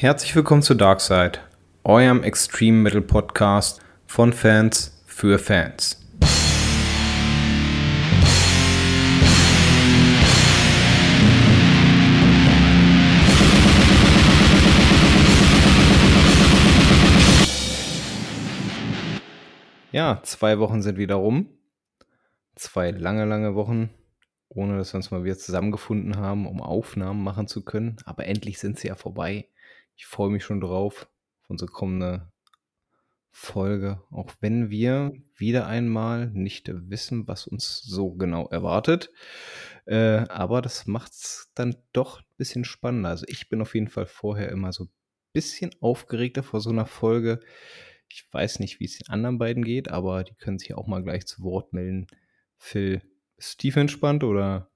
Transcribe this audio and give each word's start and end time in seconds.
Herzlich 0.00 0.34
willkommen 0.34 0.62
zu 0.62 0.72
Darkside, 0.72 1.40
eurem 1.84 2.22
Extreme 2.22 2.78
Metal 2.78 3.02
Podcast 3.02 3.82
von 4.06 4.32
Fans 4.32 4.98
für 5.04 5.38
Fans. 5.38 6.00
Ja, 19.92 20.22
zwei 20.22 20.58
Wochen 20.58 20.80
sind 20.80 20.96
wieder 20.96 21.16
rum. 21.16 21.50
Zwei 22.54 22.90
lange, 22.90 23.26
lange 23.26 23.54
Wochen, 23.54 23.90
ohne 24.48 24.78
dass 24.78 24.94
wir 24.94 24.96
uns 24.96 25.10
mal 25.10 25.24
wieder 25.24 25.36
zusammengefunden 25.36 26.16
haben, 26.16 26.46
um 26.46 26.62
Aufnahmen 26.62 27.22
machen 27.22 27.48
zu 27.48 27.62
können. 27.62 27.96
Aber 28.06 28.24
endlich 28.24 28.58
sind 28.58 28.78
sie 28.78 28.88
ja 28.88 28.94
vorbei. 28.94 29.49
Ich 30.00 30.06
freue 30.06 30.30
mich 30.30 30.44
schon 30.44 30.62
drauf 30.62 31.10
auf 31.42 31.50
unsere 31.50 31.70
kommende 31.70 32.32
Folge, 33.30 34.02
auch 34.10 34.32
wenn 34.40 34.70
wir 34.70 35.12
wieder 35.36 35.66
einmal 35.66 36.30
nicht 36.30 36.70
wissen, 36.72 37.28
was 37.28 37.46
uns 37.46 37.82
so 37.82 38.14
genau 38.14 38.48
erwartet. 38.48 39.10
Äh, 39.84 40.24
aber 40.30 40.62
das 40.62 40.86
macht 40.86 41.12
es 41.12 41.52
dann 41.54 41.76
doch 41.92 42.20
ein 42.20 42.36
bisschen 42.38 42.64
spannender. 42.64 43.10
Also 43.10 43.26
ich 43.28 43.50
bin 43.50 43.60
auf 43.60 43.74
jeden 43.74 43.88
Fall 43.88 44.06
vorher 44.06 44.48
immer 44.48 44.72
so 44.72 44.84
ein 44.84 44.90
bisschen 45.34 45.70
aufgeregter 45.82 46.42
vor 46.42 46.62
so 46.62 46.70
einer 46.70 46.86
Folge. 46.86 47.38
Ich 48.08 48.24
weiß 48.32 48.58
nicht, 48.60 48.80
wie 48.80 48.86
es 48.86 48.96
den 48.96 49.10
anderen 49.10 49.36
beiden 49.36 49.62
geht, 49.62 49.90
aber 49.90 50.24
die 50.24 50.34
können 50.34 50.58
sich 50.58 50.72
auch 50.72 50.86
mal 50.86 51.02
gleich 51.02 51.26
zu 51.26 51.42
Wort 51.42 51.74
melden. 51.74 52.06
Phil, 52.56 53.02
ist 53.36 53.58
tief 53.58 53.76
entspannt 53.76 54.24
oder 54.24 54.69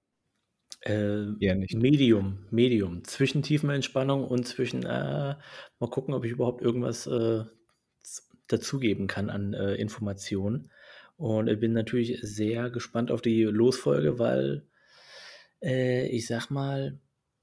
äh, 0.84 1.32
eher 1.40 1.54
nicht? 1.54 1.74
Medium, 1.74 2.38
Medium. 2.50 3.04
Zwischen 3.04 3.42
Tiefenentspannung 3.42 4.24
und 4.24 4.46
zwischen, 4.46 4.84
äh, 4.84 5.34
mal 5.78 5.90
gucken, 5.90 6.14
ob 6.14 6.24
ich 6.24 6.32
überhaupt 6.32 6.62
irgendwas 6.62 7.06
äh, 7.06 7.44
dazugeben 8.48 9.06
kann 9.06 9.30
an 9.30 9.54
äh, 9.54 9.74
Informationen. 9.74 10.70
Und 11.16 11.48
ich 11.48 11.58
bin 11.58 11.72
natürlich 11.72 12.18
sehr 12.20 12.70
gespannt 12.70 13.10
auf 13.10 13.22
die 13.22 13.44
Losfolge, 13.44 14.18
weil 14.18 14.66
äh, 15.62 16.06
ich 16.08 16.26
sag 16.26 16.50
mal, 16.50 16.98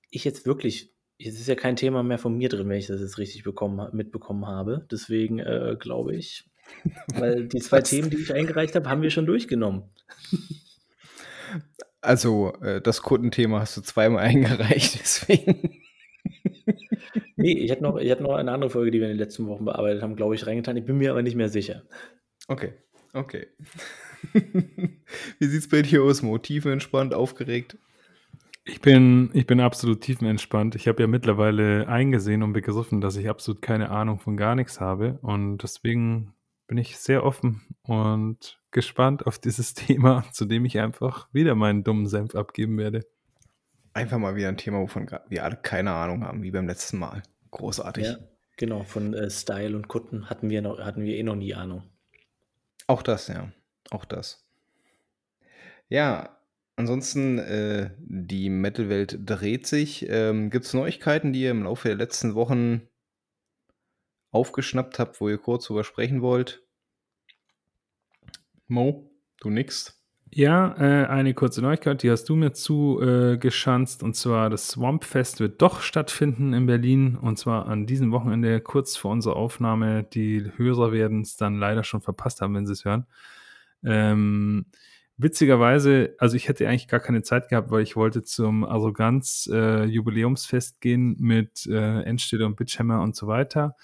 ich 0.10 0.24
jetzt 0.24 0.46
wirklich, 0.46 0.94
es 1.18 1.40
ist 1.40 1.48
ja 1.48 1.56
kein 1.56 1.76
Thema 1.76 2.04
mehr 2.04 2.20
von 2.20 2.38
mir 2.38 2.50
drin, 2.50 2.70
wenn 2.70 2.78
ich 2.78 2.88
das 2.88 3.02
jetzt 3.02 3.18
richtig 3.18 3.44
bekommen, 3.44 3.90
mitbekommen 3.96 4.46
habe. 4.46 4.86
Deswegen 4.92 5.40
äh, 5.40 5.76
glaube 5.80 6.16
ich, 6.16 6.50
weil 7.16 7.48
die 7.48 7.60
zwei 7.60 7.82
Themen, 7.82 8.10
die 8.10 8.18
ich 8.18 8.34
eingereicht 8.34 8.76
habe, 8.76 8.90
haben 8.90 9.02
wir 9.02 9.10
schon 9.10 9.26
durchgenommen. 9.26 9.84
Also, 12.02 12.54
äh, 12.62 12.82
das 12.82 13.02
Kundenthema 13.02 13.60
hast 13.60 13.78
du 13.78 13.82
zweimal 13.82 14.24
eingereicht, 14.24 15.00
deswegen. 15.00 15.80
Nee, 17.36 17.54
ich 17.54 17.72
hatte 17.72 17.84
noch, 17.84 17.98
ich 17.98 18.12
hatte 18.12 18.24
noch 18.24 18.36
eine 18.36 18.52
andere 18.52 18.70
Folge, 18.70 18.92
die 18.92 19.00
wir 19.00 19.08
in 19.08 19.14
den 19.14 19.20
letzten 19.20 19.48
Wochen 19.48 19.66
bearbeitet 19.66 20.04
haben, 20.04 20.16
glaube 20.16 20.36
ich, 20.36 20.46
reingetan. 20.46 20.78
Ich 20.78 20.86
bin 20.86 20.98
mir 20.98 21.12
aber 21.12 21.22
nicht 21.24 21.36
mehr 21.36 21.50
sicher. 21.50 21.84
Okay, 22.48 22.74
okay. 23.14 23.48
Wie 25.40 25.46
sieht 25.46 25.62
es 25.62 25.70
bei 25.70 25.82
dir 25.82 26.04
aus, 26.04 26.22
Mo? 26.22 26.38
Tiefenentspannt, 26.38 27.14
aufgeregt? 27.14 27.78
Ich 28.64 28.80
bin, 28.80 29.32
ich 29.34 29.48
bin 29.48 29.60
absolut 29.60 30.02
tiefenentspannt. 30.02 30.76
Ich 30.76 30.88
habe 30.88 31.02
ja 31.02 31.08
mittlerweile 31.08 31.88
eingesehen 31.88 32.44
und 32.44 32.54
begriffen, 32.54 33.02
dass 33.02 33.16
ich 33.16 33.28
absolut 33.28 33.62
keine 33.62 33.90
Ahnung 33.90 34.20
von 34.20 34.38
gar 34.38 34.56
nichts 34.56 34.80
habe. 34.80 35.18
Und 35.24 35.64
deswegen 35.64 36.36
bin 36.72 36.78
ich 36.78 36.98
sehr 37.00 37.26
offen 37.26 37.60
und 37.84 38.62
gespannt 38.72 39.28
auf 39.28 39.38
dieses 39.38 39.74
Thema, 39.74 40.24
zu 40.32 40.46
dem 40.46 40.64
ich 40.64 40.80
einfach 40.80 41.28
wieder 41.34 41.54
meinen 41.54 41.84
dummen 41.84 42.08
Senf 42.08 42.34
abgeben 42.34 42.78
werde. 42.78 43.06
Einfach 43.92 44.18
mal 44.18 44.38
wieder 44.38 44.48
ein 44.48 44.56
Thema, 44.56 44.80
wovon 44.80 45.06
wir 45.28 45.44
alle 45.44 45.58
keine 45.58 45.92
Ahnung 45.92 46.24
haben, 46.24 46.44
wie 46.44 46.52
beim 46.52 46.68
letzten 46.68 46.98
Mal. 46.98 47.24
Großartig. 47.50 48.06
Ja, 48.06 48.16
genau, 48.56 48.84
von 48.84 49.14
äh, 49.14 49.30
Style 49.30 49.76
und 49.76 49.90
Kutten 49.90 50.30
hatten 50.30 50.50
wir, 50.50 50.62
noch, 50.62 50.80
hatten 50.80 51.04
wir 51.04 51.18
eh 51.18 51.24
noch 51.24 51.36
nie 51.36 51.54
Ahnung. 51.56 51.84
Auch 52.88 53.02
das, 53.02 53.28
ja. 53.28 53.52
Auch 53.90 54.06
das. 54.06 54.48
Ja, 55.90 56.38
ansonsten, 56.78 57.38
äh, 57.38 57.90
die 57.98 58.50
Metal-Welt 58.50 59.20
dreht 59.26 59.68
sich. 59.68 60.08
Ähm, 60.08 60.50
Gibt 60.50 60.64
es 60.64 60.74
Neuigkeiten, 60.74 61.34
die 61.34 61.42
ihr 61.42 61.52
im 61.52 61.64
Laufe 61.64 61.90
der 61.90 61.98
letzten 61.98 62.34
Wochen 62.34 62.88
aufgeschnappt 64.32 65.00
habt, 65.00 65.22
wo 65.22 65.30
ihr 65.30 65.38
kurz 65.38 65.68
drüber 65.68 65.84
sprechen 65.84 66.22
wollt? 66.22 66.64
Mo, 68.68 69.12
du 69.40 69.50
nix? 69.50 70.02
Ja, 70.34 70.74
äh, 70.80 71.08
eine 71.08 71.34
kurze 71.34 71.62
Neuigkeit, 71.62 72.04
die 72.04 72.10
hast 72.10 72.30
du 72.30 72.38
mir 72.38 72.54
zugeschanzt, 72.54 74.02
äh, 74.02 74.06
und 74.06 74.16
zwar 74.16 74.50
das 74.50 74.70
Swamp 74.70 75.04
Fest 75.04 75.42
wird 75.42 75.62
doch 75.62 75.82
stattfinden 75.82 76.54
in 76.54 76.68
Berlin, 76.68 77.18
und 77.18 77.38
zwar 77.38 77.68
an 77.68 77.86
diesem 77.86 78.14
Wochenende, 78.14 78.62
kurz 78.62 78.96
vor 78.96 79.12
unserer 79.12 79.36
Aufnahme. 79.36 80.04
Die 80.04 80.50
Hörer 80.56 80.94
werden 80.94 81.20
es 81.20 81.36
dann 81.36 81.60
leider 81.60 81.84
schon 81.84 82.00
verpasst 82.00 82.40
haben, 82.40 82.56
wenn 82.56 82.66
sie 82.66 82.72
es 82.72 82.86
hören. 82.86 83.08
Ähm, 83.84 84.68
witzigerweise, 85.18 86.16
also 86.18 86.38
ich 86.38 86.48
hätte 86.48 86.66
eigentlich 86.66 86.88
gar 86.88 87.02
keine 87.02 87.24
Zeit 87.24 87.50
gehabt, 87.50 87.70
weil 87.70 87.84
ich 87.84 87.98
wollte 87.98 88.24
zum 88.24 88.64
Arroganz-Jubiläumsfest 88.64 90.76
äh, 90.76 90.78
gehen 90.80 91.18
mit 91.20 91.68
äh, 91.68 92.04
Endstille 92.04 92.46
und 92.46 92.56
Bitchhammer 92.56 93.02
und 93.02 93.18
so 93.18 93.28
weiter. 93.28 93.76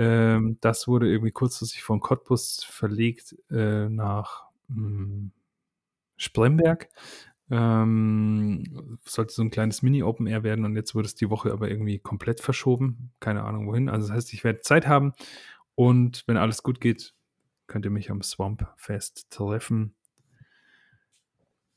Ähm, 0.00 0.56
das 0.62 0.88
wurde 0.88 1.10
irgendwie 1.12 1.30
kurzfristig 1.30 1.82
von 1.82 2.00
Cottbus 2.00 2.64
verlegt 2.64 3.36
äh, 3.50 3.86
nach 3.90 4.44
mh, 4.68 4.76
hm, 4.76 5.32
Spremberg. 6.16 6.88
Ähm, 7.50 8.98
sollte 9.04 9.34
so 9.34 9.42
ein 9.42 9.50
kleines 9.50 9.82
Mini-Open 9.82 10.26
Air 10.26 10.42
werden 10.42 10.64
und 10.64 10.74
jetzt 10.74 10.94
wurde 10.94 11.06
es 11.06 11.16
die 11.16 11.28
Woche 11.28 11.52
aber 11.52 11.68
irgendwie 11.68 11.98
komplett 11.98 12.40
verschoben. 12.40 13.12
Keine 13.20 13.44
Ahnung 13.44 13.66
wohin. 13.66 13.90
Also 13.90 14.08
das 14.08 14.16
heißt, 14.16 14.32
ich 14.32 14.42
werde 14.42 14.62
Zeit 14.62 14.86
haben 14.86 15.12
und 15.74 16.24
wenn 16.26 16.38
alles 16.38 16.62
gut 16.62 16.80
geht, 16.80 17.12
könnt 17.66 17.84
ihr 17.84 17.90
mich 17.90 18.10
am 18.10 18.22
Swamp 18.22 18.66
Fest 18.76 19.26
treffen. 19.28 19.94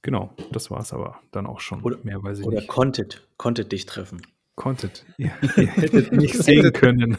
Genau, 0.02 0.34
das 0.54 0.72
war 0.72 0.80
es 0.80 0.94
aber 0.94 1.20
dann 1.32 1.46
auch 1.46 1.60
schon. 1.60 1.82
Oder, 1.82 1.98
Mehr 2.04 2.24
weiß 2.24 2.40
ich 2.40 2.46
oder 2.46 2.60
nicht. 2.60 2.70
konntet, 2.70 3.28
konntet 3.36 3.74
dich 3.74 3.86
treffen. 3.86 4.22
Konntet. 4.56 5.06
Ihr, 5.18 5.32
ihr 5.58 5.68
hättet 5.68 6.12
mich 6.12 6.34
sehen 6.34 6.72
können. 6.72 7.18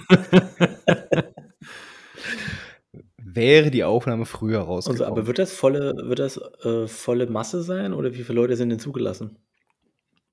Wäre 3.34 3.70
die 3.70 3.84
Aufnahme 3.84 4.26
früher 4.26 4.60
rausgekommen. 4.60 5.02
Also, 5.02 5.12
aber 5.12 5.26
wird 5.26 5.38
das 5.38 5.52
volle, 5.52 5.94
wird 6.08 6.18
das 6.18 6.40
äh, 6.64 6.86
volle 6.86 7.26
Masse 7.26 7.62
sein 7.62 7.92
oder 7.92 8.14
wie 8.14 8.22
viele 8.22 8.40
Leute 8.40 8.56
sind 8.56 8.70
denn 8.70 8.78
zugelassen? 8.78 9.38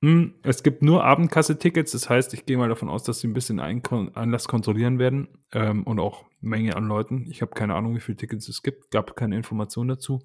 Hm, 0.04 0.34
es 0.44 0.64
gibt 0.64 0.82
nur 0.82 1.04
Abendkasse-Tickets, 1.04 1.92
das 1.92 2.10
heißt, 2.10 2.34
ich 2.34 2.46
gehe 2.46 2.58
mal 2.58 2.70
davon 2.70 2.90
aus, 2.90 3.04
dass 3.04 3.20
sie 3.20 3.28
ein 3.28 3.34
bisschen 3.34 3.60
Anlass 3.60 4.48
kontrollieren 4.48 4.98
werden 4.98 5.28
ähm, 5.52 5.84
und 5.84 6.00
auch 6.00 6.26
Menge 6.40 6.76
an 6.76 6.88
Leuten. 6.88 7.28
Ich 7.30 7.42
habe 7.42 7.52
keine 7.52 7.76
Ahnung, 7.76 7.96
wie 7.96 8.00
viele 8.00 8.18
Tickets 8.18 8.48
es 8.50 8.64
gibt, 8.64 8.90
gab 8.90 9.16
keine 9.16 9.36
Information 9.36 9.88
dazu. 9.88 10.24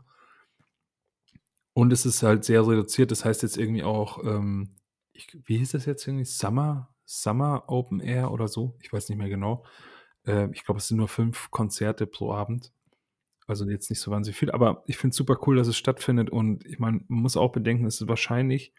Und 1.75 1.93
es 1.93 2.07
ist 2.07 2.23
halt 2.23 2.45
sehr 2.45 2.67
reduziert, 2.67 3.11
das 3.11 3.27
heißt 3.27 3.43
jetzt 3.43 3.59
irgendwie 3.59 3.83
auch 3.83 4.25
ähm, 4.25 4.77
ich, 5.17 5.29
wie 5.47 5.59
hieß 5.59 5.73
das 5.73 5.87
jetzt 5.87 6.07
irgendwie? 6.07 6.25
Summer, 6.25 6.95
Summer 7.05 7.65
Open 7.69 8.01
Air 8.01 8.31
oder 8.31 8.49
so? 8.49 8.77
Ich 8.83 8.93
weiß 8.93 9.09
nicht 9.09 9.19
mehr 9.19 9.29
genau. 9.29 9.65
Äh, 10.27 10.49
ich 10.53 10.65
glaube, 10.65 10.79
es 10.79 10.89
sind 10.89 10.99
nur 10.99 11.09
fünf 11.09 11.51
Konzerte 11.51 12.07
pro 12.07 12.33
Abend. 12.33 12.73
Also 13.47 13.65
jetzt 13.69 13.91
nicht 13.91 14.01
so 14.01 14.11
wahnsinnig 14.11 14.37
viel, 14.37 14.51
aber 14.51 14.83
ich 14.87 14.99
finde 14.99 15.13
es 15.13 15.17
super 15.17 15.39
cool, 15.47 15.57
dass 15.57 15.69
es 15.69 15.77
stattfindet 15.77 16.31
und 16.31 16.67
ich 16.67 16.81
meine, 16.81 17.03
man 17.07 17.23
muss 17.23 17.37
auch 17.37 17.53
bedenken, 17.53 17.87
es 17.87 18.01
ist 18.01 18.09
wahrscheinlich 18.09 18.73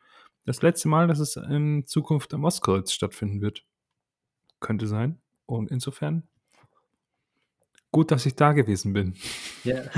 das 0.46 0.62
letzte 0.62 0.90
Mal, 0.90 1.08
dass 1.08 1.20
es 1.20 1.38
in 1.38 1.86
Zukunft 1.86 2.34
am 2.34 2.44
Ostkreuz 2.44 2.92
stattfinden 2.92 3.42
wird. 3.42 3.64
Könnte 4.60 4.88
sein. 4.88 5.20
Und 5.46 5.72
insofern 5.72 6.24
gut, 7.92 8.12
dass 8.12 8.26
ich 8.26 8.36
da 8.36 8.52
gewesen 8.52 8.92
bin. 8.92 9.14
Ja. 9.64 9.84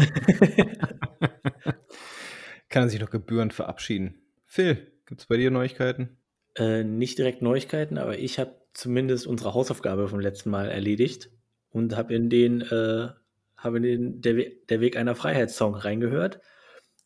Kann 2.69 2.83
er 2.83 2.89
sich 2.89 2.99
noch 2.99 3.09
gebührend 3.09 3.53
verabschieden. 3.53 4.21
Phil, 4.45 4.91
gibt 5.07 5.21
es 5.21 5.27
bei 5.27 5.37
dir 5.37 5.49
Neuigkeiten? 5.49 6.17
Äh, 6.55 6.83
nicht 6.83 7.17
direkt 7.17 7.41
Neuigkeiten, 7.41 7.97
aber 7.97 8.19
ich 8.19 8.37
habe 8.37 8.55
zumindest 8.73 9.25
unsere 9.25 9.55
Hausaufgabe 9.55 10.07
vom 10.07 10.19
letzten 10.19 10.51
Mal 10.51 10.69
erledigt 10.69 11.31
und 11.71 11.95
habe 11.95 12.13
in 12.15 12.29
den, 12.29 12.61
äh, 12.61 13.09
habe 13.57 13.77
in 13.77 13.83
den 13.83 14.21
der, 14.21 14.37
We 14.37 14.51
der 14.69 14.81
Weg 14.81 14.97
einer 14.97 15.15
Freiheit-Song 15.15 15.75
reingehört, 15.75 16.41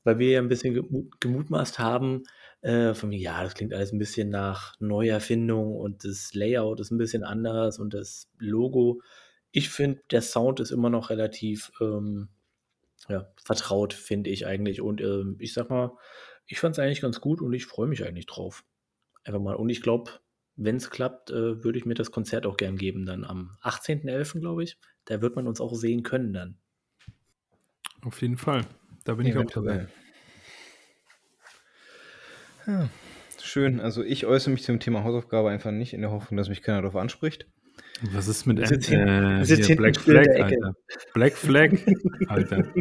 weil 0.04 0.20
wir 0.20 0.32
ja 0.32 0.40
ein 0.40 0.50
bisschen 0.50 0.74
gemut 0.74 1.20
gemutmaßt 1.22 1.80
haben, 1.80 2.24
äh, 2.62 2.94
von 2.94 3.10
mir, 3.10 3.20
ja, 3.20 3.44
das 3.44 3.56
klingt 3.56 3.74
alles 3.74 3.92
ein 3.92 4.00
bisschen 4.00 4.30
nach 4.30 4.76
Neuerfindung 4.80 5.76
und 5.76 6.06
das 6.06 6.34
Layout 6.34 6.80
ist 6.80 6.92
ein 6.92 6.98
bisschen 6.98 7.24
anders 7.24 7.80
und 7.80 7.94
das 7.94 8.30
Logo. 8.40 9.02
Ich 9.52 9.70
finde, 9.70 10.02
der 10.12 10.22
Sound 10.22 10.60
ist 10.60 10.72
immer 10.72 10.90
noch 10.90 11.10
relativ 11.10 11.72
ähm, 11.82 12.30
ja, 13.10 13.28
vertraut, 13.44 13.94
finde 13.94 14.30
ich 14.30 14.48
eigentlich. 14.48 14.82
Und 14.82 15.02
ähm, 15.02 15.36
ich 15.40 15.54
sag 15.54 15.70
mal, 15.70 15.92
ich 16.48 16.60
fand 16.60 16.76
es 16.76 16.80
eigentlich 16.80 17.02
ganz 17.02 17.22
gut 17.22 17.42
und 17.42 17.54
ich 17.54 17.66
freue 17.66 17.88
mich 17.88 18.06
eigentlich 18.06 18.26
drauf 18.26 18.64
einfach 19.24 19.40
mal. 19.40 19.56
Und 19.56 19.70
ich 19.70 19.82
glaube, 19.82 20.12
wenn 20.56 20.76
es 20.76 20.90
klappt, 20.90 21.32
äh, 21.32 21.64
würde 21.64 21.78
ich 21.78 21.86
mir 21.86 21.94
das 21.96 22.12
Konzert 22.12 22.46
auch 22.46 22.58
gern 22.58 22.78
geben, 22.78 23.06
dann 23.06 23.24
am 23.24 23.58
18.11., 23.64 24.40
glaube 24.40 24.64
ich. 24.64 24.78
Da 25.06 25.22
wird 25.22 25.36
man 25.36 25.48
uns 25.48 25.60
auch 25.60 25.74
sehen 25.76 26.04
können 26.04 26.32
dann. 26.34 26.58
Auf 28.04 28.22
jeden 28.22 28.38
Fall. 28.38 28.66
Da 29.06 29.16
bin 29.16 29.26
ja, 29.26 29.34
ich 29.34 29.38
auch 29.46 29.52
dabei. 29.52 29.88
Ja, 32.68 32.90
schön. 33.42 33.80
Also 33.80 34.04
ich 34.04 34.26
äußere 34.26 34.52
mich 34.52 34.64
zum 34.64 34.80
Thema 34.80 35.04
Hausaufgabe 35.04 35.50
einfach 35.50 35.72
nicht 35.72 35.94
in 35.94 36.02
der 36.02 36.12
Hoffnung, 36.12 36.38
dass 36.38 36.50
mich 36.50 36.62
keiner 36.62 36.82
darauf 36.82 36.96
anspricht. 36.96 37.48
Was 38.12 38.28
ist 38.28 38.46
mit 38.46 38.60
ist 38.60 38.86
hin- 38.86 39.08
äh, 39.08 39.42
ist 39.42 39.66
hier, 39.66 39.76
Black 39.76 39.98
Flag. 39.98 40.28
Alter? 40.40 40.76
Black 41.14 41.34
Flag, 41.34 41.72
Alter. 42.28 42.72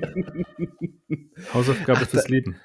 Hausaufgabe 1.53 2.01
Ach, 2.03 2.09
fürs 2.09 2.25
da- 2.25 2.29
Leben. 2.31 2.57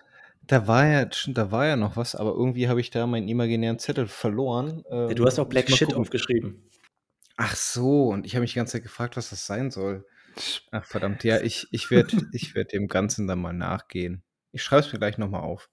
Da 0.47 0.67
war 0.67 0.87
ja, 0.87 1.05
da 1.27 1.51
war 1.51 1.65
ja 1.67 1.75
noch 1.75 1.97
was, 1.97 2.15
aber 2.15 2.31
irgendwie 2.31 2.69
habe 2.69 2.79
ich 2.81 2.89
da 2.89 3.05
meinen 3.05 3.27
imaginären 3.27 3.79
Zettel 3.79 4.07
verloren. 4.07 4.83
Ja, 4.89 5.13
du 5.13 5.25
hast 5.25 5.39
auch 5.39 5.43
Ähm, 5.45 5.49
Black 5.49 5.69
Shit 5.69 5.89
gucken. 5.89 6.01
aufgeschrieben. 6.01 6.69
Ach 7.35 7.55
so, 7.55 8.07
und 8.09 8.25
ich 8.25 8.35
habe 8.35 8.41
mich 8.41 8.53
die 8.53 8.57
ganze 8.57 8.73
Zeit 8.73 8.83
gefragt, 8.83 9.17
was 9.17 9.29
das 9.29 9.45
sein 9.45 9.71
soll. 9.71 10.05
Ach 10.71 10.85
verdammt, 10.85 11.23
ja, 11.23 11.41
ich, 11.41 11.67
ich 11.71 11.91
werde 11.91 12.09
ich 12.33 12.55
werd 12.55 12.73
dem 12.73 12.87
Ganzen 12.87 13.27
dann 13.27 13.39
mal 13.39 13.53
nachgehen. 13.53 14.23
Ich 14.51 14.63
schreibe 14.63 14.85
es 14.85 14.93
mir 14.93 14.99
gleich 14.99 15.17
nochmal 15.17 15.41
auf. 15.41 15.69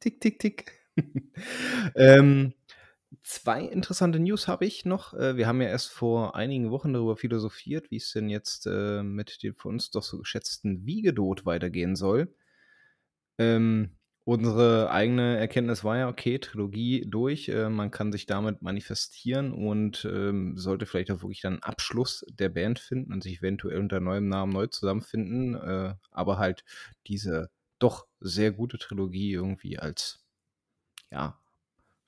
Tick, 0.00 0.20
tick, 0.20 0.38
tick. 0.38 0.72
ähm, 1.94 2.54
zwei 3.22 3.62
interessante 3.62 4.18
News 4.18 4.48
habe 4.48 4.66
ich 4.66 4.84
noch. 4.84 5.14
Äh, 5.14 5.36
wir 5.36 5.46
haben 5.46 5.62
ja 5.62 5.68
erst 5.68 5.90
vor 5.90 6.34
einigen 6.36 6.70
Wochen 6.70 6.92
darüber 6.92 7.16
philosophiert, 7.16 7.90
wie 7.90 7.96
es 7.96 8.12
denn 8.12 8.28
jetzt 8.28 8.66
äh, 8.66 9.02
mit 9.02 9.42
dem 9.42 9.54
von 9.54 9.74
uns 9.74 9.90
doch 9.90 10.02
so 10.02 10.18
geschätzten 10.18 10.84
Wiegedot 10.84 11.46
weitergehen 11.46 11.96
soll. 11.96 12.34
Ähm, 13.38 13.90
unsere 14.24 14.90
eigene 14.90 15.36
Erkenntnis 15.38 15.84
war 15.84 15.96
ja, 15.98 16.08
okay, 16.08 16.38
Trilogie 16.38 17.04
durch, 17.08 17.48
äh, 17.48 17.68
man 17.68 17.90
kann 17.90 18.12
sich 18.12 18.26
damit 18.26 18.62
manifestieren 18.62 19.52
und 19.52 20.04
ähm, 20.04 20.56
sollte 20.56 20.86
vielleicht 20.86 21.10
auch 21.10 21.22
wirklich 21.22 21.40
dann 21.40 21.58
Abschluss 21.60 22.24
der 22.30 22.48
Band 22.48 22.78
finden 22.78 23.12
und 23.12 23.22
sich 23.22 23.38
eventuell 23.38 23.78
unter 23.78 24.00
neuem 24.00 24.28
Namen 24.28 24.52
neu 24.52 24.68
zusammenfinden, 24.68 25.54
äh, 25.56 25.94
aber 26.10 26.38
halt 26.38 26.64
diese 27.06 27.50
doch 27.78 28.06
sehr 28.20 28.52
gute 28.52 28.78
Trilogie 28.78 29.32
irgendwie 29.32 29.78
als, 29.78 30.24
ja, 31.10 31.38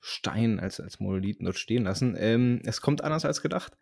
Stein, 0.01 0.59
als, 0.59 0.79
als 0.79 0.99
Monolithen 0.99 1.45
dort 1.45 1.57
stehen 1.57 1.83
lassen. 1.83 2.15
Ähm, 2.17 2.61
es 2.65 2.79
kommt 2.79 3.03
anders 3.03 3.25
als 3.25 3.41
gedacht. 3.41 3.75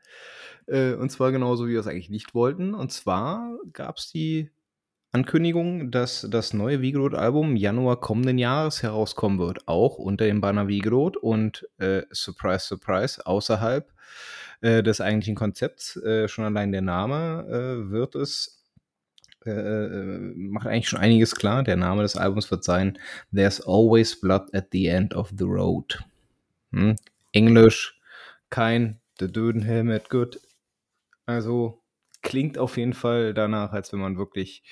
Äh, 0.68 0.94
und 0.94 1.10
zwar 1.12 1.34
genauso, 1.34 1.68
wie 1.68 1.74
wir 1.74 1.82
es 1.82 1.88
eigentlich 1.88 2.10
nicht 2.10 2.34
wollten. 2.34 2.74
Und 2.74 2.94
zwar 2.94 3.58
gab 3.74 3.98
es 3.98 4.10
die 4.12 4.50
Ankündigung, 5.14 5.92
dass 5.92 6.28
das 6.28 6.54
neue 6.54 6.82
Vigrod-Album 6.82 7.56
Januar 7.56 8.02
kommenden 8.02 8.40
Jahres 8.40 8.82
herauskommen 8.82 9.38
wird, 9.38 9.68
auch 9.68 10.00
unter 10.00 10.26
dem 10.26 10.42
Banner 10.42 10.68
Vigrod 10.68 11.18
und 11.18 11.70
äh, 11.78 12.02
Surprise, 12.10 12.66
Surprise, 12.66 13.24
außerhalb 13.24 13.94
äh, 14.62 14.82
des 14.82 15.02
eigentlichen 15.02 15.36
Konzepts, 15.36 15.98
äh, 15.98 16.28
schon 16.28 16.46
allein 16.46 16.72
der 16.72 16.82
Name 16.82 17.46
äh, 17.48 17.92
wird 17.92 18.16
es, 18.16 18.64
äh, 19.46 19.52
äh, 19.52 20.18
macht 20.36 20.66
eigentlich 20.66 20.90
schon 20.90 21.00
einiges 21.00 21.36
klar. 21.36 21.62
Der 21.62 21.76
Name 21.76 22.02
des 22.02 22.18
Albums 22.18 22.50
wird 22.50 22.64
sein 22.64 22.98
There's 23.32 23.62
Always 23.62 24.20
Blood 24.20 24.52
at 24.56 24.70
the 24.72 24.88
End 24.88 25.14
of 25.14 25.32
the 25.38 25.46
Road. 25.46 26.04
Hm? 26.72 26.96
Englisch, 27.34 28.00
kein 28.50 29.00
The 29.20 29.32
Döden 29.32 29.62
Helmet 29.62 30.10
Good. 30.10 30.42
Also 31.28 31.83
klingt 32.24 32.58
auf 32.58 32.78
jeden 32.78 32.94
Fall 32.94 33.34
danach, 33.34 33.72
als 33.74 33.94
wenn 33.94 34.00
man 34.00 34.18
wirklich 34.18 34.64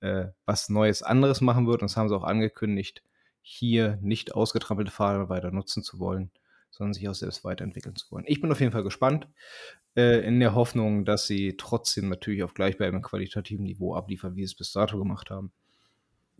äh, 0.00 0.26
was 0.46 0.68
Neues, 0.68 1.02
anderes 1.02 1.40
machen 1.40 1.66
wird. 1.66 1.82
Und 1.82 1.90
das 1.90 1.96
haben 1.96 2.08
sie 2.08 2.16
auch 2.16 2.24
angekündigt, 2.24 3.02
hier 3.42 3.98
nicht 4.02 4.34
ausgetrampelte 4.34 4.92
Pfade 4.92 5.28
weiter 5.28 5.50
nutzen 5.50 5.82
zu 5.82 5.98
wollen, 5.98 6.30
sondern 6.70 6.94
sich 6.94 7.08
auch 7.08 7.14
selbst 7.14 7.42
weiterentwickeln 7.42 7.96
zu 7.96 8.10
wollen. 8.12 8.24
Ich 8.28 8.40
bin 8.40 8.52
auf 8.52 8.60
jeden 8.60 8.72
Fall 8.72 8.84
gespannt, 8.84 9.26
äh, 9.96 10.24
in 10.24 10.38
der 10.38 10.54
Hoffnung, 10.54 11.04
dass 11.04 11.26
sie 11.26 11.56
trotzdem 11.56 12.08
natürlich 12.08 12.42
auf 12.42 12.54
gleichbleibendem 12.54 13.02
qualitativen 13.02 13.64
Niveau 13.64 13.94
abliefern, 13.94 14.36
wie 14.36 14.42
sie 14.42 14.52
es 14.52 14.54
bis 14.54 14.72
dato 14.72 14.98
gemacht 14.98 15.30
haben. 15.30 15.52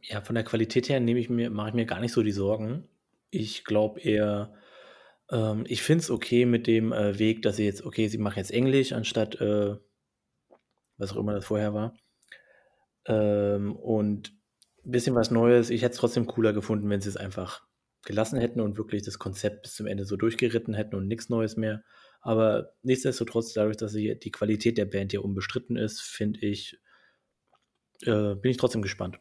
Ja, 0.02 0.20
von 0.20 0.34
der 0.34 0.44
Qualität 0.44 0.88
her 0.88 1.00
nehme 1.00 1.20
ich 1.20 1.28
mir, 1.28 1.50
mache 1.50 1.70
ich 1.70 1.74
mir 1.74 1.86
gar 1.86 2.00
nicht 2.00 2.12
so 2.12 2.22
die 2.22 2.32
Sorgen. 2.32 2.84
Ich 3.30 3.64
glaube 3.64 4.00
eher, 4.00 4.54
ähm, 5.30 5.64
ich 5.66 5.82
finde 5.82 6.02
es 6.02 6.10
okay 6.10 6.46
mit 6.46 6.66
dem 6.66 6.92
äh, 6.92 7.18
Weg, 7.18 7.42
dass 7.42 7.56
sie 7.56 7.64
jetzt, 7.64 7.84
okay, 7.84 8.08
sie 8.08 8.18
machen 8.18 8.38
jetzt 8.38 8.50
Englisch 8.52 8.92
anstatt 8.92 9.40
äh, 9.40 9.76
was 11.00 11.12
auch 11.12 11.17
immer 11.17 11.35
das 11.35 11.47
vorher 11.47 11.75
war. 11.75 11.97
Ähm, 13.06 13.75
und 13.75 14.32
ein 14.85 14.91
bisschen 14.91 15.14
was 15.14 15.31
Neues. 15.31 15.70
Ich 15.70 15.82
hätte 15.82 15.93
es 15.93 15.99
trotzdem 15.99 16.26
cooler 16.26 16.52
gefunden, 16.52 16.88
wenn 16.88 17.00
sie 17.00 17.08
es 17.08 17.17
einfach 17.17 17.62
gelassen 18.05 18.38
hätten 18.38 18.61
und 18.61 18.79
wirklich 18.79 19.02
das 19.02 19.19
Konzept 19.19 19.62
bis 19.62 19.75
zum 19.75 19.87
Ende 19.87 20.05
so 20.05 20.17
durchgeritten 20.17 20.75
hätten 20.75 20.97
und 20.97 21.06
nichts 21.06 21.29
Neues 21.29 21.56
mehr. 21.56 21.82
Aber 22.23 22.73
nichtsdestotrotz, 22.82 23.52
dadurch, 23.52 23.76
dass 23.76 23.93
die 23.93 24.31
Qualität 24.31 24.79
der 24.79 24.85
Band 24.87 25.12
ja 25.12 25.20
unbestritten 25.20 25.76
ist, 25.76 26.00
finde 26.00 26.41
ich, 26.41 26.79
äh, 28.03 28.35
bin 28.35 28.50
ich 28.50 28.56
trotzdem 28.56 28.82
gespannt. 28.82 29.19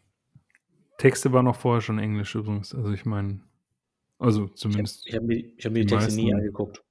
Texte 0.97 1.31
waren 1.31 1.47
auch 1.47 1.55
vorher 1.55 1.81
schon 1.81 1.99
Englisch 1.99 2.35
übrigens. 2.35 2.75
Also 2.75 2.91
ich 2.91 3.05
meine, 3.05 3.41
also 4.17 4.47
zumindest. 4.49 5.07
Ich 5.07 5.15
habe 5.15 5.25
mir, 5.25 5.37
ich 5.37 5.65
hab 5.65 5.71
mir 5.71 5.79
die 5.79 5.85
die 5.85 5.95
Texte 5.95 6.15
nie 6.15 6.23
meisten- 6.23 6.37
angegucht. 6.39 6.83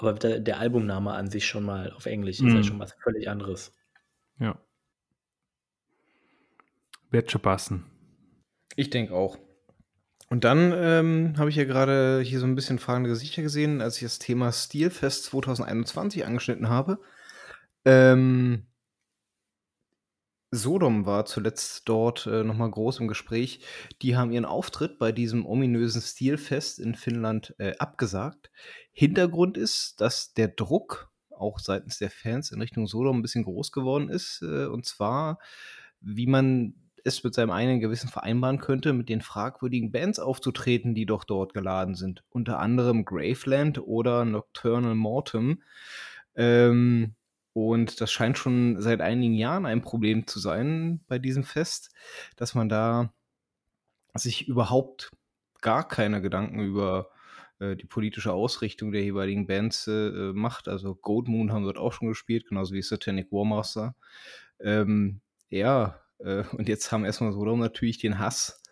Aber 0.00 0.14
der, 0.14 0.40
der 0.40 0.58
Albumname 0.58 1.12
an 1.12 1.30
sich 1.30 1.46
schon 1.46 1.64
mal 1.64 1.92
auf 1.92 2.06
Englisch 2.06 2.40
ist 2.40 2.46
ja 2.52 2.54
Mhm. 2.54 2.64
schon 2.64 2.78
was 2.78 2.92
völlig 3.02 3.28
anderes. 3.28 3.74
Ja. 4.38 4.58
Wird 7.10 7.30
schon 7.30 7.42
passen. 7.42 7.84
Ich 8.76 8.90
denke 8.90 9.14
auch. 9.14 9.38
Und 10.28 10.44
dann 10.44 10.72
ähm, 10.72 11.34
habe 11.38 11.50
ich 11.50 11.56
ja 11.56 11.64
gerade 11.64 12.20
hier 12.24 12.38
so 12.38 12.46
ein 12.46 12.54
bisschen 12.54 12.78
fragende 12.78 13.10
Gesichter 13.10 13.42
gesehen, 13.42 13.80
als 13.80 13.96
ich 13.96 14.04
das 14.04 14.20
Thema 14.20 14.52
Stilfest 14.52 15.24
2021 15.24 16.24
angeschnitten 16.24 16.68
habe. 16.68 17.00
Ähm, 17.84 18.66
Sodom 20.52 21.06
war 21.06 21.26
zuletzt 21.26 21.88
dort 21.88 22.26
äh, 22.26 22.42
nochmal 22.42 22.70
groß 22.70 22.98
im 23.00 23.08
Gespräch. 23.08 23.64
Die 24.02 24.16
haben 24.16 24.32
ihren 24.32 24.44
Auftritt 24.44 24.98
bei 24.98 25.12
diesem 25.12 25.46
ominösen 25.46 26.02
Stilfest 26.02 26.80
in 26.80 26.96
Finnland 26.96 27.54
äh, 27.58 27.76
abgesagt. 27.78 28.50
Hintergrund 29.00 29.56
ist, 29.56 29.98
dass 30.02 30.34
der 30.34 30.48
Druck 30.48 31.10
auch 31.30 31.58
seitens 31.58 31.96
der 31.96 32.10
Fans 32.10 32.52
in 32.52 32.60
Richtung 32.60 32.86
Sodom 32.86 33.18
ein 33.18 33.22
bisschen 33.22 33.44
groß 33.44 33.72
geworden 33.72 34.10
ist. 34.10 34.42
Äh, 34.42 34.66
und 34.66 34.84
zwar, 34.84 35.38
wie 36.02 36.26
man 36.26 36.74
es 37.02 37.24
mit 37.24 37.32
seinem 37.32 37.50
eigenen 37.50 37.80
Gewissen 37.80 38.10
vereinbaren 38.10 38.58
könnte, 38.58 38.92
mit 38.92 39.08
den 39.08 39.22
fragwürdigen 39.22 39.90
Bands 39.90 40.18
aufzutreten, 40.18 40.94
die 40.94 41.06
doch 41.06 41.24
dort 41.24 41.54
geladen 41.54 41.94
sind. 41.94 42.24
Unter 42.28 42.58
anderem 42.58 43.06
Graveland 43.06 43.78
oder 43.78 44.26
Nocturnal 44.26 44.94
Mortem. 44.94 45.62
Ähm, 46.34 47.14
und 47.54 48.02
das 48.02 48.12
scheint 48.12 48.36
schon 48.36 48.82
seit 48.82 49.00
einigen 49.00 49.32
Jahren 49.32 49.64
ein 49.64 49.80
Problem 49.80 50.26
zu 50.26 50.40
sein 50.40 51.00
bei 51.08 51.18
diesem 51.18 51.44
Fest, 51.44 51.90
dass 52.36 52.54
man 52.54 52.68
da 52.68 53.14
sich 54.12 54.46
überhaupt 54.46 55.10
gar 55.62 55.88
keine 55.88 56.20
Gedanken 56.20 56.60
über 56.60 57.08
die 57.60 57.86
politische 57.86 58.32
Ausrichtung 58.32 58.90
der 58.90 59.02
jeweiligen 59.02 59.46
Bands 59.46 59.86
äh, 59.86 60.32
macht. 60.32 60.66
Also 60.66 60.94
Gold 60.94 61.28
Moon 61.28 61.52
haben 61.52 61.64
dort 61.64 61.76
auch 61.76 61.92
schon 61.92 62.08
gespielt, 62.08 62.46
genauso 62.48 62.74
wie 62.74 62.82
Satanic 62.82 63.30
Warmaster. 63.30 63.94
Ähm, 64.60 65.20
ja, 65.50 66.00
äh, 66.18 66.44
und 66.52 66.68
jetzt 66.68 66.90
haben 66.92 67.04
erstmal 67.04 67.32
Sodom 67.32 67.60
natürlich 67.60 67.98
den 67.98 68.18
Hass 68.18 68.62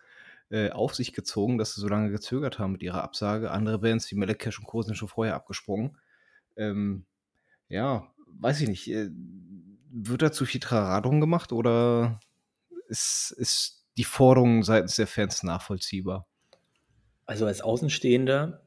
äh, 0.51 0.71
auf 0.71 0.95
sich 0.95 1.13
gezogen, 1.13 1.59
dass 1.59 1.75
sie 1.75 1.81
so 1.81 1.89
lange 1.89 2.11
gezögert 2.11 2.59
haben 2.59 2.73
mit 2.73 2.83
ihrer 2.83 3.03
Absage. 3.03 3.51
Andere 3.51 3.79
Bands 3.79 4.11
wie 4.11 4.17
Melekesh 4.17 4.59
und 4.59 4.67
Co. 4.67 4.83
sind 4.83 4.97
schon 4.97 5.09
vorher 5.09 5.35
abgesprungen. 5.35 5.99
Ähm, 6.57 7.05
ja, 7.69 8.11
weiß 8.41 8.63
ich 8.63 8.69
nicht. 8.69 8.89
Äh, 8.89 9.11
wird 9.91 10.23
da 10.23 10.33
zu 10.33 10.47
viel 10.47 10.61
Trara 10.61 11.01
drum 11.01 11.21
gemacht 11.21 11.53
oder 11.53 12.21
ist, 12.89 13.35
ist 13.37 13.87
die 13.97 14.05
Forderung 14.05 14.63
seitens 14.63 14.97
der 14.97 15.07
Fans 15.07 15.43
nachvollziehbar? 15.43 16.27
Also 17.27 17.47
als 17.47 17.61
Außenstehender 17.61 18.63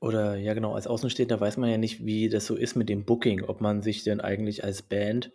oder 0.00 0.36
ja 0.36 0.54
genau, 0.54 0.74
als 0.74 0.86
Außenstehender 0.86 1.40
weiß 1.40 1.56
man 1.56 1.70
ja 1.70 1.78
nicht, 1.78 2.04
wie 2.04 2.28
das 2.28 2.46
so 2.46 2.56
ist 2.56 2.76
mit 2.76 2.88
dem 2.88 3.04
Booking, 3.04 3.44
ob 3.44 3.60
man 3.60 3.82
sich 3.82 4.04
denn 4.04 4.20
eigentlich 4.20 4.64
als 4.64 4.82
Band 4.82 5.32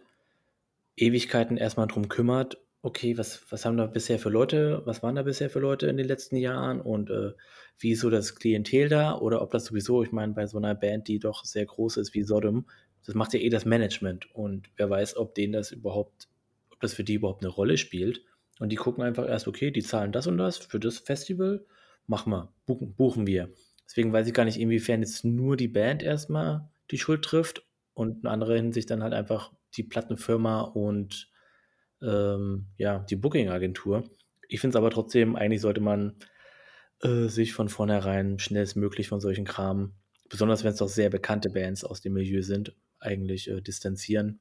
Ewigkeiten 0.95 1.57
erstmal 1.57 1.87
drum 1.87 2.09
kümmert, 2.09 2.57
okay, 2.81 3.17
was, 3.17 3.43
was 3.49 3.65
haben 3.65 3.77
da 3.77 3.87
bisher 3.87 4.19
für 4.19 4.29
Leute, 4.29 4.81
was 4.85 5.03
waren 5.03 5.15
da 5.15 5.23
bisher 5.23 5.49
für 5.49 5.59
Leute 5.59 5.87
in 5.87 5.97
den 5.97 6.07
letzten 6.07 6.37
Jahren 6.37 6.81
und 6.81 7.09
äh, 7.09 7.33
wie 7.77 7.91
ist 7.91 8.01
so 8.01 8.09
das 8.09 8.35
Klientel 8.35 8.89
da 8.89 9.17
oder 9.17 9.41
ob 9.41 9.51
das 9.51 9.65
sowieso, 9.65 10.03
ich 10.03 10.11
meine, 10.11 10.33
bei 10.33 10.47
so 10.47 10.57
einer 10.57 10.75
Band, 10.75 11.07
die 11.07 11.19
doch 11.19 11.45
sehr 11.45 11.65
groß 11.65 11.97
ist 11.97 12.13
wie 12.13 12.23
Sodom, 12.23 12.65
das 13.05 13.15
macht 13.15 13.33
ja 13.33 13.39
eh 13.39 13.49
das 13.49 13.65
Management 13.65 14.33
und 14.33 14.69
wer 14.77 14.89
weiß, 14.89 15.17
ob 15.17 15.35
denen 15.35 15.53
das 15.53 15.71
überhaupt, 15.71 16.27
ob 16.71 16.79
das 16.79 16.93
für 16.93 17.03
die 17.03 17.15
überhaupt 17.15 17.43
eine 17.43 17.51
Rolle 17.51 17.77
spielt 17.77 18.23
und 18.59 18.69
die 18.69 18.75
gucken 18.75 19.03
einfach 19.03 19.27
erst, 19.27 19.47
okay, 19.47 19.71
die 19.71 19.83
zahlen 19.83 20.11
das 20.11 20.27
und 20.27 20.37
das 20.37 20.57
für 20.57 20.79
das 20.79 20.99
Festival, 20.99 21.65
machen 22.07 22.31
wir, 22.31 22.53
buchen, 22.65 22.93
buchen 22.93 23.27
wir. 23.27 23.49
Deswegen 23.89 24.13
weiß 24.13 24.27
ich 24.27 24.35
gar 24.35 24.45
nicht, 24.45 24.59
inwiefern 24.59 25.01
jetzt 25.01 25.25
nur 25.25 25.57
die 25.57 25.67
Band 25.67 26.03
erstmal 26.03 26.69
die 26.91 26.99
Schuld 26.99 27.25
trifft 27.25 27.65
und 27.95 28.23
in 28.23 28.27
anderer 28.27 28.55
Hinsicht 28.55 28.91
dann 28.91 29.01
halt 29.01 29.13
einfach 29.13 29.51
die 29.75 29.81
Plattenfirma 29.81 30.61
und 30.61 31.31
ähm, 32.03 32.67
ja, 32.77 32.99
die 32.99 33.15
Booking-Agentur. 33.15 34.07
Ich 34.47 34.61
finde 34.61 34.77
es 34.77 34.77
aber 34.77 34.91
trotzdem, 34.91 35.35
eigentlich 35.35 35.61
sollte 35.61 35.81
man 35.81 36.17
äh, 37.01 37.29
sich 37.29 37.53
von 37.53 37.67
vornherein 37.67 38.37
schnellstmöglich 38.37 39.09
von 39.09 39.21
solchen 39.21 39.45
Kram, 39.45 39.95
besonders 40.29 40.63
wenn 40.63 40.73
es 40.73 40.77
doch 40.77 40.87
sehr 40.87 41.09
bekannte 41.09 41.49
Bands 41.49 41.83
aus 41.83 41.99
dem 41.99 42.13
Milieu 42.13 42.43
sind, 42.43 42.75
eigentlich 42.99 43.49
äh, 43.49 43.59
distanzieren. 43.59 44.39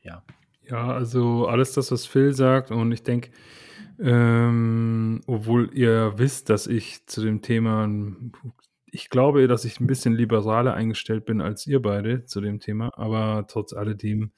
Ja. 0.00 0.24
Ja, 0.62 0.88
also 0.88 1.46
alles 1.46 1.72
das, 1.72 1.92
was 1.92 2.06
Phil 2.06 2.32
sagt 2.32 2.70
und 2.70 2.90
ich 2.92 3.02
denke, 3.02 3.30
ähm, 4.00 5.20
obwohl 5.26 5.70
ihr 5.74 6.14
wisst, 6.16 6.48
dass 6.48 6.66
ich 6.66 7.06
zu 7.06 7.22
dem 7.22 7.42
Thema 7.42 7.86
ich 8.96 9.10
glaube, 9.10 9.46
dass 9.46 9.66
ich 9.66 9.78
ein 9.78 9.86
bisschen 9.86 10.14
liberaler 10.14 10.72
eingestellt 10.72 11.26
bin 11.26 11.42
als 11.42 11.66
ihr 11.66 11.82
beide 11.82 12.24
zu 12.24 12.40
dem 12.40 12.60
Thema, 12.60 12.96
aber 12.96 13.44
trotz 13.46 13.74
alledem, 13.74 14.32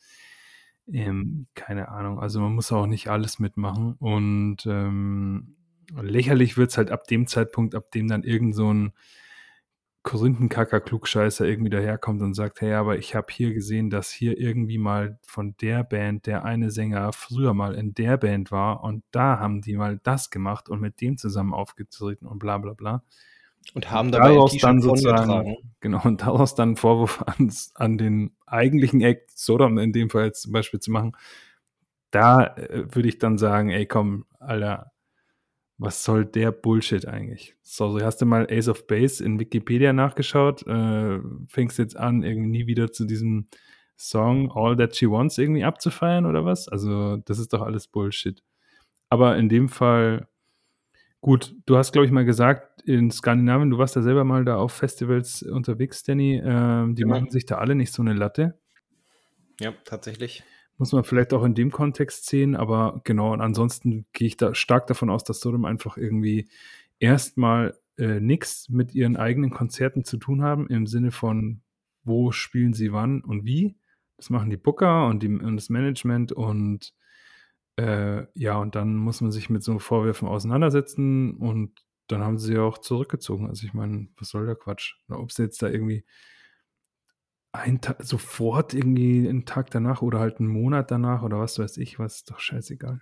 ähm, 0.92 1.46
keine 1.54 1.88
Ahnung, 1.90 2.18
also 2.18 2.40
man 2.40 2.56
muss 2.56 2.72
auch 2.72 2.86
nicht 2.86 3.06
alles 3.08 3.38
mitmachen 3.38 3.94
und 4.00 4.66
ähm, 4.66 5.54
lächerlich 5.94 6.56
wird 6.56 6.72
es 6.72 6.76
halt 6.76 6.90
ab 6.90 7.06
dem 7.06 7.28
Zeitpunkt, 7.28 7.76
ab 7.76 7.92
dem 7.92 8.08
dann 8.08 8.24
irgend 8.24 8.56
so 8.56 8.72
ein 8.74 8.92
Korinthenkacker-Klugscheißer 10.02 11.46
irgendwie 11.46 11.70
daherkommt 11.70 12.20
und 12.22 12.34
sagt, 12.34 12.60
hey, 12.60 12.72
aber 12.72 12.98
ich 12.98 13.14
habe 13.14 13.28
hier 13.30 13.54
gesehen, 13.54 13.90
dass 13.90 14.10
hier 14.10 14.38
irgendwie 14.40 14.78
mal 14.78 15.20
von 15.22 15.54
der 15.60 15.84
Band 15.84 16.26
der 16.26 16.44
eine 16.44 16.72
Sänger 16.72 17.12
früher 17.12 17.54
mal 17.54 17.76
in 17.76 17.94
der 17.94 18.16
Band 18.16 18.50
war 18.50 18.82
und 18.82 19.04
da 19.12 19.38
haben 19.38 19.60
die 19.60 19.76
mal 19.76 20.00
das 20.02 20.30
gemacht 20.30 20.68
und 20.68 20.80
mit 20.80 21.00
dem 21.00 21.16
zusammen 21.16 21.54
aufgetreten 21.54 22.26
und 22.26 22.40
bla 22.40 22.58
bla 22.58 22.72
bla. 22.72 23.04
Und 23.74 23.90
haben 23.90 24.10
dabei 24.10 24.32
daraus 24.32 24.56
dann 24.56 24.80
sozusagen, 24.80 25.56
genau, 25.80 26.02
und 26.02 26.22
daraus 26.22 26.54
dann 26.54 26.70
einen 26.70 26.76
Vorwurf 26.76 27.22
an, 27.26 27.52
an 27.74 27.98
den 27.98 28.36
eigentlichen 28.46 29.00
Act, 29.00 29.30
Sodom 29.36 29.78
in 29.78 29.92
dem 29.92 30.10
Fall 30.10 30.26
jetzt 30.26 30.42
zum 30.42 30.52
Beispiel 30.52 30.80
zu 30.80 30.90
machen, 30.90 31.12
da 32.10 32.44
äh, 32.56 32.86
würde 32.94 33.08
ich 33.08 33.18
dann 33.18 33.38
sagen, 33.38 33.70
ey 33.70 33.86
komm, 33.86 34.24
Alter, 34.40 34.92
was 35.78 36.02
soll 36.02 36.24
der 36.24 36.50
Bullshit 36.50 37.06
eigentlich? 37.06 37.54
Sorry, 37.62 38.02
hast 38.02 38.20
du 38.20 38.26
mal 38.26 38.48
Ace 38.50 38.68
of 38.68 38.86
Base 38.86 39.24
in 39.24 39.38
Wikipedia 39.38 39.92
nachgeschaut? 39.92 40.66
Äh, 40.66 41.20
fängst 41.46 41.78
jetzt 41.78 41.96
an, 41.96 42.24
irgendwie 42.24 42.48
nie 42.50 42.66
wieder 42.66 42.90
zu 42.90 43.04
diesem 43.04 43.46
Song 43.96 44.50
All 44.52 44.76
That 44.76 44.96
She 44.96 45.08
Wants 45.08 45.38
irgendwie 45.38 45.64
abzufeiern 45.64 46.26
oder 46.26 46.44
was? 46.44 46.68
Also, 46.68 47.18
das 47.18 47.38
ist 47.38 47.52
doch 47.52 47.62
alles 47.62 47.86
Bullshit. 47.86 48.42
Aber 49.08 49.36
in 49.36 49.48
dem 49.48 49.68
Fall, 49.68 50.28
gut, 51.20 51.54
du 51.66 51.76
hast, 51.76 51.92
glaube 51.92 52.06
ich, 52.06 52.12
mal 52.12 52.24
gesagt, 52.24 52.82
in 52.82 53.10
Skandinavien, 53.10 53.70
du 53.70 53.78
warst 53.78 53.96
ja 53.96 54.02
selber 54.02 54.24
mal 54.24 54.44
da 54.44 54.56
auf 54.56 54.72
Festivals 54.72 55.42
unterwegs, 55.42 56.02
Danny, 56.02 56.40
ähm, 56.42 56.94
die 56.94 57.02
Genau. 57.02 57.14
machen 57.16 57.30
sich 57.30 57.44
da 57.46 57.58
alle 57.58 57.74
nicht 57.74 57.92
so 57.92 58.02
eine 58.02 58.14
Latte. 58.14 58.58
Ja, 59.60 59.72
tatsächlich. 59.84 60.42
Muss 60.76 60.92
man 60.92 61.02
vielleicht 61.02 61.32
auch 61.34 61.44
in 61.44 61.54
dem 61.54 61.72
Kontext 61.72 62.26
sehen, 62.26 62.54
aber 62.54 63.00
genau, 63.04 63.32
und 63.32 63.40
ansonsten 63.40 64.06
gehe 64.12 64.28
ich 64.28 64.36
da 64.36 64.54
stark 64.54 64.86
davon 64.86 65.10
aus, 65.10 65.24
dass 65.24 65.40
Sodom 65.40 65.64
einfach 65.64 65.96
irgendwie 65.96 66.48
erstmal 67.00 67.76
äh, 67.96 68.20
nichts 68.20 68.68
mit 68.68 68.94
ihren 68.94 69.16
eigenen 69.16 69.50
Konzerten 69.50 70.04
zu 70.04 70.18
tun 70.18 70.42
haben, 70.42 70.68
im 70.68 70.86
Sinne 70.86 71.10
von, 71.10 71.62
wo 72.04 72.30
spielen 72.30 72.72
sie 72.74 72.92
wann 72.92 73.22
und 73.22 73.44
wie. 73.44 73.76
Das 74.16 74.30
machen 74.30 74.50
die 74.50 74.56
Booker 74.56 75.06
und, 75.08 75.22
die, 75.22 75.28
und 75.28 75.56
das 75.56 75.68
Management 75.68 76.32
und 76.32 76.94
äh, 77.78 78.26
ja, 78.34 78.58
und 78.58 78.74
dann 78.74 78.96
muss 78.96 79.20
man 79.20 79.30
sich 79.30 79.50
mit 79.50 79.62
so 79.62 79.78
Vorwürfen 79.78 80.26
auseinandersetzen 80.26 81.36
und 81.36 81.80
dann 82.08 82.22
haben 82.22 82.38
sie 82.38 82.54
ja 82.54 82.62
auch 82.62 82.78
zurückgezogen. 82.78 83.46
Also 83.46 83.66
ich 83.66 83.72
meine, 83.72 84.08
was 84.16 84.30
soll 84.30 84.46
der 84.46 84.56
Quatsch? 84.56 84.94
Ob 85.08 85.30
sie 85.30 85.44
jetzt 85.44 85.62
da 85.62 85.68
irgendwie 85.68 86.04
Tag, 87.80 88.02
sofort 88.02 88.74
irgendwie 88.74 89.28
einen 89.28 89.46
Tag 89.46 89.70
danach 89.70 90.02
oder 90.02 90.18
halt 90.18 90.40
einen 90.40 90.48
Monat 90.48 90.90
danach 90.90 91.22
oder 91.22 91.38
was 91.38 91.58
weiß 91.58 91.76
ich, 91.76 92.00
was 92.00 92.16
ist 92.16 92.30
doch 92.30 92.40
scheißegal. 92.40 93.00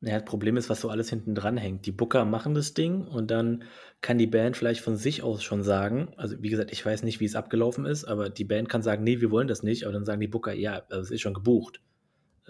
Ja, 0.00 0.14
das 0.14 0.24
Problem 0.24 0.56
ist, 0.56 0.70
was 0.70 0.80
so 0.80 0.88
alles 0.88 1.10
hinten 1.10 1.34
dran 1.34 1.58
hängt. 1.58 1.84
Die 1.84 1.92
Booker 1.92 2.24
machen 2.24 2.54
das 2.54 2.72
Ding 2.72 3.06
und 3.06 3.30
dann 3.30 3.64
kann 4.00 4.16
die 4.16 4.26
Band 4.26 4.56
vielleicht 4.56 4.80
von 4.80 4.96
sich 4.96 5.22
aus 5.22 5.42
schon 5.42 5.62
sagen, 5.62 6.14
also 6.16 6.42
wie 6.42 6.48
gesagt, 6.48 6.72
ich 6.72 6.86
weiß 6.86 7.02
nicht, 7.02 7.20
wie 7.20 7.26
es 7.26 7.36
abgelaufen 7.36 7.84
ist, 7.84 8.06
aber 8.06 8.30
die 8.30 8.44
Band 8.44 8.70
kann 8.70 8.80
sagen, 8.80 9.04
nee, 9.04 9.20
wir 9.20 9.30
wollen 9.30 9.48
das 9.48 9.62
nicht, 9.62 9.84
aber 9.84 9.92
dann 9.92 10.06
sagen 10.06 10.22
die 10.22 10.28
Booker, 10.28 10.54
ja, 10.54 10.84
also 10.88 11.02
es 11.02 11.10
ist 11.10 11.20
schon 11.20 11.34
gebucht. 11.34 11.82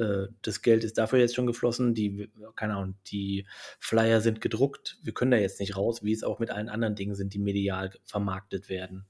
Äh, 0.00 0.28
Das 0.42 0.62
Geld 0.62 0.82
ist 0.82 0.98
dafür 0.98 1.18
jetzt 1.18 1.34
schon 1.34 1.46
geflossen, 1.46 1.94
die, 1.94 2.30
keine 2.56 2.74
Ahnung, 2.74 2.94
die 3.06 3.46
Flyer 3.78 4.20
sind 4.20 4.40
gedruckt, 4.40 4.98
wir 5.02 5.12
können 5.12 5.30
da 5.30 5.36
jetzt 5.36 5.60
nicht 5.60 5.76
raus, 5.76 6.02
wie 6.02 6.12
es 6.12 6.24
auch 6.24 6.38
mit 6.38 6.50
allen 6.50 6.68
anderen 6.68 6.94
Dingen 6.94 7.14
sind, 7.14 7.34
die 7.34 7.38
medial 7.38 7.92
vermarktet 8.04 8.68
werden. 8.68 9.04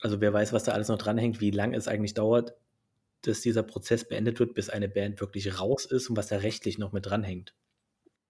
Also 0.00 0.20
wer 0.20 0.32
weiß, 0.32 0.52
was 0.52 0.64
da 0.64 0.72
alles 0.72 0.88
noch 0.88 0.98
dranhängt, 0.98 1.40
wie 1.40 1.50
lange 1.50 1.76
es 1.76 1.88
eigentlich 1.88 2.14
dauert, 2.14 2.54
dass 3.22 3.40
dieser 3.40 3.62
Prozess 3.62 4.06
beendet 4.06 4.38
wird, 4.38 4.54
bis 4.54 4.70
eine 4.70 4.88
Band 4.88 5.20
wirklich 5.20 5.60
raus 5.60 5.86
ist 5.86 6.08
und 6.10 6.16
was 6.16 6.28
da 6.28 6.36
rechtlich 6.36 6.78
noch 6.78 6.92
mit 6.92 7.06
dranhängt. 7.06 7.54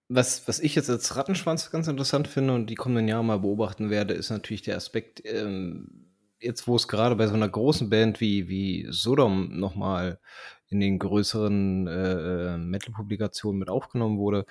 Was, 0.08 0.48
was 0.48 0.60
ich 0.60 0.74
jetzt 0.74 0.88
als 0.88 1.16
Rattenschwanz 1.16 1.70
ganz 1.70 1.86
interessant 1.86 2.28
finde 2.28 2.54
und 2.54 2.68
die 2.68 2.74
kommenden 2.74 3.08
Jahre 3.08 3.24
mal 3.24 3.40
beobachten 3.40 3.90
werde, 3.90 4.14
ist 4.14 4.30
natürlich 4.30 4.62
der 4.62 4.76
Aspekt, 4.76 5.20
ähm, 5.26 6.07
jetzt 6.40 6.66
wo 6.66 6.76
es 6.76 6.88
gerade 6.88 7.16
bei 7.16 7.26
so 7.26 7.34
einer 7.34 7.48
großen 7.48 7.90
Band 7.90 8.20
wie, 8.20 8.48
wie 8.48 8.86
Sodom 8.90 9.58
nochmal 9.58 10.20
in 10.68 10.80
den 10.80 10.98
größeren 10.98 11.86
äh, 11.86 12.54
äh, 12.54 12.58
Metal-Publikationen 12.58 13.58
mit 13.58 13.70
aufgenommen 13.70 14.18
wurde, 14.18 14.44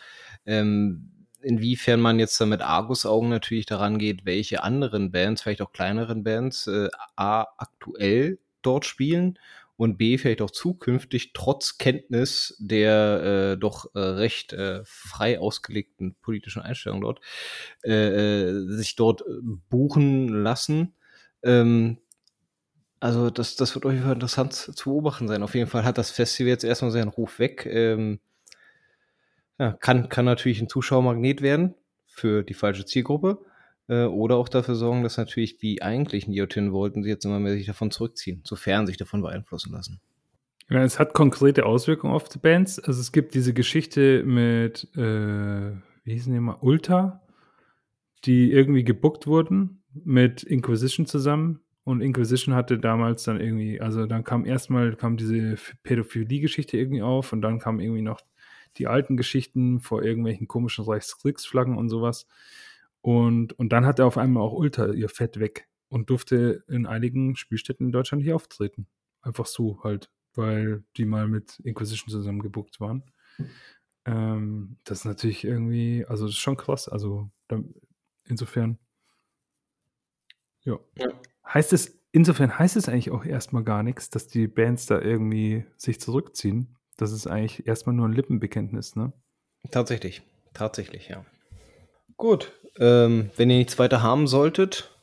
ähm, 0.46 1.28
inwiefern 1.42 2.02
man 2.02 2.20
jetzt 2.20 2.42
da 2.42 2.46
mit 2.46 2.62
Argusaugen 2.62 3.30
natürlich 3.30 3.68
daran 3.68 4.00
geht, 4.00 4.26
welche 4.26 4.64
anderen 4.64 5.12
Bands, 5.12 5.42
vielleicht 5.44 5.62
auch 5.62 5.72
kleineren 5.72 6.24
Bands, 6.24 6.68
äh, 6.68 6.90
A, 7.16 7.46
aktuell 7.58 8.40
dort 8.64 8.86
spielen 8.86 9.38
und 9.78 9.98
B, 9.98 10.18
vielleicht 10.18 10.42
auch 10.42 10.50
zukünftig 10.50 11.34
trotz 11.34 11.78
Kenntnis 11.78 12.56
der 12.60 13.54
äh, 13.54 13.58
doch 13.60 13.94
äh, 13.94 14.00
recht 14.00 14.54
äh, 14.54 14.82
frei 14.86 15.40
ausgelegten 15.40 16.16
politischen 16.22 16.64
Einstellungen 16.64 17.04
dort, 17.04 17.22
äh, 17.84 17.94
äh, 18.50 18.68
sich 18.70 18.96
dort 18.96 19.24
buchen 19.70 20.30
lassen. 20.30 20.96
Ähm, 21.44 21.98
also 23.00 23.30
das, 23.30 23.56
das 23.56 23.76
wird 23.76 23.86
auf 23.86 23.92
jeden 23.92 24.04
Fall 24.04 24.14
interessant 24.14 24.54
zu 24.54 24.90
beobachten 24.90 25.28
sein. 25.28 25.44
Auf 25.44 25.56
jeden 25.56 25.70
Fall 25.70 25.84
hat 25.84 25.98
das 25.98 26.10
Festival 26.10 26.50
jetzt 26.50 26.64
erstmal 26.64 26.92
seinen 26.92 27.10
Ruf 27.10 27.40
weg. 27.40 27.66
Ähm, 27.70 28.20
ja, 29.60 29.74
kann, 29.74 30.10
kann 30.10 30.26
natürlich 30.26 30.62
ein 30.62 30.70
Zuschauermagnet 30.70 31.42
werden 31.42 31.76
für 32.06 32.44
die 32.44 32.54
falsche 32.54 32.86
Zielgruppe 32.86 33.40
äh, 33.88 34.06
oder 34.06 34.38
auch 34.38 34.50
dafür 34.50 34.76
sorgen, 34.76 35.04
dass 35.04 35.18
natürlich 35.18 35.58
die 35.58 35.82
eigentlichen, 35.82 36.32
die 36.32 36.40
dorthin 36.40 36.72
wollten, 36.72 37.04
jetzt 37.04 37.26
immer 37.26 37.40
mehr 37.40 37.54
sich 37.54 37.68
davon 37.68 37.92
zurückziehen, 37.92 38.42
sofern 38.44 38.88
sich 38.88 38.98
davon 38.98 39.22
beeinflussen 39.22 39.74
lassen. 39.74 40.00
Ja, 40.70 40.84
es 40.84 41.00
hat 41.00 41.14
konkrete 41.14 41.66
Auswirkungen 41.66 42.14
auf 42.14 42.28
die 42.28 42.40
Bands. 42.40 42.80
Also 42.80 43.00
es 43.00 43.12
gibt 43.12 43.36
diese 43.36 43.54
Geschichte 43.54 44.24
mit, 44.24 44.88
äh, 44.96 45.72
wie 46.04 46.14
hießen 46.14 46.34
die 46.34 46.40
mal, 46.40 46.58
Ulta, 46.60 47.22
die 48.26 48.52
irgendwie 48.52 48.84
gebuckt 48.84 49.28
wurden 49.28 49.84
mit 50.06 50.44
Inquisition 50.44 51.06
zusammen. 51.06 51.62
Und 51.84 52.02
Inquisition 52.02 52.54
hatte 52.54 52.80
damals 52.80 53.24
dann 53.24 53.40
irgendwie, 53.40 53.80
also 53.80 54.06
dann 54.06 54.24
kam 54.24 54.46
erstmal 54.46 54.96
kam 54.96 55.16
diese 55.16 55.56
Pädophilie-Geschichte 55.84 56.78
irgendwie 56.78 57.02
auf 57.02 57.32
und 57.32 57.42
dann 57.42 57.60
kamen 57.60 57.80
irgendwie 57.80 58.02
noch 58.02 58.20
die 58.78 58.88
alten 58.88 59.16
Geschichten 59.18 59.80
vor 59.80 60.04
irgendwelchen 60.04 60.48
komischen 60.48 60.84
Reichskriegsflaggen 60.84 61.78
und 61.78 61.90
sowas. 61.90 62.28
Und, 63.02 63.54
und 63.54 63.72
dann 63.72 63.86
hatte 63.86 64.06
auf 64.06 64.18
einmal 64.18 64.44
auch 64.44 64.54
Ulta 64.54 64.92
ihr 64.92 65.10
Fett 65.10 65.40
weg 65.40 65.68
und 65.88 66.10
durfte 66.10 66.64
in 66.68 66.86
einigen 66.86 67.36
Spielstätten 67.36 67.88
in 67.88 67.92
Deutschland 67.92 68.24
nicht 68.24 68.34
auftreten. 68.34 68.88
Einfach 69.22 69.46
so 69.46 69.82
halt, 69.84 70.10
weil 70.36 70.84
die 70.98 71.06
mal 71.06 71.28
mit 71.28 71.60
Inquisition 71.60 72.10
zusammen 72.10 72.42
gebucht 72.42 72.80
waren. 72.80 73.04
Ähm, 74.06 74.78
das 74.84 75.00
ist 75.00 75.06
natürlich 75.06 75.44
irgendwie, 75.44 76.06
also 76.06 76.26
das 76.26 76.36
ist 76.36 76.42
schon 76.42 76.58
krass. 76.58 76.88
Also 76.88 77.30
insofern, 78.26 78.78
ja. 80.68 80.80
Ja. 80.98 81.08
Heißt 81.54 81.74
es, 81.74 82.00
insofern 82.12 82.60
heißt 82.60 82.76
es 82.76 82.90
eigentlich 82.90 83.12
auch 83.12 83.26
erstmal 83.26 83.64
gar 83.64 83.84
nichts, 83.84 84.10
dass 84.10 84.28
die 84.28 84.48
Bands 84.48 84.86
da 84.86 85.00
irgendwie 85.02 85.66
sich 85.78 86.00
zurückziehen. 86.00 86.76
Das 86.98 87.12
ist 87.12 87.28
eigentlich 87.28 87.68
erstmal 87.68 87.96
nur 87.96 88.08
ein 88.08 88.14
Lippenbekenntnis, 88.14 88.96
ne? 88.96 89.14
Tatsächlich, 89.72 90.22
tatsächlich, 90.54 91.10
ja. 91.10 91.26
Gut, 92.18 92.52
ähm, 92.80 93.30
wenn 93.36 93.50
ihr 93.50 93.58
nichts 93.58 93.80
weiter 93.80 94.02
haben 94.02 94.28
solltet, 94.28 94.96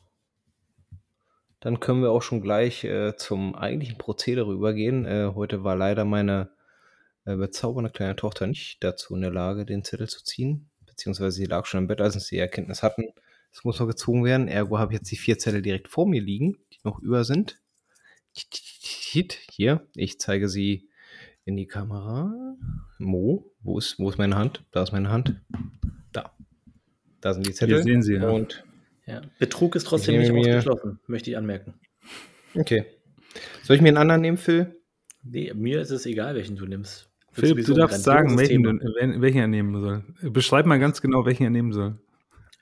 dann 1.61 1.81
können 1.81 2.03
wir 2.03 2.11
auch 2.11 2.23
schon 2.23 2.43
gleich 2.43 2.85
äh, 2.85 3.17
zum 3.17 3.55
eigentlichen 3.55 3.97
Prozedere 3.97 4.53
übergehen. 4.53 5.07
Äh, 5.07 5.33
heute 5.35 5.65
war 5.65 5.77
leider 5.77 6.05
meine 6.05 6.51
äh, 7.25 7.37
bezaubernde 7.37 7.91
kleine 7.91 8.17
Tochter 8.17 8.47
nicht 8.47 8.83
dazu 8.85 9.15
in 9.15 9.23
der 9.23 9.31
Lage, 9.31 9.65
den 9.65 9.85
Zettel 9.85 10.09
zu 10.09 10.25
ziehen, 10.25 10.71
beziehungsweise 10.85 11.37
sie 11.37 11.47
lag 11.47 11.65
schon 11.65 11.81
im 11.81 11.87
Bett, 11.87 12.01
als 12.01 12.15
sie 12.15 12.37
die 12.37 12.41
Erkenntnis 12.41 12.83
hatten, 12.83 13.15
es 13.55 13.65
muss 13.65 13.79
noch 13.79 13.87
gezogen 13.87 14.25
werden. 14.25 14.49
Ergo 14.49 14.79
habe 14.79 14.93
ich 14.93 14.99
jetzt 14.99 15.11
die 15.13 15.17
vier 15.17 15.39
Zettel 15.39 15.63
direkt 15.63 15.89
vor 15.89 16.09
mir 16.09 16.21
liegen, 16.21 16.59
die 16.73 16.79
noch 16.83 17.01
über 17.01 17.25
sind. 17.25 17.61
Hier, 19.51 19.87
ich 19.95 20.19
zeige 20.19 20.49
sie 20.49 20.89
in 21.45 21.57
die 21.57 21.67
Kamera. 21.67 22.57
Mo, 22.99 23.53
wo 23.63 23.79
ist, 23.79 23.99
wo 24.01 24.09
ist 24.11 24.19
meine 24.19 24.37
Hand? 24.37 24.65
Da 24.73 24.83
ist 24.83 24.93
meine 24.93 25.11
Hand. 25.11 25.41
Da. 26.13 26.33
Da 27.21 27.33
sind 27.33 27.47
die 27.47 27.53
Zettel. 27.53 27.77
Wir 27.77 27.83
sehen 27.85 28.03
sie, 28.03 28.15
ja. 28.15 28.29
Und 28.29 28.65
Ja. 29.07 29.23
Betrug 29.39 29.77
ist 29.77 29.85
trotzdem 29.85 30.21
Ich 30.21 30.31
nicht 30.31 30.49
ausgeschlossen, 30.49 30.99
möchte 31.07 31.31
ich 31.31 31.37
anmerken. 31.37 31.75
okay. 32.55 32.85
Soll 33.63 33.77
ich 33.77 33.83
mir 33.83 33.89
einen 33.89 33.99
anderen 33.99 34.21
nehmen, 34.21 34.37
Phil? 34.37 34.81
Nee, 35.23 35.53
mir 35.55 35.81
ist 35.81 35.91
es 35.91 36.07
egal, 36.07 36.35
welchen 36.35 36.57
du 36.57 36.67
nimmst. 36.67 37.11
Philipp, 37.33 37.67
du 37.67 37.75
darfst 37.75 38.03
sagen, 38.05 38.37
welchen, 38.39 38.65
welchen 39.21 39.39
er 39.39 39.49
nehmen 39.49 39.81
soll. 39.81 40.05
Beschreib 40.23 40.67
mal 40.67 40.79
ganz 40.79 41.01
genau, 41.01 41.25
welchen 41.25 41.45
er 41.45 41.51
nehmen 41.51 41.73
soll. 41.73 41.99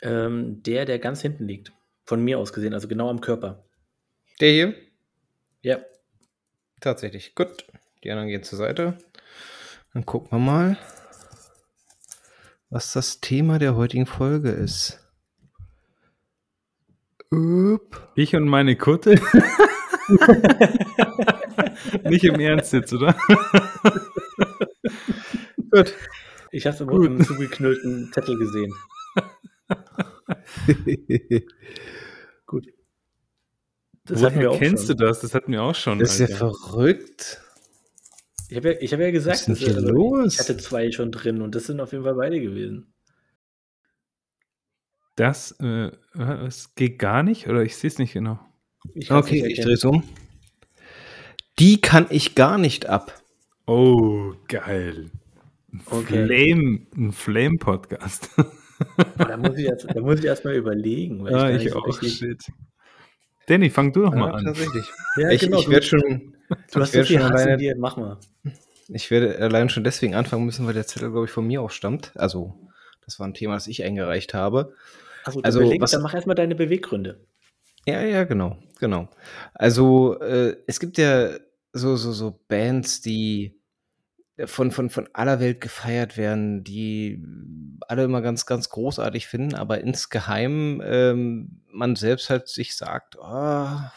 Ähm, 0.02 0.62
der, 0.62 0.84
der 0.84 0.98
ganz 0.98 1.22
hinten 1.22 1.46
liegt. 1.46 1.72
Von 2.04 2.22
mir 2.22 2.38
aus 2.38 2.52
gesehen, 2.52 2.74
also 2.74 2.88
genau 2.88 3.08
am 3.08 3.20
Körper. 3.20 3.64
Der 4.40 4.50
hier? 4.50 4.74
Ja. 5.62 5.78
Tatsächlich. 6.80 7.34
Gut. 7.34 7.64
Die 8.02 8.10
anderen 8.10 8.28
gehen 8.28 8.42
zur 8.42 8.58
Seite. 8.58 8.98
Dann 9.92 10.04
gucken 10.04 10.32
wir 10.32 10.38
mal, 10.38 10.76
was 12.70 12.92
das 12.92 13.20
Thema 13.20 13.58
der 13.58 13.76
heutigen 13.76 14.06
Folge 14.06 14.50
ist. 14.50 14.98
Upp. 17.30 18.10
Ich 18.14 18.34
und 18.34 18.48
meine 18.48 18.76
Kutte. 18.76 19.14
Nicht 22.04 22.24
im 22.24 22.40
Ernst 22.40 22.72
jetzt, 22.72 22.92
oder? 22.92 23.14
Gut. 25.70 25.94
Ich 26.50 26.66
habe 26.66 26.84
Gut. 26.84 27.06
einen 27.06 27.24
zugeknüllten 27.24 28.10
Zettel 28.12 28.36
gesehen. 28.38 28.74
Gut. 32.46 32.66
Das 34.04 34.22
hatten 34.22 34.40
wir 34.40 34.48
Woher 34.48 34.56
auch 34.56 34.58
kennst 34.58 34.86
schon. 34.88 34.96
du 34.96 35.04
das? 35.06 35.20
Das 35.20 35.34
hatten 35.34 35.52
wir 35.52 35.62
auch 35.62 35.74
schon. 35.74 35.98
Das 35.98 36.18
ist 36.18 36.20
ja 36.20 36.26
Alter. 36.26 36.52
verrückt. 36.54 37.40
Ich 38.48 38.56
habe 38.56 38.72
ja, 38.74 38.80
ich 38.80 38.92
hab 38.92 39.00
ja 39.00 39.10
gesagt, 39.10 39.36
Was 39.36 39.48
ist 39.48 39.48
denn 39.48 39.54
dass, 39.54 39.64
hier 39.64 39.76
also, 39.76 39.88
los? 39.88 40.34
ich 40.34 40.40
hatte 40.40 40.56
zwei 40.58 40.90
schon 40.90 41.10
drin 41.12 41.40
und 41.40 41.54
das 41.54 41.64
sind 41.64 41.80
auf 41.80 41.92
jeden 41.92 42.04
Fall 42.04 42.14
beide 42.14 42.40
gewesen. 42.40 42.92
Das 45.16 45.52
äh, 45.60 45.90
es 46.46 46.74
geht 46.74 46.98
gar 46.98 47.22
nicht, 47.22 47.46
oder 47.48 47.62
ich 47.62 47.76
sehe 47.76 47.88
es 47.88 47.98
nicht 47.98 48.12
genau. 48.14 48.38
Ich 48.94 49.10
Okay, 49.10 49.42
nicht 49.42 49.58
ich 49.58 49.64
drehe 49.64 49.74
es 49.74 49.84
um. 49.84 50.02
Die 51.58 51.80
kann 51.80 52.06
ich 52.10 52.34
gar 52.34 52.58
nicht 52.58 52.86
ab. 52.86 53.22
Oh, 53.66 54.32
geil. 54.48 55.10
Ein 55.72 55.82
Okay. 55.86 56.26
Flame, 56.26 56.86
ein 56.96 57.12
Flame-Podcast. 57.12 58.30
Da 59.18 59.36
muss 59.36 59.56
ich 59.56 59.66
erst, 59.66 59.86
da 59.94 60.00
muss 60.00 60.18
ich 60.18 60.24
erst 60.24 60.44
mal 60.44 60.54
überlegen. 60.54 61.24
Weil 61.24 61.34
ah, 61.34 61.50
ich 61.50 61.70
so 61.70 61.78
auch. 61.78 61.86
richtig- 61.86 62.16
Shit. 62.18 62.42
Danny, 63.46 63.70
fang 63.70 63.92
du 63.92 64.02
doch 64.02 64.14
mal 64.14 64.28
Ja, 64.28 64.34
an. 64.34 64.44
tatsächlich. 64.44 64.86
Ja, 65.16 65.30
ich 65.30 65.40
genau, 65.40 65.58
ich 65.58 65.64
du- 65.66 65.70
werde 65.72 65.86
schon, 65.86 66.34
Du 66.72 66.80
hast 66.80 66.94
ich 66.94 67.00
so 67.00 67.06
viel 67.06 67.18
schon 67.20 67.32
alleine- 67.32 67.56
dir, 67.56 67.74
mach 67.76 67.96
mal. 67.96 68.18
ich 68.88 69.10
werde 69.10 69.38
allein 69.38 69.68
schon 69.68 69.84
deswegen 69.84 70.14
anfangen 70.14 70.44
müssen, 70.44 70.66
weil 70.66 70.74
der 70.74 70.86
Zettel, 70.86 71.10
glaube 71.10 71.26
ich, 71.26 71.30
von 71.32 71.46
mir 71.46 71.60
auch 71.62 71.70
stammt. 71.70 72.12
Also, 72.14 72.54
das 73.04 73.18
war 73.18 73.26
ein 73.26 73.34
Thema, 73.34 73.54
das 73.54 73.66
ich 73.66 73.82
eingereicht 73.84 74.34
habe. 74.34 74.74
Achso, 75.24 75.40
du 75.40 75.44
Also, 75.44 75.60
überlegst, 75.60 75.82
was- 75.82 75.90
dann 75.92 76.02
mach 76.02 76.14
erstmal 76.14 76.36
deine 76.36 76.54
Beweggründe. 76.54 77.20
Ja, 77.86 78.00
ja, 78.02 78.24
genau, 78.24 78.58
genau. 78.78 79.08
Also, 79.54 80.20
äh, 80.20 80.56
es 80.66 80.78
gibt 80.78 80.98
ja 80.98 81.30
so, 81.72 81.96
so, 81.96 82.12
so 82.12 82.38
Bands, 82.48 83.00
die 83.00 83.58
von, 84.46 84.70
von, 84.70 84.90
von 84.90 85.08
aller 85.12 85.40
Welt 85.40 85.60
gefeiert 85.60 86.16
werden, 86.16 86.64
die 86.64 87.22
alle 87.88 88.04
immer 88.04 88.22
ganz, 88.22 88.46
ganz 88.46 88.68
großartig 88.68 89.26
finden, 89.26 89.54
aber 89.54 89.80
insgeheim 89.80 90.82
ähm, 90.84 91.62
man 91.70 91.96
selbst 91.96 92.30
halt 92.30 92.48
sich 92.48 92.76
sagt, 92.76 93.18
ah, 93.20 93.92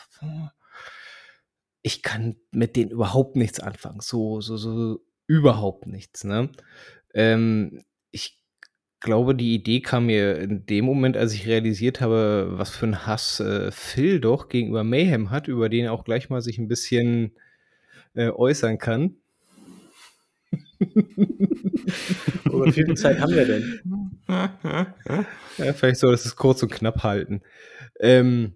ich 1.81 2.01
kann 2.01 2.35
mit 2.51 2.75
denen 2.75 2.91
überhaupt 2.91 3.35
nichts 3.35 3.59
anfangen. 3.59 3.99
So, 4.01 4.41
so, 4.41 4.57
so 4.57 5.05
überhaupt 5.27 5.87
nichts, 5.87 6.23
ne? 6.23 6.49
Ähm, 7.13 7.83
ich 8.11 8.41
glaube, 8.99 9.35
die 9.35 9.53
Idee 9.53 9.81
kam 9.81 10.07
mir 10.07 10.39
in 10.39 10.65
dem 10.65 10.85
Moment, 10.85 11.15
als 11.15 11.33
ich 11.33 11.45
realisiert 11.45 12.01
habe, 12.01 12.47
was 12.53 12.71
für 12.71 12.85
einen 12.87 13.05
Hass 13.05 13.39
äh, 13.39 13.71
Phil 13.71 14.19
doch 14.19 14.49
gegenüber 14.49 14.83
Mayhem 14.83 15.29
hat, 15.29 15.47
über 15.47 15.69
den 15.69 15.85
er 15.85 15.93
auch 15.93 16.05
gleich 16.05 16.29
mal 16.29 16.41
sich 16.41 16.57
ein 16.57 16.67
bisschen 16.67 17.35
äh, 18.15 18.29
äußern 18.29 18.77
kann. 18.79 19.17
Oder 22.51 22.65
wie 22.67 22.71
viel 22.71 22.95
Zeit 22.95 23.19
haben 23.19 23.33
wir 23.33 23.45
denn? 23.45 23.81
Ja, 24.27 25.73
vielleicht 25.73 25.99
soll 25.99 26.11
das 26.11 26.25
es 26.25 26.35
kurz 26.35 26.61
und 26.63 26.71
knapp 26.71 27.03
halten. 27.03 27.41
Ähm, 27.99 28.55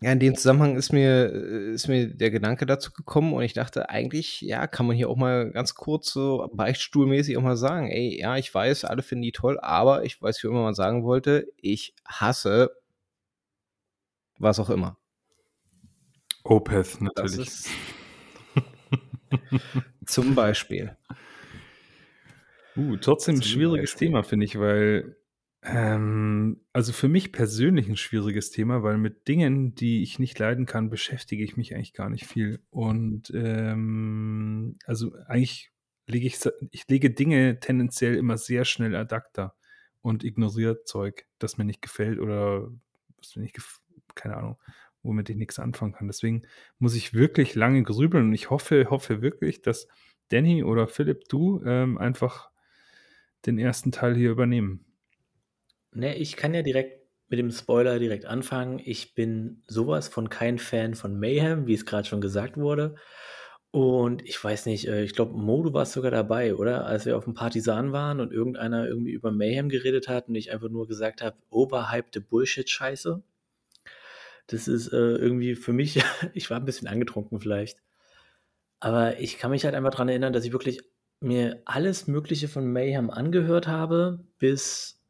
ja, 0.00 0.10
in 0.10 0.18
dem 0.18 0.34
Zusammenhang 0.34 0.76
ist 0.76 0.92
mir, 0.92 1.32
äh, 1.32 1.74
ist 1.74 1.86
mir 1.86 2.08
der 2.08 2.30
Gedanke 2.30 2.66
dazu 2.66 2.92
gekommen 2.92 3.32
und 3.34 3.42
ich 3.42 3.52
dachte, 3.52 3.88
eigentlich, 3.88 4.40
ja, 4.40 4.66
kann 4.66 4.86
man 4.86 4.96
hier 4.96 5.08
auch 5.08 5.16
mal 5.16 5.50
ganz 5.52 5.74
kurz 5.74 6.12
so 6.12 6.50
beichtstuhlmäßig 6.52 7.36
auch 7.36 7.42
mal 7.42 7.56
sagen, 7.56 7.88
ey, 7.88 8.18
ja, 8.20 8.36
ich 8.36 8.52
weiß, 8.52 8.84
alle 8.84 9.02
finden 9.02 9.22
die 9.22 9.32
toll, 9.32 9.60
aber 9.60 10.04
ich 10.04 10.20
weiß, 10.20 10.42
wie 10.42 10.48
immer 10.48 10.62
man 10.62 10.74
sagen 10.74 11.04
wollte, 11.04 11.46
ich 11.56 11.94
hasse 12.04 12.72
was 14.38 14.58
auch 14.58 14.70
immer. 14.70 14.96
Opeth, 16.42 16.94
Das 16.94 17.00
natürlich. 17.00 17.46
ist 17.46 17.70
zum 20.06 20.34
Beispiel. 20.34 20.96
Uh, 22.76 22.96
trotzdem 22.96 23.36
ein 23.36 23.42
schwieriges. 23.42 23.96
Thema, 23.96 24.22
finde 24.22 24.46
ich, 24.46 24.58
weil, 24.58 25.16
ähm, 25.62 26.60
also 26.72 26.92
für 26.92 27.08
mich 27.08 27.32
persönlich 27.32 27.88
ein 27.88 27.96
schwieriges 27.96 28.50
Thema, 28.50 28.82
weil 28.82 28.98
mit 28.98 29.28
Dingen, 29.28 29.74
die 29.74 30.02
ich 30.02 30.18
nicht 30.18 30.38
leiden 30.38 30.66
kann, 30.66 30.90
beschäftige 30.90 31.44
ich 31.44 31.56
mich 31.56 31.74
eigentlich 31.74 31.92
gar 31.92 32.10
nicht 32.10 32.26
viel. 32.26 32.60
Und 32.70 33.32
ähm, 33.34 34.76
also 34.86 35.14
eigentlich 35.26 35.70
lege 36.06 36.26
ich, 36.26 36.38
ich 36.70 36.88
lege 36.88 37.10
Dinge 37.10 37.60
tendenziell 37.60 38.16
immer 38.16 38.38
sehr 38.38 38.64
schnell 38.64 38.96
ad 38.96 39.14
acta 39.14 39.54
und 40.00 40.24
ignoriere 40.24 40.84
Zeug, 40.84 41.26
das 41.38 41.58
mir 41.58 41.64
nicht 41.64 41.82
gefällt 41.82 42.18
oder 42.18 42.68
was 43.16 43.36
mir 43.36 43.42
nicht 43.42 43.58
keine 44.14 44.36
Ahnung, 44.36 44.58
womit 45.02 45.30
ich 45.30 45.36
nichts 45.36 45.58
anfangen 45.58 45.92
kann. 45.92 46.06
Deswegen 46.06 46.42
muss 46.78 46.94
ich 46.94 47.14
wirklich 47.14 47.54
lange 47.54 47.82
grübeln 47.82 48.26
und 48.26 48.34
ich 48.34 48.50
hoffe, 48.50 48.90
hoffe 48.90 49.22
wirklich, 49.22 49.62
dass 49.62 49.88
Danny 50.28 50.64
oder 50.64 50.88
Philipp, 50.88 51.28
du 51.28 51.62
ähm, 51.64 51.98
einfach 51.98 52.50
den 53.46 53.58
ersten 53.58 53.92
Teil 53.92 54.14
hier 54.14 54.30
übernehmen. 54.30 54.84
Ne, 55.92 56.16
ich 56.16 56.36
kann 56.36 56.54
ja 56.54 56.62
direkt 56.62 57.02
mit 57.28 57.38
dem 57.38 57.50
Spoiler 57.50 57.98
direkt 57.98 58.26
anfangen. 58.26 58.80
Ich 58.84 59.14
bin 59.14 59.62
sowas 59.66 60.08
von 60.08 60.28
kein 60.28 60.58
Fan 60.58 60.94
von 60.94 61.18
Mayhem, 61.18 61.66
wie 61.66 61.74
es 61.74 61.86
gerade 61.86 62.06
schon 62.06 62.20
gesagt 62.20 62.56
wurde. 62.56 62.94
Und 63.70 64.22
ich 64.28 64.42
weiß 64.42 64.66
nicht, 64.66 64.86
äh, 64.86 65.02
ich 65.02 65.14
glaube, 65.14 65.34
Mo, 65.34 65.62
du 65.62 65.72
warst 65.72 65.92
sogar 65.92 66.10
dabei, 66.10 66.54
oder? 66.54 66.84
Als 66.86 67.06
wir 67.06 67.16
auf 67.16 67.24
dem 67.24 67.32
Partisan 67.32 67.92
waren 67.92 68.20
und 68.20 68.30
irgendeiner 68.30 68.86
irgendwie 68.86 69.12
über 69.12 69.32
Mayhem 69.32 69.70
geredet 69.70 70.08
hat 70.08 70.28
und 70.28 70.34
ich 70.34 70.52
einfach 70.52 70.68
nur 70.68 70.86
gesagt 70.86 71.22
habe, 71.22 71.38
overhypte 71.48 72.20
Bullshit-Scheiße. 72.20 73.22
Das 74.46 74.68
ist 74.68 74.88
äh, 74.92 74.96
irgendwie 74.96 75.54
für 75.54 75.72
mich, 75.72 76.02
ich 76.34 76.50
war 76.50 76.58
ein 76.58 76.66
bisschen 76.66 76.86
angetrunken 76.86 77.40
vielleicht. 77.40 77.78
Aber 78.78 79.20
ich 79.20 79.38
kann 79.38 79.52
mich 79.52 79.64
halt 79.64 79.74
einfach 79.74 79.92
daran 79.92 80.10
erinnern, 80.10 80.34
dass 80.34 80.44
ich 80.44 80.52
wirklich 80.52 80.82
mir 81.22 81.62
alles 81.64 82.06
Mögliche 82.06 82.48
von 82.48 82.66
Mayhem 82.66 83.10
angehört 83.10 83.68
habe, 83.68 84.20
bis 84.38 85.02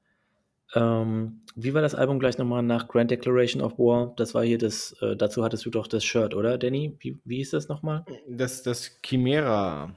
ähm, 0.75 1.43
wie 1.55 1.75
war 1.75 1.83
das 1.83 1.95
Album 1.95 2.19
gleich 2.19 2.39
nochmal 2.39 2.63
nach 2.63 2.89
Grand 2.89 3.11
Declaration 3.11 3.63
of 3.63 3.79
War? 3.79 4.15
Das 4.17 4.35
war 4.35 4.43
hier 4.43 4.59
das, 4.59 4.97
äh, 5.03 5.17
dazu 5.17 5.45
hattest 5.45 5.67
du 5.67 5.71
doch 5.71 5.87
das 5.87 6.05
Shirt, 6.05 6.35
oder, 6.35 6.57
Danny? 6.57 6.97
Wie, 7.01 7.19
wie 7.25 7.37
hieß 7.37 7.51
das 7.51 7.69
nochmal? 7.69 8.05
Das, 8.29 8.63
das 8.63 8.99
Chimera. 9.05 9.95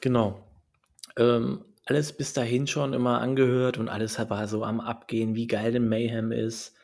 Genau. 0.00 0.44
Ähm, 1.16 1.64
alles 1.86 2.12
bis 2.12 2.32
dahin 2.32 2.66
schon 2.66 2.92
immer 2.92 3.20
angehört 3.20 3.78
und 3.78 3.88
alles 3.88 4.18
war 4.18 4.46
so 4.48 4.64
am 4.64 4.80
Abgehen, 4.80 5.34
wie 5.34 5.46
geil 5.46 5.72
denn 5.72 5.88
Mayhem 5.88 6.30
ist. 6.30 6.74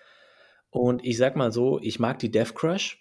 Und 0.70 1.04
ich 1.04 1.16
sag 1.16 1.36
mal 1.36 1.52
so, 1.52 1.78
ich 1.80 1.98
mag 1.98 2.18
die 2.18 2.30
Death 2.30 2.54
Crush 2.54 2.98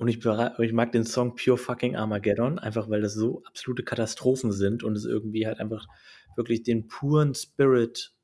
und 0.00 0.08
ich, 0.08 0.24
ich 0.24 0.72
mag 0.72 0.92
den 0.92 1.04
Song 1.04 1.36
Pure 1.36 1.58
Fucking 1.58 1.94
Armageddon, 1.94 2.58
einfach 2.58 2.88
weil 2.88 3.02
das 3.02 3.12
so 3.12 3.42
absolute 3.44 3.82
Katastrophen 3.82 4.50
sind 4.50 4.82
und 4.82 4.96
es 4.96 5.04
irgendwie 5.04 5.46
halt 5.46 5.60
einfach 5.60 5.86
wirklich 6.36 6.62
den 6.62 6.86
puren 6.86 7.34
Spirit 7.34 8.14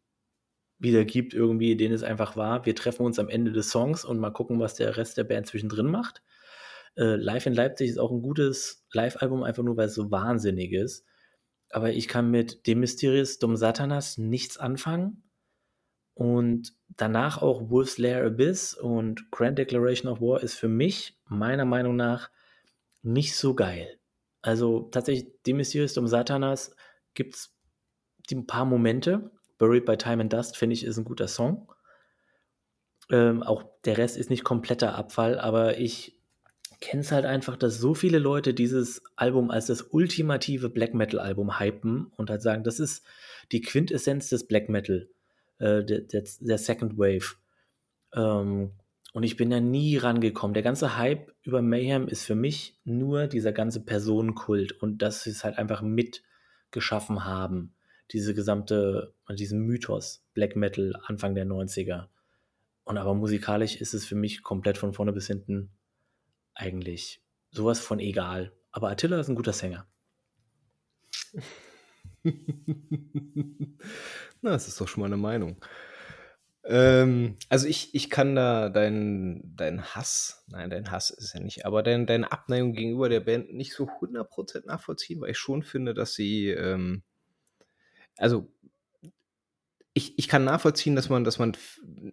wiedergibt, 0.79 1.35
irgendwie, 1.35 1.77
den 1.77 1.93
es 1.93 2.03
einfach 2.03 2.35
war. 2.35 2.65
Wir 2.65 2.75
treffen 2.75 3.05
uns 3.05 3.19
am 3.19 3.29
Ende 3.29 3.53
des 3.53 3.69
Songs 3.69 4.07
und 4.07 4.19
mal 4.19 4.31
gucken, 4.31 4.59
was 4.59 4.75
der 4.75 4.97
Rest 4.97 5.19
der 5.19 5.25
Band 5.25 5.49
zwischendrin 5.49 5.91
macht. 5.91 6.23
Äh, 6.97 7.17
Live 7.17 7.45
in 7.45 7.53
Leipzig 7.53 7.91
ist 7.91 7.99
auch 7.99 8.11
ein 8.11 8.23
gutes 8.23 8.87
Live-Album, 8.93 9.43
einfach 9.43 9.63
nur, 9.63 9.77
weil 9.77 9.89
es 9.89 9.95
so 9.95 10.11
wahnsinnig 10.11 10.73
ist. 10.73 11.05
Aber 11.69 11.93
ich 11.93 12.09
kann 12.09 12.31
mit 12.31 12.67
dem 12.67 12.81
Mysterious 12.81 13.39
Dom 13.39 13.55
Satanas 13.55 14.17
nichts 14.17 14.57
anfangen. 14.57 15.26
Und 16.17 16.73
danach 16.97 17.43
auch 17.43 17.69
Wolf's 17.69 17.99
Lair 17.99 18.25
Abyss 18.25 18.73
und 18.73 19.31
Grand 19.31 19.59
Declaration 19.59 20.11
of 20.11 20.23
War 20.23 20.43
ist 20.43 20.55
für 20.55 20.67
mich, 20.67 21.15
meiner 21.27 21.67
Meinung 21.67 21.95
nach, 21.95 22.31
nicht 23.03 23.37
so 23.37 23.55
geil. 23.55 23.99
Also 24.41 24.89
tatsächlich, 24.91 25.31
dem 25.47 25.59
Mysterious 25.59 25.93
Dom 25.93 26.07
Satanas 26.07 26.75
gibt 27.13 27.35
es 27.35 27.55
ein 28.33 28.47
paar 28.47 28.65
Momente. 28.65 29.31
Buried 29.59 29.85
by 29.85 29.99
Time 29.99 30.23
and 30.23 30.33
Dust, 30.33 30.57
finde 30.57 30.73
ich, 30.73 30.85
ist 30.85 30.97
ein 30.97 31.05
guter 31.05 31.29
Song. 31.29 31.71
Ähm, 33.11 33.43
auch 33.43 33.65
der 33.85 33.99
Rest 33.99 34.17
ist 34.17 34.31
nicht 34.31 34.43
kompletter 34.43 34.95
Abfall, 34.95 35.39
aber 35.39 35.77
ich 35.77 36.19
kenne 36.81 37.03
es 37.03 37.13
halt 37.13 37.27
einfach, 37.27 37.59
dass 37.59 37.79
so 37.79 37.93
viele 37.93 38.19
Leute 38.19 38.55
dieses 38.55 39.03
Album 39.17 39.51
als 39.51 39.67
das 39.67 39.83
ultimative 39.83 40.71
Black 40.71 40.95
Metal-Album 40.95 41.61
hypen 41.61 42.07
und 42.17 42.31
halt 42.31 42.41
sagen, 42.41 42.65
das 42.65 42.81
ist 42.81 43.05
die 43.53 43.61
Quintessenz 43.61 44.31
des 44.31 44.47
Black 44.47 44.71
Metal, 44.71 45.11
äh, 45.59 45.85
der, 45.85 46.01
der, 46.01 46.25
der 46.41 46.59
Second 46.59 46.99
Wave. 46.99 47.37
Ähm, 48.15 48.73
und 49.13 49.23
ich 49.23 49.37
bin 49.37 49.49
da 49.49 49.61
nie 49.61 49.97
rangekommen. 49.97 50.53
Der 50.53 50.63
ganze 50.63 50.99
Hype 50.99 51.33
über 51.43 51.63
Mayhem 51.63 52.07
ist 52.07 52.25
für 52.25 52.35
mich 52.35 52.79
nur 52.85 53.27
dieser 53.29 53.53
ganze 53.53 53.83
Personenkult 53.85 54.73
und 54.73 55.01
dass 55.01 55.23
sie 55.23 55.31
es 55.31 55.43
halt 55.43 55.57
einfach 55.57 55.81
mitgeschaffen 55.81 57.25
haben. 57.25 57.75
Diese 58.13 58.35
gesamte, 58.35 59.15
diesen 59.31 59.61
Mythos 59.61 60.23
Black 60.35 60.55
Metal 60.55 60.95
Anfang 61.07 61.35
der 61.35 61.47
90er. 61.47 62.09
Und 62.85 62.99
aber 62.99 63.15
musikalisch 63.15 63.77
ist 63.77 63.95
es 63.95 64.05
für 64.05 64.15
mich 64.15 64.43
komplett 64.43 64.79
von 64.79 64.93
vorne 64.93 65.13
bis 65.13 65.27
hinten 65.27 65.71
eigentlich 66.55 67.23
sowas 67.51 67.81
von 67.81 67.99
egal. 67.99 68.53
Aber 68.71 68.91
Attila 68.91 69.19
ist 69.19 69.29
ein 69.29 69.35
guter 69.35 69.55
Sänger. 69.55 69.87
Na, 74.43 74.51
das 74.51 74.69
ist 74.69 74.81
doch 74.81 74.89
schon 74.89 75.01
mal 75.01 75.07
eine 75.07 75.17
Meinung. 75.17 75.57
Ähm, 76.65 77.37
also 77.49 77.69
ich, 77.69 77.95
ich 77.95 78.11
kann 78.11 78.35
da 78.35 78.69
deinen 78.69 79.55
dein 79.57 79.85
Hass, 79.85 80.45
nein, 80.49 80.69
dein 80.69 80.91
Hass 80.91 81.11
ist 81.11 81.35
ja 81.35 81.41
nicht, 81.41 81.65
aber 81.65 81.85
dein, 81.85 82.07
deine 82.07 82.33
Abneigung 82.33 82.73
gegenüber 82.73 83.09
der 83.09 83.21
Band 83.21 83.55
nicht 83.55 83.73
so 83.73 83.85
100% 83.85 84.67
nachvollziehen, 84.67 85.21
weil 85.21 85.31
ich 85.31 85.39
schon 85.39 85.63
finde, 85.63 85.95
dass 85.95 86.15
sie, 86.15 86.49
ähm, 86.49 87.03
also 88.17 88.53
ich, 89.95 90.19
ich 90.19 90.29
kann 90.29 90.45
nachvollziehen, 90.45 90.97
dass 90.97 91.09
man, 91.09 91.23
dass 91.25 91.39
man 91.39 91.57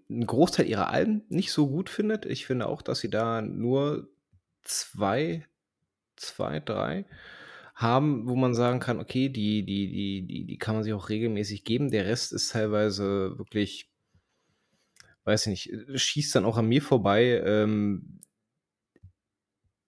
einen 0.10 0.28
Großteil 0.28 0.68
ihrer 0.68 0.90
Alben 0.90 1.24
nicht 1.30 1.52
so 1.52 1.68
gut 1.68 1.90
findet. 1.90 2.26
Ich 2.26 2.46
finde 2.46 2.68
auch, 2.68 2.82
dass 2.82 3.00
sie 3.00 3.10
da 3.10 3.42
nur 3.42 4.08
zwei, 4.64 5.46
zwei, 6.16 6.60
drei 6.60 7.06
haben, 7.74 8.28
wo 8.28 8.36
man 8.36 8.54
sagen 8.54 8.80
kann, 8.80 9.00
okay, 9.00 9.30
die, 9.30 9.66
die, 9.66 9.92
die, 9.92 10.28
die, 10.28 10.46
die 10.46 10.58
kann 10.58 10.76
man 10.76 10.84
sich 10.84 10.94
auch 10.94 11.10
regelmäßig 11.10 11.64
geben. 11.64 11.90
Der 11.90 12.06
Rest 12.06 12.32
ist 12.34 12.52
teilweise 12.52 13.38
wirklich, 13.38 13.92
weiß 15.26 15.48
ich 15.48 15.70
nicht, 15.70 16.02
schießt 16.02 16.36
dann 16.36 16.46
auch 16.46 16.58
an 16.58 16.68
mir 16.68 16.82
vorbei. 16.82 17.42
Ähm, 17.46 18.20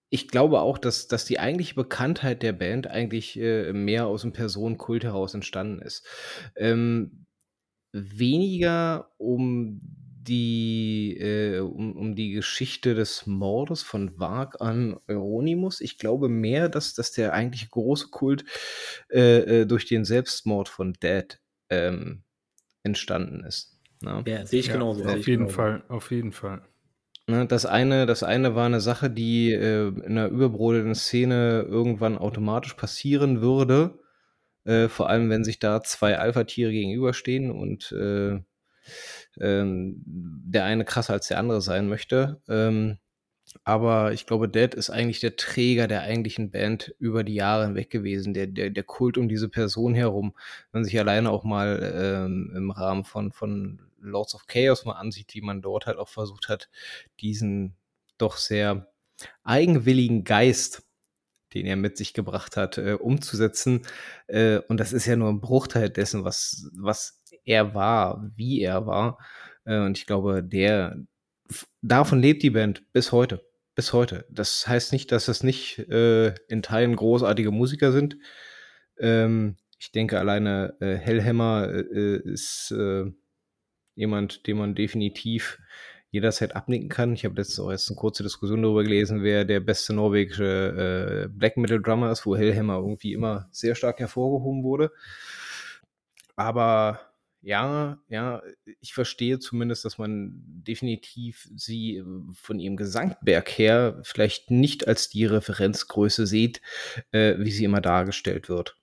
ich 0.10 0.28
glaube 0.28 0.62
auch, 0.62 0.78
dass, 0.78 1.08
dass 1.08 1.26
die 1.26 1.39
eigentliche 1.39 1.76
Bekanntheit 1.76 2.41
der 2.41 2.54
Band 2.54 2.88
eigentlich 2.88 3.38
äh, 3.39 3.74
mehr 3.74 4.08
aus 4.08 4.21
dem 4.21 4.34
Personenkult 4.34 5.04
heraus 5.04 5.34
entstanden 5.34 5.82
ist. 5.82 6.08
Ähm, 6.56 7.26
weniger 7.91 9.12
um 9.17 10.05
die, 10.28 11.18
äh, 11.20 11.60
um, 11.60 11.96
um 11.96 12.16
die 12.16 12.32
Geschichte 12.32 12.96
des 12.96 13.26
Mordes 13.26 13.84
von 13.84 14.18
Varg 14.20 14.62
an 14.62 14.98
Euronymous. 15.08 15.82
Ich 15.82 15.98
glaube 15.98 16.30
mehr, 16.30 16.70
dass, 16.70 16.94
dass 16.94 17.12
der 17.12 17.34
eigentliche 17.34 17.70
große 17.70 18.10
Kult 18.10 18.46
äh, 19.10 19.62
äh, 19.62 19.66
durch 19.66 19.86
den 19.86 20.06
Selbstmord 20.06 20.70
von 20.70 20.94
Dad 21.00 21.40
ähm, 21.70 22.24
entstanden 22.84 23.44
ist. 23.44 23.80
Ne? 24.02 24.24
Ja, 24.28 24.46
sehe 24.46 24.60
ich 24.60 24.68
Ja, 24.68 24.74
genauso. 24.74 25.04
auf 25.04 25.18
ich 25.18 25.28
jeden 25.28 25.48
genauso. 25.48 25.56
Fall, 25.56 25.84
auf 25.88 26.12
jeden 26.12 26.32
Fall. 26.32 26.62
Ne, 27.28 27.48
das 27.48 27.66
eine, 27.66 28.06
das 28.06 28.22
eine 28.22 28.54
war 28.54 28.68
eine 28.68 28.82
Sache, 28.82 29.10
die 29.10 29.52
äh, 29.52 29.88
in 29.88 30.04
einer 30.06 30.28
überbrodelnden 30.28 30.94
Szene 30.94 31.66
irgendwann 31.68 32.18
automatisch 32.20 32.76
passieren 32.76 33.42
würde. 33.42 33.98
Äh, 34.64 34.90
vor 34.90 35.10
allem, 35.10 35.30
wenn 35.30 35.44
sich 35.44 35.58
da 35.60 35.82
zwei 35.82 36.20
Alpha-Tiere 36.20 36.72
gegenüberstehen 36.72 37.50
und 37.50 37.92
äh, 37.94 38.40
ähm, 39.39 40.02
der 40.06 40.65
eine 40.65 40.86
krasser 40.86 41.13
als 41.13 41.28
der 41.28 41.39
andere 41.39 41.62
sein 41.62 41.88
möchte. 41.88 42.41
Ähm, 42.48 42.98
aber 43.63 44.12
ich 44.12 44.26
glaube, 44.26 44.50
Dead 44.50 44.74
ist 44.74 44.89
eigentlich 44.89 45.19
der 45.19 45.36
Träger 45.36 45.88
der 45.88 46.02
eigentlichen 46.02 46.52
Band 46.52 46.93
über 47.00 47.24
die 47.24 47.36
Jahre 47.36 47.65
hinweg 47.65 47.89
gewesen, 47.89 48.34
der, 48.34 48.48
der, 48.48 48.69
der 48.69 48.84
Kult 48.84 49.17
um 49.17 49.30
diese 49.30 49.50
Person 49.50 49.93
herum. 49.93 50.34
Wenn 50.71 50.82
man 50.82 50.86
sich 50.86 51.00
alleine 51.00 51.30
auch 51.32 51.43
mal 51.43 51.93
ähm, 51.95 52.54
im 52.56 52.71
Rahmen 52.71 53.04
von, 53.04 53.32
von 53.32 53.82
Lords 54.00 54.36
of 54.36 54.48
Chaos 54.48 54.86
mal 54.86 54.93
ansieht, 54.93 55.34
wie 55.34 55.41
man 55.41 55.62
dort 55.62 55.86
halt 55.86 55.98
auch 55.98 56.10
versucht 56.10 56.50
hat, 56.50 56.69
diesen 57.19 57.76
doch 58.17 58.38
sehr 58.38 58.91
eigenwilligen 59.43 60.24
Geist, 60.24 60.84
den 61.54 61.65
er 61.65 61.76
mit 61.76 61.98
sich 61.98 62.13
gebracht 62.13 62.58
hat, 62.58 62.78
äh, 62.78 62.93
umzusetzen. 62.93 63.82
Äh, 64.28 64.60
und 64.67 64.80
das 64.80 64.91
ist 64.91 65.06
ja 65.06 65.15
nur 65.15 65.30
ein 65.30 65.39
Bruchteil 65.41 65.89
dessen, 65.89 66.26
was, 66.26 66.69
was 66.74 67.21
er 67.46 67.74
war, 67.74 68.30
wie 68.36 68.62
er 68.62 68.86
war. 68.86 69.18
Äh, 69.66 69.80
und 69.80 69.98
ich 69.98 70.06
glaube, 70.06 70.44
der 70.44 70.98
davon 71.82 72.22
lebt 72.22 72.44
die 72.44 72.50
Band 72.50 72.92
bis 72.92 73.12
heute. 73.12 73.46
Bis 73.76 73.94
heute. 73.94 74.26
Das 74.30 74.68
heißt 74.68 74.94
nicht, 74.94 75.12
dass 75.12 75.28
es 75.28 75.44
nicht 75.44 75.80
äh, 75.80 76.34
in 76.48 76.62
Teilen 76.62 76.96
großartige 76.96 77.52
Musiker 77.52 77.92
sind. 77.92 78.18
Ähm, 78.98 79.58
ich 79.78 79.92
denke, 79.92 80.18
alleine 80.18 80.76
äh, 80.80 80.96
Hellhammer 80.96 81.70
äh, 81.70 82.18
ist 82.24 82.72
äh, 82.72 83.12
jemand, 83.96 84.48
den 84.48 84.58
man 84.58 84.76
definitiv 84.76 85.60
jederzeit 86.10 86.56
abnicken 86.56 86.88
kann. 86.88 87.14
Ich 87.14 87.26
habe 87.26 87.36
letztens 87.36 87.60
auch 87.60 87.72
jetzt 87.72 87.90
eine 87.90 87.98
kurze 87.98 88.24
Diskussion 88.24 88.62
darüber 88.62 88.84
gelesen, 88.84 89.22
wer 89.22 89.44
der 89.44 89.60
beste 89.60 89.94
norwegische 89.94 91.26
äh, 91.26 91.30
Black 91.30 91.58
Metal 91.58 91.82
Drummer 91.82 92.12
ist, 92.12 92.26
wo 92.26 92.38
Hellhammer 92.38 92.78
irgendwie 92.78 93.12
immer 93.12 93.50
sehr 93.52 93.76
stark 93.76 94.00
hervorgehoben 94.00 94.64
wurde. 94.64 94.92
Aber 96.38 97.02
ja, 97.46 98.00
ja, 98.10 98.42
ich 98.82 98.96
verstehe 98.96 99.38
zumindest, 99.38 99.86
dass 99.86 100.00
man 100.00 100.34
definitiv 100.46 101.48
sie 101.56 101.98
äh, 101.98 102.04
von 102.34 102.60
ihrem 102.60 102.76
Gesangberg 102.76 103.48
her 103.60 104.00
vielleicht 104.04 104.50
nicht 104.50 104.88
als 104.88 105.10
die 105.10 105.26
Referenzgröße 105.26 106.26
sieht, 106.26 106.62
äh, 107.12 107.36
wie 107.38 107.52
sie 107.52 107.64
immer 107.64 107.82
dargestellt 107.82 108.50
wird. 108.50 108.78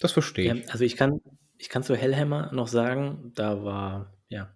Das 0.00 0.12
verstehe 0.12 0.48
Ja, 0.48 0.54
ich. 0.54 0.70
also 0.70 0.84
ich 0.84 0.96
kann, 0.96 1.22
ich 1.56 1.70
kann 1.70 1.82
zu 1.82 1.96
Hellhammer 1.96 2.52
noch 2.52 2.68
sagen, 2.68 3.32
da 3.34 3.64
war, 3.64 4.12
ja, 4.28 4.54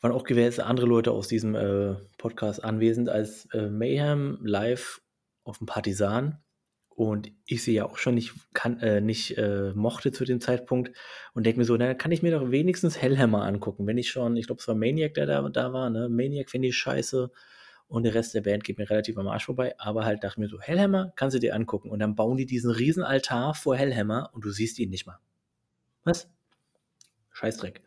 waren 0.00 0.12
auch 0.12 0.22
gewählte 0.22 0.64
andere 0.64 0.86
Leute 0.86 1.10
aus 1.10 1.26
diesem 1.26 1.56
äh, 1.56 1.96
Podcast 2.18 2.62
anwesend 2.62 3.08
als 3.08 3.46
äh, 3.46 3.68
Mayhem 3.68 4.38
live 4.44 5.02
auf 5.42 5.58
dem 5.58 5.66
Partisan. 5.66 6.38
Und 6.96 7.30
ich 7.44 7.62
sie 7.62 7.74
ja 7.74 7.84
auch 7.84 7.98
schon 7.98 8.14
nicht, 8.14 8.32
kann, 8.54 8.80
äh, 8.80 9.02
nicht 9.02 9.36
äh, 9.36 9.74
mochte 9.74 10.12
zu 10.12 10.24
dem 10.24 10.40
Zeitpunkt 10.40 10.92
und 11.34 11.44
denke 11.44 11.58
mir 11.58 11.66
so, 11.66 11.76
na, 11.76 11.88
dann 11.88 11.98
kann 11.98 12.10
ich 12.10 12.22
mir 12.22 12.30
doch 12.30 12.50
wenigstens 12.50 13.00
Hellhammer 13.00 13.44
angucken. 13.44 13.86
Wenn 13.86 13.98
ich 13.98 14.08
schon, 14.08 14.34
ich 14.38 14.46
glaube, 14.46 14.62
es 14.62 14.68
war 14.68 14.74
Maniac, 14.74 15.12
der 15.12 15.26
da, 15.26 15.46
da 15.50 15.74
war, 15.74 15.90
ne? 15.90 16.08
Maniac 16.08 16.48
finde 16.48 16.68
ich 16.68 16.76
scheiße 16.78 17.30
und 17.86 18.04
der 18.04 18.14
Rest 18.14 18.34
der 18.34 18.40
Band 18.40 18.64
geht 18.64 18.78
mir 18.78 18.88
relativ 18.88 19.18
am 19.18 19.28
Arsch 19.28 19.44
vorbei. 19.44 19.74
Aber 19.78 20.06
halt 20.06 20.24
dachte 20.24 20.40
mir 20.40 20.48
so, 20.48 20.58
Hellhammer 20.58 21.12
kannst 21.16 21.36
du 21.36 21.38
dir 21.38 21.54
angucken. 21.54 21.90
Und 21.90 21.98
dann 21.98 22.16
bauen 22.16 22.38
die 22.38 22.46
diesen 22.46 22.70
riesen 22.70 23.02
Altar 23.02 23.52
vor 23.52 23.76
Hellhammer 23.76 24.30
und 24.32 24.46
du 24.46 24.50
siehst 24.50 24.78
ihn 24.78 24.88
nicht 24.88 25.06
mal. 25.06 25.18
Was? 26.04 26.30
Scheißdreck. 27.32 27.82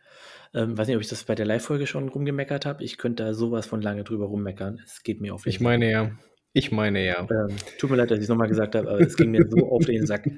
Ähm, 0.54 0.78
weiß 0.78 0.88
nicht, 0.88 0.95
ob 0.95 1.02
ich 1.02 1.10
das 1.10 1.24
bei 1.24 1.34
der 1.34 1.48
Live-Folge 1.48 1.88
schon 1.88 2.10
rumgemeckert 2.10 2.67
habe. 2.67 2.84
Ich 2.84 3.00
könnte 3.00 3.24
da 3.24 3.34
sowas 3.34 3.65
von 3.65 3.82
lange 3.82 4.04
drüber 4.04 4.28
rummeckern. 4.28 4.80
Es 4.86 5.02
geht 5.02 5.19
mir 5.19 5.34
auf 5.34 5.43
den 5.43 5.50
Ich 5.50 5.60
meine 5.60 5.89
ja. 5.89 6.12
Ich 6.54 6.72
meine 6.72 7.06
ja. 7.06 7.28
ähm, 7.30 7.56
tut 7.78 7.90
mir 7.92 7.98
leid, 7.98 8.10
dass 8.12 8.18
ich 8.18 8.24
es 8.24 8.30
nochmal 8.30 8.48
gesagt 8.48 8.76
habe, 8.76 8.90
aber 8.90 9.02
es 9.02 9.16
ging 9.16 9.32
mir 9.32 9.48
so 9.50 9.58
auf 9.72 9.86
den 9.86 10.06
Sack. 10.08 10.26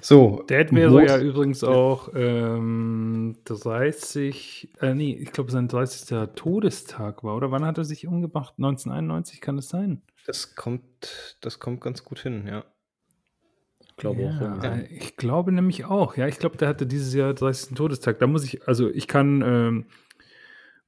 so. 0.00 0.44
Dead 0.48 0.72
wäre 0.72 0.90
Moos- 0.90 1.10
ja 1.10 1.20
übrigens 1.20 1.64
auch 1.64 2.10
ähm, 2.14 3.36
30, 3.44 4.70
äh, 4.80 4.94
nee, 4.94 5.16
ich 5.20 5.32
glaube, 5.32 5.50
sein 5.50 5.68
30. 5.68 6.28
Todestag 6.34 7.24
war, 7.24 7.36
oder? 7.36 7.50
Wann 7.50 7.64
hat 7.64 7.78
er 7.78 7.84
sich 7.84 8.06
umgebracht? 8.06 8.54
1991 8.58 9.40
kann 9.40 9.58
es 9.58 9.68
sein? 9.68 10.02
Das 10.26 10.54
kommt, 10.54 11.36
das 11.40 11.58
kommt 11.58 11.80
ganz 11.80 12.04
gut 12.04 12.20
hin, 12.20 12.44
ja. 12.46 12.64
Ich 13.80 13.96
glaube 13.96 14.28
auch. 14.28 14.40
Ja, 14.40 14.62
irgendwie. 14.62 14.94
äh, 14.94 14.96
ich 14.96 15.16
glaube 15.16 15.52
nämlich 15.52 15.84
auch. 15.84 16.16
Ja, 16.16 16.26
ich 16.28 16.38
glaube, 16.38 16.56
der 16.56 16.68
hatte 16.68 16.86
dieses 16.86 17.12
Jahr 17.14 17.34
30. 17.34 17.74
Todestag. 17.74 18.18
Da 18.20 18.26
muss 18.26 18.44
ich, 18.44 18.66
also 18.68 18.88
ich 18.88 19.08
kann 19.08 19.42
ähm, 19.44 19.86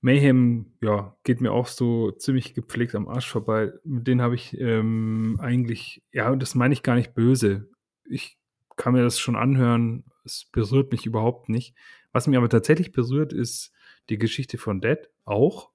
Mayhem, 0.03 0.67
ja, 0.81 1.17
geht 1.23 1.41
mir 1.41 1.53
auch 1.53 1.69
so 1.69 2.11
ziemlich 2.11 2.55
gepflegt 2.55 2.97
am 2.97 3.09
Arsch 3.09 3.31
vorbei. 3.31 3.73
Mit 3.85 4.09
denen 4.09 4.21
habe 4.21 4.35
ich 4.35 4.59
ähm, 4.61 5.38
eigentlich, 5.41 6.03
ja, 6.12 6.35
das 6.35 6.57
meine 6.57 6.75
ich 6.75 6.83
gar 6.83 6.97
nicht 6.97 7.15
böse. 7.15 7.71
Ich 8.05 8.37
kann 8.77 8.95
mir 8.95 9.05
das 9.05 9.21
schon 9.21 9.37
anhören. 9.37 10.05
Es 10.25 10.47
berührt 10.51 10.91
mich 10.91 11.07
überhaupt 11.07 11.49
nicht. 11.49 11.77
Was 12.11 12.27
mich 12.27 12.37
aber 12.37 12.49
tatsächlich 12.49 12.91
berührt, 12.91 13.33
ist 13.33 13.73
die 14.11 14.19
Geschichte 14.19 14.59
von 14.59 14.81
Dead 14.81 14.99
auch. 15.25 15.71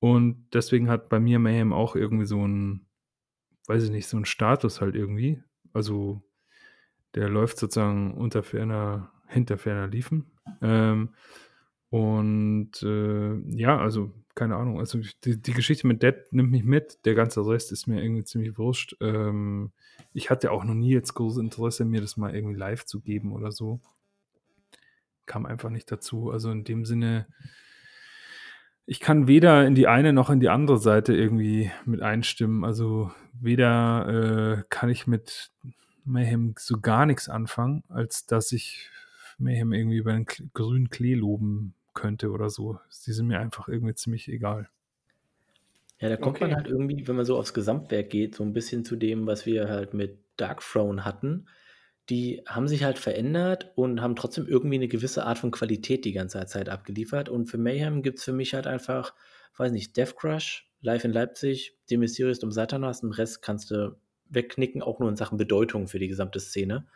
Und 0.00 0.48
deswegen 0.52 0.90
hat 0.90 1.08
bei 1.08 1.18
mir 1.18 1.38
Mayhem 1.38 1.72
auch 1.72 1.96
irgendwie 1.96 2.26
so 2.26 2.46
ein, 2.46 2.86
weiß 3.68 3.84
ich 3.84 3.90
nicht, 3.90 4.06
so 4.06 4.18
ein 4.18 4.26
Status 4.26 4.82
halt 4.82 4.94
irgendwie. 4.94 5.42
Also 5.72 6.22
der 7.14 7.30
läuft 7.30 7.56
sozusagen 7.56 8.12
unter 8.12 8.42
ferner, 8.42 9.10
hinter 9.28 9.56
ferner 9.56 9.86
Liefen. 9.88 10.30
Ähm, 10.60 11.14
und 11.90 12.82
äh, 12.82 13.36
ja, 13.56 13.78
also 13.78 14.12
keine 14.34 14.56
Ahnung. 14.56 14.78
Also 14.78 15.00
die, 15.24 15.40
die 15.40 15.52
Geschichte 15.52 15.86
mit 15.86 16.02
Dead 16.02 16.14
nimmt 16.30 16.50
mich 16.50 16.64
mit. 16.64 17.04
Der 17.04 17.14
ganze 17.14 17.46
Rest 17.46 17.72
ist 17.72 17.86
mir 17.86 18.02
irgendwie 18.02 18.24
ziemlich 18.24 18.58
wurscht. 18.58 18.96
Ähm, 19.00 19.72
ich 20.12 20.30
hatte 20.30 20.52
auch 20.52 20.64
noch 20.64 20.74
nie 20.74 20.92
jetzt 20.92 21.14
großes 21.14 21.38
Interesse, 21.38 21.84
mir 21.84 22.00
das 22.00 22.16
mal 22.16 22.34
irgendwie 22.34 22.56
live 22.56 22.84
zu 22.84 23.00
geben 23.00 23.32
oder 23.32 23.50
so. 23.50 23.80
Kam 25.24 25.46
einfach 25.46 25.70
nicht 25.70 25.90
dazu. 25.90 26.30
Also 26.30 26.50
in 26.50 26.64
dem 26.64 26.84
Sinne, 26.84 27.26
ich 28.84 29.00
kann 29.00 29.26
weder 29.26 29.66
in 29.66 29.74
die 29.74 29.86
eine 29.88 30.12
noch 30.12 30.28
in 30.28 30.40
die 30.40 30.50
andere 30.50 30.78
Seite 30.78 31.14
irgendwie 31.14 31.70
mit 31.84 32.02
einstimmen. 32.02 32.64
Also 32.64 33.10
weder 33.32 34.58
äh, 34.58 34.64
kann 34.68 34.90
ich 34.90 35.06
mit 35.06 35.50
Mayhem 36.04 36.54
so 36.58 36.78
gar 36.78 37.06
nichts 37.06 37.28
anfangen, 37.28 37.84
als 37.88 38.26
dass 38.26 38.52
ich 38.52 38.90
Mayhem 39.38 39.72
irgendwie 39.72 39.98
über 39.98 40.12
einen 40.12 40.26
grünen 40.26 40.90
Klee 40.90 41.14
loben 41.14 41.74
könnte 41.94 42.30
oder 42.30 42.50
so. 42.50 42.78
Sie 42.90 43.12
sind 43.12 43.26
mir 43.28 43.40
einfach 43.40 43.68
irgendwie 43.68 43.94
ziemlich 43.94 44.28
egal. 44.28 44.68
Ja, 45.98 46.08
da 46.10 46.16
kommt 46.16 46.40
man 46.40 46.50
Okay. 46.50 46.54
halt 46.54 46.66
irgendwie, 46.66 47.06
wenn 47.08 47.16
man 47.16 47.24
so 47.24 47.38
aufs 47.38 47.54
Gesamtwerk 47.54 48.10
geht, 48.10 48.34
so 48.34 48.44
ein 48.44 48.52
bisschen 48.52 48.84
zu 48.84 48.96
dem, 48.96 49.26
was 49.26 49.46
wir 49.46 49.68
halt 49.68 49.94
mit 49.94 50.18
Dark 50.36 50.60
Throne 50.60 51.04
hatten. 51.04 51.46
Die 52.10 52.42
haben 52.46 52.68
sich 52.68 52.84
halt 52.84 52.98
verändert 52.98 53.72
und 53.76 54.00
haben 54.02 54.16
trotzdem 54.16 54.46
irgendwie 54.46 54.76
eine 54.76 54.88
gewisse 54.88 55.24
Art 55.26 55.38
von 55.38 55.50
Qualität 55.50 56.04
die 56.04 56.12
ganze 56.12 56.44
Zeit 56.46 56.68
abgeliefert. 56.68 57.28
Und 57.30 57.46
für 57.46 57.58
Mayhem 57.58 58.02
gibt 58.02 58.18
es 58.18 58.24
für 58.24 58.32
mich 58.32 58.54
halt 58.54 58.66
einfach, 58.66 59.14
weiß 59.56 59.72
nicht, 59.72 59.96
Death 59.96 60.16
Crush, 60.16 60.70
Live 60.82 61.04
in 61.04 61.12
Leipzig, 61.12 61.78
De 61.90 61.98
Mysterious 61.98 62.42
um 62.44 62.52
Satanas, 62.52 63.00
den 63.00 63.12
Rest 63.12 63.42
kannst 63.42 63.70
du 63.70 63.98
wegknicken, 64.28 64.82
auch 64.82 65.00
nur 65.00 65.08
in 65.08 65.16
Sachen 65.16 65.38
Bedeutung 65.38 65.88
für 65.88 65.98
die 65.98 66.08
gesamte 66.08 66.40
Szene. 66.40 66.86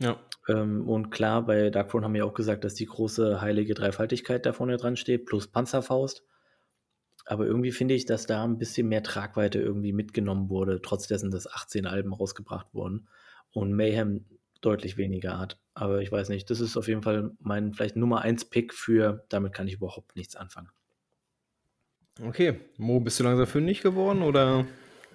Ja. 0.00 0.18
Ähm, 0.48 0.88
und 0.88 1.10
klar, 1.10 1.44
bei 1.46 1.70
Dark 1.70 1.90
Throne 1.90 2.04
haben 2.04 2.14
wir 2.14 2.26
auch 2.26 2.34
gesagt, 2.34 2.64
dass 2.64 2.74
die 2.74 2.86
große 2.86 3.40
heilige 3.40 3.74
Dreifaltigkeit 3.74 4.44
da 4.44 4.52
vorne 4.52 4.76
dran 4.76 4.96
steht, 4.96 5.26
plus 5.26 5.46
Panzerfaust. 5.46 6.24
Aber 7.26 7.46
irgendwie 7.46 7.70
finde 7.70 7.94
ich, 7.94 8.06
dass 8.06 8.26
da 8.26 8.42
ein 8.42 8.58
bisschen 8.58 8.88
mehr 8.88 9.02
Tragweite 9.02 9.60
irgendwie 9.60 9.92
mitgenommen 9.92 10.48
wurde, 10.48 10.80
trotz 10.82 11.06
dessen, 11.06 11.30
dass 11.30 11.46
18 11.46 11.86
Alben 11.86 12.12
rausgebracht 12.12 12.66
wurden 12.72 13.08
und 13.52 13.74
Mayhem 13.74 14.24
deutlich 14.62 14.96
weniger 14.96 15.38
hat. 15.38 15.60
Aber 15.74 16.00
ich 16.00 16.10
weiß 16.10 16.30
nicht, 16.30 16.50
das 16.50 16.60
ist 16.60 16.76
auf 16.76 16.88
jeden 16.88 17.02
Fall 17.02 17.32
mein 17.38 17.74
vielleicht 17.74 17.96
Nummer 17.96 18.22
1 18.22 18.46
Pick 18.46 18.74
für, 18.74 19.24
damit 19.28 19.52
kann 19.52 19.68
ich 19.68 19.74
überhaupt 19.74 20.16
nichts 20.16 20.34
anfangen. 20.34 20.70
Okay, 22.22 22.60
Mo, 22.76 23.00
bist 23.00 23.20
du 23.20 23.24
langsam 23.24 23.46
fündig 23.46 23.82
geworden 23.82 24.22
oder? 24.22 24.66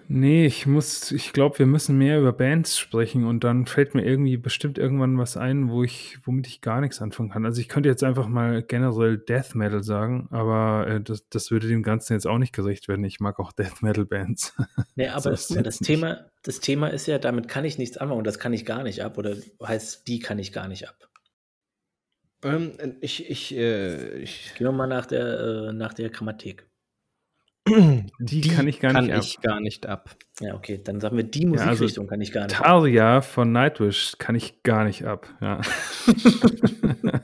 Nee, 0.08 0.46
ich 0.46 0.68
muss, 0.68 1.12
ich 1.12 1.34
glaube, 1.34 1.58
wir 1.60 1.66
müssen 1.66 1.98
mehr 1.98 2.20
über 2.20 2.32
Bands 2.32 2.78
sprechen 2.78 3.26
und 3.26 3.44
dann 3.44 3.66
fällt 3.66 3.96
mir 3.96 4.06
irgendwie 4.06 4.38
bestimmt 4.38 4.78
irgendwann 4.78 5.18
was 5.18 5.36
ein, 5.36 5.70
wo 5.70 5.84
ich, 5.84 6.20
womit 6.24 6.46
ich 6.48 6.62
gar 6.62 6.80
nichts 6.80 7.02
anfangen 7.02 7.32
kann. 7.32 7.46
Also 7.46 7.60
ich 7.60 7.70
könnte 7.70 7.90
jetzt 7.90 8.04
einfach 8.04 8.28
mal 8.28 8.62
generell 8.62 9.18
Death 9.18 9.56
Metal 9.56 9.84
sagen, 9.84 10.28
aber 10.30 10.88
äh, 10.88 11.02
das, 11.02 11.28
das 11.30 11.50
würde 11.50 11.68
dem 11.68 11.82
Ganzen 11.82 12.14
jetzt 12.14 12.28
auch 12.28 12.38
nicht 12.38 12.54
gerecht 12.54 12.88
werden. 12.88 13.04
Ich 13.04 13.20
mag 13.20 13.40
auch 13.40 13.52
Death 13.52 13.82
Metal 13.82 14.06
Bands. 14.06 14.56
Nee, 14.98 15.10
aber 15.10 15.32
das, 15.32 15.48
das 15.48 15.80
Thema, 15.80 16.30
das 16.44 16.62
Thema 16.62 16.88
ist 16.88 17.06
ja, 17.08 17.18
damit 17.20 17.50
kann 17.50 17.66
ich 17.66 17.78
nichts 17.78 17.98
anfangen 17.98 18.20
und 18.20 18.28
das 18.28 18.40
kann 18.40 18.54
ich 18.54 18.66
gar 18.66 18.84
nicht 18.84 19.04
ab. 19.04 19.18
Oder 19.18 19.36
heißt, 19.62 20.08
die 20.08 20.20
kann 20.20 20.40
ich 20.40 20.54
gar 20.54 20.70
nicht 20.70 20.88
ab. 20.88 21.10
Ähm, 22.44 22.78
ich, 23.02 23.30
ich, 23.30 23.54
äh, 23.56 24.20
ich. 24.20 24.54
Gehen 24.56 24.68
wir 24.68 24.72
mal 24.72 24.88
nach 24.88 25.06
der, 25.06 25.40
äh, 25.40 25.74
nach 25.74 25.94
der 25.94 26.10
Grammatik. 26.10 26.66
Die, 28.20 28.42
die 28.42 28.50
kann 28.50 28.68
ich 28.68 28.80
gar 28.80 28.94
kann 28.94 29.06
nicht 29.06 29.16
ab. 29.16 29.24
ich 29.24 29.42
gar 29.42 29.60
nicht 29.60 29.88
ab. 29.88 30.16
Ja, 30.40 30.54
okay, 30.54 30.80
dann 30.84 31.02
sagen 31.02 31.18
wir, 31.18 31.24
die 31.24 31.46
Ja, 31.46 31.50
also 31.50 31.66
Musikrichtung 31.66 32.06
kann 32.08 32.22
ich 32.22 32.32
gar 32.32 32.46
nicht 32.46 32.56
ab. 32.56 32.64
Taria 32.64 33.22
von 33.22 33.52
Nightwish 33.52 34.18
kann 34.20 34.36
ich 34.36 34.62
gar 34.62 34.84
nicht 34.84 35.06
ab. 35.06 35.28
Ja. 35.42 35.62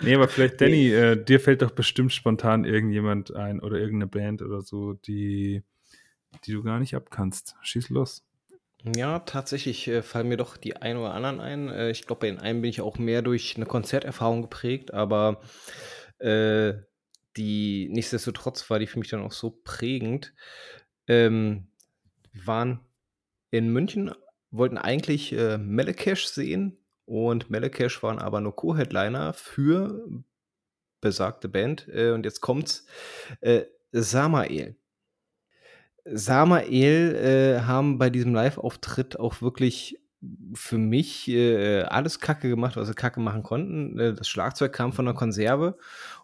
nee, 0.00 0.14
aber 0.14 0.26
vielleicht, 0.28 0.60
Danny, 0.62 0.90
äh, 0.90 1.22
dir 1.22 1.38
fällt 1.38 1.60
doch 1.60 1.72
bestimmt 1.72 2.14
spontan 2.14 2.64
irgendjemand 2.64 3.34
ein 3.36 3.60
oder 3.60 3.76
irgendeine 3.76 4.06
Band 4.06 4.40
oder 4.40 4.62
so, 4.62 4.94
die, 4.94 5.64
die 6.44 6.52
du 6.52 6.62
gar 6.62 6.78
nicht 6.78 6.94
abkannst. 6.94 7.56
Schieß 7.60 7.90
los. 7.90 8.24
Ja, 8.96 9.18
tatsächlich 9.18 9.86
äh, 9.88 10.00
fallen 10.00 10.28
mir 10.28 10.38
doch 10.38 10.56
die 10.56 10.76
ein 10.76 10.96
oder 10.96 11.12
anderen 11.12 11.40
ein. 11.40 11.68
Äh, 11.68 11.90
ich 11.90 12.06
glaube, 12.06 12.20
bei 12.20 12.28
den 12.28 12.38
einen 12.38 12.62
bin 12.62 12.70
ich 12.70 12.80
auch 12.80 12.96
mehr 12.96 13.20
durch 13.20 13.56
eine 13.56 13.66
Konzerterfahrung 13.66 14.40
geprägt, 14.40 14.94
aber 14.94 15.42
äh, 16.18 16.72
die 17.40 17.88
nichtsdestotrotz 17.90 18.68
war 18.68 18.78
die 18.78 18.86
für 18.86 18.98
mich 18.98 19.08
dann 19.08 19.22
auch 19.22 19.32
so 19.32 19.50
prägend. 19.50 20.34
Ähm, 21.06 21.68
wir 22.32 22.46
waren 22.46 22.80
in 23.50 23.72
München, 23.72 24.12
wollten 24.50 24.78
eigentlich 24.78 25.32
äh, 25.32 25.58
Melekesh 25.58 26.26
sehen 26.26 26.76
und 27.06 27.50
Melekesh 27.50 28.02
waren 28.02 28.18
aber 28.18 28.40
nur 28.40 28.54
Co-Headliner 28.54 29.32
für 29.32 30.06
besagte 31.00 31.48
Band. 31.48 31.88
Äh, 31.88 32.10
und 32.10 32.24
jetzt 32.24 32.40
kommt's. 32.40 32.86
Äh, 33.40 33.62
Samael. 33.92 34.76
Samael 36.04 37.14
äh, 37.16 37.60
haben 37.62 37.98
bei 37.98 38.10
diesem 38.10 38.34
Live-Auftritt 38.34 39.18
auch 39.18 39.42
wirklich 39.42 39.98
für 40.54 40.78
mich 40.78 41.28
äh, 41.28 41.82
alles 41.82 42.20
Kacke 42.20 42.48
gemacht, 42.48 42.76
was 42.76 42.88
sie 42.88 42.94
Kacke 42.94 43.20
machen 43.20 43.42
konnten. 43.42 43.98
Äh, 43.98 44.14
das 44.14 44.28
Schlagzeug 44.28 44.72
kam 44.72 44.92
von 44.92 45.06
der 45.06 45.14
Konserve 45.14 45.78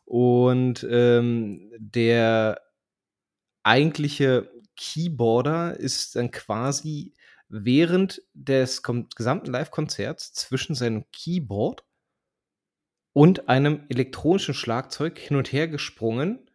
und 0.06 0.86
ähm, 0.90 1.70
der 1.78 2.60
eigentliche 3.62 4.50
Keyboarder 4.76 5.78
ist 5.78 6.16
dann 6.16 6.30
quasi 6.30 7.14
während 7.48 8.22
des 8.34 8.82
gesamten 8.82 9.50
Live-Konzerts 9.52 10.32
zwischen 10.32 10.74
seinem 10.74 11.04
Keyboard 11.12 11.84
und 13.12 13.48
einem 13.48 13.84
elektronischen 13.88 14.54
Schlagzeug 14.54 15.18
hin 15.18 15.36
und 15.36 15.52
her 15.52 15.68
gesprungen. 15.68 16.50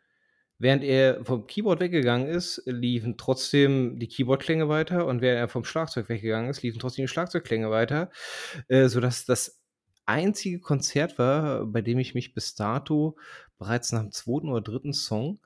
Während 0.60 0.84
er 0.84 1.26
vom 1.26 1.48
Keyboard 1.48 1.80
weggegangen 1.80 2.28
ist, 2.28 2.62
liefen 2.66 3.18
trotzdem 3.18 3.98
die 4.00 4.08
Keyboardklänge 4.08 4.70
weiter 4.70 5.08
und 5.08 5.22
während 5.22 5.40
er 5.40 5.50
vom 5.50 5.66
Schlagzeug 5.66 6.08
weggegangen 6.10 6.50
ist, 6.52 6.62
liefen 6.62 6.80
trotzdem 6.80 7.06
die 7.06 7.10
Schlagzeugklänge 7.10 7.72
weiter, 7.72 8.12
äh, 8.68 8.88
sodass 8.88 9.26
das 9.26 9.61
einzige 10.06 10.60
Konzert 10.60 11.18
war, 11.18 11.66
bei 11.66 11.82
dem 11.82 12.00
ich 12.00 12.14
mich 12.14 12.34
bis 12.34 12.56
dato 12.56 13.18
bereits 13.58 13.92
nach 13.92 14.02
dem 14.02 14.12
zweiten 14.12 14.50
oder 14.50 14.62
dritten 14.62 14.94
Song 14.94 15.40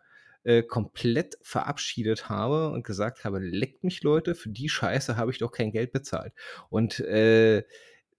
äh, 0.43 0.63
komplett 0.63 1.37
verabschiedet 1.41 2.29
habe 2.29 2.69
und 2.69 2.83
gesagt 2.83 3.23
habe, 3.25 3.39
leckt 3.39 3.83
mich 3.83 4.03
Leute, 4.03 4.35
für 4.35 4.49
die 4.49 4.69
Scheiße 4.69 5.17
habe 5.17 5.31
ich 5.31 5.39
doch 5.39 5.51
kein 5.51 5.71
Geld 5.71 5.91
bezahlt. 5.91 6.33
Und 6.69 6.99
äh, 6.99 7.63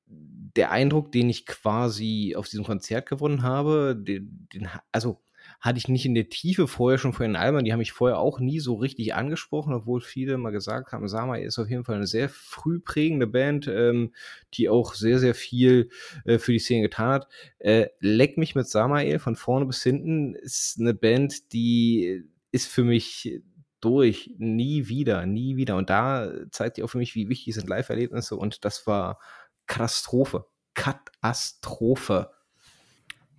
der 0.09 0.71
Eindruck, 0.71 1.13
den 1.13 1.29
ich 1.29 1.47
quasi 1.47 2.35
auf 2.37 2.49
diesem 2.49 2.65
Konzert 2.65 3.09
gewonnen 3.09 3.43
habe, 3.43 3.97
den, 3.99 4.49
den 4.53 4.69
also 4.93 5.21
hatte 5.61 5.79
ich 5.79 5.89
nicht 5.89 6.07
in 6.07 6.15
der 6.15 6.29
Tiefe 6.29 6.69
vorher 6.69 6.99
schon 6.99 7.13
von 7.13 7.25
den 7.25 7.37
Alben, 7.37 7.65
die 7.65 7.73
haben 7.73 7.79
mich 7.79 7.93
vorher 7.93 8.19
auch 8.19 8.41
nie 8.41 8.61
so 8.61 8.75
richtig 8.75 9.15
angesprochen, 9.15 9.73
obwohl 9.75 10.01
viele 10.01 10.39
mal 10.39 10.51
gesagt 10.51 10.93
haben, 10.93 11.09
Sama 11.09 11.37
ist 11.37 11.59
auf 11.59 11.69
jeden 11.69 11.85
Fall 11.85 11.97
eine 11.97 12.07
sehr 12.07 12.29
früh 12.29 12.81
prägende 12.81 13.27
Band, 13.27 13.69
ähm, 13.69 14.13
die 14.55 14.69
auch 14.69 14.95
sehr, 14.95 15.19
sehr 15.19 15.35
viel 15.35 15.91
äh, 16.25 16.39
für 16.39 16.53
die 16.53 16.59
Szene 16.59 16.83
getan 16.83 17.09
hat. 17.09 17.29
Äh, 17.59 17.89
Leck 18.01 18.39
mich 18.39 18.55
mit 18.55 18.69
Samael 18.69 19.19
von 19.19 19.37
vorne 19.37 19.67
bis 19.67 19.83
hinten 19.83 20.35
ist 20.35 20.79
eine 20.79 20.95
Band, 20.95 21.53
die 21.53 22.25
ist 22.53 22.69
für 22.69 22.85
mich 22.85 23.41
durch, 23.81 24.31
nie 24.39 24.89
wieder, 24.89 25.27
nie 25.27 25.57
wieder. 25.57 25.77
Und 25.77 25.91
da 25.91 26.33
zeigt 26.51 26.77
die 26.77 26.83
auch 26.83 26.89
für 26.89 26.99
mich, 26.99 27.15
wie 27.15 27.29
wichtig 27.29 27.55
sind 27.55 27.69
Live-Erlebnisse 27.69 28.37
und 28.37 28.65
das 28.65 28.87
war 28.87 29.19
Katastrophe. 29.67 30.47
Katastrophe. 30.75 32.31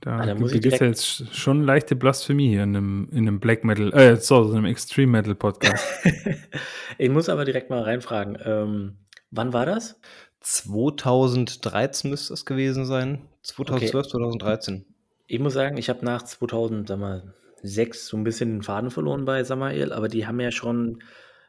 Da 0.01 0.17
Ah, 0.19 0.25
gibt 0.25 0.39
muss 0.39 0.51
ich 0.51 0.57
es 0.59 0.65
ja 0.65 0.77
direkt- 0.77 0.97
jetzt 0.97 1.35
schon 1.35 1.63
leichte 1.63 1.95
Blasphemie 1.95 2.49
hier 2.49 2.63
in 2.63 2.75
einem, 2.75 3.09
in 3.11 3.19
einem 3.27 3.39
Black 3.39 3.63
Metal, 3.63 3.91
äh, 3.93 4.17
sorry, 4.17 4.49
in 4.51 4.57
einem 4.57 4.65
Extreme 4.65 5.11
Metal 5.11 5.33
Podcast. 5.35 5.83
ich 6.97 7.09
muss 7.09 7.29
aber 7.29 7.45
direkt 7.45 7.69
mal 7.69 7.81
reinfragen. 7.81 8.37
Ähm, 8.43 8.97
wann 9.31 9.53
war 9.53 9.65
das? 9.65 9.99
2013 10.41 12.09
müsste 12.09 12.33
es 12.33 12.45
gewesen 12.45 12.85
sein. 12.85 13.21
2012, 13.41 14.07
2013. 14.07 14.85
Ich 15.27 15.39
muss 15.39 15.53
sagen, 15.53 15.77
ich 15.77 15.89
habe 15.89 16.05
nach 16.05 16.21
2006 16.23 18.07
so 18.07 18.17
ein 18.17 18.23
bisschen 18.23 18.51
den 18.51 18.61
Faden 18.63 18.91
verloren 18.91 19.25
bei 19.25 19.43
Samael, 19.43 19.91
aber 19.93 20.07
die 20.09 20.25
haben 20.27 20.39
ja 20.39 20.51
schon 20.51 21.01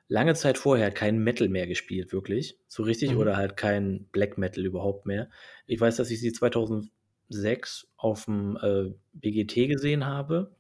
lange 0.09 0.35
Zeit 0.35 0.57
vorher 0.59 0.91
kein 0.91 1.19
Metal 1.19 1.49
mehr 1.49 1.67
gespielt, 1.67 2.13
wirklich. 2.13 2.59
So 2.67 2.83
richtig, 2.83 3.13
Mhm. 3.13 3.19
oder 3.19 3.37
halt 3.37 3.57
kein 3.57 4.07
Black 4.11 4.39
Metal 4.39 4.65
überhaupt 4.65 5.07
mehr. 5.07 5.29
Ich 5.67 5.81
weiß, 5.81 5.97
dass 5.97 6.11
ich 6.11 6.21
sie 6.21 6.33
2006 7.31 7.89
auf 7.97 8.25
dem 8.25 8.59
äh, 8.63 8.95
BGT 9.15 9.69
gesehen 9.69 10.07
habe. 10.07 10.55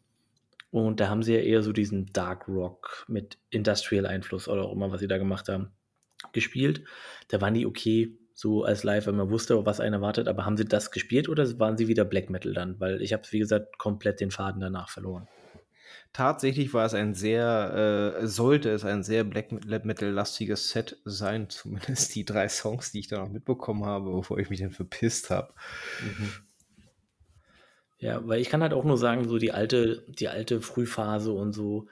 Und 0.70 1.00
da 1.00 1.08
haben 1.08 1.22
sie 1.22 1.34
ja 1.34 1.40
eher 1.40 1.62
so 1.62 1.72
diesen 1.72 2.06
Dark 2.12 2.46
Rock 2.48 3.06
mit 3.08 3.38
Industrial-Einfluss 3.50 4.48
oder 4.48 4.64
auch 4.64 4.72
immer, 4.72 4.90
was 4.90 5.00
sie 5.00 5.08
da 5.08 5.16
gemacht 5.16 5.48
haben, 5.48 5.70
gespielt. 6.32 6.84
Da 7.28 7.40
waren 7.40 7.54
die 7.54 7.66
okay, 7.66 8.18
so 8.34 8.64
als 8.64 8.84
Live, 8.84 9.06
wenn 9.06 9.16
man 9.16 9.30
wusste, 9.30 9.64
was 9.66 9.80
einen 9.80 9.94
erwartet. 9.94 10.28
Aber 10.28 10.44
haben 10.44 10.56
sie 10.56 10.64
das 10.64 10.90
gespielt 10.90 11.28
oder 11.28 11.58
waren 11.58 11.76
sie 11.76 11.88
wieder 11.88 12.04
Black 12.04 12.30
Metal 12.30 12.52
dann? 12.52 12.78
Weil 12.78 13.02
ich 13.02 13.12
habe, 13.12 13.24
wie 13.30 13.38
gesagt, 13.38 13.78
komplett 13.78 14.20
den 14.20 14.30
Faden 14.30 14.60
danach 14.60 14.90
verloren. 14.90 15.26
Tatsächlich 16.12 16.72
war 16.72 16.86
es 16.86 16.94
ein 16.94 17.14
sehr, 17.14 18.16
äh, 18.20 18.26
sollte 18.26 18.70
es 18.70 18.84
ein 18.84 19.02
sehr 19.02 19.24
Black 19.24 19.52
Metal-lastiges 19.84 20.70
Set 20.70 20.98
sein, 21.04 21.48
zumindest 21.50 22.14
die 22.14 22.24
drei 22.24 22.48
Songs, 22.48 22.92
die 22.92 23.00
ich 23.00 23.08
da 23.08 23.18
noch 23.18 23.30
mitbekommen 23.30 23.84
habe, 23.84 24.12
bevor 24.12 24.38
ich 24.38 24.50
mich 24.50 24.60
dann 24.60 24.70
verpisst 24.70 25.30
habe. 25.30 25.52
Mhm. 26.02 26.32
Ja, 28.00 28.26
weil 28.26 28.40
ich 28.40 28.48
kann 28.48 28.62
halt 28.62 28.72
auch 28.72 28.84
nur 28.84 28.96
sagen, 28.96 29.28
so 29.28 29.38
die 29.38 29.52
alte, 29.52 30.04
die 30.08 30.28
alte 30.28 30.60
Frühphase 30.60 31.32
und 31.32 31.52
so 31.52 31.88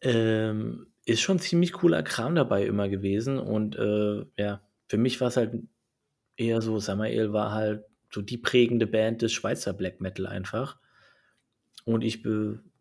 ähm, 0.00 0.86
ist 1.04 1.20
schon 1.20 1.40
ziemlich 1.40 1.72
cooler 1.72 2.02
Kram 2.02 2.34
dabei 2.34 2.64
immer 2.64 2.88
gewesen. 2.88 3.38
Und 3.38 3.76
äh, 3.76 4.24
ja, 4.36 4.62
für 4.88 4.98
mich 4.98 5.20
war 5.20 5.28
es 5.28 5.36
halt 5.36 5.54
eher 6.36 6.62
so, 6.62 6.78
Samael 6.78 7.32
war 7.32 7.52
halt 7.52 7.84
so 8.10 8.22
die 8.22 8.38
prägende 8.38 8.86
Band 8.86 9.22
des 9.22 9.32
Schweizer 9.32 9.72
Black 9.72 10.00
Metal 10.00 10.26
einfach. 10.26 10.78
Und 11.84 12.02
ich 12.02 12.22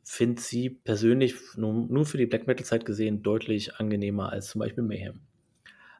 finde 0.03 0.41
sie 0.41 0.69
persönlich 0.69 1.35
nur, 1.55 1.73
nur 1.73 2.05
für 2.05 2.17
die 2.17 2.27
Black 2.27 2.45
Metal 2.45 2.65
Zeit 2.65 2.85
gesehen 2.85 3.23
deutlich 3.23 3.75
angenehmer 3.77 4.31
als 4.31 4.49
zum 4.49 4.59
Beispiel 4.59 4.83
Mayhem. 4.83 5.21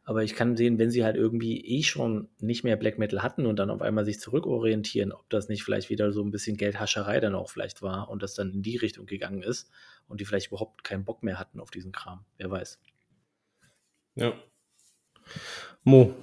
Aber 0.04 0.24
ich 0.24 0.36
kann 0.36 0.58
sehen, 0.58 0.80
wenn 0.80 0.90
sie 0.90 1.04
halt 1.04 1.16
irgendwie 1.16 1.64
eh 1.64 1.84
schon 1.84 2.28
nicht 2.40 2.64
mehr 2.64 2.76
Black 2.76 2.98
Metal 2.98 3.22
hatten 3.22 3.46
und 3.46 3.58
dann 3.58 3.70
auf 3.70 3.82
einmal 3.82 4.04
sich 4.04 4.20
zurückorientieren, 4.20 5.12
ob 5.12 5.30
das 5.30 5.48
nicht 5.48 5.64
vielleicht 5.64 5.90
wieder 5.90 6.12
so 6.12 6.24
ein 6.24 6.32
bisschen 6.32 6.58
Geldhascherei 6.58 7.20
dann 7.20 7.36
auch 7.36 7.50
vielleicht 7.50 7.82
war 7.82 8.10
und 8.10 8.24
das 8.24 8.34
dann 8.34 8.52
in 8.52 8.64
die 8.64 8.78
Richtung 8.78 9.06
gegangen 9.06 9.44
ist 9.44 9.70
und 10.08 10.20
die 10.20 10.26
vielleicht 10.26 10.48
überhaupt 10.48 10.84
keinen 10.84 11.06
Bock 11.06 11.22
mehr 11.22 11.40
hatten 11.40 11.60
auf 11.60 11.70
diesen 11.70 11.92
Kram. 11.92 12.26
Wer 12.38 12.50
weiß. 12.50 12.80
Ja. 14.16 14.34
Mo, 15.84 16.14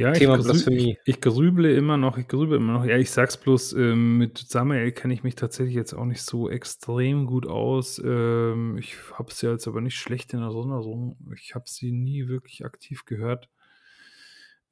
Ja, 0.00 0.12
Thema 0.12 0.38
ich, 0.38 0.44
Blasphemie. 0.44 0.96
ich, 1.04 1.16
ich 1.16 1.20
grüble 1.20 1.74
immer 1.74 1.98
noch, 1.98 2.16
ich 2.16 2.26
grüble 2.26 2.56
immer 2.56 2.72
noch. 2.72 2.86
Ja, 2.86 2.96
ich 2.96 3.10
sag's 3.10 3.36
bloß, 3.36 3.74
ähm, 3.74 4.16
mit 4.16 4.38
Samael 4.38 4.92
kenne 4.92 5.12
ich 5.12 5.22
mich 5.22 5.34
tatsächlich 5.34 5.74
jetzt 5.74 5.92
auch 5.92 6.06
nicht 6.06 6.22
so 6.22 6.48
extrem 6.48 7.26
gut 7.26 7.46
aus. 7.46 8.00
Ähm, 8.02 8.78
ich 8.78 8.96
habe 9.12 9.30
sie 9.30 9.50
jetzt 9.50 9.68
aber 9.68 9.82
nicht 9.82 9.96
schlecht 9.96 10.32
in 10.32 10.40
Erinnerung. 10.40 11.18
Ich 11.34 11.54
habe 11.54 11.66
sie 11.68 11.92
nie 11.92 12.28
wirklich 12.28 12.64
aktiv 12.64 13.04
gehört. 13.04 13.50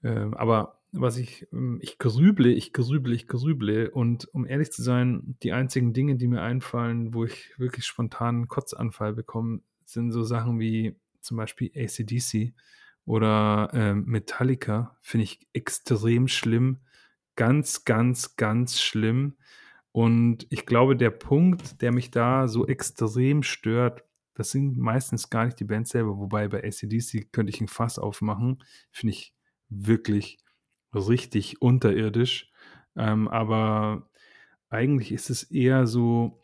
Ähm, 0.02 0.32
aber 0.32 0.80
was 0.92 1.18
ich, 1.18 1.46
ähm, 1.52 1.78
ich 1.82 1.98
grüble, 1.98 2.50
ich 2.50 2.72
grüble, 2.72 3.14
ich 3.14 3.28
grüble. 3.28 3.90
Und 3.90 4.32
um 4.32 4.46
ehrlich 4.46 4.72
zu 4.72 4.82
sein, 4.82 5.36
die 5.42 5.52
einzigen 5.52 5.92
Dinge, 5.92 6.16
die 6.16 6.26
mir 6.26 6.40
einfallen, 6.40 7.12
wo 7.12 7.26
ich 7.26 7.52
wirklich 7.58 7.84
spontan 7.84 8.36
einen 8.36 8.48
Kotzanfall 8.48 9.12
bekomme, 9.12 9.60
sind 9.84 10.10
so 10.10 10.22
Sachen 10.22 10.58
wie 10.58 10.96
zum 11.20 11.36
Beispiel 11.36 11.70
ACDC 11.76 12.54
oder 13.08 13.70
ähm, 13.72 14.04
Metallica. 14.06 14.96
Finde 15.00 15.24
ich 15.24 15.48
extrem 15.54 16.28
schlimm. 16.28 16.80
Ganz, 17.36 17.84
ganz, 17.84 18.36
ganz 18.36 18.80
schlimm. 18.80 19.38
Und 19.92 20.46
ich 20.50 20.66
glaube, 20.66 20.94
der 20.94 21.10
Punkt, 21.10 21.80
der 21.80 21.90
mich 21.90 22.10
da 22.10 22.48
so 22.48 22.66
extrem 22.66 23.42
stört, 23.42 24.04
das 24.34 24.50
sind 24.50 24.76
meistens 24.76 25.30
gar 25.30 25.46
nicht 25.46 25.58
die 25.58 25.64
Bands 25.64 25.90
selber, 25.90 26.18
wobei 26.18 26.48
bei 26.48 26.62
ACDC 26.62 27.32
könnte 27.32 27.50
ich 27.50 27.60
ein 27.60 27.68
Fass 27.68 27.98
aufmachen. 27.98 28.62
Finde 28.92 29.14
ich 29.14 29.34
wirklich 29.70 30.38
richtig 30.94 31.62
unterirdisch. 31.62 32.52
Ähm, 32.94 33.26
aber 33.26 34.10
eigentlich 34.68 35.12
ist 35.12 35.30
es 35.30 35.44
eher 35.44 35.86
so, 35.86 36.42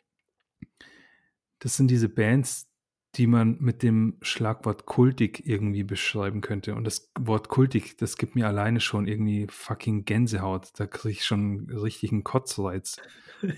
das 1.58 1.76
sind 1.76 1.90
diese 1.90 2.08
Bands, 2.08 2.73
die 3.16 3.26
man 3.26 3.56
mit 3.60 3.82
dem 3.82 4.16
Schlagwort 4.22 4.86
kultig 4.86 5.46
irgendwie 5.46 5.84
beschreiben 5.84 6.40
könnte. 6.40 6.74
Und 6.74 6.84
das 6.84 7.12
Wort 7.18 7.48
kultig, 7.48 7.96
das 7.96 8.16
gibt 8.16 8.34
mir 8.34 8.46
alleine 8.46 8.80
schon 8.80 9.06
irgendwie 9.06 9.46
fucking 9.48 10.04
Gänsehaut. 10.04 10.72
Da 10.76 10.86
kriege 10.86 11.12
ich 11.12 11.24
schon 11.24 11.70
richtig 11.70 12.12
einen 12.12 12.24
Kotzreiz. 12.24 12.96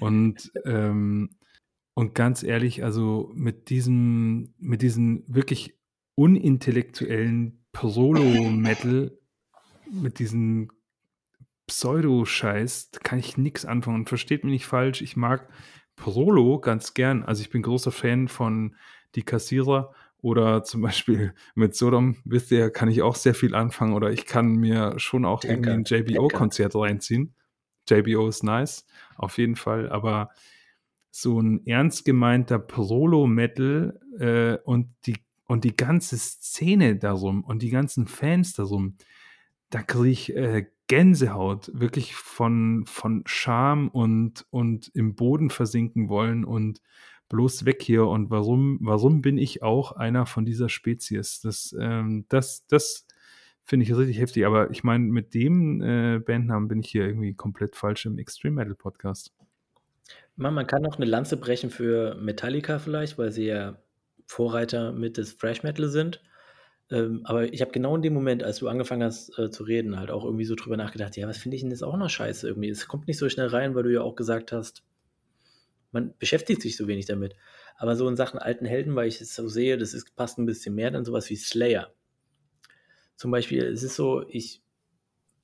Und, 0.00 0.52
ähm, 0.64 1.30
und 1.94 2.14
ganz 2.14 2.42
ehrlich, 2.42 2.84
also 2.84 3.32
mit 3.34 3.70
diesem, 3.70 4.54
mit 4.58 4.82
diesen 4.82 5.24
wirklich 5.26 5.78
unintellektuellen 6.14 7.64
Solo-Metal, 7.80 9.16
mit 9.90 10.18
diesen 10.18 10.70
Pseudo-Scheiß, 11.66 12.90
kann 13.02 13.18
ich 13.18 13.36
nichts 13.36 13.64
anfangen. 13.64 14.00
Und 14.00 14.08
versteht 14.08 14.44
mich 14.44 14.52
nicht 14.52 14.66
falsch, 14.66 15.00
ich 15.00 15.16
mag 15.16 15.48
Prolo 15.96 16.60
ganz 16.60 16.94
gern. 16.94 17.22
Also 17.24 17.40
ich 17.40 17.50
bin 17.50 17.62
großer 17.62 17.90
Fan 17.90 18.28
von 18.28 18.76
Die 19.16 19.22
Kassierer 19.22 19.92
oder 20.18 20.62
zum 20.64 20.82
Beispiel 20.82 21.34
mit 21.54 21.74
Sodom, 21.74 22.16
wisst 22.24 22.50
ihr, 22.50 22.70
kann 22.70 22.88
ich 22.88 23.02
auch 23.02 23.16
sehr 23.16 23.34
viel 23.34 23.54
anfangen 23.54 23.94
oder 23.94 24.10
ich 24.10 24.26
kann 24.26 24.56
mir 24.56 24.98
schon 24.98 25.24
auch 25.24 25.40
Denker, 25.40 25.72
irgendwie 25.72 25.94
ein 25.94 26.04
JBO-Konzert 26.04 26.74
reinziehen. 26.74 27.34
JBO 27.88 28.28
ist 28.28 28.42
nice, 28.42 28.84
auf 29.16 29.38
jeden 29.38 29.56
Fall, 29.56 29.88
aber 29.90 30.30
so 31.10 31.40
ein 31.40 31.64
ernst 31.66 32.04
gemeinter 32.04 32.58
Prolo-Metal 32.58 34.00
äh, 34.18 34.58
und, 34.64 34.88
die, 35.06 35.16
und 35.46 35.64
die 35.64 35.76
ganze 35.76 36.18
Szene 36.18 36.96
darum 36.96 37.42
und 37.44 37.62
die 37.62 37.70
ganzen 37.70 38.06
Fans 38.06 38.52
darum, 38.52 38.96
da 39.70 39.82
kriege 39.82 40.10
ich 40.10 40.36
äh, 40.36 40.66
Gänsehaut, 40.88 41.70
wirklich 41.74 42.14
von, 42.14 42.84
von 42.86 43.22
Scham 43.26 43.88
und, 43.88 44.46
und 44.50 44.90
im 44.94 45.14
Boden 45.14 45.50
versinken 45.50 46.08
wollen 46.08 46.44
und 46.44 46.80
bloß 47.28 47.64
weg 47.64 47.82
hier. 47.82 48.06
Und 48.06 48.30
warum, 48.30 48.78
warum 48.80 49.22
bin 49.22 49.38
ich 49.38 49.62
auch 49.62 49.92
einer 49.92 50.26
von 50.26 50.44
dieser 50.44 50.68
Spezies? 50.68 51.40
Das, 51.40 51.74
ähm, 51.78 52.26
das, 52.28 52.66
das 52.66 53.06
finde 53.64 53.84
ich 53.84 53.94
richtig 53.94 54.18
heftig. 54.18 54.46
Aber 54.46 54.70
ich 54.70 54.84
meine, 54.84 55.04
mit 55.04 55.34
dem 55.34 55.80
äh, 55.82 56.18
Bandnamen 56.18 56.68
bin 56.68 56.80
ich 56.80 56.90
hier 56.90 57.06
irgendwie 57.06 57.34
komplett 57.34 57.76
falsch 57.76 58.06
im 58.06 58.18
Extreme 58.18 58.56
Metal 58.56 58.74
Podcast. 58.74 59.32
Man, 60.36 60.54
man 60.54 60.66
kann 60.66 60.82
noch 60.82 60.96
eine 60.96 61.06
Lanze 61.06 61.36
brechen 61.36 61.70
für 61.70 62.14
Metallica 62.16 62.78
vielleicht, 62.78 63.18
weil 63.18 63.32
sie 63.32 63.46
ja 63.46 63.78
Vorreiter 64.26 64.92
mit 64.92 65.16
des 65.16 65.36
Thrash 65.36 65.62
Metal 65.62 65.88
sind. 65.88 66.22
Ähm, 66.90 67.22
aber 67.24 67.52
ich 67.52 67.60
habe 67.62 67.72
genau 67.72 67.96
in 67.96 68.02
dem 68.02 68.14
Moment, 68.14 68.44
als 68.44 68.58
du 68.58 68.68
angefangen 68.68 69.02
hast 69.02 69.36
äh, 69.38 69.50
zu 69.50 69.64
reden, 69.64 69.98
halt 69.98 70.10
auch 70.10 70.24
irgendwie 70.24 70.44
so 70.44 70.54
drüber 70.54 70.76
nachgedacht, 70.76 71.16
ja, 71.16 71.26
was 71.26 71.38
finde 71.38 71.56
ich 71.56 71.62
denn 71.62 71.70
jetzt 71.70 71.82
auch 71.82 71.96
noch 71.96 72.10
scheiße 72.10 72.46
irgendwie? 72.46 72.68
Es 72.68 72.86
kommt 72.86 73.08
nicht 73.08 73.18
so 73.18 73.28
schnell 73.28 73.48
rein, 73.48 73.74
weil 73.74 73.82
du 73.82 73.92
ja 73.92 74.02
auch 74.02 74.14
gesagt 74.14 74.52
hast, 74.52 74.84
man 75.96 76.14
beschäftigt 76.18 76.62
sich 76.62 76.76
so 76.76 76.86
wenig 76.86 77.06
damit. 77.06 77.34
Aber 77.76 77.96
so 77.96 78.06
in 78.08 78.16
Sachen 78.16 78.38
alten 78.38 78.66
Helden, 78.66 78.94
weil 78.94 79.08
ich 79.08 79.20
es 79.20 79.34
so 79.34 79.48
sehe, 79.48 79.78
das 79.78 79.94
ist, 79.94 80.14
passt 80.14 80.38
ein 80.38 80.46
bisschen 80.46 80.74
mehr 80.74 80.90
dann 80.90 81.04
sowas 81.04 81.28
wie 81.30 81.36
Slayer. 81.36 81.92
Zum 83.16 83.30
Beispiel, 83.30 83.64
es 83.64 83.82
ist 83.82 83.96
so, 83.96 84.24
ich 84.28 84.62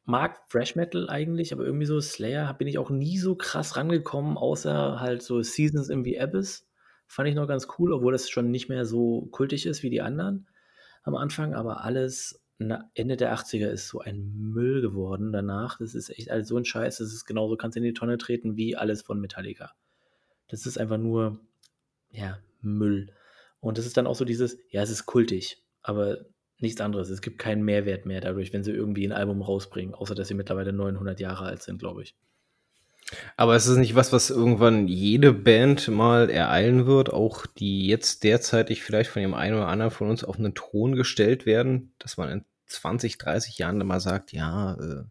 mag 0.04 0.40
Fresh 0.48 0.76
Metal 0.76 1.08
eigentlich, 1.08 1.52
aber 1.52 1.64
irgendwie 1.64 1.86
so 1.86 2.00
Slayer 2.00 2.52
bin 2.54 2.68
ich 2.68 2.78
auch 2.78 2.90
nie 2.90 3.18
so 3.18 3.34
krass 3.34 3.76
rangekommen, 3.76 4.36
außer 4.36 5.00
halt 5.00 5.22
so 5.22 5.42
Seasons 5.42 5.88
in 5.88 6.04
the 6.04 6.20
Abyss. 6.20 6.68
Fand 7.06 7.28
ich 7.28 7.34
noch 7.34 7.48
ganz 7.48 7.66
cool, 7.78 7.92
obwohl 7.92 8.12
das 8.12 8.28
schon 8.28 8.50
nicht 8.50 8.68
mehr 8.68 8.84
so 8.84 9.28
kultig 9.32 9.66
ist 9.66 9.82
wie 9.82 9.90
die 9.90 10.02
anderen 10.02 10.48
am 11.02 11.14
Anfang, 11.14 11.54
aber 11.54 11.82
alles 11.82 12.40
Ende 12.58 13.16
der 13.16 13.34
80er 13.34 13.68
ist 13.68 13.88
so 13.88 14.00
ein 14.00 14.32
Müll 14.36 14.82
geworden 14.82 15.32
danach. 15.32 15.78
Das 15.78 15.94
ist 15.94 16.10
echt 16.10 16.30
alles 16.30 16.46
so 16.46 16.56
ein 16.56 16.64
Scheiß. 16.64 16.98
Das 16.98 17.12
ist 17.12 17.24
genauso, 17.24 17.56
kannst 17.56 17.76
in 17.76 17.82
die 17.82 17.92
Tonne 17.92 18.18
treten 18.18 18.56
wie 18.56 18.76
alles 18.76 19.02
von 19.02 19.20
Metallica. 19.20 19.72
Das 20.48 20.66
ist 20.66 20.78
einfach 20.78 20.98
nur, 20.98 21.40
ja, 22.10 22.38
Müll. 22.60 23.12
Und 23.60 23.78
das 23.78 23.86
ist 23.86 23.96
dann 23.96 24.06
auch 24.06 24.16
so 24.16 24.24
dieses, 24.24 24.58
ja, 24.70 24.82
es 24.82 24.90
ist 24.90 25.06
kultig, 25.06 25.62
aber 25.82 26.18
nichts 26.58 26.80
anderes. 26.80 27.10
Es 27.10 27.20
gibt 27.20 27.38
keinen 27.38 27.64
Mehrwert 27.64 28.06
mehr 28.06 28.20
dadurch, 28.20 28.52
wenn 28.52 28.64
sie 28.64 28.72
irgendwie 28.72 29.06
ein 29.06 29.12
Album 29.12 29.42
rausbringen, 29.42 29.94
außer 29.94 30.14
dass 30.14 30.28
sie 30.28 30.34
mittlerweile 30.34 30.72
900 30.72 31.20
Jahre 31.20 31.44
alt 31.44 31.62
sind, 31.62 31.78
glaube 31.78 32.02
ich. 32.02 32.14
Aber 33.36 33.54
es 33.56 33.66
ist 33.66 33.76
nicht 33.76 33.94
was, 33.94 34.12
was 34.12 34.30
irgendwann 34.30 34.88
jede 34.88 35.32
Band 35.32 35.88
mal 35.88 36.30
ereilen 36.30 36.86
wird, 36.86 37.12
auch 37.12 37.46
die 37.46 37.86
jetzt 37.86 38.24
derzeitig 38.24 38.82
vielleicht 38.82 39.10
von 39.10 39.22
dem 39.22 39.34
einen 39.34 39.56
oder 39.56 39.68
anderen 39.68 39.90
von 39.90 40.08
uns 40.08 40.24
auf 40.24 40.38
einen 40.38 40.54
Thron 40.54 40.94
gestellt 40.94 41.44
werden, 41.44 41.92
dass 41.98 42.16
man 42.16 42.30
in 42.30 42.44
20, 42.66 43.18
30 43.18 43.58
Jahren 43.58 43.78
dann 43.78 43.88
mal 43.88 44.00
sagt, 44.00 44.32
ja, 44.32 44.74
äh, 44.74 45.04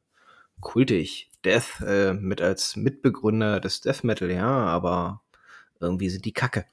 kultig, 0.62 1.30
Death 1.44 1.82
äh, 1.86 2.14
mit 2.14 2.42
als 2.42 2.76
Mitbegründer 2.76 3.60
des 3.60 3.82
Death 3.82 4.04
Metal, 4.04 4.32
ja, 4.32 4.48
aber 4.48 5.22
irgendwie 5.80 6.10
sind 6.10 6.26
die 6.26 6.34
Kacke. 6.34 6.66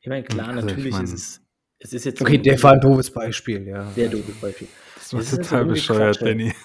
Ich 0.00 0.08
meine, 0.08 0.24
klar, 0.24 0.48
also, 0.48 0.66
natürlich 0.66 0.86
ich 0.86 0.92
mein, 0.92 1.04
ist 1.04 1.12
es, 1.12 1.40
es 1.78 1.92
ist 1.92 2.04
jetzt. 2.04 2.20
Okay, 2.20 2.36
so 2.36 2.42
der 2.42 2.62
war 2.62 2.72
ein 2.72 2.80
doofes 2.80 3.10
Beispiel, 3.10 3.66
ja. 3.66 3.90
Sehr 3.92 4.08
doofes 4.08 4.34
Beispiel. 4.40 4.68
Das 4.96 5.14
war 5.14 5.22
total 5.22 5.64
bescheuert, 5.64 6.20
Danny. 6.20 6.52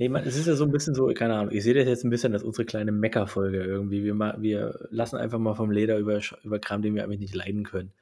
Nee, 0.00 0.08
man, 0.08 0.22
es 0.24 0.36
ist 0.36 0.46
ja 0.46 0.54
so 0.54 0.64
ein 0.64 0.70
bisschen 0.70 0.94
so, 0.94 1.08
keine 1.08 1.34
Ahnung, 1.34 1.52
ich 1.52 1.64
sehe 1.64 1.74
das 1.74 1.86
jetzt 1.86 2.04
ein 2.04 2.10
bisschen 2.10 2.32
als 2.32 2.44
unsere 2.44 2.64
kleine 2.64 2.92
Mecker-Folge 2.92 3.60
irgendwie. 3.64 4.04
Wir, 4.04 4.14
ma, 4.14 4.36
wir 4.38 4.78
lassen 4.90 5.16
einfach 5.16 5.40
mal 5.40 5.54
vom 5.54 5.72
Leder 5.72 5.98
über, 5.98 6.20
über 6.44 6.60
Kram, 6.60 6.82
den 6.82 6.94
wir 6.94 7.02
eigentlich 7.02 7.18
nicht 7.18 7.34
leiden 7.34 7.64
können. 7.64 7.92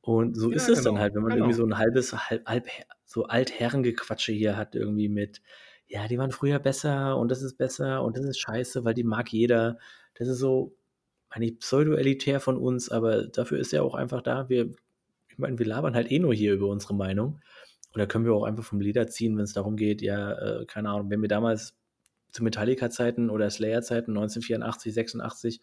Und 0.00 0.36
so 0.36 0.50
ja, 0.50 0.56
ist 0.56 0.68
es 0.68 0.78
genau, 0.78 0.90
dann 0.90 1.00
halt, 1.00 1.14
wenn 1.14 1.22
man 1.22 1.32
genau. 1.32 1.44
irgendwie 1.44 1.56
so 1.56 1.64
ein 1.64 1.78
halbes, 1.78 2.12
halb, 2.12 2.44
halb 2.44 2.66
so 3.08 3.24
Altherrengequatsche 3.24 4.32
hier 4.32 4.56
hat, 4.56 4.74
irgendwie 4.74 5.08
mit, 5.08 5.40
ja, 5.86 6.06
die 6.06 6.18
waren 6.18 6.30
früher 6.30 6.58
besser 6.58 7.16
und 7.16 7.30
das 7.30 7.42
ist 7.42 7.56
besser 7.56 8.04
und 8.04 8.16
das 8.18 8.24
ist 8.26 8.38
scheiße, 8.38 8.84
weil 8.84 8.94
die 8.94 9.02
mag 9.02 9.32
jeder. 9.32 9.78
Das 10.14 10.28
ist 10.28 10.38
so, 10.38 10.76
meine 11.30 11.50
pseudo-elitär 11.52 12.38
von 12.38 12.58
uns, 12.58 12.90
aber 12.90 13.26
dafür 13.26 13.58
ist 13.58 13.72
ja 13.72 13.82
auch 13.82 13.94
einfach 13.94 14.20
da, 14.22 14.48
wir, 14.50 14.72
ich 15.28 15.38
meine, 15.38 15.58
wir 15.58 15.66
labern 15.66 15.94
halt 15.94 16.12
eh 16.12 16.18
nur 16.18 16.34
hier 16.34 16.52
über 16.52 16.68
unsere 16.68 16.94
Meinung. 16.94 17.40
Und 17.94 17.98
da 17.98 18.06
können 18.06 18.26
wir 18.26 18.34
auch 18.34 18.44
einfach 18.44 18.64
vom 18.64 18.80
Leder 18.80 19.08
ziehen, 19.08 19.36
wenn 19.38 19.44
es 19.44 19.54
darum 19.54 19.76
geht, 19.76 20.02
ja, 20.02 20.32
äh, 20.32 20.66
keine 20.66 20.90
Ahnung, 20.90 21.10
wenn 21.10 21.22
wir 21.22 21.28
damals 21.28 21.74
zu 22.30 22.44
Metallica-Zeiten 22.44 23.30
oder 23.30 23.48
Slayer-Zeiten 23.48 24.10
1984, 24.10 24.92
86 24.92 25.60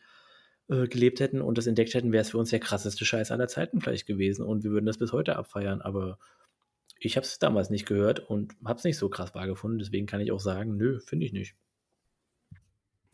äh, 0.69 0.87
gelebt 0.87 1.19
hätten 1.19 1.41
und 1.41 1.59
das 1.59 1.67
entdeckt 1.67 1.93
hätten, 1.93 2.11
wäre 2.11 2.21
es 2.21 2.31
für 2.31 2.39
uns 2.39 2.49
der 2.49 2.59
krasseste 2.59 3.05
Scheiß 3.05 3.29
aller 3.29 3.47
Zeiten 3.47 3.81
vielleicht 3.81 4.07
gewesen 4.07 4.43
und 4.43 4.63
wir 4.63 4.71
würden 4.71 4.87
das 4.87 4.97
bis 4.97 5.13
heute 5.13 5.35
abfeiern. 5.35 5.81
Aber 5.81 6.17
ich 7.05 7.17
habe 7.17 7.25
es 7.25 7.39
damals 7.39 7.69
nicht 7.69 7.85
gehört 7.85 8.19
und 8.19 8.55
habe 8.65 8.77
es 8.77 8.83
nicht 8.83 8.97
so 8.97 9.09
krass 9.09 9.35
wahrgefunden. 9.35 9.79
Deswegen 9.79 10.07
kann 10.07 10.21
ich 10.21 10.31
auch 10.31 10.39
sagen, 10.39 10.77
nö, 10.77 10.99
finde 10.99 11.25
ich 11.25 11.33
nicht. 11.33 11.55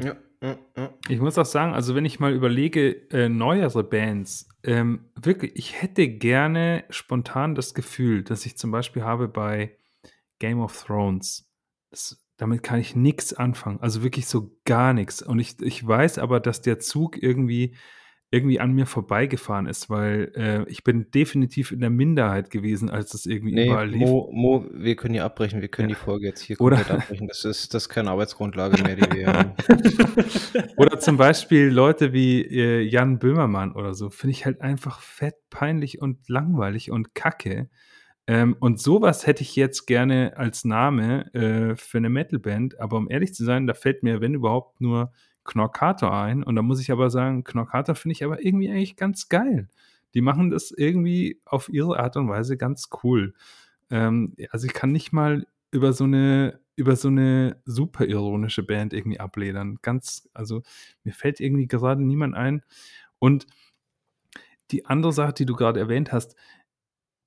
Ja, 0.01 0.17
ja, 0.41 0.57
ja. 0.75 0.93
Ich 1.09 1.19
muss 1.19 1.37
auch 1.37 1.45
sagen, 1.45 1.73
also 1.73 1.93
wenn 1.93 2.05
ich 2.05 2.19
mal 2.19 2.33
überlege, 2.33 3.09
äh, 3.11 3.29
neuere 3.29 3.83
Bands, 3.83 4.49
ähm, 4.63 5.11
wirklich, 5.15 5.51
ich 5.55 5.81
hätte 5.81 6.07
gerne 6.07 6.85
spontan 6.89 7.53
das 7.53 7.73
Gefühl, 7.73 8.23
dass 8.23 8.45
ich 8.45 8.57
zum 8.57 8.71
Beispiel 8.71 9.03
habe 9.03 9.27
bei 9.27 9.77
Game 10.39 10.59
of 10.59 10.83
Thrones. 10.83 11.47
Das, 11.91 12.17
damit 12.37 12.63
kann 12.63 12.79
ich 12.79 12.95
nichts 12.95 13.33
anfangen. 13.33 13.79
Also 13.81 14.01
wirklich 14.01 14.25
so 14.25 14.57
gar 14.65 14.93
nichts. 14.93 15.21
Und 15.21 15.37
ich, 15.37 15.61
ich 15.61 15.85
weiß 15.85 16.17
aber, 16.17 16.39
dass 16.39 16.61
der 16.61 16.79
Zug 16.79 17.21
irgendwie 17.21 17.75
irgendwie 18.33 18.61
an 18.61 18.71
mir 18.71 18.85
vorbeigefahren 18.85 19.65
ist, 19.65 19.89
weil 19.89 20.31
äh, 20.35 20.63
ich 20.69 20.85
bin 20.85 21.11
definitiv 21.11 21.73
in 21.73 21.81
der 21.81 21.89
Minderheit 21.89 22.49
gewesen, 22.49 22.89
als 22.89 23.11
das 23.11 23.25
irgendwie 23.25 23.53
nee, 23.53 23.65
überall 23.65 23.89
lief. 23.89 23.99
Mo, 23.99 24.29
Mo, 24.31 24.65
wir 24.71 24.95
können 24.95 25.13
hier 25.13 25.25
abbrechen, 25.25 25.59
wir 25.59 25.67
können 25.67 25.89
ja. 25.89 25.95
die 25.95 26.01
Folge 26.01 26.27
jetzt 26.27 26.39
hier 26.39 26.55
komplett 26.55 26.89
Oder 26.89 26.99
abbrechen. 26.99 27.27
Das 27.27 27.43
ist, 27.43 27.73
das 27.73 27.83
ist 27.83 27.89
keine 27.89 28.09
Arbeitsgrundlage 28.09 28.81
mehr, 28.83 28.95
die 28.95 29.17
wir 29.17 29.27
haben. 29.27 29.51
oder 30.77 30.97
zum 30.99 31.17
Beispiel 31.17 31.67
Leute 31.67 32.13
wie 32.13 32.41
äh, 32.41 32.79
Jan 32.81 33.19
Böhmermann 33.19 33.73
oder 33.73 33.93
so, 33.93 34.09
finde 34.09 34.31
ich 34.31 34.45
halt 34.45 34.61
einfach 34.61 35.01
fett, 35.01 35.35
peinlich 35.49 36.01
und 36.01 36.29
langweilig 36.29 36.89
und 36.89 37.13
kacke. 37.13 37.69
Ähm, 38.27 38.55
und 38.61 38.79
sowas 38.79 39.27
hätte 39.27 39.41
ich 39.41 39.57
jetzt 39.57 39.87
gerne 39.87 40.37
als 40.37 40.63
Name 40.63 41.33
äh, 41.33 41.75
für 41.75 41.97
eine 41.97 42.09
Metalband, 42.09 42.79
aber 42.79 42.95
um 42.95 43.09
ehrlich 43.09 43.33
zu 43.33 43.43
sein, 43.43 43.67
da 43.67 43.73
fällt 43.73 44.03
mir, 44.03 44.21
wenn 44.21 44.35
überhaupt, 44.35 44.79
nur 44.79 45.11
Knorkator 45.43 46.13
ein. 46.13 46.43
Und 46.43 46.55
da 46.55 46.61
muss 46.61 46.81
ich 46.81 46.91
aber 46.91 47.09
sagen, 47.09 47.43
Knorkator 47.43 47.95
finde 47.95 48.13
ich 48.13 48.23
aber 48.23 48.43
irgendwie 48.43 48.69
eigentlich 48.69 48.95
ganz 48.95 49.29
geil. 49.29 49.67
Die 50.13 50.21
machen 50.21 50.49
das 50.49 50.71
irgendwie 50.71 51.41
auf 51.45 51.69
ihre 51.69 51.99
Art 51.99 52.17
und 52.17 52.29
Weise 52.29 52.57
ganz 52.57 52.89
cool. 53.03 53.33
ähm, 53.89 54.35
also 54.51 54.67
ich 54.67 54.73
kann 54.73 54.91
nicht 54.91 55.13
mal 55.13 55.47
über 55.71 55.93
so 55.93 56.03
eine 56.05 56.59
über 56.75 56.95
so 56.95 57.09
eine 57.09 57.61
super 57.65 58.05
ironische 58.05 58.63
Band 58.63 58.93
irgendwie 58.93 59.19
abledern. 59.19 59.77
Ganz, 59.81 60.29
also 60.33 60.63
mir 61.03 61.13
fällt 61.13 61.39
irgendwie 61.39 61.67
gerade 61.67 62.03
niemand 62.03 62.33
ein. 62.35 62.63
Und 63.19 63.45
die 64.71 64.85
andere 64.85 65.13
Sache, 65.13 65.33
die 65.33 65.45
du 65.45 65.55
gerade 65.55 65.79
erwähnt 65.79 66.11
hast, 66.11 66.35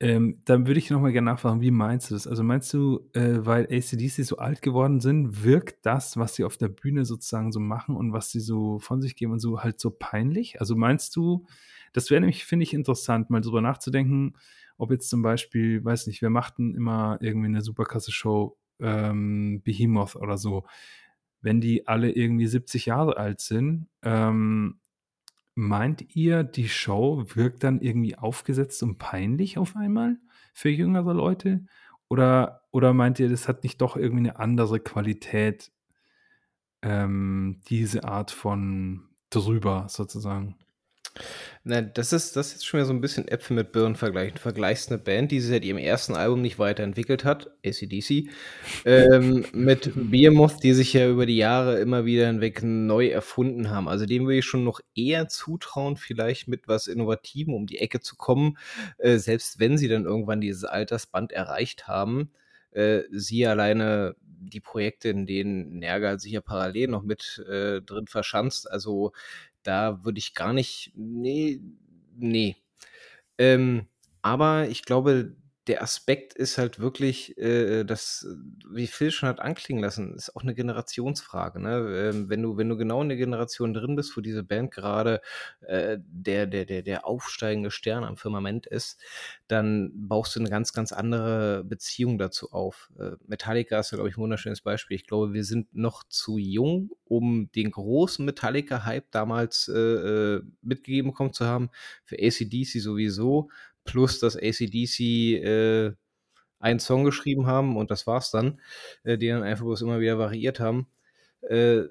ähm, 0.04 0.42
dann 0.44 0.66
würde 0.66 0.78
ich 0.78 0.90
nochmal 0.90 1.12
gerne 1.12 1.30
nachfragen, 1.30 1.62
wie 1.62 1.70
meinst 1.70 2.10
du 2.10 2.14
das? 2.14 2.26
Also 2.26 2.44
meinst 2.44 2.70
du, 2.74 3.08
äh, 3.14 3.38
weil 3.38 3.64
ACDC 3.64 4.22
so 4.22 4.36
alt 4.36 4.60
geworden 4.60 5.00
sind, 5.00 5.44
wirkt 5.44 5.86
das, 5.86 6.18
was 6.18 6.34
sie 6.34 6.44
auf 6.44 6.58
der 6.58 6.68
Bühne 6.68 7.06
sozusagen 7.06 7.52
so 7.52 7.58
machen 7.58 7.96
und 7.96 8.12
was 8.12 8.30
sie 8.30 8.40
so 8.40 8.78
von 8.80 9.00
sich 9.00 9.16
geben 9.16 9.32
und 9.32 9.40
so 9.40 9.62
halt 9.62 9.80
so 9.80 9.90
peinlich? 9.90 10.60
Also 10.60 10.76
meinst 10.76 11.16
du, 11.16 11.46
das 11.94 12.10
wäre 12.10 12.20
nämlich, 12.20 12.44
finde 12.44 12.64
ich, 12.64 12.74
interessant, 12.74 13.30
mal 13.30 13.40
drüber 13.40 13.62
nachzudenken, 13.62 14.34
ob 14.76 14.90
jetzt 14.90 15.08
zum 15.08 15.22
Beispiel, 15.22 15.82
weiß 15.82 16.06
nicht, 16.06 16.20
wir 16.20 16.28
machten 16.28 16.74
immer 16.74 17.16
irgendwie 17.22 17.46
eine 17.46 17.62
super 17.62 17.84
krasse 17.84 18.12
Show, 18.12 18.58
ähm, 18.80 19.62
Behemoth 19.64 20.16
oder 20.16 20.36
so. 20.36 20.66
Wenn 21.40 21.62
die 21.62 21.86
alle 21.86 22.12
irgendwie 22.12 22.46
70 22.46 22.84
Jahre 22.84 23.16
alt 23.16 23.40
sind, 23.40 23.88
ähm, 24.02 24.80
meint 25.54 26.14
ihr, 26.16 26.44
die 26.44 26.68
Show 26.68 27.24
wirkt 27.34 27.64
dann 27.64 27.80
irgendwie 27.80 28.16
aufgesetzt 28.16 28.82
und 28.82 28.98
peinlich 28.98 29.58
auf 29.58 29.76
einmal 29.76 30.18
für 30.52 30.70
jüngere 30.70 31.14
Leute? 31.14 31.64
Oder, 32.08 32.62
oder 32.70 32.92
meint 32.92 33.18
ihr, 33.20 33.28
das 33.28 33.48
hat 33.48 33.64
nicht 33.64 33.80
doch 33.80 33.96
irgendwie 33.96 34.30
eine 34.30 34.38
andere 34.38 34.80
Qualität, 34.80 35.72
ähm, 36.82 37.60
diese 37.68 38.04
Art 38.04 38.30
von 38.30 39.08
drüber 39.30 39.86
sozusagen? 39.88 40.56
Na, 41.66 41.80
das 41.80 42.12
ist 42.12 42.36
das 42.36 42.52
ist 42.54 42.66
schon 42.66 42.78
wieder 42.78 42.86
so 42.86 42.92
ein 42.92 43.00
bisschen 43.00 43.26
Äpfel 43.26 43.54
mit 43.56 43.72
Birnen 43.72 43.96
vergleichen. 43.96 44.34
Du 44.34 44.40
vergleichst 44.42 44.90
'ne 44.90 44.98
Band, 44.98 45.32
die 45.32 45.40
sich 45.40 45.48
seit 45.50 45.64
ihrem 45.64 45.78
ersten 45.78 46.14
Album 46.14 46.42
nicht 46.42 46.58
weiterentwickelt 46.58 47.24
hat, 47.24 47.50
AC/DC, 47.64 48.28
ähm, 48.84 49.46
mit 49.54 49.90
Behemoth, 49.94 50.62
die 50.62 50.74
sich 50.74 50.92
ja 50.92 51.08
über 51.08 51.24
die 51.24 51.38
Jahre 51.38 51.78
immer 51.80 52.04
wieder 52.04 52.26
hinweg 52.26 52.62
neu 52.62 53.06
erfunden 53.08 53.70
haben. 53.70 53.88
Also, 53.88 54.04
denen 54.04 54.26
würde 54.26 54.38
ich 54.40 54.44
schon 54.44 54.62
noch 54.64 54.80
eher 54.94 55.26
zutrauen, 55.28 55.96
vielleicht 55.96 56.48
mit 56.48 56.68
was 56.68 56.86
Innovativem 56.86 57.54
um 57.54 57.66
die 57.66 57.78
Ecke 57.78 58.00
zu 58.00 58.16
kommen, 58.16 58.58
äh, 58.98 59.16
selbst 59.16 59.58
wenn 59.58 59.78
sie 59.78 59.88
dann 59.88 60.04
irgendwann 60.04 60.42
dieses 60.42 60.64
Altersband 60.64 61.32
erreicht 61.32 61.88
haben. 61.88 62.30
Äh, 62.72 63.02
siehe 63.10 63.48
alleine 63.48 64.16
die 64.20 64.60
Projekte, 64.60 65.08
in 65.08 65.24
denen 65.26 65.78
Nergal 65.78 66.18
sich 66.20 66.32
ja 66.32 66.42
parallel 66.42 66.88
noch 66.88 67.02
mit, 67.02 67.42
äh, 67.48 67.80
drin 67.80 68.06
verschanzt. 68.06 68.70
Also, 68.70 69.12
da 69.64 70.04
würde 70.04 70.18
ich 70.18 70.34
gar 70.34 70.52
nicht 70.52 70.92
nee, 70.94 71.60
nee. 72.16 72.56
Ähm, 73.38 73.86
aber 74.22 74.68
ich 74.68 74.84
glaube, 74.84 75.36
der 75.66 75.82
Aspekt 75.82 76.34
ist 76.34 76.58
halt 76.58 76.78
wirklich, 76.78 77.38
äh, 77.38 77.84
das, 77.84 78.26
wie 78.70 78.86
Phil 78.86 79.10
schon 79.10 79.28
hat 79.30 79.40
anklingen 79.40 79.82
lassen, 79.82 80.14
ist 80.14 80.36
auch 80.36 80.42
eine 80.42 80.54
Generationsfrage, 80.54 81.60
ne? 81.60 82.10
Ähm, 82.12 82.28
wenn 82.28 82.42
du 82.42 82.56
wenn 82.58 82.68
du 82.68 82.76
genau 82.76 83.00
in 83.02 83.08
der 83.08 83.16
Generation 83.18 83.72
drin 83.74 83.96
bist, 83.96 84.16
wo 84.16 84.20
diese 84.20 84.42
Band 84.44 84.70
gerade, 84.72 85.20
äh, 85.60 85.98
der 86.00 86.46
der 86.46 86.66
der 86.66 86.82
der 86.82 87.06
aufsteigende 87.06 87.70
Stern 87.70 88.04
am 88.04 88.16
Firmament 88.18 88.66
ist, 88.66 89.00
dann 89.48 89.90
baust 89.94 90.36
du 90.36 90.40
eine 90.40 90.50
ganz, 90.50 90.72
ganz 90.72 90.92
andere 90.92 91.64
Beziehung 91.64 92.18
dazu 92.18 92.52
auf. 92.52 92.90
Äh, 92.98 93.12
Metallica 93.26 93.78
ist 93.80 93.90
ja, 93.90 93.96
glaube 93.96 94.10
ich, 94.10 94.16
'n 94.16 94.20
wunderschönes 94.22 94.60
Beispiel. 94.62 94.96
Ich 94.96 95.06
glaube, 95.06 95.32
wir 95.32 95.44
sind 95.44 95.74
noch 95.74 96.04
zu 96.08 96.38
jung, 96.38 96.90
um 97.04 97.50
den 97.52 97.70
großen 97.70 98.24
Metallica-Hype 98.24 99.10
damals, 99.10 99.68
äh, 99.68 99.78
äh, 99.78 100.42
mitgegeben 100.62 101.10
bekommen 101.12 101.32
zu 101.32 101.46
haben. 101.46 101.70
Für 102.04 102.16
AC/DC 102.18 102.78
sowieso 102.80 103.48
plus 103.84 104.20
dass 104.20 104.36
AC/DC 104.36 105.00
äh, 105.00 105.92
einen 106.58 106.80
Song 106.80 107.04
geschrieben 107.04 107.46
haben 107.46 107.76
und 107.76 107.90
das 107.90 108.06
war's 108.06 108.30
dann, 108.30 108.60
äh, 109.02 109.18
die 109.18 109.28
dann 109.28 109.42
einfach 109.42 109.64
bloß 109.64 109.82
immer 109.82 110.00
wieder 110.00 110.18
variiert 110.18 110.60
haben. 110.60 110.86
Äh, 111.42 111.84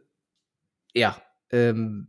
ja, 0.93 1.21
ähm 1.51 2.07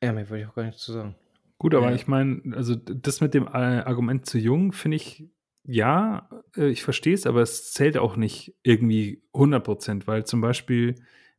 ja, 0.00 0.12
mehr 0.12 0.28
wollte 0.30 0.42
ich 0.44 0.48
auch 0.48 0.54
gar 0.54 0.64
nicht 0.64 0.78
zu 0.78 0.92
sagen. 0.92 1.16
Gut, 1.58 1.74
aber 1.74 1.90
ja. 1.90 1.94
ich 1.96 2.06
meine, 2.06 2.40
also 2.54 2.76
das 2.76 3.20
mit 3.20 3.34
dem 3.34 3.46
äh, 3.46 3.82
Argument 3.82 4.26
zu 4.26 4.38
jung 4.38 4.72
finde 4.72 4.96
ich, 4.96 5.28
ja, 5.64 6.28
äh, 6.56 6.68
ich 6.68 6.84
verstehe 6.84 7.14
es, 7.14 7.26
aber 7.26 7.42
es 7.42 7.72
zählt 7.72 7.98
auch 7.98 8.16
nicht 8.16 8.54
irgendwie 8.62 9.22
100% 9.32 10.06
weil 10.06 10.24
zum 10.24 10.40
Beispiel 10.40 10.94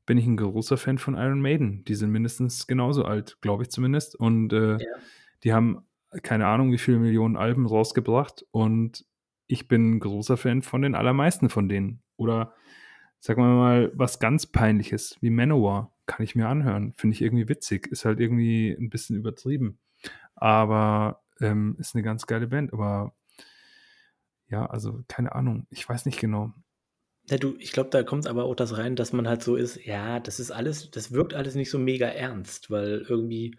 bin 0.06 0.18
ich 0.18 0.26
ein 0.26 0.38
großer 0.38 0.78
Fan 0.78 0.98
von 0.98 1.16
Iron 1.16 1.40
Maiden. 1.40 1.86
Die 1.86 1.94
sind 1.94 2.10
mindestens 2.10 2.66
genauso 2.66 3.06
alt, 3.06 3.38
glaube 3.42 3.64
ich 3.64 3.70
zumindest. 3.70 4.16
Und 4.16 4.52
äh, 4.52 4.72
ja. 4.72 4.96
die 5.44 5.54
haben 5.54 5.86
keine 6.24 6.47
Ahnung, 6.47 6.72
wie 6.72 6.78
viele 6.78 6.99
Millionen 6.99 7.38
Alben 7.38 7.66
rausgebracht 7.66 8.45
und 8.51 9.05
ich 9.47 9.68
bin 9.68 9.99
großer 9.99 10.38
Fan 10.38 10.62
von 10.62 10.82
den 10.82 10.95
allermeisten 10.95 11.49
von 11.49 11.68
denen. 11.68 12.03
Oder 12.18 12.53
sagen 13.20 13.41
wir 13.41 13.55
mal, 13.55 13.91
was 13.95 14.20
ganz 14.20 14.45
peinliches 14.45 15.18
wie 15.22 15.32
Manowar 15.32 15.91
kann 16.05 16.24
ich 16.24 16.36
mir 16.36 16.47
anhören. 16.47 16.93
Finde 16.97 17.16
ich 17.16 17.22
irgendwie 17.22 17.49
witzig. 17.49 17.88
Ist 17.88 18.05
halt 18.05 18.20
irgendwie 18.20 18.72
ein 18.72 18.89
bisschen 18.89 19.16
übertrieben. 19.16 19.80
Aber 20.36 21.24
ähm, 21.41 21.76
ist 21.80 21.95
eine 21.95 22.03
ganz 22.03 22.28
geile 22.28 22.47
Band. 22.47 22.74
Aber 22.74 23.16
ja, 24.49 24.66
also 24.68 25.03
keine 25.07 25.34
Ahnung. 25.34 25.66
Ich 25.72 25.88
weiß 25.88 26.05
nicht 26.05 26.20
genau. 26.20 26.53
Ja, 27.30 27.38
du, 27.38 27.55
ich 27.60 27.72
glaube, 27.72 27.89
da 27.91 28.03
kommt 28.03 28.28
aber 28.28 28.45
auch 28.45 28.55
das 28.55 28.78
rein, 28.78 28.95
dass 28.95 29.14
man 29.14 29.28
halt 29.28 29.43
so 29.43 29.55
ist, 29.55 29.86
ja, 29.86 30.20
das 30.20 30.39
ist 30.39 30.49
alles, 30.49 30.89
das 30.89 31.12
wirkt 31.12 31.36
alles 31.36 31.53
nicht 31.53 31.70
so 31.70 31.78
mega 31.78 32.07
ernst, 32.07 32.72
weil 32.72 33.05
irgendwie 33.07 33.55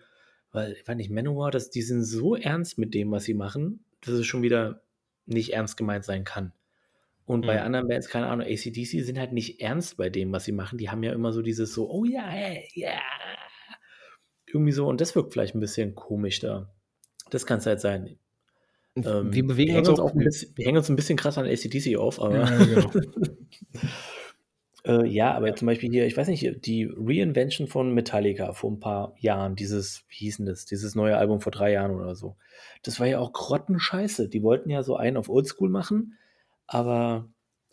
weil, 0.53 0.73
ich 0.73 0.87
weiß 0.87 0.97
nicht, 0.97 1.11
Manowar, 1.11 1.51
das, 1.51 1.71
die 1.71 1.83
sind 1.83 2.03
so 2.05 2.35
ernst 2.35 2.79
mit 2.79 2.95
dem, 2.95 3.11
was 3.11 3.25
sie 3.25 3.35
machen, 3.35 3.85
dass 4.01 4.15
es 4.15 4.27
schon 4.27 4.43
wieder 4.43 4.83
nicht 5.27 5.53
ernst 5.53 5.77
gemeint 5.77 6.05
sein 6.05 6.25
kann. 6.25 6.53
Und 7.25 7.43
mhm. 7.43 7.47
bei 7.47 7.63
anderen 7.63 7.87
Bands, 7.87 8.09
keine 8.09 8.27
Ahnung, 8.27 8.47
ACDC 8.47 9.05
sind 9.05 9.19
halt 9.19 9.33
nicht 9.33 9.61
ernst 9.61 9.97
bei 9.97 10.11
dem, 10.11 10.33
was 10.33 10.45
sie 10.45 10.53
machen. 10.53 10.79
Die 10.79 10.91
haben 10.91 11.03
ja 11.03 11.13
immer 11.13 11.33
so 11.33 11.43
dieses 11.43 11.73
so, 11.73 11.89
oh 11.89 12.05
ja, 12.05 12.29
ja. 12.75 13.01
Irgendwie 14.47 14.73
so, 14.73 14.89
und 14.89 15.01
das 15.01 15.15
wirkt 15.15 15.33
vielleicht 15.33 15.55
ein 15.55 15.61
bisschen 15.61 15.95
komisch 15.95 16.41
da. 16.41 16.75
Das 17.31 17.47
kann 17.47 17.59
es 17.59 17.67
halt 17.67 17.81
sein. 17.81 18.19
Ähm, 18.97 19.33
wir 19.33 19.47
bewegen 19.47 19.73
wir 19.73 19.79
uns, 19.79 19.89
uns 19.89 20.01
auch 20.01 20.13
ein 20.13 20.19
bisschen, 20.19 20.53
wir 20.57 20.67
hängen 20.67 20.79
uns 20.79 20.91
ein 20.91 20.97
bisschen 20.97 21.17
krass 21.17 21.39
an 21.39 21.47
ACDC 21.47 21.97
auf, 21.97 22.21
aber. 22.21 22.39
Ja, 22.39 22.65
genau. 22.65 22.91
Äh, 24.87 25.07
ja, 25.07 25.33
aber 25.35 25.55
zum 25.55 25.67
Beispiel 25.67 25.91
hier, 25.91 26.07
ich 26.07 26.17
weiß 26.17 26.29
nicht, 26.29 26.65
die 26.65 26.91
Reinvention 26.97 27.67
von 27.67 27.93
Metallica 27.93 28.53
vor 28.53 28.71
ein 28.71 28.81
paar 28.81 29.15
Jahren, 29.19 29.57
dieses, 29.57 30.05
wie 30.09 30.25
hieß 30.25 30.39
denn 30.39 30.47
das, 30.47 30.65
dieses 30.65 30.95
neue 30.95 31.17
Album 31.17 31.41
vor 31.41 31.53
drei 31.53 31.73
Jahren 31.73 31.91
oder 31.91 32.15
so. 32.15 32.37
Das 32.83 32.99
war 32.99 33.07
ja 33.07 33.19
auch 33.19 33.33
grottenscheiße. 33.33 34.29
Die 34.29 34.43
wollten 34.43 34.71
ja 34.71 34.83
so 34.83 34.97
einen 34.97 35.17
auf 35.17 35.29
Oldschool 35.29 35.69
machen, 35.69 36.17
aber 36.67 37.29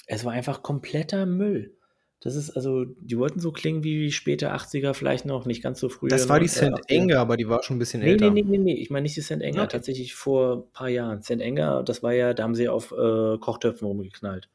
es 0.08 0.26
war 0.26 0.34
einfach 0.34 0.64
kompletter 0.64 1.26
Müll. 1.26 1.78
Das 2.20 2.36
ist 2.36 2.50
also, 2.50 2.84
die 2.84 3.18
wollten 3.20 3.40
so 3.40 3.52
klingen 3.52 3.84
wie 3.84 4.12
späte 4.12 4.52
80er, 4.52 4.96
vielleicht 4.96 5.26
noch, 5.26 5.46
nicht 5.46 5.62
ganz 5.62 5.80
so 5.80 5.88
früh. 5.88 6.08
Das 6.08 6.28
war 6.28 6.40
die 6.40 6.48
St. 6.48 6.72
Enger, 6.88 7.20
aber 7.20 7.38
die 7.38 7.48
war 7.48 7.62
schon 7.62 7.76
ein 7.76 7.80
bisschen 7.80 8.02
nee, 8.02 8.12
älter. 8.14 8.32
Nee, 8.32 8.42
nee, 8.42 8.58
nee, 8.58 8.74
nee, 8.74 8.82
ich 8.82 8.90
meine 8.90 9.04
nicht 9.04 9.16
die 9.16 9.22
St. 9.22 9.40
Enger, 9.40 9.64
okay. 9.64 9.74
tatsächlich 9.74 10.16
vor 10.16 10.56
ein 10.56 10.72
paar 10.74 10.90
Jahren. 10.90 11.22
St. 11.22 11.40
Enger, 11.40 11.84
das 11.84 12.02
war 12.02 12.14
ja, 12.14 12.34
da 12.34 12.42
haben 12.42 12.56
sie 12.56 12.70
auf 12.70 12.92
äh, 12.92 13.38
Kochtöpfen 13.38 13.88
rumgeknallt. 13.88 14.50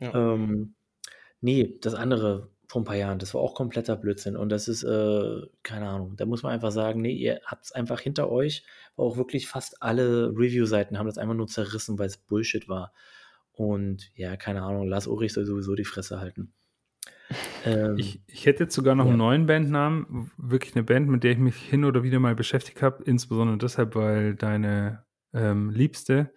Ja. 0.00 0.14
Ähm, 0.14 0.75
Nee, 1.46 1.78
das 1.80 1.94
andere 1.94 2.50
vor 2.66 2.82
ein 2.82 2.84
paar 2.84 2.96
Jahren, 2.96 3.20
das 3.20 3.32
war 3.32 3.40
auch 3.40 3.54
kompletter 3.54 3.94
Blödsinn. 3.94 4.34
Und 4.36 4.48
das 4.48 4.66
ist, 4.66 4.82
äh, 4.82 5.42
keine 5.62 5.88
Ahnung, 5.88 6.16
da 6.16 6.26
muss 6.26 6.42
man 6.42 6.50
einfach 6.50 6.72
sagen, 6.72 7.00
nee, 7.00 7.12
ihr 7.12 7.40
habt 7.44 7.66
es 7.66 7.70
einfach 7.70 8.00
hinter 8.00 8.32
euch. 8.32 8.64
Auch 8.96 9.16
wirklich 9.16 9.46
fast 9.46 9.80
alle 9.80 10.30
Review-Seiten 10.30 10.98
haben 10.98 11.06
das 11.06 11.18
einfach 11.18 11.36
nur 11.36 11.46
zerrissen, 11.46 12.00
weil 12.00 12.08
es 12.08 12.16
Bullshit 12.16 12.68
war. 12.68 12.92
Und 13.52 14.10
ja, 14.16 14.36
keine 14.36 14.62
Ahnung, 14.62 14.88
Lars 14.88 15.06
Ulrich 15.06 15.34
soll 15.34 15.44
sowieso 15.44 15.76
die 15.76 15.84
Fresse 15.84 16.18
halten. 16.18 16.52
Ähm, 17.64 17.96
ich, 17.96 18.20
ich, 18.26 18.44
hätte 18.44 18.64
jetzt 18.64 18.74
sogar 18.74 18.96
noch 18.96 19.04
ja. 19.04 19.10
einen 19.10 19.18
neuen 19.18 19.46
Bandnamen, 19.46 20.32
wirklich 20.36 20.74
eine 20.74 20.82
Band, 20.82 21.08
mit 21.08 21.22
der 21.22 21.30
ich 21.30 21.38
mich 21.38 21.54
hin 21.54 21.84
oder 21.84 22.02
wieder 22.02 22.18
mal 22.18 22.34
beschäftigt 22.34 22.82
habe, 22.82 23.04
insbesondere 23.04 23.56
deshalb, 23.58 23.94
weil 23.94 24.34
deine 24.34 25.04
ähm, 25.32 25.70
Liebste, 25.70 26.32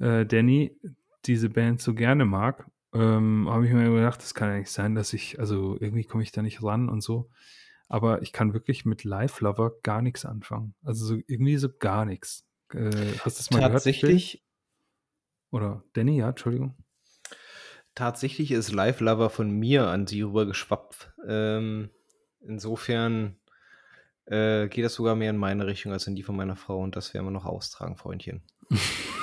äh, 0.00 0.26
Danny, 0.26 0.76
diese 1.24 1.50
Band 1.50 1.80
so 1.80 1.94
gerne 1.94 2.24
mag 2.24 2.66
ähm, 2.94 3.48
habe 3.50 3.66
ich 3.66 3.72
mir 3.72 3.90
gedacht, 3.90 4.22
das 4.22 4.34
kann 4.34 4.50
ja 4.50 4.58
nicht 4.58 4.70
sein, 4.70 4.94
dass 4.94 5.12
ich, 5.12 5.40
also 5.40 5.76
irgendwie 5.80 6.04
komme 6.04 6.22
ich 6.22 6.32
da 6.32 6.42
nicht 6.42 6.62
ran 6.62 6.88
und 6.88 7.02
so. 7.02 7.28
Aber 7.88 8.22
ich 8.22 8.32
kann 8.32 8.54
wirklich 8.54 8.84
mit 8.84 9.04
Live 9.04 9.40
Lover 9.40 9.72
gar 9.82 10.00
nichts 10.00 10.24
anfangen. 10.24 10.74
Also 10.82 11.04
so, 11.04 11.14
irgendwie 11.26 11.56
so 11.56 11.68
gar 11.68 12.04
nichts. 12.04 12.46
Äh, 12.72 13.12
hast 13.24 13.38
du 13.38 13.40
es 13.40 13.50
mal 13.50 13.60
Tatsächlich, 13.60 14.32
gehört? 14.32 15.64
Oder 15.64 15.84
Danny, 15.92 16.18
ja, 16.18 16.30
Entschuldigung. 16.30 16.74
Tatsächlich 17.94 18.50
ist 18.50 18.72
Live 18.72 19.00
Lover 19.00 19.30
von 19.30 19.50
mir 19.50 19.88
an 19.88 20.06
sie 20.06 20.22
rüber 20.22 20.46
geschwappt. 20.46 21.12
Ähm, 21.28 21.90
insofern 22.40 23.36
äh, 24.26 24.68
geht 24.68 24.84
das 24.84 24.94
sogar 24.94 25.14
mehr 25.14 25.30
in 25.30 25.36
meine 25.36 25.66
Richtung 25.66 25.92
als 25.92 26.06
in 26.06 26.16
die 26.16 26.22
von 26.22 26.36
meiner 26.36 26.56
Frau 26.56 26.80
und 26.80 26.96
das 26.96 27.12
werden 27.14 27.26
wir 27.26 27.30
noch 27.30 27.44
austragen, 27.44 27.96
Freundchen. 27.96 28.42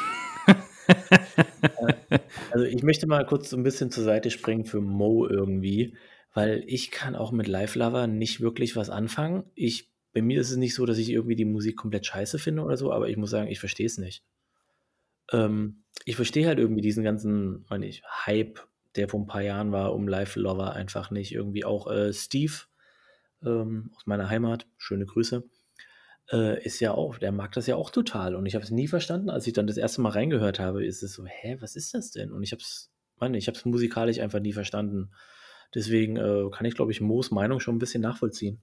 Also 2.52 2.66
ich 2.66 2.84
möchte 2.84 3.08
mal 3.08 3.26
kurz 3.26 3.50
so 3.50 3.58
ein 3.58 3.64
bisschen 3.64 3.92
zur 3.92 4.04
Seite 4.04 4.30
springen 4.30 4.66
für 4.66 4.82
Mo 4.82 5.28
irgendwie, 5.28 5.96
weil 6.34 6.64
ich 6.68 6.92
kann 6.92 7.16
auch 7.16 7.32
mit 7.32 7.48
Live 7.48 7.76
Lover 7.76 8.08
nicht 8.08 8.42
wirklich 8.42 8.76
was 8.76 8.90
anfangen. 8.90 9.44
Ich, 9.56 9.90
bei 10.14 10.22
mir 10.22 10.42
ist 10.42 10.52
es 10.52 10.58
nicht 10.58 10.76
so, 10.76 10.86
dass 10.86 10.98
ich 10.98 11.10
irgendwie 11.10 11.36
die 11.36 11.46
Musik 11.46 11.78
komplett 11.78 12.06
scheiße 12.06 12.40
finde 12.40 12.64
oder 12.64 12.78
so, 12.78 12.92
aber 12.92 13.10
ich 13.10 13.18
muss 13.18 13.30
sagen, 13.30 13.50
ich 13.50 13.60
verstehe 13.60 13.86
es 13.86 13.98
nicht. 13.98 14.24
Ähm, 15.32 15.84
ich 16.06 16.16
verstehe 16.16 16.48
halt 16.48 16.60
irgendwie 16.60 16.82
diesen 16.82 17.04
ganzen, 17.04 17.66
meine 17.70 17.88
ich, 17.88 18.04
Hype, 18.26 18.60
der 18.96 19.08
vor 19.08 19.22
ein 19.22 19.28
paar 19.28 19.42
Jahren 19.42 19.72
war, 19.72 19.94
um 19.94 20.08
Life 20.08 20.40
Lover 20.40 20.74
einfach 20.74 21.12
nicht. 21.12 21.32
Irgendwie 21.34 21.64
auch 21.64 21.90
äh, 21.90 22.12
Steve 22.14 22.54
ähm, 23.44 23.92
aus 23.96 24.06
meiner 24.06 24.30
Heimat, 24.30 24.68
schöne 24.78 25.06
Grüße, 25.06 25.44
äh, 26.32 26.64
ist 26.64 26.80
ja 26.80 26.94
auch, 26.94 27.18
der 27.18 27.32
mag 27.32 27.52
das 27.54 27.68
ja 27.68 27.76
auch 27.76 27.90
total. 27.90 28.36
Und 28.36 28.46
ich 28.46 28.56
habe 28.56 28.64
es 28.64 28.72
nie 28.72 28.88
verstanden, 28.88 29.30
als 29.30 29.48
ich 29.48 29.54
dann 29.54 29.68
das 29.68 29.78
erste 29.78 30.02
Mal 30.02 30.10
reingehört 30.10 30.60
habe, 30.60 30.86
ist 30.86 31.04
es 31.04 31.14
so, 31.14 31.26
hä, 31.26 31.58
was 31.60 31.76
ist 31.76 31.94
das 31.94 32.12
denn? 32.12 32.32
Und 32.32 32.44
ich 32.44 32.52
habe 32.52 32.62
es, 32.62 32.92
meine, 33.20 33.38
ich 33.38 33.48
habe 33.48 33.58
es 33.58 33.66
musikalisch 33.66 34.20
einfach 34.20 34.40
nie 34.40 34.54
verstanden. 34.54 35.12
Deswegen 35.74 36.18
äh, 36.18 36.50
kann 36.52 36.66
ich, 36.66 36.76
glaube 36.76 36.92
ich, 36.92 37.02
Moos 37.02 37.32
Meinung 37.32 37.60
schon 37.60 37.76
ein 37.76 37.80
bisschen 37.80 38.02
nachvollziehen. 38.02 38.62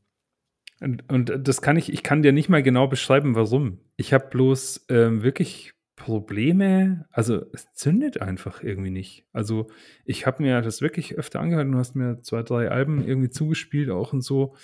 Und, 0.81 1.11
und 1.11 1.33
das 1.47 1.61
kann 1.61 1.77
ich, 1.77 1.93
ich 1.93 2.03
kann 2.03 2.23
dir 2.23 2.33
nicht 2.33 2.49
mal 2.49 2.63
genau 2.63 2.87
beschreiben, 2.87 3.35
warum. 3.35 3.81
Ich 3.97 4.13
habe 4.13 4.29
bloß 4.29 4.87
ähm, 4.91 5.23
wirklich 5.23 5.73
Probleme, 5.97 7.07
also 7.11 7.45
es 7.53 7.73
zündet 7.75 8.23
einfach 8.23 8.63
irgendwie 8.63 8.91
nicht. 8.91 9.27
Also 9.33 9.69
ich 10.05 10.27
habe 10.27 10.45
mir 10.45 10.63
das 10.63 10.81
wirklich 10.81 11.19
öfter 11.19 11.41
angehört, 11.41 11.67
du 11.67 11.79
hast 11.79 11.97
mir 11.97 12.23
zwei, 12.23 12.45
drei 12.45 12.71
Alben 12.71 13.05
irgendwie 13.05 13.31
zugespielt 13.31 13.91
auch 13.91 14.13
und 14.13 14.23
so. 14.23 14.55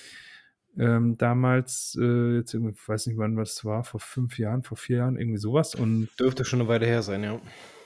Ähm, 0.77 1.17
damals, 1.17 1.97
äh, 2.01 2.37
jetzt 2.37 2.55
irgendwie, 2.55 2.77
weiß 2.87 3.07
nicht 3.07 3.19
wann 3.19 3.37
was 3.37 3.65
war, 3.65 3.85
vor 3.85 4.01
fünf 4.01 4.39
Jahren, 4.39 4.63
vor 4.63 4.77
vier 4.77 4.99
Jahren, 4.99 5.17
irgendwie 5.17 5.39
sowas. 5.39 5.75
Und 5.75 6.09
Dürfte 6.19 6.45
schon 6.45 6.61
eine 6.61 6.69
Weile 6.69 6.87
her 6.87 7.03
sein, 7.03 7.23
ja. 7.23 7.41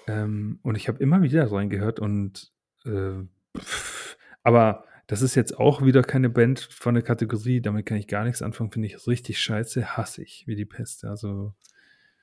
ähm, 0.07 0.59
und 0.63 0.77
ich 0.77 0.89
habe 0.89 0.99
immer 1.03 1.23
wieder 1.23 1.51
reingehört 1.53 2.01
und 2.01 2.53
äh, 2.87 3.25
pff, 3.59 4.17
aber 4.43 4.85
das 5.07 5.23
ist 5.23 5.35
jetzt 5.35 5.59
auch 5.59 5.83
wieder 5.83 6.03
keine 6.03 6.29
Band 6.31 6.61
von 6.61 6.95
der 6.95 7.03
Kategorie, 7.03 7.61
damit 7.61 7.87
kann 7.87 7.97
ich 7.97 8.07
gar 8.07 8.25
nichts 8.25 8.43
anfangen, 8.43 8.71
finde 8.71 8.89
ich 8.89 9.07
richtig 9.07 9.41
scheiße, 9.41 9.97
hasse 9.97 10.23
ich 10.23 10.45
wie 10.47 10.55
die 10.55 10.67
Pest. 10.67 11.05
Also 11.05 11.55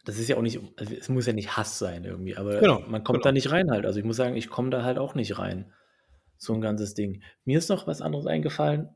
Das 0.06 0.20
ist 0.20 0.30
ja 0.30 0.38
auch 0.38 0.42
nicht, 0.44 0.60
also 0.78 0.94
es 0.94 1.10
muss 1.10 1.26
ja 1.26 1.34
nicht 1.34 1.58
Hass 1.58 1.80
sein 1.80 2.06
irgendwie, 2.06 2.36
aber 2.38 2.60
Genau, 2.60 2.82
man 2.82 3.04
kommt 3.04 3.18
genau. 3.18 3.24
da 3.24 3.32
nicht 3.32 3.52
rein 3.52 3.72
halt. 3.72 3.86
Also 3.86 4.00
ich 4.00 4.06
muss 4.06 4.18
sagen, 4.18 4.36
ich 4.36 4.50
komme 4.50 4.70
da 4.70 4.84
halt 4.84 4.98
auch 4.98 5.16
nicht 5.16 5.38
rein. 5.40 5.72
So 6.38 6.54
ein 6.54 6.62
ganzes 6.62 6.94
Ding. 6.94 7.24
Mir 7.44 7.58
ist 7.58 7.70
noch 7.70 7.88
was 7.88 8.02
anderes 8.02 8.28
eingefallen. 8.28 8.90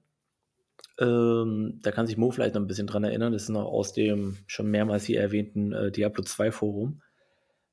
Ähm, 1.00 1.80
da 1.82 1.92
kann 1.92 2.08
sich 2.08 2.18
Mo 2.18 2.30
vielleicht 2.32 2.56
noch 2.56 2.62
ein 2.62 2.68
bisschen 2.68 2.88
dran 2.88 3.04
erinnern. 3.04 3.32
Das 3.34 3.44
ist 3.44 3.50
noch 3.50 3.66
aus 3.66 3.94
dem 3.94 4.38
schon 4.48 4.70
mehrmals 4.70 5.06
hier 5.06 5.22
erwähnten 5.22 5.72
äh, 5.72 5.92
Diablo 5.92 6.24
2 6.24 6.52
Forum. 6.52 7.02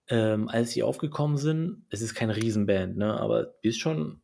Ähm, 0.08 0.48
als 0.48 0.70
sie 0.70 0.84
aufgekommen 0.84 1.36
sind, 1.36 1.84
es 1.90 2.00
ist 2.00 2.14
keine 2.14 2.36
Riesenband, 2.36 2.96
ne, 2.96 3.18
aber 3.18 3.54
die 3.64 3.68
ist 3.68 3.80
schon 3.80 4.20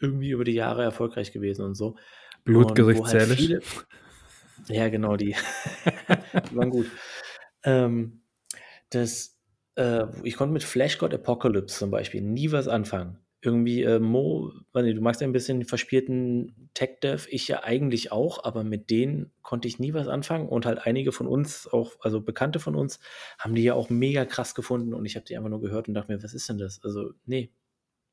irgendwie 0.00 0.30
über 0.30 0.44
die 0.44 0.52
Jahre 0.54 0.84
erfolgreich 0.84 1.32
gewesen 1.32 1.64
und 1.64 1.74
so. 1.74 1.96
Blutgericht 2.44 3.02
halt 3.02 3.28
viele- 3.38 3.60
Ja, 4.68 4.88
genau, 4.88 5.16
die, 5.16 5.34
die 6.50 6.56
waren 6.56 6.70
gut. 6.70 6.86
Ähm, 7.64 8.22
das, 8.90 9.36
äh, 9.74 10.06
ich 10.22 10.36
konnte 10.36 10.52
mit 10.52 10.62
Flash 10.62 10.98
God 10.98 11.12
Apocalypse 11.12 11.76
zum 11.78 11.90
Beispiel 11.90 12.20
nie 12.22 12.52
was 12.52 12.68
anfangen. 12.68 13.18
Irgendwie, 13.42 13.82
äh, 13.84 13.98
Mo, 13.98 14.52
du 14.74 15.00
magst 15.00 15.22
ja 15.22 15.26
ein 15.26 15.32
bisschen 15.32 15.64
verspielten 15.64 16.70
Tech-Dev, 16.74 17.26
ich 17.30 17.48
ja 17.48 17.62
eigentlich 17.64 18.12
auch, 18.12 18.44
aber 18.44 18.64
mit 18.64 18.90
denen 18.90 19.32
konnte 19.42 19.66
ich 19.66 19.78
nie 19.78 19.94
was 19.94 20.08
anfangen 20.08 20.48
und 20.48 20.66
halt 20.66 20.80
einige 20.86 21.10
von 21.10 21.26
uns, 21.26 21.66
auch, 21.66 21.96
also 22.00 22.20
Bekannte 22.20 22.60
von 22.60 22.74
uns, 22.74 23.00
haben 23.38 23.54
die 23.54 23.62
ja 23.62 23.74
auch 23.74 23.88
mega 23.88 24.26
krass 24.26 24.54
gefunden 24.54 24.92
und 24.92 25.06
ich 25.06 25.16
habe 25.16 25.24
die 25.24 25.36
einfach 25.36 25.48
nur 25.48 25.62
gehört 25.62 25.88
und 25.88 25.94
dachte 25.94 26.12
mir, 26.12 26.22
was 26.22 26.34
ist 26.34 26.50
denn 26.50 26.58
das? 26.58 26.80
Also, 26.84 27.12
nee, 27.24 27.50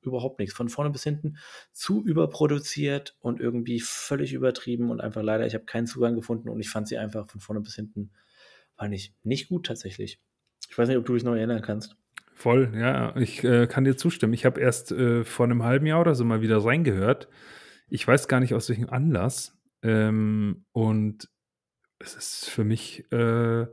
überhaupt 0.02 0.40
nichts. 0.40 0.56
Von 0.56 0.70
vorne 0.70 0.92
bis 0.92 1.04
hinten 1.04 1.38
zu 1.74 2.04
überproduziert 2.04 3.16
und 3.20 3.40
irgendwie 3.40 3.80
völlig 3.80 4.34
übertrieben 4.34 4.90
und 4.90 5.02
einfach 5.02 5.22
leider, 5.22 5.46
ich 5.46 5.54
habe 5.54 5.66
keinen 5.66 5.88
Zugang 5.88 6.16
gefunden 6.16 6.50
und 6.50 6.60
ich 6.60 6.70
fand 6.70 6.88
sie 6.88 6.98
einfach 6.98 7.30
von 7.30 7.42
vorne 7.42 7.62
bis 7.62 7.76
hinten, 7.76 8.12
war 8.78 8.88
nicht, 8.88 9.14
nicht 9.24 9.50
gut 9.50 9.66
tatsächlich. 9.66 10.22
Ich 10.70 10.78
weiß 10.78 10.88
nicht, 10.88 10.98
ob 10.98 11.06
du 11.06 11.14
dich 11.14 11.24
noch 11.24 11.36
erinnern 11.36 11.62
kannst. 11.62 11.96
Voll, 12.38 12.72
ja, 12.76 13.16
ich 13.16 13.44
äh, 13.44 13.66
kann 13.66 13.84
dir 13.84 13.98
zustimmen. 13.98 14.34
Ich 14.34 14.46
habe 14.46 14.62
erst 14.62 14.92
äh, 14.92 15.24
vor 15.24 15.48
einem 15.48 15.64
halben 15.64 15.88
Jahr 15.88 16.02
oder 16.02 16.14
so 16.14 16.24
mal 16.24 16.40
wieder 16.40 16.64
reingehört. 16.64 17.28
Ich 17.90 18.08
weiß 18.08 18.28
gar 18.28 18.40
nicht 18.40 18.54
aus 18.54 18.70
welchem 18.70 18.92
Anlass. 18.92 19.58
Ähm, 19.82 20.64
und 20.72 21.30
es 21.98 22.14
ist 22.14 22.48
für 22.48 22.64
mich 22.64 23.12
äh, 23.12 23.66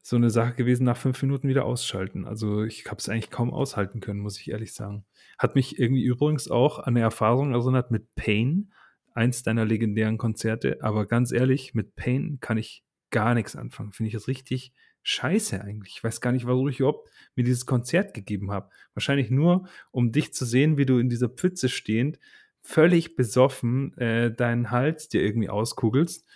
so 0.00 0.14
eine 0.14 0.30
Sache 0.30 0.54
gewesen, 0.54 0.84
nach 0.84 0.96
fünf 0.96 1.20
Minuten 1.22 1.48
wieder 1.48 1.64
ausschalten. 1.64 2.24
Also 2.24 2.62
ich 2.62 2.86
habe 2.86 2.98
es 2.98 3.08
eigentlich 3.08 3.30
kaum 3.30 3.52
aushalten 3.52 3.98
können, 3.98 4.20
muss 4.20 4.38
ich 4.38 4.48
ehrlich 4.48 4.74
sagen. 4.74 5.04
Hat 5.36 5.56
mich 5.56 5.80
irgendwie 5.80 6.04
übrigens 6.04 6.48
auch 6.48 6.78
an 6.78 6.94
eine 6.94 7.00
Erfahrung 7.00 7.52
erinnert 7.52 7.90
mit 7.90 8.14
Pain, 8.14 8.72
eins 9.12 9.42
deiner 9.42 9.64
legendären 9.64 10.18
Konzerte. 10.18 10.78
Aber 10.82 11.06
ganz 11.06 11.32
ehrlich, 11.32 11.74
mit 11.74 11.96
Pain 11.96 12.38
kann 12.40 12.58
ich 12.58 12.84
gar 13.10 13.34
nichts 13.34 13.56
anfangen. 13.56 13.90
Finde 13.90 14.06
ich 14.06 14.14
das 14.14 14.28
richtig 14.28 14.72
scheiße 15.08 15.60
eigentlich. 15.62 15.94
Ich 15.96 16.04
weiß 16.04 16.20
gar 16.20 16.32
nicht, 16.32 16.46
warum 16.46 16.68
ich 16.68 16.80
überhaupt 16.80 17.08
mir 17.34 17.44
dieses 17.44 17.66
Konzert 17.66 18.14
gegeben 18.14 18.50
habe. 18.50 18.70
Wahrscheinlich 18.94 19.30
nur, 19.30 19.68
um 19.90 20.12
dich 20.12 20.34
zu 20.34 20.44
sehen, 20.44 20.76
wie 20.76 20.86
du 20.86 20.98
in 20.98 21.08
dieser 21.08 21.28
Pfütze 21.28 21.68
stehend, 21.68 22.18
völlig 22.60 23.16
besoffen, 23.16 23.96
äh, 23.96 24.30
deinen 24.34 24.70
Hals 24.70 25.08
dir 25.08 25.22
irgendwie 25.22 25.48
auskugelst 25.48 26.26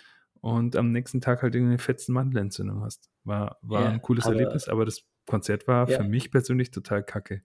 und 0.41 0.75
am 0.75 0.91
nächsten 0.91 1.21
Tag 1.21 1.43
halt 1.43 1.53
irgendwie 1.53 1.73
eine 1.73 1.79
fetzen 1.79 2.13
Mandelentzündung 2.13 2.81
hast. 2.81 3.09
War, 3.23 3.57
war 3.61 3.83
Ja, 3.83 3.89
ein 3.89 4.01
cooles 4.01 4.25
aber- 4.25 4.35
Erlebnis, 4.35 4.67
aber 4.67 4.85
das 4.85 5.03
Konzert 5.27 5.67
war 5.67 5.87
Ja. 5.89 5.97
für 5.97 6.03
mich 6.07 6.31
persönlich 6.31 6.71
total 6.71 7.03
kacke. 7.03 7.43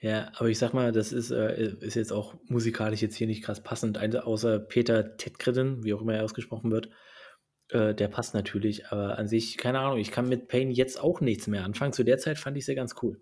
Ja, 0.00 0.32
aber 0.36 0.48
ich 0.48 0.58
sag 0.58 0.74
mal, 0.74 0.92
das 0.92 1.12
ist, 1.12 1.30
äh, 1.30 1.72
ist 1.80 1.94
jetzt 1.94 2.12
auch 2.12 2.34
musikalisch 2.48 3.00
jetzt 3.02 3.14
hier 3.16 3.26
nicht 3.26 3.42
krass 3.44 3.62
passend, 3.62 3.98
ein- 3.98 4.16
außer 4.16 4.58
Peter 4.58 5.16
Tetkriden, 5.16 5.84
wie 5.84 5.94
auch 5.94 6.02
immer 6.02 6.14
er 6.14 6.24
ausgesprochen 6.24 6.70
wird. 6.70 6.90
Äh, 7.70 7.94
der 7.94 8.08
passt 8.08 8.34
natürlich, 8.34 8.86
aber 8.88 9.18
an 9.18 9.26
sich, 9.26 9.56
keine 9.56 9.80
Ahnung, 9.80 9.98
ich 9.98 10.10
kann 10.10 10.28
mit 10.28 10.48
Pain 10.48 10.70
jetzt 10.70 11.00
auch 11.00 11.20
nichts 11.20 11.46
mehr 11.46 11.64
anfangen. 11.64 11.92
Zu 11.92 12.04
der 12.04 12.18
Zeit 12.18 12.38
fand 12.38 12.56
ich 12.56 12.66
sie 12.66 12.74
ganz 12.74 12.94
cool. 13.02 13.20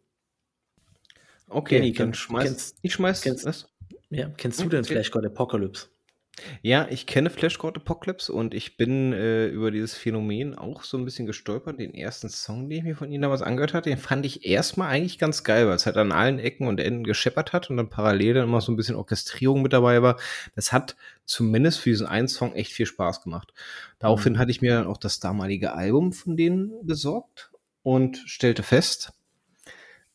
Okay, 1.49 1.77
Kenny, 1.77 1.93
dann 1.93 2.07
kennst- 2.09 2.21
schmeiß. 2.21 2.45
kennst- 2.45 2.79
ich 2.83 2.93
schmeiß. 2.95 3.21
kennst- 3.23 3.45
was? 3.45 3.67
Ja, 4.11 4.29
kennst 4.37 4.59
du 4.59 4.65
Hm, 4.65 4.71
denn 4.71 4.79
erzähl. 4.81 4.97
Flash 4.97 5.11
God 5.11 5.27
Apocalypse? 5.27 5.89
Ja, 6.63 6.87
ich 6.91 7.07
kenne 7.07 7.29
Flash 7.31 7.59
Apocalypse 7.61 8.33
und 8.33 8.55
ich 8.55 8.77
bin 8.77 9.13
äh, 9.13 9.47
über 9.49 9.71
dieses 9.71 9.95
Phänomen 9.95 10.57
auch 10.57 10.83
so 10.83 10.97
ein 10.97 11.05
bisschen 11.05 11.27
gestolpert. 11.27 11.79
Den 11.79 11.95
ersten 11.95 12.31
Song, 12.31 12.69
den 12.69 12.79
ich 12.79 12.85
mir 12.85 12.97
von 12.97 13.13
ihnen 13.13 13.23
damals 13.23 13.43
angehört 13.43 13.75
hatte, 13.75 13.91
den 13.91 13.99
fand 13.99 14.25
ich 14.25 14.47
erstmal 14.47 14.89
eigentlich 14.89 15.19
ganz 15.19 15.45
geil, 15.45 15.67
weil 15.69 15.77
es 15.77 15.85
halt 15.85 15.97
an 15.99 16.11
allen 16.11 16.39
Ecken 16.39 16.67
und 16.67 16.81
Enden 16.81 17.05
gescheppert 17.05 17.53
hat 17.53 17.69
und 17.69 17.77
dann 17.77 17.91
parallel 17.91 18.35
dann 18.35 18.45
immer 18.45 18.61
so 18.63 18.73
ein 18.73 18.77
bisschen 18.77 18.97
Orchestrierung 18.97 19.61
mit 19.63 19.73
dabei 19.75 20.03
war. 20.03 20.19
Das 20.55 20.73
hat 20.73 20.97
zumindest 21.27 21.79
für 21.81 21.91
diesen 21.91 22.07
einen 22.07 22.29
Song 22.29 22.55
echt 22.55 22.73
viel 22.73 22.87
Spaß 22.87 23.23
gemacht. 23.23 23.53
Daraufhin 23.99 24.33
Mhm. 24.35 24.39
hatte 24.39 24.51
ich 24.51 24.63
mir 24.63 24.75
dann 24.75 24.87
auch 24.87 24.99
das 24.99 25.21
damalige 25.21 25.75
Album 25.75 26.13
von 26.13 26.37
denen 26.37 26.73
besorgt 26.87 27.51
und 27.83 28.17
stellte 28.27 28.63
fest, 28.63 29.13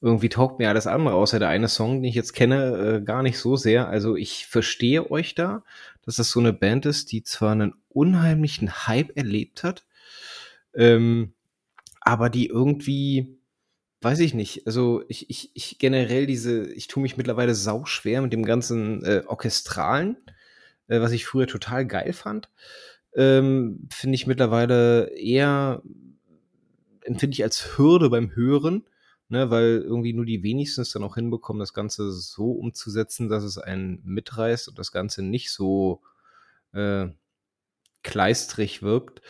irgendwie 0.01 0.29
taugt 0.29 0.59
mir 0.59 0.69
alles 0.69 0.87
andere, 0.87 1.15
außer 1.15 1.39
der 1.39 1.49
eine 1.49 1.67
Song, 1.67 1.95
den 1.95 2.05
ich 2.05 2.15
jetzt 2.15 2.33
kenne, 2.33 2.97
äh, 2.97 3.01
gar 3.01 3.23
nicht 3.23 3.39
so 3.39 3.55
sehr. 3.55 3.87
Also 3.87 4.15
ich 4.15 4.45
verstehe 4.45 5.09
euch 5.09 5.33
da, 5.33 5.63
dass 6.05 6.17
das 6.17 6.29
so 6.29 6.39
eine 6.39 6.53
Band 6.53 6.85
ist, 6.85 7.11
die 7.11 7.23
zwar 7.23 7.51
einen 7.51 7.73
unheimlichen 7.89 8.87
Hype 8.87 9.17
erlebt 9.17 9.63
hat, 9.63 9.85
ähm, 10.75 11.33
aber 12.01 12.29
die 12.29 12.47
irgendwie, 12.47 13.39
weiß 14.01 14.19
ich 14.19 14.33
nicht, 14.33 14.67
also 14.67 15.03
ich, 15.07 15.29
ich, 15.29 15.51
ich 15.55 15.79
generell 15.79 16.27
diese, 16.27 16.71
ich 16.71 16.87
tue 16.87 17.01
mich 17.01 17.17
mittlerweile 17.17 17.55
sauschwer 17.55 18.21
mit 18.21 18.31
dem 18.33 18.45
ganzen 18.45 19.03
äh, 19.03 19.23
Orchestralen, 19.25 20.17
äh, 20.87 21.01
was 21.01 21.11
ich 21.11 21.25
früher 21.25 21.47
total 21.47 21.87
geil 21.87 22.13
fand, 22.13 22.49
ähm, 23.15 23.87
finde 23.91 24.15
ich 24.15 24.27
mittlerweile 24.27 25.09
eher, 25.17 25.81
empfinde 27.01 27.33
ich 27.33 27.43
als 27.43 27.77
Hürde 27.77 28.11
beim 28.11 28.35
Hören, 28.35 28.85
ne, 29.29 29.49
weil 29.51 29.81
irgendwie 29.83 30.13
nur 30.13 30.25
die 30.25 30.43
wenigsten 30.43 30.81
es 30.81 30.91
dann 30.91 31.03
auch 31.03 31.15
hinbekommen, 31.15 31.59
das 31.59 31.73
Ganze 31.73 32.11
so 32.11 32.51
umzusetzen, 32.51 33.29
dass 33.29 33.43
es 33.43 33.57
einen 33.57 34.01
mitreißt 34.03 34.67
und 34.69 34.79
das 34.79 34.91
Ganze 34.91 35.23
nicht 35.23 35.51
so 35.51 36.01
äh, 36.73 37.07
kleistrig 38.03 38.81
wirkt. 38.81 39.21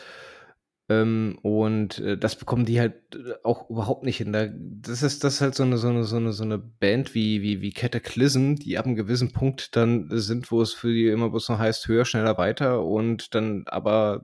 Ähm, 0.90 1.38
und 1.42 1.98
äh, 1.98 2.16
das 2.16 2.36
bekommen 2.36 2.64
die 2.64 2.80
halt 2.80 2.94
äh, 3.14 3.34
auch 3.44 3.68
überhaupt 3.68 4.04
nicht 4.04 4.16
hin. 4.18 4.32
Da, 4.32 4.48
das, 4.50 5.02
ist, 5.02 5.22
das 5.22 5.34
ist 5.34 5.40
halt 5.42 5.54
so 5.54 5.62
eine, 5.62 5.76
so 5.76 5.88
eine, 5.88 6.04
so 6.04 6.16
eine, 6.16 6.32
so 6.32 6.44
eine 6.44 6.58
Band 6.58 7.14
wie, 7.14 7.42
wie, 7.42 7.60
wie 7.60 7.72
Cataclysm, 7.72 8.54
die 8.54 8.78
ab 8.78 8.86
einem 8.86 8.96
gewissen 8.96 9.32
Punkt 9.32 9.76
dann 9.76 10.08
sind, 10.10 10.50
wo 10.50 10.62
es 10.62 10.72
für 10.72 10.92
die 10.92 11.08
immer 11.08 11.28
bloß 11.28 11.50
noch 11.50 11.58
heißt, 11.58 11.88
höher, 11.88 12.06
schneller, 12.06 12.38
weiter 12.38 12.82
und 12.84 13.34
dann 13.34 13.64
aber 13.66 14.22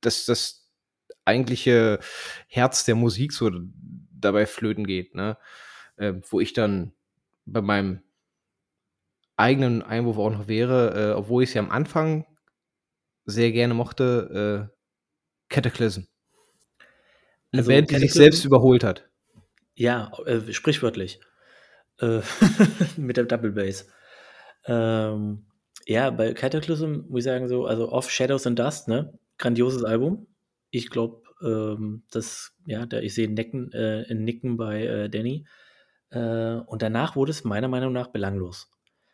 das, 0.00 0.24
das 0.24 0.70
eigentliche 1.26 2.00
Herz 2.48 2.84
der 2.84 2.94
Musik 2.94 3.32
so 3.32 3.50
dabei 4.20 4.46
flöten 4.46 4.86
geht, 4.86 5.14
ne? 5.14 5.36
Äh, 5.96 6.14
wo 6.28 6.40
ich 6.40 6.52
dann 6.52 6.92
bei 7.46 7.60
meinem 7.60 8.02
eigenen 9.36 9.82
Einwurf 9.82 10.18
auch 10.18 10.30
noch 10.30 10.48
wäre, 10.48 11.12
äh, 11.12 11.14
obwohl 11.14 11.42
ich 11.42 11.50
sie 11.50 11.58
am 11.58 11.70
Anfang 11.70 12.26
sehr 13.24 13.52
gerne 13.52 13.74
mochte, 13.74 14.68
äh, 14.70 14.76
Cataclysm. 15.48 16.02
Eine 17.52 17.62
Also 17.62 17.70
Band, 17.70 17.90
die 17.90 17.96
sich 17.96 18.12
selbst 18.12 18.44
überholt 18.44 18.84
hat. 18.84 19.08
Ja, 19.74 20.12
äh, 20.26 20.52
sprichwörtlich. 20.52 21.20
Äh, 21.98 22.20
mit 22.96 23.16
der 23.16 23.24
Double 23.24 23.52
Bass. 23.52 23.88
Ähm, 24.66 25.46
ja, 25.86 26.10
bei 26.10 26.34
Cataclysm 26.34 27.06
muss 27.08 27.20
ich 27.20 27.24
sagen, 27.24 27.48
so, 27.48 27.66
also 27.66 27.90
Off 27.90 28.10
Shadows 28.10 28.46
and 28.46 28.58
Dust, 28.58 28.88
ne? 28.88 29.18
Grandioses 29.38 29.84
Album. 29.84 30.26
Ich 30.70 30.90
glaube, 30.90 31.22
ähm, 31.42 32.02
das, 32.10 32.54
ja, 32.66 32.86
da, 32.86 33.00
ich 33.00 33.14
sehe 33.14 33.30
Nicken, 33.30 33.72
äh, 33.72 34.12
Nicken 34.14 34.56
bei 34.56 34.84
äh, 34.84 35.10
Danny. 35.10 35.46
Äh, 36.10 36.54
und 36.66 36.82
danach 36.82 37.16
wurde 37.16 37.30
es 37.30 37.44
meiner 37.44 37.68
Meinung 37.68 37.92
nach 37.92 38.08
belanglos. 38.08 38.70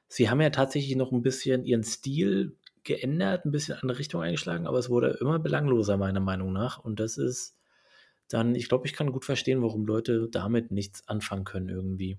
Sie 0.08 0.30
haben 0.30 0.40
ja 0.40 0.50
tatsächlich 0.50 0.96
noch 0.96 1.12
ein 1.12 1.22
bisschen 1.22 1.64
ihren 1.64 1.82
Stil 1.82 2.56
geändert, 2.84 3.44
ein 3.44 3.50
bisschen 3.50 3.76
andere 3.80 3.98
Richtung 3.98 4.22
eingeschlagen, 4.22 4.66
aber 4.66 4.78
es 4.78 4.88
wurde 4.88 5.18
immer 5.20 5.38
belangloser, 5.38 5.96
meiner 5.96 6.20
Meinung 6.20 6.52
nach. 6.52 6.78
Und 6.78 7.00
das 7.00 7.18
ist 7.18 7.56
dann, 8.28 8.54
ich 8.54 8.68
glaube, 8.68 8.86
ich 8.86 8.92
kann 8.92 9.12
gut 9.12 9.24
verstehen, 9.24 9.62
warum 9.62 9.84
Leute 9.84 10.28
damit 10.30 10.70
nichts 10.70 11.06
anfangen 11.08 11.44
können 11.44 11.68
irgendwie. 11.68 12.18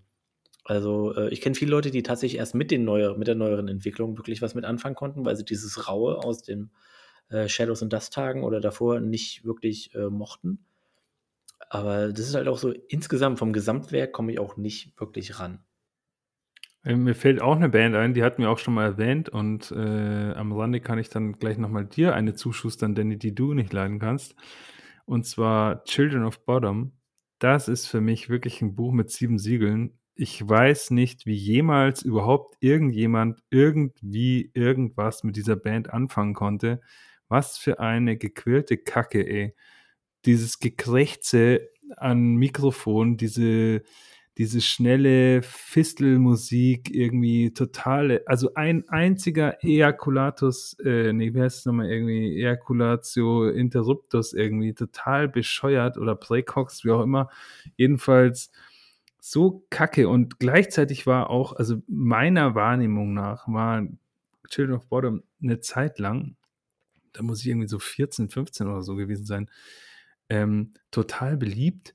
Also 0.63 1.15
äh, 1.15 1.29
ich 1.29 1.41
kenne 1.41 1.55
viele 1.55 1.71
Leute, 1.71 1.91
die 1.91 2.03
tatsächlich 2.03 2.39
erst 2.39 2.53
mit, 2.53 2.71
den 2.71 2.83
neuer, 2.83 3.17
mit 3.17 3.27
der 3.27 3.35
neueren 3.35 3.69
Entwicklung 3.69 4.17
wirklich 4.17 4.41
was 4.41 4.53
mit 4.53 4.65
anfangen 4.65 4.95
konnten, 4.95 5.25
weil 5.25 5.37
sie 5.37 5.45
dieses 5.45 5.87
Raue 5.87 6.17
aus 6.17 6.43
den 6.43 6.71
äh, 7.29 7.47
Shadows 7.47 7.81
und 7.81 7.93
Dust 7.93 8.13
Tagen 8.13 8.43
oder 8.43 8.59
davor 8.59 8.99
nicht 8.99 9.45
wirklich 9.45 9.93
äh, 9.95 10.09
mochten. 10.09 10.59
Aber 11.69 12.09
das 12.09 12.27
ist 12.27 12.35
halt 12.35 12.47
auch 12.47 12.57
so, 12.57 12.71
insgesamt 12.71 13.39
vom 13.39 13.53
Gesamtwerk 13.53 14.13
komme 14.13 14.31
ich 14.31 14.39
auch 14.39 14.57
nicht 14.57 14.99
wirklich 14.99 15.39
ran. 15.39 15.59
Äh, 16.83 16.95
mir 16.95 17.15
fällt 17.15 17.41
auch 17.41 17.55
eine 17.55 17.69
Band 17.69 17.95
ein, 17.95 18.13
die 18.13 18.23
hatten 18.23 18.41
wir 18.41 18.49
auch 18.49 18.59
schon 18.59 18.73
mal 18.73 18.85
erwähnt 18.85 19.29
und 19.29 19.71
äh, 19.71 20.31
am 20.33 20.53
Rande 20.53 20.79
kann 20.79 20.99
ich 20.99 21.09
dann 21.09 21.33
gleich 21.33 21.57
nochmal 21.57 21.85
dir 21.85 22.15
eine 22.15 22.33
zuschustern, 22.33 22.95
Danny, 22.95 23.17
die 23.17 23.35
du 23.35 23.53
nicht 23.53 23.73
leiden 23.73 23.99
kannst. 23.99 24.35
Und 25.05 25.25
zwar 25.25 25.83
Children 25.85 26.23
of 26.23 26.45
Bottom. 26.45 26.93
Das 27.39 27.67
ist 27.67 27.87
für 27.87 28.01
mich 28.01 28.29
wirklich 28.29 28.61
ein 28.61 28.75
Buch 28.75 28.93
mit 28.93 29.11
sieben 29.11 29.37
Siegeln. 29.37 29.99
Ich 30.15 30.47
weiß 30.47 30.91
nicht, 30.91 31.25
wie 31.25 31.35
jemals 31.35 32.01
überhaupt 32.01 32.55
irgendjemand 32.59 33.41
irgendwie 33.49 34.51
irgendwas 34.53 35.23
mit 35.23 35.35
dieser 35.35 35.55
Band 35.55 35.93
anfangen 35.93 36.33
konnte. 36.33 36.81
Was 37.29 37.57
für 37.57 37.79
eine 37.79 38.17
gequirlte 38.17 38.77
Kacke, 38.77 39.27
ey. 39.27 39.55
Dieses 40.25 40.59
Gekrächze 40.59 41.69
an 41.97 42.35
Mikrofon, 42.35 43.17
diese 43.17 43.83
diese 44.37 44.61
schnelle 44.61 45.41
Fistelmusik 45.41 46.93
irgendwie 46.93 47.53
totale, 47.53 48.21
also 48.27 48.53
ein 48.53 48.87
einziger 48.87 49.63
Ejakulatus, 49.63 50.77
äh, 50.85 51.11
nee, 51.11 51.33
wie 51.33 51.41
heißt 51.41 51.59
es 51.59 51.65
nochmal 51.65 51.89
irgendwie, 51.89 52.37
Ejaculatio 52.37 53.49
Interruptus 53.49 54.33
irgendwie, 54.33 54.73
total 54.73 55.27
bescheuert 55.27 55.97
oder 55.97 56.15
Playcox, 56.15 56.85
wie 56.85 56.91
auch 56.91 57.01
immer, 57.01 57.29
jedenfalls 57.77 58.51
so 59.19 59.65
kacke 59.71 60.07
und 60.07 60.39
gleichzeitig 60.39 61.07
war 61.07 61.31
auch, 61.31 61.53
also 61.53 61.81
meiner 61.87 62.53
Wahrnehmung 62.53 63.15
nach 63.15 63.47
war 63.47 63.87
Children 64.49 64.77
of 64.77 64.87
Bottom 64.87 65.23
eine 65.41 65.61
Zeit 65.61 65.97
lang, 65.97 66.35
da 67.17 67.23
muss 67.23 67.41
ich 67.41 67.47
irgendwie 67.47 67.67
so 67.67 67.79
14, 67.79 68.29
15 68.29 68.67
oder 68.67 68.81
so 68.83 68.95
gewesen 68.95 69.25
sein, 69.25 69.49
ähm, 70.29 70.73
total 70.91 71.37
beliebt 71.37 71.93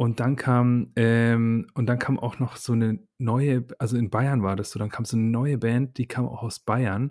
und 0.00 0.20
dann 0.20 0.36
kam, 0.36 0.92
ähm, 0.94 1.66
und 1.74 1.86
dann 1.86 1.98
kam 1.98 2.20
auch 2.20 2.38
noch 2.38 2.54
so 2.54 2.72
eine 2.72 3.00
neue, 3.18 3.66
also 3.80 3.96
in 3.96 4.10
Bayern 4.10 4.44
war 4.44 4.54
das 4.54 4.70
so, 4.70 4.78
dann 4.78 4.90
kam 4.90 5.04
so 5.04 5.16
eine 5.16 5.26
neue 5.26 5.58
Band, 5.58 5.98
die 5.98 6.06
kam 6.06 6.24
auch 6.24 6.44
aus 6.44 6.60
Bayern. 6.60 7.10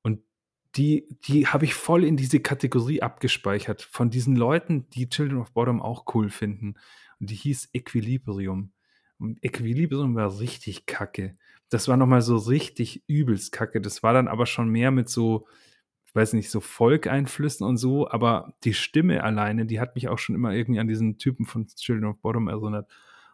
Und 0.00 0.20
die, 0.74 1.06
die 1.26 1.46
habe 1.48 1.66
ich 1.66 1.74
voll 1.74 2.04
in 2.04 2.16
diese 2.16 2.40
Kategorie 2.40 3.02
abgespeichert 3.02 3.82
von 3.82 4.08
diesen 4.08 4.34
Leuten, 4.34 4.88
die 4.88 5.10
Children 5.10 5.40
of 5.40 5.52
Bottom 5.52 5.82
auch 5.82 6.06
cool 6.14 6.30
finden. 6.30 6.76
Und 7.20 7.28
die 7.28 7.34
hieß 7.34 7.68
Equilibrium. 7.74 8.72
Und 9.18 9.44
Equilibrium 9.44 10.14
war 10.14 10.40
richtig 10.40 10.86
kacke. 10.86 11.36
Das 11.68 11.86
war 11.88 11.98
nochmal 11.98 12.22
so 12.22 12.38
richtig 12.38 13.04
übelst 13.08 13.52
kacke. 13.52 13.82
Das 13.82 14.02
war 14.02 14.14
dann 14.14 14.26
aber 14.26 14.46
schon 14.46 14.70
mehr 14.70 14.90
mit 14.90 15.10
so, 15.10 15.46
weiß 16.14 16.34
nicht, 16.34 16.50
so 16.50 16.60
Folk-Einflüssen 16.60 17.66
und 17.66 17.76
so, 17.76 18.08
aber 18.08 18.54
die 18.64 18.74
Stimme 18.74 19.24
alleine, 19.24 19.66
die 19.66 19.80
hat 19.80 19.94
mich 19.94 20.08
auch 20.08 20.18
schon 20.18 20.34
immer 20.34 20.52
irgendwie 20.52 20.80
an 20.80 20.88
diesen 20.88 21.18
Typen 21.18 21.46
von 21.46 21.66
Children 21.66 22.10
of 22.10 22.20
Bottom 22.20 22.48
erinnert. 22.48 22.90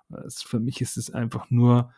Das, 0.09 0.43
für 0.43 0.61
mich 0.61 0.81
ist 0.81 0.97
es 0.97 1.11
einfach 1.11 1.51
nur 1.51 1.93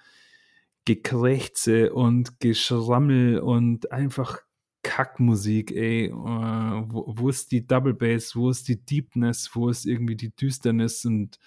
Gekrächze 0.84 1.92
und 1.92 2.40
Geschrammel 2.40 3.38
und 3.40 3.92
einfach 3.92 4.38
Kackmusik, 4.82 5.72
ey. 5.72 6.06
Äh, 6.06 6.12
wo, 6.12 7.12
wo, 7.16 7.28
ist 7.28 7.52
die 7.52 7.66
Double 7.66 7.94
Bass, 7.94 8.34
wo 8.34 8.50
ist 8.50 8.66
die 8.68 8.84
Deepness, 8.84 9.50
wo 9.54 9.68
ist 9.68 9.84
irgendwie 9.84 10.16
die 10.16 10.34
Düsternis 10.34 11.04
und 11.04 11.38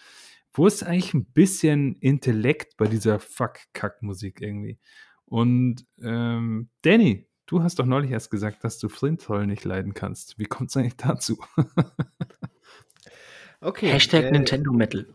wo 0.54 0.68
ist 0.68 0.84
eigentlich 0.84 1.16
ein 1.16 1.26
bisschen 1.26 1.96
Intellekt 1.96 2.78
bei 2.78 2.88
dieser 2.88 3.20
Fuck-Kack-Musik 3.20 4.42
irgendwie? 4.42 4.78
Und 5.26 5.86
ähm, 6.02 6.70
Danny, 6.84 7.28
Du 7.46 7.62
hast 7.62 7.80
doch 7.80 7.86
neulich 7.86 8.12
erst 8.12 8.32
gesagt, 8.32 8.64
dass 8.64 8.80
du 8.80 8.90
Flintroll 8.90 9.46
nicht 9.46 9.66
leiden 9.66 9.94
kannst. 9.94 10.40
Wie 10.40 10.46
kommt 10.46 10.70
es 10.70 10.78
eigentlich 10.78 10.96
dazu? 10.96 11.38
okay. 13.62 13.90
Hashtag 13.90 14.26
äh, 14.26 14.32
Nintendo 14.32 14.72
Metal. 14.72 15.08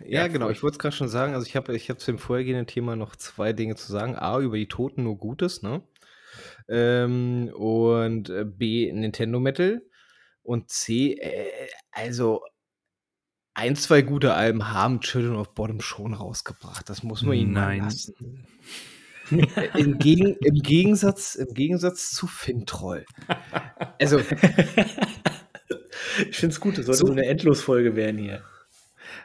Ja, 0.00 0.22
ja 0.22 0.28
genau. 0.28 0.48
Ich 0.48 0.62
wollte 0.62 0.76
es 0.76 0.78
gerade 0.78 0.96
schon 0.96 1.08
sagen. 1.08 1.34
Also 1.34 1.46
ich 1.46 1.56
habe 1.56 1.76
ich 1.76 1.90
hab 1.90 2.00
zu 2.00 2.10
dem 2.10 2.18
vorhergehenden 2.18 2.66
Thema 2.66 2.96
noch 2.96 3.16
zwei 3.16 3.52
Dinge 3.52 3.76
zu 3.76 3.92
sagen. 3.92 4.16
A, 4.16 4.40
über 4.40 4.56
die 4.56 4.68
Toten 4.68 5.02
nur 5.02 5.18
Gutes, 5.18 5.62
ne? 5.62 5.82
Ähm, 6.68 7.50
und 7.54 8.30
äh, 8.30 8.44
B, 8.46 8.90
Nintendo 8.92 9.38
Metal. 9.38 9.82
Und 10.42 10.70
C, 10.70 11.12
äh, 11.12 11.68
also 11.90 12.42
ein, 13.52 13.76
zwei 13.76 14.02
gute 14.02 14.34
Alben 14.34 14.72
haben 14.72 15.00
Children 15.00 15.36
of 15.36 15.54
Bottom 15.54 15.80
schon 15.80 16.14
rausgebracht. 16.14 16.88
Das 16.88 17.02
muss 17.02 17.22
man 17.22 17.36
ihnen 17.36 17.52
Nein. 17.52 17.82
lassen. 17.82 18.46
Im, 19.76 19.98
Gegen, 19.98 20.36
Im, 20.40 20.56
Gegensatz, 20.56 21.34
Im 21.34 21.54
Gegensatz 21.54 22.10
zu 22.10 22.26
Fintroll. 22.26 23.04
Also. 24.00 24.18
ich 26.30 26.36
finde 26.36 26.52
es 26.52 26.60
gut, 26.60 26.78
es 26.78 26.86
sollte 26.86 26.98
so, 26.98 27.06
so 27.06 27.12
eine 27.12 27.26
Endlosfolge 27.26 27.96
werden 27.96 28.18
hier. 28.18 28.42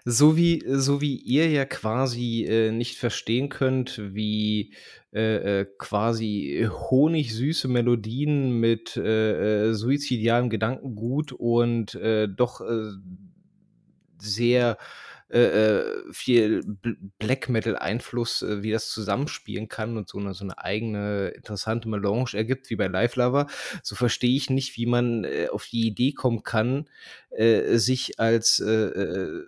So 0.06 0.36
wie, 0.36 0.64
so 0.68 1.00
wie 1.00 1.16
ihr 1.16 1.50
ja 1.50 1.66
quasi 1.66 2.44
äh, 2.44 2.72
nicht 2.72 2.98
verstehen 2.98 3.50
könnt, 3.50 4.02
wie 4.14 4.74
äh, 5.14 5.62
äh 5.62 5.66
quasi 5.78 6.68
honigsüße 6.70 7.70
Melodien 7.70 8.60
mit 8.60 8.98
äh, 8.98 9.70
äh 9.70 9.74
suizidialem 9.74 10.50
Gedankengut 10.50 11.32
und 11.32 11.96
äh, 11.96 12.28
doch 12.28 12.60
sehr 14.18 14.78
viel 16.12 16.64
Black 17.18 17.50
Metal-Einfluss, 17.50 18.44
äh, 18.44 18.64
wie 18.64 18.72
das 18.72 18.90
zusammenspielen 18.90 19.68
kann 19.68 19.98
und 19.98 20.08
so 20.08 20.20
eine, 20.20 20.34
so 20.34 20.44
eine 20.44 20.58
eigene 20.60 21.30
interessante 21.30 21.90
Melange 21.90 22.34
ergibt, 22.34 22.70
wie 22.70 22.76
bei 22.76 22.88
Live 22.88 23.16
Lover, 23.16 23.48
so 23.82 23.96
verstehe 23.96 24.36
ich 24.36 24.50
nicht, 24.50 24.78
wie 24.78 24.86
man 24.86 25.24
äh, 25.24 25.48
auf 25.52 25.66
die 25.66 25.88
Idee 25.88 26.12
kommen 26.12 26.44
kann, 26.44 26.90
äh, 27.32 27.78
sich 27.78 28.20
als 28.20 28.60
äh, 28.60 29.42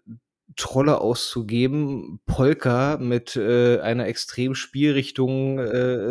Trolle 0.55 1.01
auszugeben, 1.01 2.21
Polka 2.25 2.97
mit 2.97 3.35
einer 3.35 4.05
extremen 4.05 4.55
Spielrichtung 4.55 5.59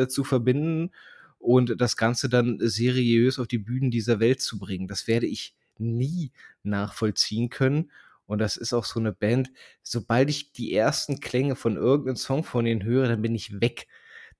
zu 0.09 0.23
verbinden 0.23 0.91
und 1.39 1.81
das 1.81 1.97
Ganze 1.97 2.29
dann 2.29 2.59
seriös 2.61 3.39
auf 3.39 3.47
die 3.47 3.59
Bühnen 3.59 3.91
dieser 3.91 4.21
Welt 4.21 4.43
zu 4.43 4.59
bringen. 4.59 4.87
Das 4.87 5.07
werde 5.07 5.27
ich 5.27 5.55
nie 5.79 6.33
nachvollziehen 6.63 7.49
können. 7.49 7.91
Und 8.27 8.39
das 8.39 8.57
ist 8.57 8.73
auch 8.73 8.85
so 8.85 8.99
eine 8.99 9.13
Band, 9.13 9.51
sobald 9.83 10.31
ich 10.31 10.53
die 10.53 10.75
ersten 10.75 11.21
Klänge 11.21 11.57
von 11.57 11.77
irgendeinem 11.77 12.17
Song 12.17 12.45
von 12.45 12.65
denen 12.65 12.85
höre, 12.85 13.09
dann 13.09 13.23
bin 13.23 13.35
ich 13.35 13.61
weg. 13.61 13.87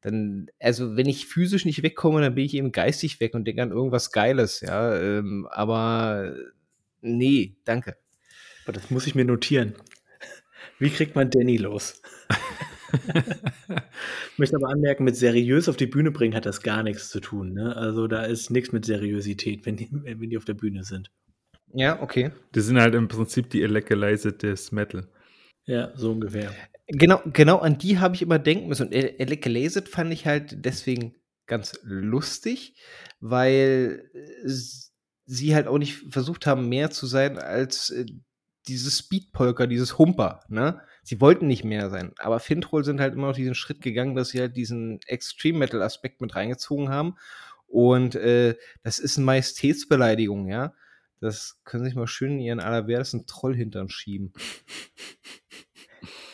Dann, 0.01 0.49
also 0.61 0.97
wenn 0.97 1.09
ich 1.09 1.27
physisch 1.27 1.65
nicht 1.65 1.83
wegkomme, 1.83 2.21
dann 2.21 2.35
bin 2.35 2.45
ich 2.45 2.55
eben 2.55 2.73
geistig 2.73 3.21
weg 3.21 3.35
und 3.35 3.47
denke 3.47 3.63
an 3.63 3.71
irgendwas 3.71 4.13
Geiles, 4.13 4.61
ja. 4.61 4.97
Ähm, 4.99 5.47
aber 5.51 6.35
nee, 7.01 7.57
danke. 7.65 7.97
Aber 8.65 8.73
das 8.73 8.91
muss 8.91 9.07
ich 9.07 9.15
mir 9.15 9.25
notieren. 9.25 9.75
Wie 10.79 10.91
kriegt 10.91 11.15
man 11.15 11.31
Danny 11.31 11.57
los? 11.57 12.03
ich 12.93 14.39
möchte 14.39 14.57
aber 14.57 14.69
anmerken, 14.69 15.05
mit 15.05 15.17
seriös 15.17 15.69
auf 15.69 15.77
die 15.77 15.87
Bühne 15.87 16.11
bringen 16.11 16.35
hat 16.35 16.47
das 16.47 16.63
gar 16.63 16.83
nichts 16.83 17.09
zu 17.09 17.21
tun. 17.21 17.53
Ne? 17.53 17.77
Also 17.77 18.07
da 18.07 18.25
ist 18.25 18.51
nichts 18.51 18.73
mit 18.73 18.85
Seriosität, 18.85 19.67
wenn 19.67 19.77
die, 19.77 19.89
wenn 19.91 20.31
die 20.31 20.37
auf 20.37 20.45
der 20.45 20.55
Bühne 20.55 20.85
sind. 20.85 21.11
Ja, 21.75 22.01
okay. 22.01 22.31
Die 22.55 22.61
sind 22.61 22.81
halt 22.81 22.95
im 22.95 23.09
Prinzip 23.09 23.51
die 23.51 23.63
Elektrolyse 23.63 24.33
des 24.33 24.73
Metal. 24.73 25.09
Ja, 25.67 25.93
so 25.97 26.13
ungefähr. 26.13 26.53
Genau, 26.87 27.21
genau 27.33 27.59
an 27.59 27.79
die 27.79 27.99
habe 27.99 28.15
ich 28.15 28.23
immer 28.23 28.39
denken 28.39 28.69
müssen. 28.69 28.87
Und 28.87 28.93
Elektrolyse 28.93 29.83
fand 29.83 30.13
ich 30.13 30.27
halt 30.27 30.65
deswegen 30.65 31.15
ganz 31.47 31.79
lustig, 31.83 32.77
weil 33.21 34.11
sie 35.27 35.55
halt 35.55 35.67
auch 35.67 35.79
nicht 35.79 35.97
versucht 36.11 36.47
haben, 36.47 36.69
mehr 36.69 36.91
zu 36.91 37.07
sein 37.07 37.39
als 37.39 37.91
äh, 37.91 38.07
dieses 38.69 38.99
Speedpolka, 38.99 39.67
dieses 39.67 39.99
Humper, 39.99 40.41
ne? 40.49 40.81
Sie 41.03 41.21
wollten 41.21 41.47
nicht 41.47 41.65
mehr 41.65 41.91
sein. 41.91 42.13
Aber 42.19 42.41
Fintroll 42.41 42.83
sind 42.83 42.99
halt 42.99 43.13
immer 43.13 43.27
noch 43.29 43.37
diesen 43.37 43.55
Schritt 43.55 43.83
gegangen, 43.83 44.15
dass 44.15 44.31
sie 44.31 44.41
halt 44.41 44.57
diesen 44.57 45.01
Extreme 45.07 45.59
Metal 45.59 45.83
Aspekt 45.83 46.23
mit 46.23 46.35
reingezogen 46.35 46.89
haben. 46.89 47.17
Und 47.67 48.15
äh, 48.15 48.55
das 48.83 48.99
ist 48.99 49.19
eine 49.19 49.27
Majestätsbeleidigung, 49.27 50.49
ja. 50.49 50.73
Das 51.25 51.59
können 51.65 51.85
sich 51.85 51.95
mal 51.95 52.07
schön 52.07 52.33
in 52.33 52.41
ihren 52.41 52.61
allerwertesten 52.61 53.27
Trollhintern 53.27 53.89
schieben. 53.89 54.35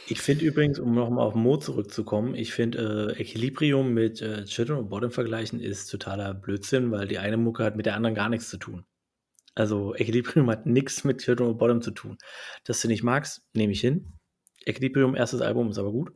Ich 0.09 0.21
finde 0.21 0.45
übrigens, 0.45 0.81
um 0.81 0.93
nochmal 0.93 1.25
auf 1.25 1.37
Mo 1.37 1.57
zurückzukommen, 1.59 2.35
ich 2.35 2.53
finde 2.53 3.15
äh, 3.17 3.21
Equilibrium 3.21 3.95
mit 3.95 4.21
äh, 4.21 4.45
Children 4.47 4.79
of 4.79 4.89
Bottom 4.89 5.13
vergleichen 5.13 5.61
ist 5.61 5.87
totaler 5.87 6.35
Blödsinn, 6.35 6.91
weil 6.91 7.07
die 7.07 7.19
eine 7.19 7.37
Mucke 7.37 7.63
hat 7.63 7.77
mit 7.77 7.87
der 7.87 7.95
anderen 7.95 8.17
gar 8.17 8.29
nichts 8.29 8.51
zu 8.51 8.57
tun. 8.57 8.85
Also 9.55 9.95
Equilibrium 9.95 10.51
hat 10.51 10.67
nichts 10.67 11.05
mit 11.05 11.19
Children 11.19 11.51
of 11.51 11.59
Bottom 11.59 11.81
zu 11.83 11.93
tun. 11.93 12.19
Dass 12.65 12.81
du 12.81 12.89
nicht 12.89 13.05
magst, 13.05 13.43
nehme 13.53 13.73
ich 13.73 13.81
hin. 13.81 14.15
Equilibrium, 14.65 15.15
erstes 15.15 15.41
Album, 15.41 15.71
ist 15.71 15.79
aber 15.79 15.93
gut. 15.93 16.11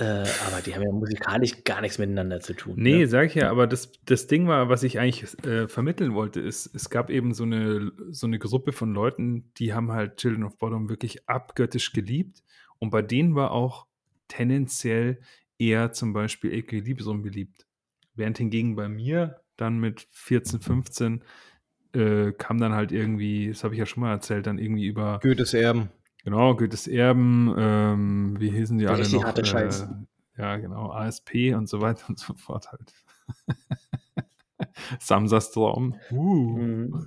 Äh, 0.00 0.24
aber 0.46 0.62
die 0.64 0.74
haben 0.74 0.82
ja 0.82 0.92
musikalisch 0.92 1.62
gar 1.62 1.82
nichts 1.82 1.98
miteinander 1.98 2.40
zu 2.40 2.54
tun. 2.54 2.72
Nee, 2.78 3.00
ne? 3.00 3.06
sag 3.06 3.26
ich 3.26 3.34
ja, 3.34 3.50
aber 3.50 3.66
das, 3.66 3.92
das 4.06 4.26
Ding 4.26 4.48
war, 4.48 4.70
was 4.70 4.82
ich 4.82 4.98
eigentlich 4.98 5.44
äh, 5.44 5.68
vermitteln 5.68 6.14
wollte, 6.14 6.40
ist, 6.40 6.74
es 6.74 6.88
gab 6.88 7.10
eben 7.10 7.34
so 7.34 7.44
eine, 7.44 7.92
so 8.08 8.26
eine 8.26 8.38
Gruppe 8.38 8.72
von 8.72 8.94
Leuten, 8.94 9.52
die 9.58 9.74
haben 9.74 9.92
halt 9.92 10.16
Children 10.16 10.44
of 10.44 10.56
Bottom 10.56 10.88
wirklich 10.88 11.28
abgöttisch 11.28 11.92
geliebt. 11.92 12.42
Und 12.78 12.88
bei 12.88 13.02
denen 13.02 13.34
war 13.34 13.50
auch 13.50 13.86
tendenziell 14.28 15.20
eher 15.58 15.92
zum 15.92 16.14
Beispiel 16.14 16.54
Equilibrium 16.54 17.20
beliebt. 17.20 17.66
Während 18.14 18.38
hingegen 18.38 18.76
bei 18.76 18.88
mir 18.88 19.42
dann 19.58 19.80
mit 19.80 20.06
14, 20.12 20.60
15 20.60 21.24
äh, 21.92 22.32
kam 22.32 22.58
dann 22.58 22.72
halt 22.72 22.90
irgendwie, 22.90 23.48
das 23.48 23.64
habe 23.64 23.74
ich 23.74 23.78
ja 23.78 23.84
schon 23.84 24.02
mal 24.02 24.12
erzählt, 24.12 24.46
dann 24.46 24.58
irgendwie 24.58 24.86
über 24.86 25.20
Goethes 25.22 25.52
Erben. 25.52 25.90
Genau, 26.24 26.54
Goethes 26.54 26.86
Erben, 26.86 27.54
ähm, 27.56 28.36
wie 28.38 28.50
hießen 28.50 28.78
die 28.78 28.84
Der 28.84 28.94
alle 28.94 29.08
noch? 29.08 29.24
harte 29.24 29.44
Scheiß. 29.44 29.82
Äh, 29.82 30.40
ja, 30.40 30.56
genau, 30.56 30.90
ASP 30.90 31.54
und 31.54 31.68
so 31.68 31.80
weiter 31.80 32.08
und 32.08 32.18
so 32.18 32.34
fort 32.34 32.70
halt. 32.70 32.92
Samsas 35.00 35.50
Traum. 35.52 35.94
Uh. 36.10 36.58
Mhm. 36.58 37.06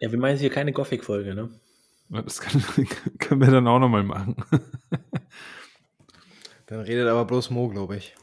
ja, 0.00 0.10
wir 0.10 0.18
meinen 0.18 0.32
jetzt 0.32 0.40
hier 0.40 0.50
keine 0.50 0.72
Gothic-Folge, 0.72 1.34
ne? 1.34 1.50
Ja, 2.10 2.22
Das 2.22 2.40
kann, 2.40 2.62
können 3.18 3.40
wir 3.40 3.50
dann 3.50 3.66
auch 3.68 3.78
nochmal 3.78 4.02
machen. 4.02 4.36
Dann 6.66 6.80
redet 6.80 7.06
aber 7.06 7.24
bloß 7.24 7.50
Mo, 7.50 7.68
glaube 7.68 7.96
ich. 7.96 8.14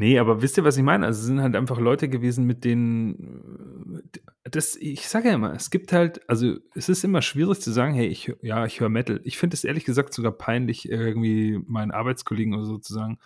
Nee, 0.00 0.18
aber 0.18 0.40
wisst 0.40 0.56
ihr, 0.56 0.64
was 0.64 0.78
ich 0.78 0.82
meine? 0.82 1.04
Also 1.04 1.20
es 1.20 1.26
sind 1.26 1.42
halt 1.42 1.54
einfach 1.54 1.78
Leute 1.78 2.08
gewesen, 2.08 2.46
mit 2.46 2.64
denen 2.64 4.00
äh, 4.14 4.48
das, 4.50 4.74
ich 4.76 5.06
sage 5.06 5.28
ja 5.28 5.34
immer, 5.34 5.52
es 5.52 5.68
gibt 5.68 5.92
halt, 5.92 6.26
also 6.26 6.56
es 6.74 6.88
ist 6.88 7.04
immer 7.04 7.20
schwierig 7.20 7.60
zu 7.60 7.70
sagen, 7.70 7.92
hey, 7.92 8.06
ich, 8.06 8.32
ja, 8.40 8.64
ich 8.64 8.80
höre 8.80 8.88
Metal. 8.88 9.20
Ich 9.24 9.36
finde 9.36 9.52
es 9.52 9.62
ehrlich 9.62 9.84
gesagt 9.84 10.14
sogar 10.14 10.32
peinlich, 10.32 10.88
irgendwie 10.88 11.60
meinen 11.66 11.90
Arbeitskollegen 11.90 12.54
oder 12.54 12.64
so 12.64 12.78
zu 12.78 12.94
sagen, 12.94 13.18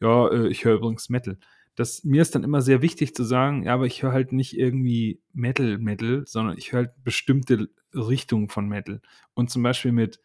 ja, 0.00 0.28
äh, 0.28 0.46
ich 0.46 0.64
höre 0.64 0.76
übrigens 0.76 1.08
Metal. 1.08 1.36
Das, 1.74 2.04
mir 2.04 2.22
ist 2.22 2.36
dann 2.36 2.44
immer 2.44 2.62
sehr 2.62 2.80
wichtig 2.80 3.12
zu 3.16 3.24
sagen, 3.24 3.64
ja, 3.64 3.74
aber 3.74 3.86
ich 3.86 4.04
höre 4.04 4.12
halt 4.12 4.30
nicht 4.30 4.56
irgendwie 4.56 5.20
Metal, 5.32 5.78
Metal, 5.78 6.22
sondern 6.26 6.56
ich 6.56 6.70
höre 6.70 6.84
halt 6.84 6.92
bestimmte 7.02 7.70
Richtungen 7.92 8.48
von 8.48 8.68
Metal. 8.68 9.00
Und 9.34 9.50
zum 9.50 9.64
Beispiel 9.64 9.90
mit 9.90 10.20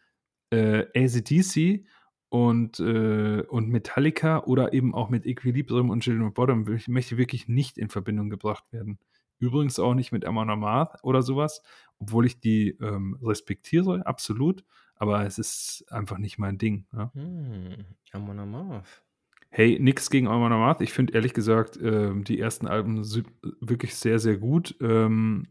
äh, 0.50 0.84
ACDC 0.94 1.84
und, 2.28 2.80
äh, 2.80 3.42
und 3.48 3.68
Metallica 3.68 4.40
oder 4.44 4.72
eben 4.72 4.94
auch 4.94 5.08
mit 5.08 5.26
Equilibrium 5.26 5.90
und 5.90 6.00
Children 6.00 6.28
of 6.28 6.34
Bottom 6.34 6.66
möchte 6.88 7.16
wirklich 7.18 7.48
nicht 7.48 7.78
in 7.78 7.88
Verbindung 7.88 8.30
gebracht 8.30 8.64
werden. 8.72 8.98
Übrigens 9.38 9.78
auch 9.78 9.94
nicht 9.94 10.12
mit 10.12 10.24
Amon 10.24 10.50
Amarth 10.50 11.02
oder 11.02 11.22
sowas, 11.22 11.62
obwohl 11.98 12.26
ich 12.26 12.40
die 12.40 12.70
ähm, 12.80 13.18
respektiere, 13.22 14.06
absolut, 14.06 14.64
aber 14.96 15.24
es 15.26 15.38
ist 15.38 15.84
einfach 15.90 16.18
nicht 16.18 16.38
mein 16.38 16.58
Ding. 16.58 16.86
Ja? 16.92 17.10
Hm, 17.14 17.84
Amon 18.12 18.40
Amarth. 18.40 19.02
Hey, 19.50 19.78
nix 19.80 20.10
gegen 20.10 20.26
Amon 20.26 20.52
Amarth. 20.52 20.80
Ich 20.80 20.92
finde 20.92 21.14
ehrlich 21.14 21.32
gesagt 21.32 21.78
ähm, 21.80 22.24
die 22.24 22.38
ersten 22.40 22.66
Alben 22.66 23.04
wirklich 23.60 23.94
sehr, 23.94 24.18
sehr 24.18 24.36
gut. 24.36 24.74
Ähm, 24.80 25.46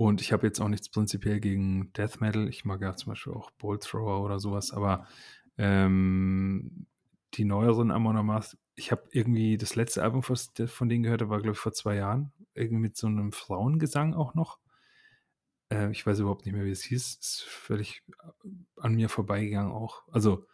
und 0.00 0.22
ich 0.22 0.32
habe 0.32 0.46
jetzt 0.46 0.60
auch 0.60 0.68
nichts 0.68 0.88
prinzipiell 0.88 1.40
gegen 1.40 1.92
Death 1.92 2.22
Metal. 2.22 2.48
Ich 2.48 2.64
mag 2.64 2.80
ja 2.80 2.96
zum 2.96 3.10
Beispiel 3.10 3.34
auch 3.34 3.50
Bolt 3.50 3.82
Thrower 3.82 4.22
oder 4.24 4.38
sowas, 4.38 4.72
aber 4.72 5.06
ähm, 5.58 6.86
die 7.34 7.44
neueren 7.44 7.90
Amon 7.90 8.16
Amarth, 8.16 8.56
ich 8.76 8.92
habe 8.92 9.02
irgendwie 9.10 9.58
das 9.58 9.76
letzte 9.76 10.02
Album 10.02 10.22
von 10.22 10.88
denen 10.88 11.02
gehört, 11.02 11.28
war 11.28 11.42
glaube 11.42 11.52
ich 11.52 11.58
vor 11.58 11.74
zwei 11.74 11.96
Jahren, 11.96 12.32
irgendwie 12.54 12.80
mit 12.80 12.96
so 12.96 13.08
einem 13.08 13.30
Frauengesang 13.30 14.14
auch 14.14 14.32
noch. 14.32 14.58
Äh, 15.68 15.90
ich 15.90 16.06
weiß 16.06 16.20
überhaupt 16.20 16.46
nicht 16.46 16.54
mehr, 16.54 16.64
wie 16.64 16.70
es 16.70 16.82
hieß. 16.82 17.18
Ist 17.20 17.42
völlig 17.42 18.02
äh, 18.24 18.48
an 18.78 18.94
mir 18.94 19.10
vorbeigegangen 19.10 19.70
auch. 19.70 20.08
Also 20.08 20.46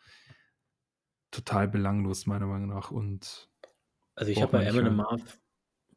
total 1.30 1.68
belanglos 1.68 2.26
meiner 2.26 2.46
Meinung 2.46 2.70
nach 2.70 2.90
und 2.90 3.48
Also 4.16 4.32
ich 4.32 4.42
habe 4.42 4.58
bei 4.58 4.64
Eminem. 4.64 4.96
Marv, 4.96 5.38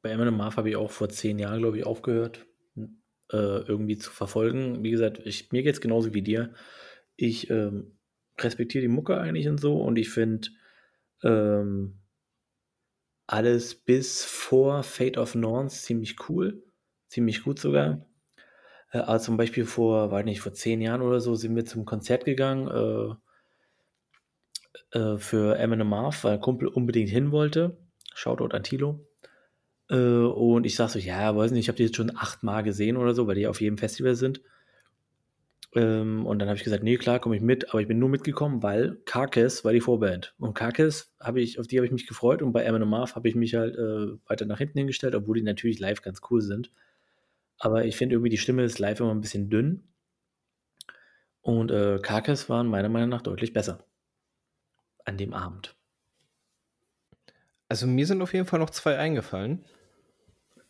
bei 0.04 0.12
Eminem 0.12 0.38
Marv 0.38 0.58
habe 0.58 0.70
ich 0.70 0.76
auch 0.76 0.92
vor 0.92 1.10
zehn 1.10 1.40
Jahren, 1.40 1.62
glaube 1.62 1.80
ich, 1.80 1.86
aufgehört, 1.88 2.46
äh, 3.32 3.38
irgendwie 3.38 3.98
zu 3.98 4.12
verfolgen. 4.12 4.84
Wie 4.84 4.92
gesagt, 4.92 5.22
ich, 5.26 5.52
mir 5.52 5.64
geht 5.64 5.76
es 5.76 5.82
genauso 5.82 6.14
wie 6.14 6.22
dir. 6.22 6.54
Ich 7.16 7.50
ähm, 7.50 7.98
respektiere 8.40 8.82
die 8.82 8.88
Mucke 8.88 9.18
eigentlich 9.18 9.48
und 9.48 9.60
so 9.60 9.78
und 9.82 9.98
ich 9.98 10.10
finde 10.10 10.50
ähm, 11.24 12.00
alles 13.28 13.76
bis 13.76 14.24
vor 14.24 14.84
Fate 14.84 15.18
of 15.18 15.36
Norns 15.36 15.84
ziemlich 15.84 16.30
cool, 16.30 16.64
ziemlich 17.08 17.44
gut 17.44 17.60
sogar. 17.60 18.06
Äh, 18.92 19.00
aber 19.00 19.20
zum 19.20 19.38
Beispiel 19.38 19.66
vor, 19.66 20.12
weiß 20.12 20.26
nicht, 20.26 20.42
vor 20.42 20.54
zehn 20.54 20.82
Jahren 20.82 21.02
oder 21.02 21.20
so 21.20 21.36
sind 21.36 21.56
wir 21.56 21.66
zum 21.66 21.86
Konzert 21.86 22.26
gegangen 22.26 22.68
äh, 24.94 24.98
äh, 24.98 25.18
für 25.18 25.58
Eminem 25.58 25.90
Marv, 25.90 26.24
weil 26.24 26.34
ein 26.34 26.42
Kumpel 26.42 26.68
unbedingt 26.68 27.10
hin 27.10 27.32
wollte. 27.32 27.78
Shoutout 28.16 28.56
an 28.56 28.64
Tilo. 28.64 29.09
Äh, 29.90 29.96
und 29.96 30.66
ich 30.66 30.76
sag 30.76 30.90
so, 30.90 31.00
ja, 31.00 31.36
weiß 31.36 31.52
nicht, 31.52 31.62
ich 31.62 31.68
habe 31.68 31.78
die 31.78 31.84
jetzt 31.84 31.96
schon 31.96 32.16
achtmal 32.16 32.64
gesehen 32.64 32.98
oder 32.98 33.14
so, 33.14 33.28
weil 33.28 33.36
die 33.36 33.48
auf 33.48 33.62
jedem 33.62 33.78
Festival 33.78 34.16
sind. 34.16 34.42
Ähm, 35.76 36.26
und 36.26 36.40
dann 36.40 36.48
habe 36.48 36.58
ich 36.58 36.64
gesagt, 36.64 36.84
nee, 36.84 36.98
klar, 36.98 37.20
komme 37.20 37.36
ich 37.36 37.42
mit, 37.42 37.70
aber 37.70 37.82
ich 37.82 37.88
bin 37.88 38.00
nur 38.00 38.10
mitgekommen, 38.10 38.64
weil 38.64 38.98
Carcass 39.06 39.64
war 39.64 39.72
die 39.72 39.82
Vorband. 39.82 40.34
Und 40.40 40.56
Carcass 40.56 41.14
habe 41.20 41.42
ich, 41.42 41.60
auf 41.60 41.68
die 41.68 41.78
habe 41.78 41.86
ich 41.86 41.92
mich 41.92 42.08
gefreut 42.08 42.42
und 42.42 42.54
bei 42.54 42.64
Eminem 42.64 42.90
Marv 42.90 43.16
habe 43.16 43.28
ich 43.28 43.36
mich 43.36 43.54
halt 43.56 43.76
äh, 43.76 44.18
weiter 44.28 44.46
nach 44.46 44.58
hinten 44.58 44.80
hingestellt, 44.80 45.14
obwohl 45.16 45.38
die 45.38 45.44
natürlich 45.44 45.80
live 45.80 46.02
ganz 46.02 46.22
cool 46.30 46.42
sind. 46.42 46.72
Aber 47.60 47.86
ich 47.86 47.98
finde 47.98 48.16
irgendwie 48.16 48.30
die 48.30 48.38
Stimme 48.38 48.64
ist 48.64 48.80
live 48.80 49.00
immer 49.00 49.14
ein 49.14 49.22
bisschen 49.22 49.50
dünn. 49.50 49.84
Und 51.42 51.72
äh, 51.72 52.00
Carcass 52.02 52.50
waren 52.50 52.68
meiner 52.68 52.90
Meinung 52.90 53.10
nach 53.10 53.22
deutlich 53.22 53.54
besser. 53.54 53.86
An 55.06 55.18
dem 55.18 55.34
Abend. 55.34 55.76
Also 57.68 57.86
mir 57.86 58.08
sind 58.08 58.22
auf 58.22 58.34
jeden 58.34 58.46
Fall 58.46 58.60
noch 58.60 58.72
zwei 58.72 58.98
eingefallen. 58.98 59.66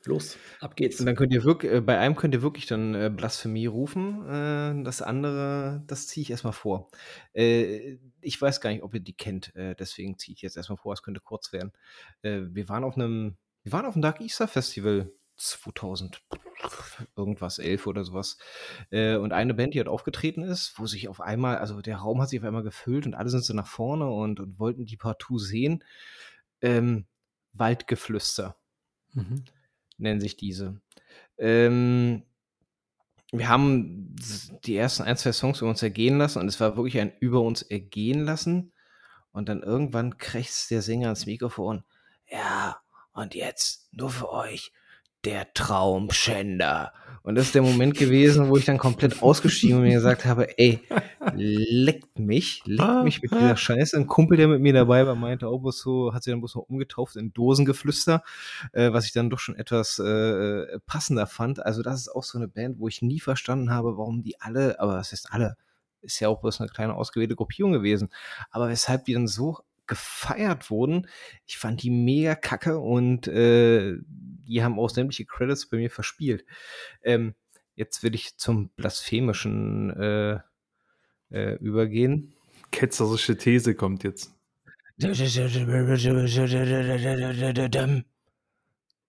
Los, 0.05 0.37
ab 0.61 0.75
geht's. 0.75 0.99
Und 0.99 1.05
dann 1.05 1.15
könnt 1.15 1.33
ihr 1.33 1.43
wirklich, 1.43 1.71
äh, 1.71 1.81
bei 1.81 1.97
einem 1.97 2.15
könnt 2.15 2.33
ihr 2.33 2.41
wirklich 2.41 2.67
dann 2.67 2.95
äh, 2.95 3.11
Blasphemie 3.13 3.65
rufen. 3.65 4.25
Äh, 4.27 4.83
das 4.83 5.01
andere, 5.01 5.83
das 5.87 6.07
ziehe 6.07 6.21
ich 6.21 6.31
erstmal 6.31 6.53
vor. 6.53 6.89
Äh, 7.33 7.97
ich 8.21 8.41
weiß 8.41 8.61
gar 8.61 8.69
nicht, 8.69 8.83
ob 8.83 8.93
ihr 8.93 8.99
die 8.99 9.15
kennt, 9.15 9.53
deswegen 9.55 10.17
ziehe 10.17 10.35
ich 10.35 10.41
jetzt 10.41 10.57
erstmal 10.57 10.77
vor, 10.77 10.91
es 10.91 11.03
könnte 11.03 11.21
kurz 11.21 11.53
werden. 11.53 11.71
Wir 12.21 12.67
waren 12.67 12.83
auf 12.83 12.95
einem, 12.95 13.37
wir 13.63 13.71
waren 13.71 13.85
auf 13.85 13.93
dem 13.93 14.01
Dark 14.01 14.19
Easter 14.19 14.49
Festival 14.49 15.09
2000 15.37 16.21
irgendwas, 17.15 17.59
11 17.59 17.87
oder 17.87 18.03
sowas. 18.03 18.37
Und 18.91 19.31
eine 19.31 19.53
Band, 19.53 19.73
die 19.73 19.79
halt 19.79 19.87
aufgetreten 19.87 20.43
ist, 20.43 20.73
wo 20.77 20.85
sich 20.85 21.07
auf 21.07 21.21
einmal, 21.21 21.59
also 21.59 21.79
der 21.79 21.95
Raum 21.95 22.21
hat 22.21 22.27
sich 22.27 22.41
auf 22.41 22.45
einmal 22.45 22.63
gefüllt 22.63 23.05
und 23.05 23.13
alle 23.13 23.29
sind 23.29 23.45
so 23.45 23.53
nach 23.53 23.67
vorne 23.67 24.09
und, 24.09 24.41
und 24.41 24.59
wollten 24.59 24.85
die 24.85 24.97
partout 24.97 25.39
sehen. 25.39 25.81
Ähm, 26.59 27.05
Waldgeflüster 27.53 28.57
Mhm. 29.13 29.43
Nennen 29.99 30.21
sich 30.21 30.37
diese. 30.37 30.81
Ähm, 31.37 32.23
wir 33.31 33.47
haben 33.47 34.15
die 34.65 34.75
ersten 34.75 35.03
ein, 35.03 35.17
zwei 35.17 35.31
Songs 35.31 35.61
über 35.61 35.69
uns 35.69 35.83
ergehen 35.83 36.17
lassen 36.17 36.39
und 36.39 36.47
es 36.47 36.59
war 36.59 36.75
wirklich 36.75 36.99
ein 36.99 37.13
über 37.19 37.41
uns 37.41 37.61
ergehen 37.61 38.25
lassen. 38.25 38.73
Und 39.31 39.47
dann 39.47 39.61
irgendwann 39.61 40.17
krächzt 40.17 40.71
der 40.71 40.81
Sänger 40.81 41.09
ins 41.09 41.27
Mikrofon. 41.27 41.83
Ja, 42.27 42.81
und 43.13 43.35
jetzt 43.35 43.87
nur 43.93 44.09
für 44.09 44.31
euch 44.31 44.71
der 45.25 45.53
Traumschänder. 45.53 46.93
Und 47.21 47.35
das 47.35 47.47
ist 47.47 47.55
der 47.55 47.61
Moment 47.61 47.95
gewesen, 47.97 48.47
wo 48.49 48.57
ich 48.57 48.65
dann 48.65 48.77
komplett 48.77 49.21
ausgestiegen 49.21 49.77
und 49.77 49.83
mir 49.83 49.93
gesagt 49.93 50.25
habe, 50.25 50.57
ey, 50.57 50.79
leckt 51.35 52.17
mich, 52.17 52.63
leckt 52.65 53.03
mich 53.03 53.21
mit 53.21 53.31
dieser 53.31 53.57
Scheiße. 53.57 53.97
Ein 53.97 54.07
Kumpel, 54.07 54.37
der 54.37 54.47
mit 54.47 54.61
mir 54.61 54.73
dabei 54.73 55.05
war, 55.05 55.15
meinte 55.15 55.47
auch 55.47 55.59
bloß 55.59 55.79
so, 55.79 56.13
hat 56.13 56.23
sich 56.23 56.31
dann 56.31 56.39
bloß 56.39 56.55
noch 56.55 56.69
umgetauft 56.69 57.17
in 57.17 57.33
Dosengeflüster, 57.33 58.23
äh, 58.71 58.93
was 58.93 59.05
ich 59.05 59.11
dann 59.11 59.29
doch 59.29 59.39
schon 59.39 59.55
etwas 59.55 59.99
äh, 59.99 60.79
passender 60.85 61.27
fand. 61.27 61.63
Also 61.63 61.83
das 61.83 61.99
ist 61.99 62.09
auch 62.09 62.23
so 62.23 62.37
eine 62.37 62.47
Band, 62.47 62.79
wo 62.79 62.87
ich 62.87 63.01
nie 63.01 63.19
verstanden 63.19 63.69
habe, 63.69 63.97
warum 63.97 64.23
die 64.23 64.39
alle, 64.39 64.79
aber 64.79 64.93
was 64.93 65.11
heißt 65.11 65.27
alle, 65.31 65.57
ist 66.01 66.19
ja 66.21 66.29
auch 66.29 66.39
bloß 66.39 66.61
eine 66.61 66.69
kleine 66.69 66.95
ausgewählte 66.95 67.35
Gruppierung 67.35 67.73
gewesen, 67.73 68.09
aber 68.49 68.69
weshalb 68.69 69.05
die 69.05 69.13
dann 69.13 69.27
so 69.27 69.59
gefeiert 69.89 70.69
wurden. 70.69 71.07
Ich 71.45 71.57
fand 71.57 71.83
die 71.83 71.89
mega 71.89 72.35
kacke 72.35 72.79
und 72.79 73.27
äh, 73.27 73.97
die 74.07 74.63
haben 74.63 74.79
auch 74.79 74.89
sämtliche 74.89 75.25
Credits 75.25 75.67
bei 75.67 75.77
mir 75.77 75.89
verspielt. 75.89 76.45
Ähm, 77.03 77.35
jetzt 77.75 78.03
will 78.03 78.15
ich 78.15 78.37
zum 78.37 78.69
blasphemischen 78.69 79.89
äh, 79.99 80.39
äh, 81.31 81.55
übergehen. 81.55 82.33
Ketzerische 82.71 83.35
These 83.35 83.75
kommt 83.75 84.03
jetzt. 84.03 84.33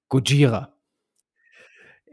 Gojira. 0.08 0.72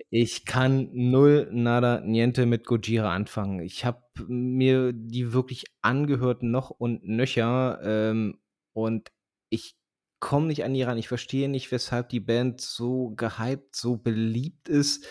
Ich 0.10 0.46
kann 0.46 0.90
null 0.94 1.50
nada 1.52 2.00
niente 2.00 2.46
mit 2.46 2.66
Gojira 2.66 3.14
anfangen. 3.14 3.60
Ich 3.60 3.86
habe 3.86 4.02
mir 4.28 4.94
die 4.94 5.34
wirklich 5.34 5.66
angehört 5.82 6.44
noch 6.44 6.70
und 6.70 7.04
nöcher 7.04 7.80
ähm, 7.84 8.40
und 8.78 9.12
ich 9.50 9.76
komme 10.20 10.48
nicht 10.48 10.64
an 10.64 10.76
die 10.76 10.84
ran. 10.84 11.00
Ich 11.00 11.08
verstehe 11.08 11.50
nicht, 11.50 11.72
weshalb 11.72 12.10
die 12.10 12.20
Band 12.20 12.62
so 12.62 13.10
gehypt, 13.16 13.76
so 13.76 13.98
beliebt 13.98 14.70
ist. 14.70 15.08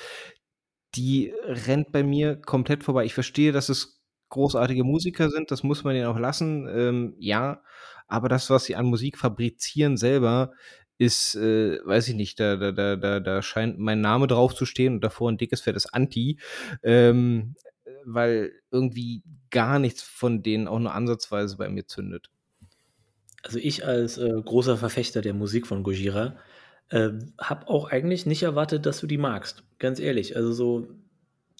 Die 0.95 1.33
rennt 1.45 1.91
bei 1.91 2.05
mir 2.05 2.37
komplett 2.37 2.85
vorbei. 2.85 3.05
Ich 3.05 3.15
verstehe, 3.15 3.51
dass 3.51 3.69
es 3.69 4.01
großartige 4.29 4.85
Musiker 4.85 5.31
sind, 5.31 5.51
das 5.51 5.65
muss 5.65 5.83
man 5.83 5.95
denen 5.95 6.07
auch 6.07 6.19
lassen, 6.19 6.69
ähm, 6.69 7.15
ja, 7.19 7.63
aber 8.09 8.29
das, 8.29 8.51
was 8.51 8.65
sie 8.65 8.77
an 8.77 8.87
Musik 8.87 9.19
fabrizieren 9.19 9.97
selber, 9.97 10.53
ist, 10.99 11.37
äh, 11.37 11.79
weiß 11.85 12.09
ich 12.09 12.15
nicht, 12.15 12.41
da, 12.41 12.57
da, 12.57 12.73
da, 12.73 12.97
da, 12.97 13.21
da 13.21 13.43
scheint 13.43 13.79
mein 13.79 14.01
Name 14.01 14.27
drauf 14.27 14.55
zu 14.55 14.65
stehen 14.65 14.95
und 14.95 15.05
davor 15.05 15.31
ein 15.31 15.39
dickes, 15.39 15.61
fettes 15.61 15.87
Anti, 15.87 16.39
ähm, 16.83 17.55
weil 18.05 18.53
irgendwie 18.71 19.23
gar 19.51 19.79
nichts 19.79 20.03
von 20.03 20.43
denen 20.43 20.69
auch 20.69 20.79
nur 20.79 20.95
ansatzweise 20.95 21.57
bei 21.57 21.69
mir 21.69 21.87
zündet. 21.87 22.31
Also 23.47 23.61
ich 23.61 23.87
als 23.87 24.19
äh, 24.19 24.43
großer 24.45 24.77
Verfechter 24.77 25.21
der 25.21 25.33
Musik 25.33 25.69
von 25.69 25.85
Gojira 25.85 26.37
äh, 26.89 27.11
habe 27.39 27.69
auch 27.69 27.89
eigentlich 27.89 28.27
nicht 28.27 28.43
erwartet, 28.43 28.87
dass 28.87 29.01
du 29.01 29.07
die 29.07 29.19
magst. 29.19 29.63
Ganz 29.79 30.01
ehrlich. 30.01 30.35
Also 30.35 30.53
so 30.53 30.89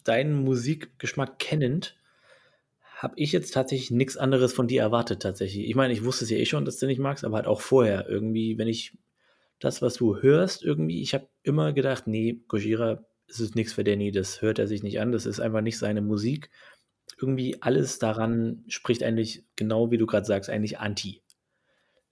deinen 0.03 0.35
Musikgeschmack 0.35 1.39
kennend 1.39 1.97
habe 2.97 3.15
ich 3.17 3.31
jetzt 3.31 3.55
tatsächlich 3.55 3.93
nichts 3.93 4.17
anderes 4.17 4.53
von 4.53 4.67
dir 4.67 4.83
erwartet 4.83 5.23
tatsächlich. 5.23 5.69
Ich 5.69 5.77
meine, 5.77 5.93
ich 5.93 6.05
wusste 6.05 6.25
es 6.25 6.31
ja 6.31 6.39
eh 6.39 6.47
schon, 6.47 6.65
dass 6.65 6.79
du 6.79 6.87
nicht 6.87 6.99
magst, 6.99 7.25
aber 7.25 7.37
halt 7.37 7.47
auch 7.47 7.61
vorher 7.61 8.09
irgendwie, 8.09 8.59
wenn 8.59 8.69
ich 8.69 8.99
das, 9.61 9.81
was 9.81 9.95
du 9.95 10.21
hörst, 10.21 10.65
irgendwie, 10.65 11.03
ich 11.03 11.15
habe 11.15 11.29
immer 11.45 11.73
gedacht, 11.73 12.09
nee, 12.09 12.41
Gojira, 12.49 13.05
es 13.29 13.39
ist 13.39 13.55
nichts 13.55 13.75
für 13.75 13.85
Danny, 13.85 14.11
das 14.11 14.43
hört 14.43 14.59
er 14.59 14.67
sich 14.67 14.83
nicht 14.83 14.99
an, 14.99 15.13
das 15.13 15.25
ist 15.25 15.39
einfach 15.39 15.61
nicht 15.61 15.79
seine 15.79 16.03
Musik. 16.03 16.51
Irgendwie 17.21 17.63
alles 17.63 18.01
daran 18.01 18.65
spricht 18.67 19.05
eigentlich, 19.05 19.45
genau 19.55 19.93
wie 19.93 19.99
du 19.99 20.07
gerade 20.07 20.27
sagst, 20.27 20.51
eigentlich 20.51 20.81
anti. 20.81 21.23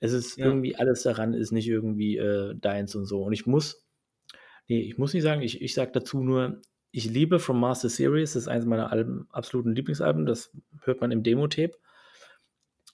Es 0.00 0.12
ist 0.12 0.36
ja. 0.36 0.46
irgendwie, 0.46 0.76
alles 0.76 1.02
daran 1.02 1.34
ist 1.34 1.52
nicht 1.52 1.68
irgendwie 1.68 2.16
äh, 2.18 2.54
deins 2.56 2.94
und 2.94 3.06
so. 3.06 3.22
Und 3.22 3.32
ich 3.32 3.46
muss, 3.46 3.86
nee, 4.68 4.80
ich 4.80 4.98
muss 4.98 5.14
nicht 5.14 5.22
sagen, 5.22 5.42
ich, 5.42 5.62
ich 5.62 5.74
sage 5.74 5.92
dazu 5.92 6.22
nur, 6.22 6.60
ich 6.90 7.06
liebe 7.06 7.38
From 7.38 7.58
Master 7.58 7.88
Series, 7.88 8.34
das 8.34 8.42
ist 8.42 8.48
eines 8.48 8.66
meiner 8.66 8.92
Alben, 8.92 9.26
absoluten 9.30 9.74
Lieblingsalben, 9.74 10.26
das 10.26 10.56
hört 10.82 11.00
man 11.00 11.10
im 11.10 11.22
Demo-Tape. 11.22 11.72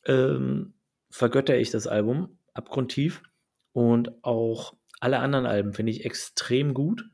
Ähm, 0.06 0.74
vergötter 1.10 1.58
ich 1.58 1.70
das 1.70 1.86
Album 1.86 2.38
abgrundtief 2.54 3.22
und 3.72 4.24
auch 4.24 4.74
alle 5.00 5.18
anderen 5.18 5.46
Alben 5.46 5.72
finde 5.72 5.92
ich 5.92 6.04
extrem 6.04 6.74
gut. 6.74 7.04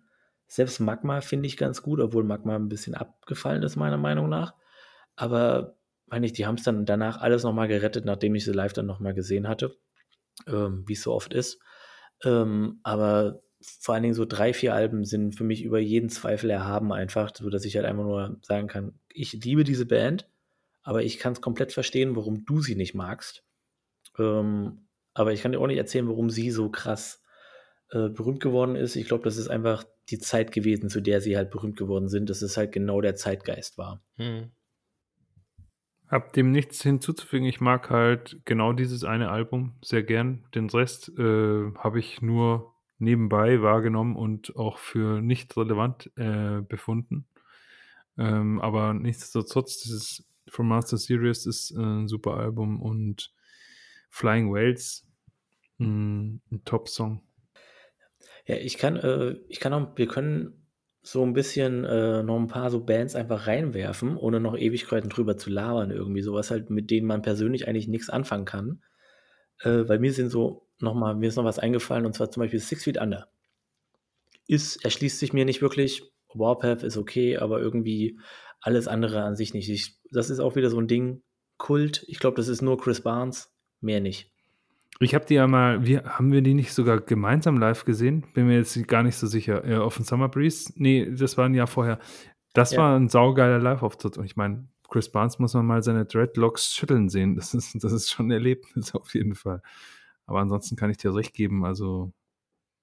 Selbst 0.48 0.80
Magma 0.80 1.20
finde 1.20 1.46
ich 1.46 1.56
ganz 1.56 1.82
gut, 1.82 2.00
obwohl 2.00 2.24
Magma 2.24 2.54
ein 2.54 2.68
bisschen 2.68 2.94
abgefallen 2.94 3.62
ist, 3.62 3.76
meiner 3.76 3.98
Meinung 3.98 4.28
nach. 4.28 4.54
Aber 5.16 5.75
meine 6.06 6.26
ich, 6.26 6.32
die 6.32 6.46
haben 6.46 6.56
es 6.56 6.64
dann 6.64 6.86
danach 6.86 7.20
alles 7.20 7.42
nochmal 7.42 7.68
gerettet, 7.68 8.04
nachdem 8.04 8.34
ich 8.34 8.44
sie 8.44 8.52
live 8.52 8.72
dann 8.72 8.86
nochmal 8.86 9.14
gesehen 9.14 9.48
hatte, 9.48 9.76
ähm, 10.46 10.84
wie 10.86 10.92
es 10.92 11.02
so 11.02 11.12
oft 11.12 11.34
ist. 11.34 11.60
Ähm, 12.24 12.80
aber 12.82 13.42
vor 13.60 13.94
allen 13.94 14.02
Dingen 14.02 14.14
so 14.14 14.24
drei, 14.24 14.52
vier 14.52 14.74
Alben 14.74 15.04
sind 15.04 15.34
für 15.34 15.44
mich 15.44 15.62
über 15.62 15.78
jeden 15.78 16.08
Zweifel 16.08 16.50
erhaben 16.50 16.92
einfach, 16.92 17.32
so 17.34 17.50
dass 17.50 17.64
ich 17.64 17.76
halt 17.76 17.86
einfach 17.86 18.04
nur 18.04 18.38
sagen 18.42 18.68
kann, 18.68 18.98
ich 19.12 19.32
liebe 19.32 19.64
diese 19.64 19.86
Band, 19.86 20.28
aber 20.82 21.02
ich 21.02 21.18
kann 21.18 21.32
es 21.32 21.40
komplett 21.40 21.72
verstehen, 21.72 22.14
warum 22.14 22.44
du 22.44 22.60
sie 22.60 22.76
nicht 22.76 22.94
magst. 22.94 23.44
Ähm, 24.18 24.86
aber 25.14 25.32
ich 25.32 25.42
kann 25.42 25.52
dir 25.52 25.60
auch 25.60 25.66
nicht 25.66 25.78
erzählen, 25.78 26.08
warum 26.08 26.30
sie 26.30 26.50
so 26.50 26.70
krass 26.70 27.22
äh, 27.90 28.08
berühmt 28.08 28.40
geworden 28.40 28.76
ist. 28.76 28.96
Ich 28.96 29.06
glaube, 29.06 29.24
das 29.24 29.36
ist 29.36 29.48
einfach 29.48 29.84
die 30.10 30.18
Zeit 30.18 30.52
gewesen, 30.52 30.88
zu 30.88 31.00
der 31.00 31.20
sie 31.20 31.36
halt 31.36 31.50
berühmt 31.50 31.76
geworden 31.76 32.08
sind, 32.08 32.30
dass 32.30 32.42
es 32.42 32.56
halt 32.56 32.72
genau 32.72 33.00
der 33.00 33.16
Zeitgeist 33.16 33.78
war. 33.78 34.02
Hm. 34.16 34.52
Hab 36.08 36.32
dem 36.34 36.52
nichts 36.52 36.82
hinzuzufügen. 36.82 37.46
Ich 37.46 37.60
mag 37.60 37.90
halt 37.90 38.40
genau 38.44 38.72
dieses 38.72 39.02
eine 39.02 39.30
Album 39.30 39.74
sehr 39.82 40.04
gern. 40.04 40.44
Den 40.54 40.70
Rest 40.70 41.10
äh, 41.18 41.72
habe 41.74 41.98
ich 41.98 42.22
nur 42.22 42.74
nebenbei 42.98 43.60
wahrgenommen 43.60 44.14
und 44.14 44.56
auch 44.56 44.78
für 44.78 45.20
nicht 45.20 45.56
relevant 45.56 46.10
äh, 46.16 46.62
befunden. 46.62 47.26
Ähm, 48.18 48.60
aber 48.60 48.94
nichtsdestotrotz, 48.94 49.80
dieses 49.80 50.24
From 50.48 50.68
Master 50.68 50.96
Series 50.96 51.44
ist 51.44 51.72
ein 51.72 52.08
super 52.08 52.34
Album 52.34 52.80
und 52.80 53.32
Flying 54.10 54.52
Whales 54.52 55.06
mm, 55.78 56.36
ein 56.50 56.64
Top-Song. 56.64 57.22
Ja, 58.46 58.56
ich 58.56 58.78
kann, 58.78 58.96
äh, 58.96 59.36
ich 59.48 59.58
kann 59.58 59.72
auch, 59.72 59.96
wir 59.98 60.06
können 60.06 60.65
so 61.06 61.22
ein 61.22 61.34
bisschen 61.34 61.84
äh, 61.84 62.24
noch 62.24 62.36
ein 62.36 62.48
paar 62.48 62.68
so 62.68 62.84
Bands 62.84 63.14
einfach 63.14 63.46
reinwerfen, 63.46 64.16
ohne 64.16 64.40
noch 64.40 64.58
Ewigkeiten 64.58 65.08
drüber 65.08 65.36
zu 65.36 65.50
labern, 65.50 65.92
irgendwie 65.92 66.20
sowas 66.20 66.50
halt, 66.50 66.68
mit 66.68 66.90
denen 66.90 67.06
man 67.06 67.22
persönlich 67.22 67.68
eigentlich 67.68 67.86
nichts 67.86 68.10
anfangen 68.10 68.44
kann. 68.44 68.82
Äh, 69.60 69.88
weil 69.88 70.00
mir 70.00 70.12
sind 70.12 70.30
so 70.30 70.66
nochmal, 70.80 71.14
mir 71.14 71.28
ist 71.28 71.36
noch 71.36 71.44
was 71.44 71.60
eingefallen, 71.60 72.06
und 72.06 72.14
zwar 72.14 72.32
zum 72.32 72.40
Beispiel 72.40 72.58
Six 72.58 72.82
Feet 72.82 73.00
Under. 73.00 73.28
Ist, 74.48 74.84
erschließt 74.84 75.20
sich 75.20 75.32
mir 75.32 75.44
nicht 75.44 75.62
wirklich. 75.62 76.02
Warpath 76.34 76.82
ist 76.82 76.96
okay, 76.96 77.36
aber 77.36 77.60
irgendwie 77.60 78.18
alles 78.60 78.88
andere 78.88 79.22
an 79.22 79.36
sich 79.36 79.54
nicht. 79.54 79.68
Ich, 79.68 80.00
das 80.10 80.28
ist 80.28 80.40
auch 80.40 80.56
wieder 80.56 80.70
so 80.70 80.80
ein 80.80 80.88
Ding. 80.88 81.22
Kult. 81.56 82.04
Ich 82.08 82.18
glaube, 82.18 82.36
das 82.36 82.48
ist 82.48 82.62
nur 82.62 82.78
Chris 82.78 83.00
Barnes, 83.00 83.54
mehr 83.80 84.00
nicht. 84.00 84.32
Ich 84.98 85.14
habe 85.14 85.26
die 85.26 85.34
ja 85.34 85.46
mal, 85.46 85.84
wir, 85.84 86.04
haben 86.04 86.32
wir 86.32 86.40
die 86.40 86.54
nicht 86.54 86.72
sogar 86.72 87.00
gemeinsam 87.00 87.58
live 87.58 87.84
gesehen? 87.84 88.24
Bin 88.32 88.46
mir 88.46 88.56
jetzt 88.56 88.88
gar 88.88 89.02
nicht 89.02 89.16
so 89.16 89.26
sicher. 89.26 89.64
Äh, 89.64 89.76
auf 89.76 89.96
dem 89.96 90.04
Summer 90.04 90.28
Breeze? 90.28 90.72
Nee, 90.76 91.10
das 91.10 91.36
war 91.36 91.46
ein 91.46 91.54
Jahr 91.54 91.66
vorher. 91.66 91.98
Das 92.54 92.72
ja. 92.72 92.78
war 92.78 92.96
ein 92.96 93.08
saugeiler 93.08 93.58
Live-Auftritt. 93.58 94.16
Und 94.16 94.24
ich 94.24 94.36
meine, 94.36 94.68
Chris 94.88 95.10
Barnes 95.10 95.38
muss 95.38 95.54
man 95.54 95.66
mal 95.66 95.82
seine 95.82 96.06
Dreadlocks 96.06 96.74
schütteln 96.74 97.08
sehen. 97.08 97.34
Das 97.34 97.52
ist, 97.52 97.82
das 97.82 97.92
ist 97.92 98.10
schon 98.10 98.28
ein 98.28 98.32
Erlebnis 98.32 98.94
auf 98.94 99.14
jeden 99.14 99.34
Fall. 99.34 99.60
Aber 100.26 100.40
ansonsten 100.40 100.76
kann 100.76 100.90
ich 100.90 100.96
dir 100.96 101.14
recht 101.14 101.34
geben, 101.34 101.64
also 101.64 102.12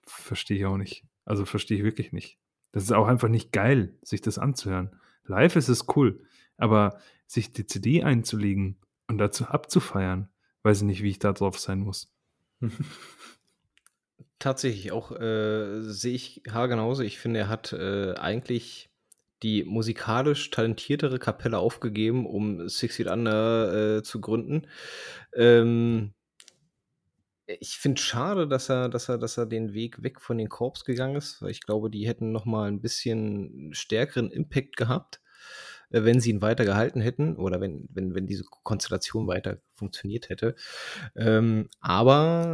verstehe 0.06 0.58
ich 0.58 0.66
auch 0.66 0.78
nicht. 0.78 1.06
Also 1.26 1.46
verstehe 1.46 1.78
ich 1.78 1.84
wirklich 1.84 2.12
nicht. 2.12 2.38
Das 2.72 2.84
ist 2.84 2.92
auch 2.92 3.08
einfach 3.08 3.30
nicht 3.30 3.52
geil, 3.52 3.98
sich 4.02 4.22
das 4.22 4.38
anzuhören. 4.38 4.96
Live 5.26 5.56
ist 5.56 5.70
es 5.70 5.86
cool, 5.96 6.24
aber 6.58 7.00
sich 7.28 7.52
die 7.52 7.66
CD 7.66 8.04
einzulegen 8.04 8.78
und 9.08 9.18
dazu 9.18 9.46
abzufeiern, 9.46 10.30
weiß 10.64 10.80
ich 10.80 10.84
nicht, 10.84 11.04
wie 11.04 11.10
ich 11.12 11.20
da 11.20 11.34
drauf 11.34 11.60
sein 11.60 11.80
muss. 11.80 12.12
Tatsächlich, 14.40 14.92
auch 14.92 15.12
äh, 15.12 15.82
sehe 15.84 16.14
ich 16.16 16.44
Haar 16.52 16.68
genauso. 16.68 17.02
Ich 17.04 17.18
finde, 17.18 17.40
er 17.42 17.48
hat 17.50 17.72
äh, 17.74 18.14
eigentlich 18.16 18.90
die 19.42 19.64
musikalisch 19.64 20.50
talentiertere 20.52 21.20
Kapelle 21.20 21.60
aufgegeben, 21.60 22.26
um 22.26 22.68
Six 22.68 22.96
Feet 22.98 23.08
Under 23.08 23.98
äh, 23.98 24.04
zu 24.04 24.20
gründen. 24.22 24.68
Ähm, 25.36 26.14
ich 27.46 27.78
finde 27.78 28.02
schade, 28.02 28.48
dass 28.48 28.70
er 28.70 28.90
dass 28.90 29.10
er 29.10 29.18
dass 29.18 29.38
er 29.38 29.46
den 29.46 29.74
Weg 29.74 30.02
weg 30.04 30.22
von 30.22 30.38
den 30.38 30.50
Korps 30.50 30.86
gegangen 30.86 31.16
ist, 31.16 31.42
weil 31.42 31.52
ich 31.52 31.62
glaube, 31.62 31.90
die 31.90 32.08
hätten 32.08 32.32
noch 32.32 32.46
mal 32.46 32.70
'n 32.70 32.82
bisschen 32.82 33.70
stärkeren 33.74 34.32
Impact 34.32 34.78
gehabt, 34.78 35.22
wenn 35.94 36.20
sie 36.20 36.32
ihn 36.32 36.42
weiter 36.42 36.66
gehalten 36.66 37.02
hätten 37.02 37.36
oder 37.38 37.62
wenn 37.62 37.88
wenn 37.92 38.16
wenn 38.16 38.28
diese 38.28 38.44
Konstellation 38.64 39.28
weiter 39.28 39.60
funktioniert 39.76 40.30
hätte. 40.30 40.56
Ähm, 41.16 41.70
aber, 41.82 42.54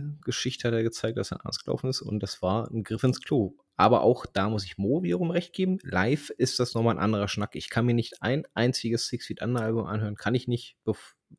Geschichte 0.24 0.68
hat 0.68 0.74
ja 0.74 0.82
gezeigt, 0.82 1.18
dass 1.18 1.32
er 1.32 1.40
anders 1.40 1.64
gelaufen 1.64 1.88
ist 1.90 2.02
und 2.02 2.22
das 2.22 2.42
war 2.42 2.70
ein 2.70 2.84
Griff 2.84 3.04
ins 3.04 3.20
Klo. 3.20 3.56
Aber 3.76 4.02
auch 4.02 4.26
da 4.26 4.48
muss 4.50 4.64
ich 4.64 4.78
Mo 4.78 5.02
wiederum 5.02 5.30
recht 5.32 5.52
geben. 5.52 5.78
Live 5.82 6.30
ist 6.30 6.60
das 6.60 6.74
noch 6.74 6.82
mal 6.82 6.92
'n 6.92 6.98
anderer 6.98 7.28
Schnack. 7.28 7.56
Ich 7.56 7.70
kann 7.70 7.86
mir 7.86 7.94
nicht 7.94 8.22
ein 8.22 8.44
einziges 8.54 9.08
Six 9.08 9.26
Feet 9.26 9.42
Under 9.42 9.62
Album 9.62 9.86
anhören, 9.86 10.14
kann 10.16 10.34
ich 10.36 10.46
nicht, 10.48 10.76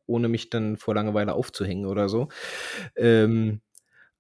ohne 0.08 0.28
mich 0.30 0.50
dann 0.50 0.78
vor 0.78 0.96
Langeweile 0.96 1.34
aufzuhängen 1.34 1.86
oder 1.86 2.10
so. 2.10 2.28
Ähm, 2.98 3.62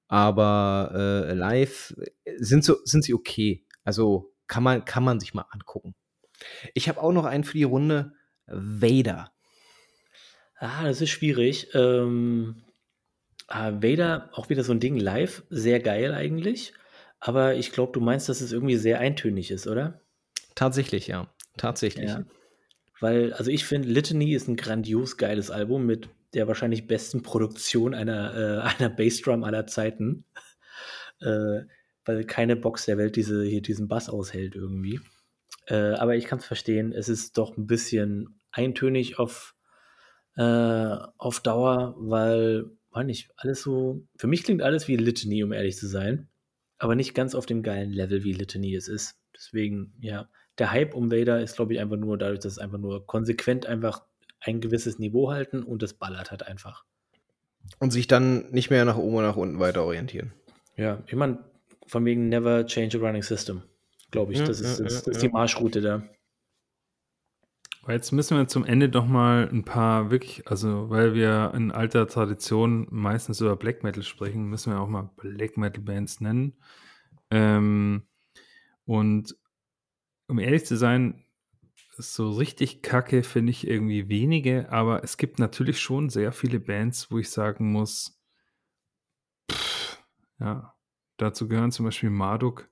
aber 0.08 0.92
äh, 1.30 1.34
live 1.34 1.96
sind, 2.38 2.64
so, 2.66 2.78
sind 2.86 3.04
sie 3.06 3.14
okay. 3.14 3.66
Also 3.84 4.34
kann 4.48 4.64
man, 4.64 4.86
kann 4.86 5.04
man 5.04 5.20
sich 5.20 5.34
mal 5.34 5.46
angucken. 5.52 5.96
Ich 6.74 6.90
habe 6.90 7.02
auch 7.02 7.12
noch 7.12 7.26
einen 7.26 7.44
für 7.44 7.58
die 7.58 7.64
Runde. 7.64 8.14
Vader. 8.48 9.32
Ah, 10.58 10.84
das 10.84 11.02
ist 11.02 11.10
schwierig. 11.10 11.70
Ähm, 11.74 12.64
ah, 13.48 13.72
Vader, 13.82 14.30
auch 14.34 14.50
wieder 14.50 14.64
so 14.64 14.72
ein 14.72 14.80
Ding 14.80 14.98
live, 14.98 15.44
sehr 15.50 15.80
geil 15.80 16.14
eigentlich. 16.14 16.74
Aber 17.20 17.56
ich 17.56 17.72
glaube, 17.72 17.92
du 17.92 18.02
meinst, 18.02 18.30
dass 18.30 18.42
es 18.42 18.52
irgendwie 18.52 18.78
sehr 18.78 19.00
eintönig 19.00 19.52
ist, 19.52 19.68
oder? 19.68 20.02
Tatsächlich, 20.54 21.08
ja. 21.08 21.28
Tatsächlich. 21.58 22.10
Ja. 22.10 22.26
Weil, 23.00 23.34
also 23.34 23.52
ich 23.52 23.66
finde, 23.66 23.90
Litany 23.90 24.34
ist 24.34 24.48
ein 24.48 24.56
grandios 24.56 25.18
geiles 25.18 25.52
Album 25.52 25.86
mit 25.86 26.10
der 26.34 26.48
wahrscheinlich 26.48 26.88
besten 26.88 27.24
Produktion 27.24 27.94
einer, 27.94 28.36
äh, 28.36 28.60
einer 28.78 28.90
Bassdrum 28.90 29.44
aller 29.44 29.68
Zeiten. 29.68 30.26
äh, 31.22 31.62
weil 32.06 32.24
keine 32.26 32.56
Box 32.56 32.86
der 32.86 32.98
Welt 32.98 33.16
diese, 33.16 33.44
hier 33.44 33.62
diesen 33.62 33.88
Bass 33.88 34.10
aushält 34.10 34.56
irgendwie. 34.56 35.00
Äh, 35.68 35.94
aber 35.94 36.16
ich 36.16 36.26
kann 36.26 36.40
es 36.40 36.46
verstehen, 36.46 36.92
es 36.92 37.10
ist 37.10 37.38
doch 37.38 37.58
ein 37.58 37.68
bisschen 37.68 38.40
eintönig 38.52 39.20
auf, 39.20 39.56
äh, 40.36 40.44
auf 41.18 41.40
Dauer, 41.40 41.96
weil, 41.98 42.66
weiß 42.92 43.06
nicht, 43.06 43.32
alles 43.36 43.62
so, 43.62 44.06
für 44.16 44.28
mich 44.28 44.44
klingt 44.44 44.62
alles 44.62 44.88
wie 44.88 44.96
Litany, 44.96 45.44
um 45.44 45.52
ehrlich 45.52 45.78
zu 45.78 45.88
sein. 45.88 46.30
Aber 46.78 46.96
nicht 46.96 47.14
ganz 47.14 47.36
auf 47.36 47.46
dem 47.46 47.64
geilen 47.64 47.92
Level, 47.92 48.24
wie 48.24 48.34
Litany 48.34 48.76
es 48.76 48.88
ist. 48.88 49.18
Deswegen, 49.34 49.94
ja, 50.00 50.30
der 50.58 50.72
Hype 50.72 50.94
um 50.94 51.12
Vader 51.12 51.42
ist, 51.42 51.56
glaube 51.56 51.74
ich, 51.74 51.80
einfach 51.80 51.98
nur 51.98 52.18
dadurch, 52.18 52.40
dass 52.40 52.54
es 52.54 52.60
einfach 52.60 52.78
nur 52.78 53.06
konsequent 53.06 53.66
einfach 53.66 54.04
ein 54.40 54.62
gewisses 54.62 55.00
Niveau 55.00 55.32
halten 55.32 55.64
und 55.64 55.84
es 55.84 55.94
ballert 55.94 56.32
halt 56.32 56.44
einfach. 56.44 56.86
Und 57.80 57.92
sich 57.92 58.08
dann 58.08 58.52
nicht 58.52 58.70
mehr 58.70 58.86
nach 58.86 58.98
oben 58.98 59.16
oder 59.16 59.28
nach 59.28 59.38
unten 59.38 59.60
weiter 59.60 59.84
orientieren. 59.84 60.34
Ja, 60.78 61.04
ich 61.08 61.16
meine, 61.16 61.44
von 61.88 62.06
wegen 62.06 62.30
never 62.30 62.66
change 62.66 62.98
a 62.98 63.02
running 63.02 63.24
system, 63.24 63.64
glaube 64.12 64.34
ich. 64.34 64.40
Ja, 64.40 64.46
das 64.46 64.60
ist, 64.60 64.80
ja, 64.80 64.84
das, 64.84 64.94
ja, 64.94 65.00
das 65.02 65.08
ist 65.08 65.22
die 65.24 65.30
Marschroute 65.30 65.82
da. 65.82 66.04
Jetzt 67.88 68.12
müssen 68.12 68.36
wir 68.36 68.48
zum 68.48 68.66
Ende 68.66 68.90
doch 68.90 69.06
mal 69.06 69.48
ein 69.48 69.64
paar 69.64 70.10
wirklich, 70.10 70.48
also 70.48 70.90
weil 70.90 71.14
wir 71.14 71.52
in 71.56 71.72
alter 71.72 72.08
Tradition 72.08 72.88
meistens 72.90 73.42
über 73.42 73.56
Black 73.56 73.84
Metal 73.84 74.02
sprechen, 74.02 74.50
müssen 74.50 74.74
wir 74.74 74.80
auch 74.80 74.88
mal 74.88 75.12
Black 75.18 75.56
Metal 75.58 75.84
Bands 75.84 76.20
nennen. 76.20 76.58
Ähm, 77.30 78.08
und 78.86 79.36
um 80.28 80.40
ehrlich 80.40 80.66
zu 80.66 80.78
sein, 80.78 81.26
so 81.98 82.32
richtig 82.32 82.82
kacke 82.82 83.22
finde 83.22 83.52
ich 83.52 83.68
irgendwie 83.68 84.10
wenige, 84.10 84.72
aber 84.72 85.04
es 85.04 85.18
gibt 85.18 85.38
natürlich 85.38 85.80
schon 85.80 86.10
sehr 86.10 86.32
viele 86.32 86.60
Bands, 86.60 87.12
wo 87.12 87.20
ich 87.20 87.30
sagen 87.30 87.72
muss, 87.72 88.20
pff, 89.52 90.04
ja, 90.40 90.76
dazu 91.18 91.48
gehören 91.48 91.72
zum 91.72 91.86
Beispiel 91.86 92.10
Marduk 92.10 92.68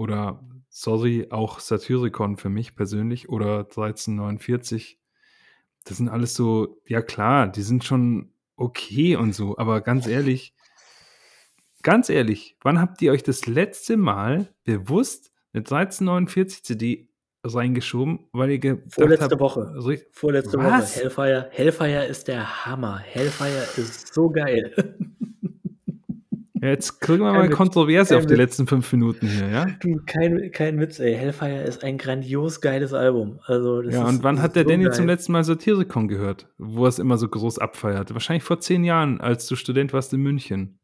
oder 0.00 0.42
sorry, 0.70 1.26
auch 1.30 1.60
Satyricon 1.60 2.38
für 2.38 2.48
mich 2.48 2.74
persönlich 2.74 3.28
oder 3.28 3.58
1349. 3.60 4.98
Das 5.84 5.98
sind 5.98 6.08
alles 6.08 6.34
so, 6.34 6.80
ja 6.86 7.02
klar, 7.02 7.48
die 7.48 7.60
sind 7.62 7.84
schon 7.84 8.32
okay 8.56 9.16
und 9.16 9.34
so, 9.34 9.58
aber 9.58 9.80
ganz 9.82 10.06
ehrlich, 10.06 10.54
ganz 11.82 12.08
ehrlich, 12.08 12.56
wann 12.62 12.80
habt 12.80 13.02
ihr 13.02 13.12
euch 13.12 13.22
das 13.22 13.46
letzte 13.46 13.96
Mal 13.98 14.48
bewusst 14.64 15.32
eine 15.52 15.60
1349 15.60 16.64
CD 16.64 17.08
reingeschoben, 17.44 18.28
weil 18.32 18.50
ihr 18.50 18.58
gedacht 18.58 18.92
Vorletzte 18.92 19.24
habt, 19.30 19.40
Woche. 19.40 19.74
so 19.78 19.88
richtig- 19.88 20.14
Vorletzte 20.14 20.58
Was? 20.58 20.96
Woche. 20.96 21.00
Hellfire. 21.02 21.48
Hellfire 21.52 22.04
ist 22.06 22.28
der 22.28 22.66
Hammer. 22.66 22.98
Hellfire 22.98 23.66
ist 23.76 24.14
so 24.14 24.30
geil. 24.30 24.96
Ja, 26.62 26.68
jetzt 26.68 27.00
kriegen 27.00 27.22
wir 27.24 27.32
Kein 27.32 27.48
mal 27.48 27.50
Witz. 27.50 27.56
Kontroverse 27.56 28.14
Kein 28.14 28.18
auf 28.18 28.26
die 28.26 28.34
Witz. 28.34 28.38
letzten 28.38 28.66
fünf 28.66 28.92
Minuten 28.92 29.26
hier, 29.28 29.48
ja? 29.48 29.66
Du, 29.80 30.00
kein, 30.06 30.50
kein 30.52 30.78
Witz, 30.78 30.98
ey. 31.00 31.14
Hellfire 31.14 31.62
ist 31.62 31.82
ein 31.84 31.96
grandios 31.98 32.60
geiles 32.60 32.92
Album. 32.92 33.40
Also, 33.44 33.82
das 33.82 33.94
Ja, 33.94 34.04
ist, 34.04 34.08
und 34.08 34.22
wann 34.22 34.36
das 34.36 34.44
hat 34.44 34.56
der 34.56 34.64
so 34.64 34.68
Danny 34.68 34.84
geil. 34.84 34.92
zum 34.92 35.06
letzten 35.06 35.32
Mal 35.32 35.44
Satyricon 35.44 36.08
gehört, 36.08 36.48
wo 36.58 36.84
er 36.84 36.88
es 36.88 36.98
immer 36.98 37.16
so 37.18 37.28
groß 37.28 37.58
abfeiert? 37.58 38.12
Wahrscheinlich 38.12 38.44
vor 38.44 38.60
zehn 38.60 38.84
Jahren, 38.84 39.20
als 39.20 39.46
du 39.46 39.56
Student 39.56 39.92
warst 39.92 40.12
in 40.12 40.20
München. 40.20 40.78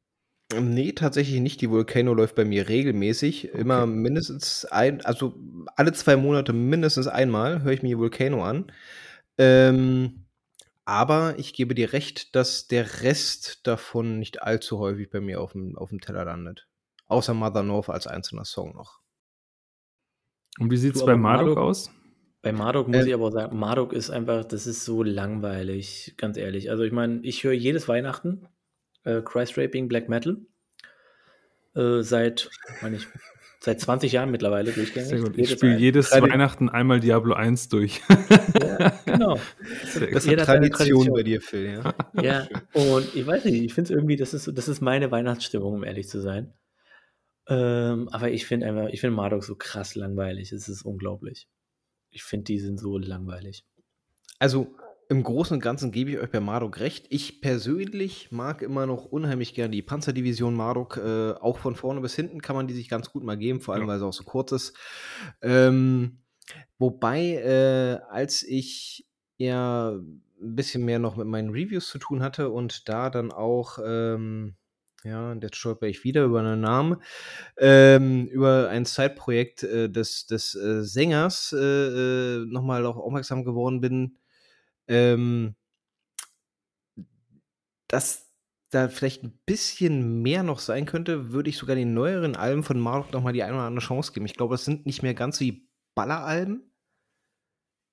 Nee, 0.59 0.93
tatsächlich 0.93 1.41
nicht. 1.41 1.61
Die 1.61 1.71
Volcano 1.71 2.15
läuft 2.15 2.37
bei 2.37 2.45
mir 2.45 2.69
regelmäßig. 2.69 3.53
Immer 3.53 3.85
mindestens 3.87 4.65
ein, 4.65 5.05
also 5.05 5.35
alle 5.75 5.93
zwei 5.93 6.17
Monate 6.17 6.53
mindestens 6.53 7.09
einmal 7.09 7.63
höre 7.65 7.73
ich 7.73 7.83
mir 7.83 7.89
die 7.89 7.99
Volcano 7.99 8.45
an. 8.45 8.71
Ähm, 9.39 10.26
aber 10.87 11.39
ich 11.39 11.53
gebe 11.53 11.75
dir 11.75 11.93
recht, 11.93 12.35
dass 12.35 12.69
der 12.69 13.03
Rest 13.03 13.67
davon 13.67 14.19
nicht 14.19 14.43
allzu 14.43 14.79
häufig 14.79 15.11
bei 15.11 15.21
mir 15.21 15.41
auf 15.41 15.53
dem, 15.53 15.77
auf 15.77 15.91
dem 15.91 16.01
Teller 16.01 16.25
landet. 16.25 16.67
Außer 17.07 17.35
Mother 17.35 17.63
North 17.63 17.91
als 17.91 18.07
einzelner 18.07 18.45
Song 18.45 18.75
noch. 18.75 19.01
Und 20.59 20.71
wie 20.71 20.77
sieht 20.77 20.97
es 20.97 21.05
bei 21.05 21.17
Marduk 21.17 21.57
Marduk- 21.57 21.59
aus? 21.59 21.91
Bei 22.43 22.53
Marduk 22.53 22.87
muss 22.89 22.99
Ähm, 22.99 23.07
ich 23.09 23.15
aber 23.15 23.27
auch 23.27 23.33
sagen, 23.33 23.59
Marduk 23.59 23.93
ist 23.93 24.11
einfach, 24.11 24.45
das 24.45 24.67
ist 24.67 24.85
so 24.85 25.03
langweilig, 25.03 26.15
ganz 26.17 26.37
ehrlich. 26.37 26.71
Also 26.71 26.85
ich 26.85 26.93
meine, 26.93 27.21
ich 27.23 27.43
höre 27.43 27.53
jedes 27.53 27.89
Weihnachten 27.89 28.47
äh, 29.03 29.21
Christ 29.23 29.59
Raping 29.59 29.89
Black 29.89 30.09
Metal. 30.09 30.39
Äh, 31.75 32.03
seit, 32.03 32.49
meine 32.83 32.97
ich, 32.97 33.07
seit 33.67 33.81
20 33.81 34.13
Jahren 34.13 34.31
mittlerweile 34.31 34.71
durchgängig. 34.73 35.09
Sehr 35.09 35.19
gut. 35.21 35.37
Ich 35.37 35.51
spiele 35.51 35.77
jedes 35.77 36.13
Tradi- 36.13 36.31
Weihnachten 36.31 36.69
einmal 36.69 37.01
Diablo 37.01 37.35
1 37.35 37.69
durch. 37.69 38.01
Ja, 38.79 38.93
genau. 39.07 39.39
Sehr 39.85 40.11
Das 40.11 40.25
ist 40.25 40.29
eine 40.29 40.43
Tradition 40.43 40.77
Tradition. 41.07 41.15
bei 41.15 41.23
dir, 41.23 41.41
Phil, 41.41 41.83
ja. 41.83 41.95
Ja, 42.23 42.49
und 42.75 43.15
ich 43.15 43.27
weiß 43.27 43.45
nicht, 43.47 43.63
ich 43.63 43.75
finde 43.75 43.91
es 43.93 43.97
irgendwie, 43.97 44.17
das 44.17 44.35
ist, 44.35 44.51
das 44.55 44.69
ist 44.69 44.81
meine 44.81 45.11
Weihnachtsstimmung, 45.11 45.75
um 45.75 45.85
ehrlich 45.85 46.09
zu 46.09 46.21
sein. 46.21 46.53
Ähm, 47.49 48.09
aber 48.11 48.31
ich 48.31 48.47
finde 48.47 48.67
einfach, 48.67 48.89
ich 48.91 49.01
finde 49.01 49.17
Marduk 49.17 49.45
so 49.45 49.55
krass 49.57 49.95
langweilig. 49.95 50.53
Es 50.53 50.69
ist 50.69 50.83
unglaublich. 50.83 51.49
Ich 52.11 52.23
finde, 52.23 52.45
die 52.45 52.59
sind 52.59 52.79
so 52.79 52.99
langweilig. 52.99 53.65
Also 54.39 54.75
im 55.09 55.23
Großen 55.23 55.55
und 55.55 55.61
Ganzen 55.61 55.93
gebe 55.93 56.11
ich 56.11 56.19
euch 56.19 56.31
bei 56.31 56.41
Marduk 56.41 56.81
recht. 56.81 57.07
Ich 57.11 57.41
persönlich 57.41 58.31
mag 58.33 58.63
immer 58.63 58.87
noch 58.87 59.05
unheimlich 59.05 59.55
gern 59.55 59.71
die 59.71 59.83
Panzerdivision 59.83 60.55
Marduk. 60.55 60.97
Äh, 60.97 61.33
auch 61.33 61.59
von 61.59 61.77
vorne 61.77 62.01
bis 62.01 62.15
hinten 62.15 62.41
kann 62.43 62.57
man 62.57 62.67
die 62.67 62.75
sich 62.75 62.89
ganz 62.89 63.11
gut 63.11 63.23
mal 63.23 63.37
geben, 63.37 63.61
vor 63.61 63.75
allem 63.75 63.85
Ja. 63.85 63.89
weil 63.89 63.99
sie 63.99 64.07
auch 64.07 64.13
so 64.13 64.25
kurz 64.25 64.53
ist. 64.53 64.77
Ähm, 65.43 66.19
wobei, 66.79 67.35
äh, 67.37 68.01
als 68.11 68.43
ich 68.43 69.07
ja 69.39 69.91
ein 69.93 70.23
bisschen 70.57 70.85
mehr 70.85 70.99
noch 70.99 71.17
mit 71.17 71.27
meinen 71.27 71.51
Reviews 71.51 71.89
zu 71.89 71.99
tun 71.99 72.23
hatte 72.23 72.51
und 72.51 72.89
da 72.89 73.11
dann 73.11 73.33
auch, 73.33 73.79
ähm, 73.85 74.57
ja, 75.05 75.31
und 75.31 75.43
jetzt 75.43 75.57
stolper 75.57 75.87
ich 75.87 76.03
wieder 76.05 76.25
über 76.25 76.41
einen 76.41 76.61
Namen, 76.61 76.97
ähm, 77.59 78.27
über 78.27 78.69
ein 78.71 78.85
Zeitprojekt 78.87 79.63
äh, 79.63 79.89
des, 79.89 80.27
des 80.27 80.55
äh, 80.57 80.83
Sängers 80.83 81.53
äh, 81.57 81.59
äh, 82.41 82.47
nochmal 82.47 82.85
auch 82.87 82.97
aufmerksam 82.97 83.45
geworden 83.45 83.81
bin, 83.81 84.17
ähm, 84.89 85.55
dass 87.89 88.33
da 88.71 88.89
vielleicht 88.89 89.23
ein 89.23 89.39
bisschen 89.47 90.23
mehr 90.23 90.43
noch 90.43 90.59
sein 90.59 90.87
könnte, 90.87 91.31
würde 91.31 91.51
ich 91.51 91.57
sogar 91.57 91.77
den 91.77 91.95
neueren 91.95 92.37
Alben 92.37 92.65
von 92.65 92.81
Marduk 92.81 93.13
nochmal 93.13 93.33
die 93.33 93.43
eine 93.43 93.55
oder 93.55 93.63
andere 93.65 93.85
Chance 93.85 94.13
geben. 94.13 94.27
Ich 94.27 94.35
glaube, 94.35 94.55
das 94.55 94.65
sind 94.65 94.87
nicht 94.87 95.03
mehr 95.03 95.15
ganz 95.15 95.39
so 95.39 95.45
die 95.45 95.69
Balleralben. 95.95 96.73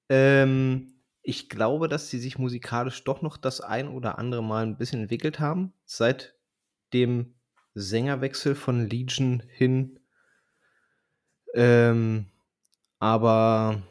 Ähm, 0.10 1.02
ich 1.22 1.48
glaube, 1.48 1.88
dass 1.88 2.10
sie 2.10 2.20
sich 2.20 2.38
musikalisch 2.38 3.04
doch 3.04 3.22
noch 3.22 3.38
das 3.38 3.62
ein 3.62 3.88
oder 3.88 4.18
andere 4.18 4.44
Mal 4.44 4.66
ein 4.66 4.78
bisschen 4.78 5.04
entwickelt 5.04 5.40
haben, 5.40 5.74
seit 5.86 6.36
dem 6.92 7.36
Sängerwechsel 7.76 8.56
von 8.56 8.88
Legion 8.90 9.42
hin. 9.48 10.00
Ähm, 11.54 12.26
aber 13.00 13.84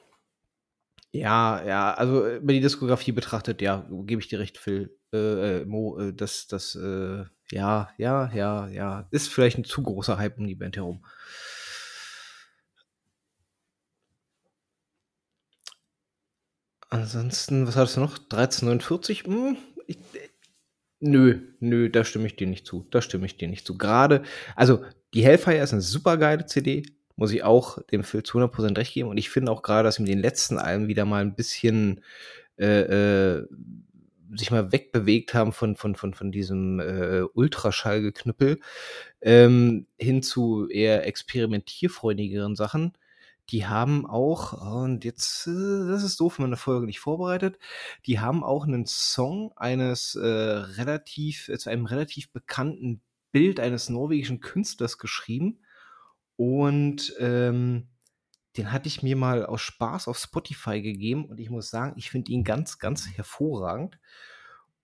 ja, 1.12 1.62
ja, 1.64 1.94
also 1.94 2.24
äh, 2.26 2.36
über 2.38 2.52
die 2.52 2.60
Diskografie 2.60 3.12
betrachtet, 3.12 3.60
ja, 3.62 3.86
gebe 4.06 4.20
ich 4.20 4.28
dir 4.28 4.38
recht, 4.38 4.58
Phil. 4.58 4.96
Äh, 5.12 5.60
äh, 5.60 5.64
Mo, 5.66 5.98
äh, 5.98 6.12
das, 6.14 6.46
das, 6.46 6.74
äh, 6.74 7.24
ja, 7.50 7.90
ja, 7.98 8.30
ja, 8.34 8.68
ja, 8.68 9.08
ist 9.10 9.28
vielleicht 9.28 9.58
ein 9.58 9.64
zu 9.64 9.82
großer 9.82 10.16
Hype 10.18 10.38
um 10.38 10.46
die 10.46 10.54
Band 10.54 10.76
herum. 10.76 11.04
Ansonsten, 16.90 17.66
was 17.66 17.76
hattest 17.76 17.96
du 17.96 18.00
noch? 18.00 18.18
1349? 18.18 19.24
Hm, 19.24 19.56
äh, 19.88 19.94
nö, 21.00 21.40
nö, 21.60 21.90
da 21.90 22.04
stimme 22.04 22.26
ich 22.26 22.36
dir 22.36 22.46
nicht 22.46 22.66
zu. 22.66 22.86
Da 22.90 23.02
stimme 23.02 23.26
ich 23.26 23.36
dir 23.36 23.48
nicht 23.48 23.66
zu. 23.66 23.76
Gerade, 23.78 24.22
also 24.56 24.84
die 25.14 25.24
Hellfire 25.24 25.58
ist 25.62 25.72
eine 25.72 25.82
super 25.82 26.16
geile 26.16 26.46
CD, 26.46 26.84
muss 27.16 27.32
ich 27.32 27.44
auch 27.44 27.82
dem 27.90 28.04
Phil 28.04 28.22
zu 28.22 28.38
100% 28.38 28.76
recht 28.76 28.94
geben. 28.94 29.08
Und 29.08 29.16
ich 29.18 29.30
finde 29.30 29.52
auch 29.52 29.62
gerade, 29.62 29.84
dass 29.84 29.98
mit 29.98 30.08
den 30.08 30.18
letzten 30.20 30.58
Alben 30.58 30.88
wieder 30.88 31.04
mal 31.04 31.22
ein 31.22 31.34
bisschen 31.34 32.02
äh, 32.58 33.36
äh, 33.36 33.46
sich 34.34 34.50
mal 34.50 34.72
wegbewegt 34.72 35.34
haben 35.34 35.52
von, 35.52 35.76
von, 35.76 35.94
von, 35.94 36.14
von 36.14 36.32
diesem 36.32 36.80
äh, 36.80 37.22
Ultraschallgeknüppel 37.34 38.60
ähm, 39.20 39.86
hin 39.98 40.22
zu 40.22 40.68
eher 40.68 41.06
experimentierfreundligeren 41.06 42.56
Sachen. 42.56 42.92
Die 43.50 43.66
haben 43.66 44.06
auch, 44.06 44.52
und 44.82 45.04
jetzt, 45.04 45.46
äh, 45.46 45.88
das 45.88 46.04
ist 46.04 46.20
doof, 46.20 46.38
wenn 46.38 46.44
man 46.44 46.50
eine 46.50 46.56
Folge 46.56 46.86
nicht 46.86 47.00
vorbereitet, 47.00 47.58
die 48.06 48.20
haben 48.20 48.44
auch 48.44 48.64
einen 48.64 48.86
Song 48.86 49.52
eines 49.56 50.14
äh, 50.14 50.26
relativ, 50.26 51.48
äh, 51.48 51.58
zu 51.58 51.68
einem 51.70 51.86
relativ 51.86 52.30
bekannten 52.32 53.02
Bild 53.32 53.60
eines 53.60 53.88
norwegischen 53.88 54.40
Künstlers 54.40 54.98
geschrieben. 54.98 55.58
Und 56.36 57.14
ähm, 57.18 57.88
den 58.56 58.72
hatte 58.72 58.88
ich 58.88 59.02
mir 59.02 59.16
mal 59.16 59.46
aus 59.46 59.62
Spaß 59.62 60.08
auf 60.08 60.18
Spotify 60.18 60.82
gegeben 60.82 61.24
und 61.26 61.40
ich 61.40 61.48
muss 61.48 61.70
sagen, 61.70 61.94
ich 61.96 62.10
finde 62.10 62.32
ihn 62.32 62.44
ganz, 62.44 62.78
ganz 62.78 63.08
hervorragend. 63.08 63.98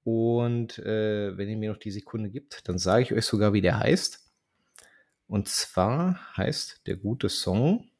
Und 0.05 0.79
äh, 0.79 1.37
wenn 1.37 1.51
ihr 1.51 1.57
mir 1.59 1.71
noch 1.71 1.79
die 1.79 1.91
Sekunde 1.91 2.31
gibt, 2.31 2.67
dann 2.67 2.79
sage 2.79 3.03
ich 3.03 3.13
euch 3.13 3.27
sogar, 3.27 3.53
wie 3.53 3.61
der 3.61 3.79
heißt. 3.79 4.25
Und 5.27 5.49
zwar 5.49 6.19
heißt 6.37 6.87
der 6.87 6.97
gute 6.97 7.29
Song. 7.29 7.91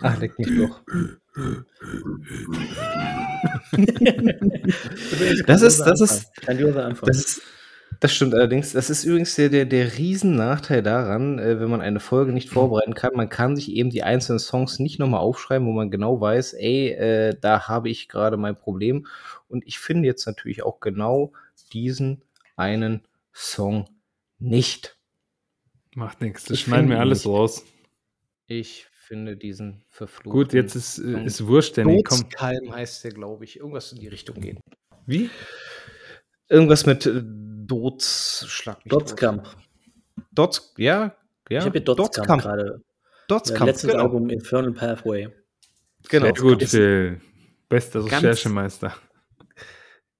Ach, 0.00 0.18
leck 0.18 0.38
mich 0.38 0.56
doch. 0.56 0.82
Das 5.46 5.62
ist- 5.62 5.80
das 5.80 6.00
ist-. 6.00 6.30
Das 6.46 7.16
ist, 7.18 7.42
das 8.00 8.12
stimmt 8.12 8.34
allerdings. 8.34 8.72
Das 8.72 8.90
ist 8.90 9.04
übrigens 9.04 9.34
der, 9.36 9.48
der, 9.48 9.64
der 9.64 9.96
Riesennachteil 9.98 10.82
daran, 10.82 11.38
äh, 11.38 11.60
wenn 11.60 11.70
man 11.70 11.80
eine 11.80 12.00
Folge 12.00 12.32
nicht 12.32 12.50
vorbereiten 12.50 12.94
kann. 12.94 13.12
Man 13.14 13.28
kann 13.28 13.56
sich 13.56 13.70
eben 13.70 13.90
die 13.90 14.02
einzelnen 14.02 14.38
Songs 14.38 14.78
nicht 14.78 14.98
nochmal 14.98 15.20
aufschreiben, 15.20 15.66
wo 15.66 15.72
man 15.72 15.90
genau 15.90 16.20
weiß, 16.20 16.54
ey, 16.54 16.88
äh, 16.90 17.36
da 17.40 17.68
habe 17.68 17.88
ich 17.90 18.08
gerade 18.08 18.36
mein 18.36 18.56
Problem. 18.56 19.06
Und 19.48 19.66
ich 19.66 19.78
finde 19.78 20.06
jetzt 20.08 20.26
natürlich 20.26 20.62
auch 20.62 20.80
genau 20.80 21.32
diesen 21.72 22.22
einen 22.56 23.02
Song 23.32 23.88
nicht. 24.38 24.96
Macht 25.94 26.20
nichts. 26.22 26.44
Das 26.44 26.58
Ich 26.58 26.64
schneiden 26.64 26.88
wir 26.88 27.00
alles 27.00 27.24
nicht. 27.24 27.32
raus. 27.32 27.64
Ich 28.46 28.86
finde 29.02 29.36
diesen 29.36 29.84
verfluchten. 29.88 30.32
Gut, 30.32 30.52
jetzt 30.52 30.74
ist, 30.74 30.98
äh, 30.98 31.24
ist 31.24 31.46
wurscht, 31.46 31.76
Danny. 31.76 32.02
Komm. 32.02 32.20
Dotskalm 32.20 32.74
heißt 32.74 33.04
der, 33.04 33.10
glaube 33.12 33.44
ich. 33.44 33.58
Irgendwas 33.58 33.92
in 33.92 33.98
die 33.98 34.08
Richtung 34.08 34.40
gehen. 34.40 34.60
Wie? 35.06 35.28
Irgendwas 36.48 36.86
mit 36.86 37.06
äh, 37.06 37.22
Dots, 37.24 38.44
schlag 38.48 38.84
mich. 38.84 38.90
Dotskamp. 38.90 39.48
Dots, 40.32 40.74
ja, 40.76 41.16
ja. 41.48 41.58
Ich 41.58 41.64
habe 41.64 41.78
hier 41.78 41.84
Dotskamp 41.84 42.42
gerade. 42.42 42.66
Sein 42.70 42.82
Dotskamp, 43.28 43.66
letztes 43.66 43.90
genau. 43.90 44.02
Album 44.04 44.30
Infernal 44.30 44.72
Pathway. 44.72 45.28
genau. 46.08 46.26
Sehr 46.26 46.34
gut, 46.34 46.62
Phil. 46.64 47.20
Bester 47.68 48.00
Ganz- 48.00 48.12
Recherchemeister. 48.12 48.94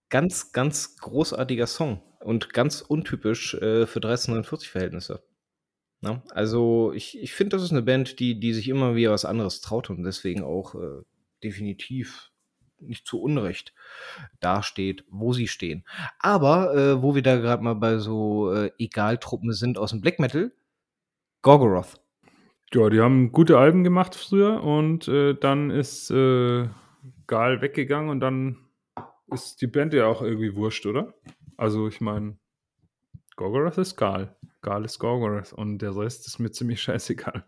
ganz, 0.08 0.52
ganz 0.52 0.96
großartiger 0.96 1.66
Song 1.66 2.02
und 2.20 2.52
ganz 2.52 2.80
untypisch 2.80 3.54
äh, 3.54 3.86
für 3.86 4.00
1349-Verhältnisse. 4.00 5.22
Na? 6.03 6.20
Also 6.30 6.92
ich, 6.94 7.18
ich 7.22 7.32
finde, 7.32 7.57
das 7.57 7.62
ist 7.62 7.70
eine 7.70 7.82
Band, 7.82 8.18
die, 8.18 8.38
die 8.38 8.53
sich 8.53 8.68
immer 8.68 8.96
wieder 8.96 9.12
was 9.12 9.24
anderes 9.24 9.61
traut 9.61 9.88
und 9.88 10.03
deswegen 10.03 10.42
auch 10.42 10.74
äh, 10.74 11.03
definitiv 11.42 12.30
nicht 12.80 13.07
zu 13.07 13.22
Unrecht 13.22 13.72
dasteht, 14.40 15.05
wo 15.09 15.32
sie 15.32 15.46
stehen. 15.46 15.84
Aber 16.18 16.74
äh, 16.74 17.03
wo 17.03 17.14
wir 17.14 17.22
da 17.22 17.36
gerade 17.36 17.62
mal 17.62 17.74
bei 17.74 17.98
so 17.98 18.53
äh, 18.53 18.72
Egaltruppen 18.78 19.53
sind 19.53 19.78
aus 19.78 19.90
dem 19.90 20.00
Black 20.00 20.18
Metal, 20.18 20.53
Gorgoroth. 21.40 22.00
Ja, 22.74 22.90
die 22.90 23.00
haben 23.00 23.30
gute 23.30 23.59
Alben 23.59 23.84
gemacht 23.84 24.16
früher 24.16 24.62
und 24.64 25.07
äh, 25.07 25.34
dann 25.34 25.70
ist 25.70 26.11
äh, 26.11 26.68
Gal 27.28 27.61
weggegangen 27.61 28.11
und 28.11 28.18
dann 28.18 28.57
ist 29.30 29.61
die 29.61 29.68
Band 29.68 29.94
ja 29.94 30.07
auch 30.07 30.22
irgendwie 30.22 30.57
wurscht, 30.57 30.84
oder? 30.86 31.14
Also 31.57 31.86
ich 31.86 32.00
meine, 32.00 32.38
Gorgoroth 33.36 33.78
ist 33.78 33.96
Gal. 33.96 34.36
Gal 34.60 34.84
ist 34.84 34.98
Gorgoroth 34.98 35.52
und 35.52 35.78
der 35.78 35.96
Rest 35.96 36.26
ist 36.26 36.38
mir 36.38 36.50
ziemlich 36.50 36.82
scheißegal. 36.82 37.44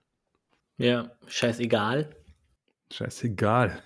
Ja, 0.78 1.10
scheißegal. 1.26 2.10
Scheißegal. 2.90 3.82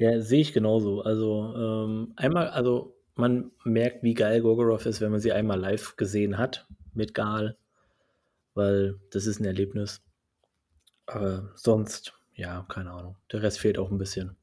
Ja, 0.00 0.18
sehe 0.22 0.40
ich 0.40 0.54
genauso. 0.54 1.02
Also 1.02 1.52
ähm, 1.54 2.14
einmal, 2.16 2.48
also 2.48 2.96
man 3.16 3.50
merkt, 3.64 4.02
wie 4.02 4.14
geil 4.14 4.40
Gorgoroth 4.40 4.86
ist, 4.86 5.02
wenn 5.02 5.10
man 5.10 5.20
sie 5.20 5.30
einmal 5.30 5.60
live 5.60 5.96
gesehen 5.96 6.38
hat 6.38 6.66
mit 6.94 7.12
Gal, 7.12 7.58
weil 8.54 8.98
das 9.10 9.26
ist 9.26 9.40
ein 9.40 9.44
Erlebnis. 9.44 10.02
Aber 11.04 11.50
sonst, 11.54 12.14
ja, 12.32 12.64
keine 12.70 12.92
Ahnung. 12.92 13.18
Der 13.30 13.42
Rest 13.42 13.58
fehlt 13.58 13.78
auch 13.78 13.90
ein 13.90 13.98
bisschen. 13.98 14.38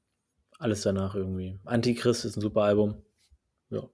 Alles 0.60 0.84
danach 0.84 1.16
irgendwie. 1.16 1.60
Antichrist 1.66 2.24
ist 2.24 2.38
ein 2.38 2.42
super 2.42 2.62
Album. 2.62 3.02
Ja. 3.72 3.90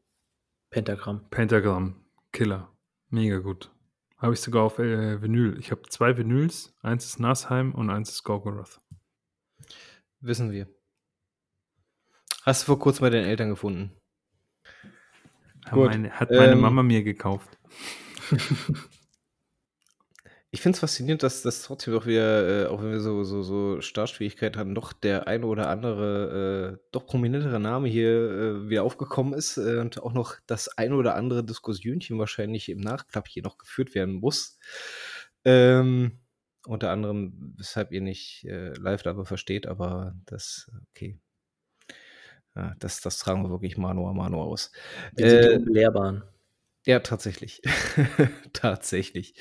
Pentagramm. 0.73 1.21
Pentagram, 1.29 1.95
Killer. 2.31 2.67
Mega 3.09 3.37
gut. 3.37 3.69
Habe 4.17 4.33
ich 4.33 4.41
sogar 4.41 4.63
auf 4.63 4.79
äh, 4.79 5.21
Vinyl. 5.21 5.55
Ich 5.59 5.69
habe 5.69 5.83
zwei 5.83 6.17
Vinyls. 6.17 6.73
Eins 6.81 7.05
ist 7.05 7.19
Nasheim 7.19 7.75
und 7.75 7.91
eins 7.91 8.09
ist 8.09 8.23
Gorgoroth. 8.23 8.79
Wissen 10.19 10.51
wir. 10.51 10.67
Hast 12.41 12.63
du 12.63 12.65
vor 12.65 12.79
kurzem 12.79 13.01
bei 13.01 13.11
deinen 13.11 13.25
Eltern 13.25 13.49
gefunden? 13.49 13.91
Hat 15.63 15.73
Gut, 15.73 15.89
meine, 15.91 16.09
hat 16.09 16.31
meine 16.31 16.53
ähm, 16.53 16.61
Mama 16.61 16.81
mir 16.81 17.03
gekauft. 17.03 17.59
Ich 20.53 20.61
finde 20.61 20.75
es 20.75 20.81
faszinierend, 20.81 21.23
dass 21.23 21.41
das 21.41 21.63
trotzdem 21.63 21.95
doch 21.95 22.05
wieder, 22.05 22.65
äh, 22.65 22.67
auch 22.67 22.79
wenn 22.79 22.91
wir 22.91 22.99
so, 22.99 23.23
so, 23.23 23.41
so 23.41 23.81
Startschwierigkeiten 23.81 24.59
hatten, 24.59 24.75
doch 24.75 24.93
der 24.93 25.27
eine 25.27 25.47
oder 25.47 25.67
andere, 25.67 26.77
äh, 26.79 26.87
doch 26.91 27.07
prominentere 27.07 27.59
Name 27.59 27.87
hier 27.87 28.11
äh, 28.11 28.69
wieder 28.69 28.83
aufgekommen 28.83 29.33
ist 29.33 29.57
äh, 29.57 29.79
und 29.79 30.03
auch 30.03 30.13
noch 30.13 30.35
das 30.45 30.67
eine 30.77 30.93
oder 30.95 31.15
andere 31.15 31.43
Diskussionchen 31.43 32.19
wahrscheinlich 32.19 32.69
im 32.69 32.81
Nachklapp 32.81 33.27
hier 33.27 33.41
noch 33.41 33.57
geführt 33.57 33.95
werden 33.95 34.13
muss. 34.13 34.59
Ähm, 35.43 36.19
unter 36.67 36.91
anderem, 36.91 37.55
weshalb 37.57 37.91
ihr 37.91 38.01
nicht 38.01 38.45
äh, 38.45 38.73
live 38.73 39.01
dabei 39.01 39.25
versteht, 39.25 39.65
aber 39.65 40.13
das, 40.27 40.71
okay. 40.91 41.17
Ja, 42.55 42.75
das, 42.77 43.01
das 43.01 43.17
tragen 43.17 43.41
wir 43.41 43.49
wirklich 43.49 43.77
Mano 43.79 44.07
a 44.07 44.13
Mano 44.13 44.43
aus. 44.43 44.71
Wir 45.15 45.31
sind 45.31 45.45
Äh, 45.45 45.55
Unbelehrbaren. 45.55 46.21
Ja, 46.85 46.99
tatsächlich. 46.99 47.61
tatsächlich. 48.53 49.35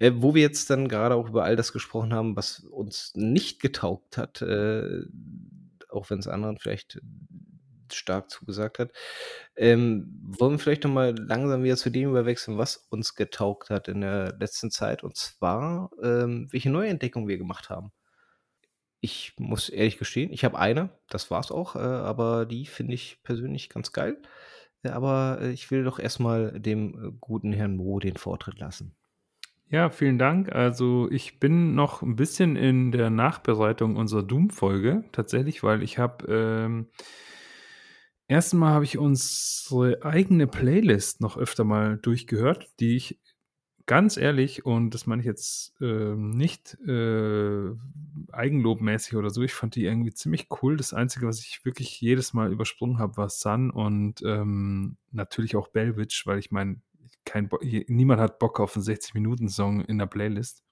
Äh, 0.00 0.12
wo 0.16 0.34
wir 0.34 0.42
jetzt 0.42 0.68
dann 0.70 0.88
gerade 0.88 1.14
auch 1.14 1.28
über 1.28 1.44
all 1.44 1.56
das 1.56 1.72
gesprochen 1.72 2.12
haben, 2.12 2.36
was 2.36 2.60
uns 2.60 3.12
nicht 3.14 3.60
getaugt 3.60 4.16
hat, 4.16 4.42
äh, 4.42 5.02
auch 5.90 6.10
wenn 6.10 6.18
es 6.18 6.28
anderen 6.28 6.58
vielleicht 6.58 7.00
stark 7.92 8.30
zugesagt 8.30 8.78
hat, 8.78 8.92
ähm, 9.56 10.20
wollen 10.22 10.52
wir 10.52 10.58
vielleicht 10.58 10.84
noch 10.84 10.90
mal 10.90 11.16
langsam 11.16 11.62
wieder 11.62 11.76
zu 11.76 11.90
dem 11.90 12.10
überwechseln, 12.10 12.58
was 12.58 12.76
uns 12.90 13.14
getaugt 13.14 13.70
hat 13.70 13.88
in 13.88 14.00
der 14.02 14.34
letzten 14.38 14.70
Zeit, 14.70 15.02
und 15.04 15.16
zwar, 15.16 15.90
ähm, 16.02 16.48
welche 16.50 16.70
Neuentdeckungen 16.70 17.28
wir 17.28 17.38
gemacht 17.38 17.70
haben. 17.70 17.92
Ich 19.00 19.34
muss 19.38 19.68
ehrlich 19.68 19.96
gestehen, 19.98 20.32
ich 20.32 20.44
habe 20.44 20.58
eine, 20.58 20.90
das 21.08 21.30
war's 21.30 21.52
auch, 21.52 21.76
äh, 21.76 21.78
aber 21.78 22.46
die 22.46 22.66
finde 22.66 22.94
ich 22.94 23.22
persönlich 23.22 23.68
ganz 23.68 23.92
geil. 23.92 24.20
Aber 24.84 25.38
äh, 25.40 25.50
ich 25.50 25.70
will 25.70 25.84
doch 25.84 25.98
erstmal 25.98 26.58
dem 26.60 26.94
äh, 26.94 27.12
guten 27.20 27.52
Herrn 27.52 27.76
Mo 27.76 27.98
den 27.98 28.16
Vortritt 28.16 28.58
lassen. 28.58 28.94
Ja, 29.70 29.90
vielen 29.90 30.18
Dank. 30.18 30.50
Also 30.50 31.10
ich 31.10 31.40
bin 31.40 31.74
noch 31.74 32.00
ein 32.00 32.16
bisschen 32.16 32.56
in 32.56 32.90
der 32.90 33.10
Nachbereitung 33.10 33.96
unserer 33.96 34.22
Doom-Folge 34.22 35.04
tatsächlich, 35.12 35.62
weil 35.62 35.82
ich 35.82 35.98
habe 35.98 36.24
ähm, 36.26 36.86
erstmal 38.28 38.72
habe 38.72 38.84
ich 38.84 38.96
unsere 38.96 40.02
eigene 40.02 40.46
Playlist 40.46 41.20
noch 41.20 41.36
öfter 41.36 41.64
mal 41.64 41.98
durchgehört, 41.98 42.68
die 42.80 42.96
ich 42.96 43.20
ganz 43.88 44.18
ehrlich 44.18 44.66
und 44.66 44.90
das 44.90 45.06
meine 45.06 45.22
ich 45.22 45.26
jetzt 45.26 45.74
ähm, 45.80 46.30
nicht 46.30 46.76
äh, 46.86 47.70
eigenlobmäßig 48.30 49.16
oder 49.16 49.30
so, 49.30 49.42
ich 49.42 49.54
fand 49.54 49.74
die 49.74 49.86
irgendwie 49.86 50.12
ziemlich 50.12 50.48
cool. 50.62 50.76
Das 50.76 50.92
Einzige, 50.92 51.26
was 51.26 51.40
ich 51.40 51.64
wirklich 51.64 51.98
jedes 52.00 52.34
Mal 52.34 52.52
übersprungen 52.52 52.98
habe, 52.98 53.16
war 53.16 53.30
Sun 53.30 53.70
und 53.70 54.22
ähm, 54.22 54.98
natürlich 55.10 55.56
auch 55.56 55.68
Bellwitch, 55.68 56.26
weil 56.26 56.38
ich 56.38 56.50
meine, 56.50 56.82
niemand 57.88 58.20
hat 58.20 58.38
Bock 58.38 58.60
auf 58.60 58.76
einen 58.76 58.84
60-Minuten-Song 58.84 59.80
in 59.86 59.96
der 59.96 60.06
Playlist. 60.06 60.62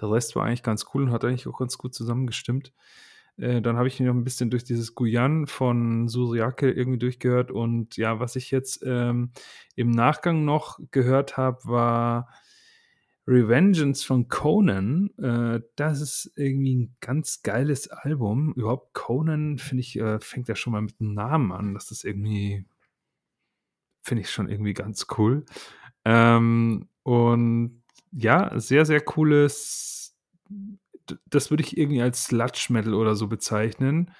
Der 0.00 0.12
Rest 0.12 0.36
war 0.36 0.44
eigentlich 0.46 0.62
ganz 0.62 0.86
cool 0.94 1.02
und 1.02 1.10
hat 1.10 1.24
eigentlich 1.24 1.48
auch 1.48 1.58
ganz 1.58 1.76
gut 1.76 1.92
zusammengestimmt. 1.92 2.72
Äh, 3.40 3.62
dann 3.62 3.76
habe 3.76 3.88
ich 3.88 3.98
noch 4.00 4.14
ein 4.14 4.24
bisschen 4.24 4.50
durch 4.50 4.64
dieses 4.64 4.94
Guyan 4.94 5.46
von 5.46 6.08
Suriake 6.08 6.70
irgendwie 6.70 6.98
durchgehört. 6.98 7.50
Und 7.50 7.96
ja, 7.96 8.20
was 8.20 8.36
ich 8.36 8.50
jetzt 8.50 8.82
ähm, 8.84 9.32
im 9.74 9.90
Nachgang 9.90 10.44
noch 10.44 10.78
gehört 10.90 11.36
habe, 11.36 11.58
war 11.64 12.28
Revengeance 13.26 14.04
von 14.04 14.28
Conan. 14.28 15.10
Äh, 15.18 15.60
das 15.76 16.00
ist 16.00 16.32
irgendwie 16.36 16.74
ein 16.74 16.96
ganz 17.00 17.42
geiles 17.42 17.88
Album. 17.88 18.52
Überhaupt 18.54 18.92
Conan, 18.92 19.58
finde 19.58 19.80
ich, 19.80 19.98
äh, 19.98 20.18
fängt 20.20 20.48
ja 20.48 20.56
schon 20.56 20.72
mal 20.72 20.82
mit 20.82 21.00
einem 21.00 21.14
Namen 21.14 21.52
an. 21.52 21.74
Das 21.74 21.90
ist 21.90 22.04
irgendwie, 22.04 22.66
finde 24.02 24.22
ich 24.22 24.30
schon 24.30 24.48
irgendwie 24.48 24.74
ganz 24.74 25.06
cool. 25.16 25.44
Ähm, 26.04 26.88
und 27.02 27.82
ja, 28.12 28.58
sehr, 28.58 28.84
sehr 28.84 29.00
cooles, 29.00 30.16
das 31.26 31.50
würde 31.50 31.62
ich 31.62 31.76
irgendwie 31.76 32.02
als 32.02 32.24
Sludge 32.24 32.66
Metal 32.70 32.94
oder 32.94 33.14
so 33.14 33.28
bezeichnen. 33.28 34.12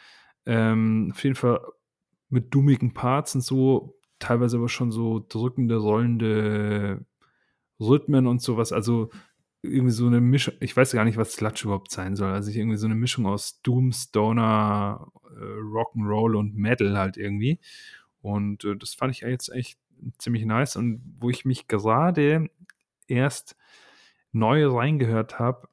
Ähm, 0.47 1.11
auf 1.13 1.23
jeden 1.23 1.37
Fall 1.37 1.61
mit 2.29 2.55
dummigen 2.55 2.95
Parts 2.95 3.35
und 3.35 3.43
so, 3.43 3.99
teilweise 4.19 4.57
aber 4.57 4.69
schon 4.69 4.91
so 4.91 5.25
drückende, 5.29 5.77
rollende 5.77 7.05
Rhythmen 7.81 8.27
und 8.27 8.43
sowas. 8.43 8.73
Also 8.73 9.11
irgendwie 9.63 9.93
so 9.93 10.07
eine 10.07 10.21
Mischung, 10.21 10.55
ich 10.61 10.77
weiß 10.77 10.93
gar 10.93 11.05
nicht, 11.05 11.17
was 11.19 11.35
Sludge 11.35 11.63
überhaupt 11.65 11.91
sein 11.91 12.17
soll. 12.17 12.33
Also 12.33 12.51
irgendwie 12.51 12.79
so 12.79 12.87
eine 12.87 12.95
Mischung 12.95 13.27
aus 13.27 13.61
Doom, 13.63 13.93
Stoner, 13.93 15.09
äh, 15.25 15.45
Rock'n'Roll 15.45 16.37
und 16.37 16.55
Metal 16.55 16.97
halt 16.97 17.17
irgendwie. 17.17 17.61
Und 18.23 18.65
äh, 18.65 18.77
das 18.77 18.95
fand 18.95 19.15
ich 19.15 19.21
jetzt 19.21 19.51
echt 19.51 19.79
ziemlich 20.19 20.45
nice. 20.45 20.77
Und 20.77 21.03
wo 21.19 21.31
ich 21.31 21.45
mich 21.45 21.69
gerade 21.69 22.49
erst 23.07 23.57
neu 24.33 24.67
reingehört 24.67 25.39
habe, 25.39 25.69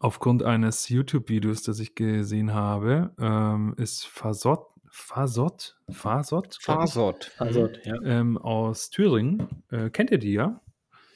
aufgrund 0.00 0.42
eines 0.42 0.88
YouTube-Videos, 0.88 1.62
das 1.62 1.78
ich 1.78 1.94
gesehen 1.94 2.52
habe, 2.52 3.14
ähm, 3.20 3.74
ist 3.76 4.06
Fasot, 4.06 4.66
Fasot, 4.88 5.78
Fasot, 5.90 6.56
ich, 6.58 6.64
Fasort. 6.64 7.30
Also, 7.38 7.68
ja. 7.84 7.94
ähm, 8.02 8.36
aus 8.38 8.90
Thüringen. 8.90 9.62
Äh, 9.70 9.90
kennt 9.90 10.10
ihr 10.10 10.18
die 10.18 10.32
ja? 10.32 10.60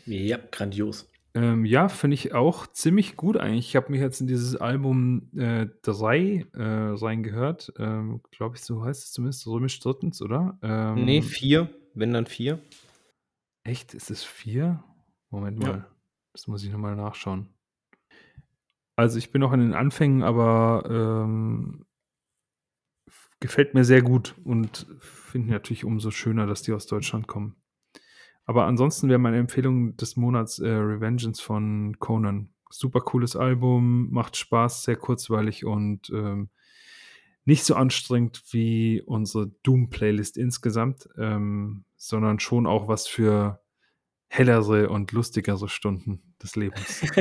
ja, 0.06 0.39
grandios. 0.52 1.11
Ähm, 1.36 1.65
ja, 1.65 1.89
finde 1.89 2.15
ich 2.15 2.32
auch 2.32 2.69
ziemlich 2.69 3.16
gut 3.16 3.36
eigentlich. 3.36 3.66
Ich 3.66 3.74
habe 3.74 3.90
mich 3.90 4.01
jetzt 4.01 4.20
in 4.20 4.28
dieses 4.28 4.55
Album 4.55 5.31
3 5.32 6.47
äh, 6.52 6.62
reingehört. 6.62 7.73
Ähm, 7.77 8.20
Glaube 8.31 8.55
ich, 8.56 8.62
so 8.62 8.85
heißt 8.85 9.02
es 9.02 9.12
zumindest, 9.12 9.44
römisch 9.48 9.81
drittens, 9.81 10.23
oder? 10.23 10.56
Ähm, 10.62 11.05
Nee, 11.05 11.23
vier, 11.23 11.69
wenn 11.94 12.12
dann 12.12 12.27
vier. 12.27 12.61
Echt? 13.65 13.94
Ist 13.94 14.11
es 14.12 14.23
4? 14.23 14.85
Moment 15.31 15.61
Ja. 15.61 15.69
mal. 15.69 15.86
Das 16.32 16.47
muss 16.47 16.62
ich 16.62 16.70
nochmal 16.70 16.94
nachschauen. 16.94 17.48
Also 18.97 19.19
ich 19.19 19.33
bin 19.33 19.41
noch 19.41 19.53
in 19.53 19.61
den 19.61 19.75
Anfängen, 19.75 20.23
aber 20.23 20.85
ähm, 20.89 21.85
gefällt 23.41 23.75
mir 23.75 23.85
sehr 23.85 24.03
gut 24.03 24.35
und 24.45 24.87
finde 25.01 25.51
natürlich 25.51 25.85
umso 25.85 26.11
schöner, 26.11 26.47
dass 26.47 26.62
die 26.62 26.73
aus 26.73 26.87
Deutschland 26.87 27.27
kommen. 27.27 27.57
Aber 28.47 28.66
ansonsten 28.66 29.09
wäre 29.09 29.19
meine 29.19 29.39
Empfehlung 29.39 29.97
des 29.97 30.16
Monats 30.16 30.59
äh, 30.59 30.69
Revengeance 30.69 31.43
von 31.43 31.99
Conan. 31.99 32.51
Super 32.71 33.01
cooles 33.01 33.37
Album, 33.37 34.11
macht 34.11 34.37
Spaß, 34.37 34.85
sehr 34.85 34.97
kurzweilig 34.97 35.65
und 35.65 36.11
ähm, 36.11 36.51
nicht 37.45 37.65
so 37.65 37.75
anstrengend 37.75 38.43
wie 38.51 39.03
unsere 39.03 39.49
Doom-Playlist 39.62 40.37
insgesamt, 40.37 41.09
ähm, 41.19 41.85
sondern 41.97 42.41
schon 42.41 42.66
auch 42.66 42.89
was 42.89 43.07
für 43.07 43.61
hellere 44.35 44.89
und 44.89 45.12
lustigere 45.12 45.69
Stunden 45.69 46.35
des 46.43 46.56
Lebens. 46.56 47.02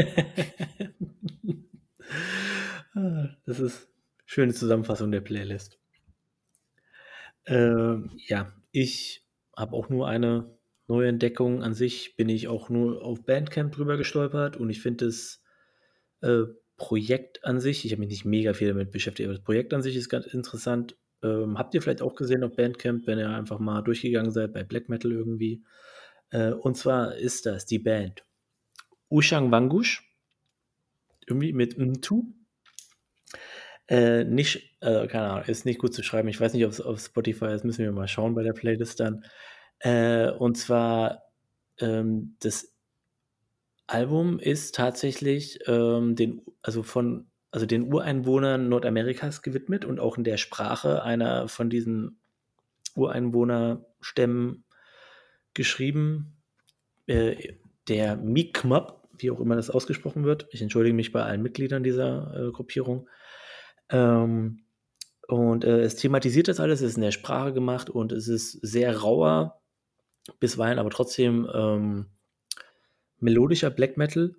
Das 3.46 3.60
ist 3.60 3.88
eine 3.88 3.92
schöne 4.26 4.54
Zusammenfassung 4.54 5.12
der 5.12 5.22
Playlist. 5.22 5.80
Ähm, 7.48 8.12
ja, 8.28 8.54
ich 8.72 9.26
habe 9.58 9.76
auch 9.76 9.90
nur 9.90 10.08
eine 10.08 10.60
neue 10.88 11.08
Entdeckung. 11.08 11.64
An 11.64 11.74
sich 11.74 12.16
bin 12.18 12.30
ich 12.30 12.48
auch 12.48 12.70
nur 12.70 13.04
auf 13.04 13.26
Bandcamp 13.26 13.74
drüber 13.74 13.98
gestolpert 13.98 14.58
und 14.58 14.70
ich 14.70 14.80
finde 14.80 15.08
das 15.08 15.44
äh, 16.22 16.44
Projekt 16.78 17.44
an 17.44 17.60
sich, 17.60 17.84
ich 17.84 17.92
habe 17.94 18.02
mich 18.02 18.10
nicht 18.10 18.26
mega 18.26 18.54
viel 18.54 18.68
damit 18.68 18.92
beschäftigt, 18.92 19.28
aber 19.28 19.36
das 19.36 19.44
Projekt 19.44 19.74
an 19.74 19.82
sich 19.82 19.96
ist 19.96 20.10
ganz 20.10 20.28
interessant. 20.28 20.96
Ähm, 21.24 21.58
habt 21.58 21.74
ihr 21.74 21.82
vielleicht 21.82 22.04
auch 22.04 22.14
gesehen 22.14 22.44
auf 22.44 22.56
Bandcamp, 22.56 23.08
wenn 23.08 23.18
ihr 23.18 23.30
einfach 23.30 23.58
mal 23.58 23.82
durchgegangen 23.82 24.32
seid 24.32 24.54
bei 24.54 24.64
Black 24.64 24.88
Metal 24.88 25.12
irgendwie? 25.12 25.64
Äh, 26.34 26.52
und 26.52 26.76
zwar 26.76 27.16
ist 27.16 27.46
das 27.46 27.66
die 27.66 27.80
Band 27.80 28.26
Ushang 29.10 29.52
Wangush, 29.52 30.04
irgendwie 31.28 31.54
mit 31.54 31.78
Mtu. 31.78 32.24
Äh, 33.88 34.24
nicht, 34.24 34.78
äh, 34.82 35.08
keine 35.08 35.30
Ahnung, 35.30 35.46
ist 35.46 35.66
nicht 35.66 35.80
gut 35.80 35.94
zu 35.94 36.04
schreiben. 36.04 36.28
Ich 36.30 36.42
weiß 36.42 36.54
nicht, 36.54 36.66
ob 36.66 36.72
es 36.72 36.82
auf 36.82 37.00
Spotify 37.00 37.54
ist, 37.54 37.64
müssen 37.64 37.84
wir 37.84 37.92
mal 37.92 38.08
schauen 38.08 38.34
bei 38.34 38.44
der 38.44 38.54
Playlist 38.54 39.00
dann. 39.00 39.24
Äh, 39.80 40.32
und 40.32 40.58
zwar, 40.58 41.24
ähm, 41.80 42.36
das 42.40 42.74
Album 43.86 44.40
ist 44.40 44.74
tatsächlich 44.74 45.60
ähm, 45.68 46.16
den, 46.16 46.42
also 46.64 46.82
von, 46.82 47.28
also 47.52 47.68
den 47.68 47.94
Ureinwohnern 47.94 48.70
Nordamerikas 48.70 49.44
gewidmet 49.44 49.86
und 49.86 50.00
auch 50.00 50.18
in 50.18 50.24
der 50.24 50.38
Sprache 50.38 51.04
einer 51.04 51.48
von 51.48 51.70
diesen 51.70 52.20
Ureinwohnerstämmen 52.96 54.64
geschrieben. 55.54 56.38
Äh, 57.08 57.56
der 57.88 58.18
Mi'kmaq, 58.18 58.94
wie 59.18 59.32
auch 59.32 59.40
immer 59.40 59.56
das 59.56 59.70
ausgesprochen 59.70 60.24
wird. 60.24 60.48
Ich 60.52 60.62
entschuldige 60.62 60.96
mich 60.96 61.12
bei 61.12 61.24
allen 61.24 61.42
Mitgliedern 61.42 61.84
dieser 61.84 62.34
äh, 62.34 62.52
Gruppierung. 62.52 63.10
Ähm, 63.90 64.66
und 65.28 65.64
äh, 65.64 65.82
es 65.82 65.96
thematisiert 65.96 66.48
das 66.48 66.60
alles, 66.60 66.82
es 66.82 66.92
ist 66.92 66.96
in 66.98 67.04
der 67.04 67.12
Sprache 67.12 67.54
gemacht 67.54 67.90
und 67.90 68.12
es 68.12 68.28
ist 68.28 68.52
sehr 68.62 68.98
rauer, 68.98 69.62
bisweilen 70.40 70.80
aber 70.80 70.90
trotzdem 70.90 71.50
ähm, 71.54 72.08
melodischer 73.20 73.70
Black 73.70 73.98
Metal. 73.98 74.36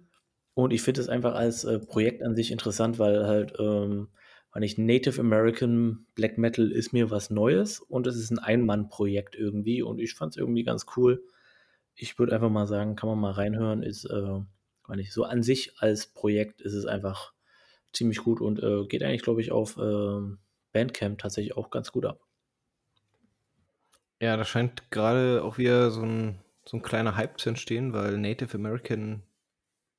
Und 0.54 0.72
ich 0.72 0.82
finde 0.82 1.00
es 1.00 1.08
einfach 1.08 1.34
als 1.34 1.64
äh, 1.64 1.78
Projekt 1.80 2.22
an 2.22 2.36
sich 2.36 2.52
interessant, 2.52 2.98
weil 2.98 3.26
halt, 3.26 3.54
ähm, 3.58 4.08
weil 4.54 4.62
ich 4.62 4.78
Native 4.78 5.20
American 5.20 6.06
Black 6.14 6.38
Metal 6.38 6.70
ist 6.70 6.92
mir 6.92 7.10
was 7.10 7.28
Neues 7.28 7.80
und 7.80 8.06
es 8.06 8.16
ist 8.16 8.30
ein 8.30 8.38
Ein-Mann-Projekt 8.38 9.34
irgendwie 9.34 9.82
und 9.82 9.98
ich 9.98 10.14
fand 10.14 10.32
es 10.32 10.36
irgendwie 10.36 10.62
ganz 10.62 10.86
cool. 10.96 11.24
Ich 11.96 12.18
würde 12.20 12.32
einfach 12.32 12.50
mal 12.50 12.68
sagen, 12.68 12.94
kann 12.94 13.08
man 13.08 13.18
mal 13.18 13.32
reinhören, 13.32 13.82
ist, 13.82 14.04
äh, 14.04 14.40
nicht, 14.94 15.12
so 15.12 15.24
an 15.24 15.42
sich 15.42 15.72
als 15.78 16.06
Projekt 16.06 16.60
ist 16.60 16.72
es 16.72 16.86
einfach 16.86 17.32
ziemlich 17.92 18.18
gut 18.18 18.40
und 18.40 18.62
äh, 18.62 18.86
geht 18.86 19.02
eigentlich, 19.02 19.22
glaube 19.22 19.40
ich, 19.40 19.50
auf 19.50 19.76
äh, 19.76 20.36
Bandcamp 20.72 21.18
tatsächlich 21.18 21.56
auch 21.56 21.70
ganz 21.70 21.90
gut 21.90 22.06
ab. 22.06 22.20
Ja, 24.20 24.36
da 24.36 24.44
scheint 24.44 24.88
gerade 24.92 25.42
auch 25.42 25.58
wieder 25.58 25.90
so 25.90 26.02
ein, 26.02 26.38
so 26.64 26.76
ein 26.76 26.82
kleiner 26.82 27.16
Hype 27.16 27.40
zu 27.40 27.48
entstehen, 27.48 27.92
weil 27.92 28.18
Native 28.18 28.56
American, 28.56 29.24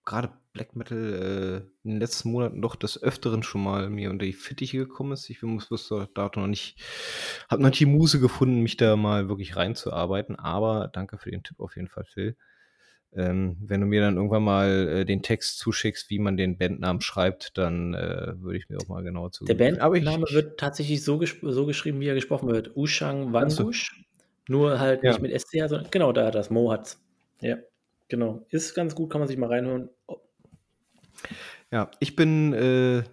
gerade 0.05 0.31
Black 0.53 0.75
Metal, 0.75 0.97
äh, 0.97 1.57
in 1.83 1.91
den 1.91 1.99
letzten 1.99 2.31
Monaten 2.31 2.61
doch 2.61 2.75
des 2.75 3.01
Öfteren 3.01 3.43
schon 3.43 3.63
mal 3.63 3.89
mir 3.89 4.09
unter 4.09 4.25
die 4.25 4.33
Fittiche 4.33 4.77
gekommen 4.77 5.11
ist. 5.11 5.29
Ich 5.29 5.41
muss 5.41 5.67
bis 5.67 5.91
dato 6.13 6.39
noch 6.39 6.47
nicht, 6.47 6.77
habe 7.49 7.61
noch 7.61 7.69
nicht 7.69 7.79
die 7.79 7.85
Muse 7.85 8.19
gefunden, 8.19 8.61
mich 8.61 8.77
da 8.77 8.95
mal 8.95 9.27
wirklich 9.27 9.55
reinzuarbeiten, 9.55 10.37
aber 10.37 10.89
danke 10.93 11.17
für 11.17 11.31
den 11.31 11.43
Tipp 11.43 11.59
auf 11.59 11.75
jeden 11.75 11.89
Fall, 11.89 12.05
Phil. 12.05 12.37
Ähm, 13.13 13.57
wenn 13.61 13.79
du 13.79 13.87
mir 13.87 14.01
dann 14.01 14.17
irgendwann 14.17 14.43
mal 14.43 14.87
äh, 14.87 15.05
den 15.05 15.21
Text 15.21 15.57
zuschickst, 15.59 16.09
wie 16.09 16.19
man 16.19 16.35
den 16.35 16.57
Bandnamen 16.57 17.01
schreibt, 17.01 17.57
dann 17.57 17.93
äh, 17.93 18.33
würde 18.41 18.57
ich 18.57 18.67
mir 18.67 18.77
auch 18.77 18.87
mal 18.87 19.03
genauer 19.03 19.31
zu. 19.31 19.45
Der 19.45 19.53
Bandname 19.53 20.25
wird 20.31 20.59
tatsächlich 20.59 21.03
so, 21.03 21.17
ges 21.17 21.35
so, 21.41 21.65
geschrieben, 21.65 22.01
wie 22.01 22.07
er 22.07 22.15
gesprochen 22.15 22.49
wird. 22.49 22.75
Ushang 22.75 23.31
Wangush. 23.31 24.03
Nur 24.47 24.79
halt 24.79 25.01
ja. 25.03 25.11
nicht 25.11 25.21
mit 25.21 25.31
SCH, 25.31 25.69
sondern 25.69 25.87
genau 25.91 26.11
da, 26.11 26.29
das 26.29 26.49
Mo 26.49 26.71
hat's. 26.71 27.01
Ja, 27.39 27.57
genau. 28.07 28.45
Ist 28.49 28.73
ganz 28.73 28.95
gut, 28.95 29.09
kann 29.09 29.19
man 29.19 29.27
sich 29.27 29.37
mal 29.37 29.49
reinhören. 29.49 29.89
Oh. 30.07 30.17
Ja, 31.71 31.91
ich 31.99 32.15
bin 32.15 32.53
äh, 32.53 33.03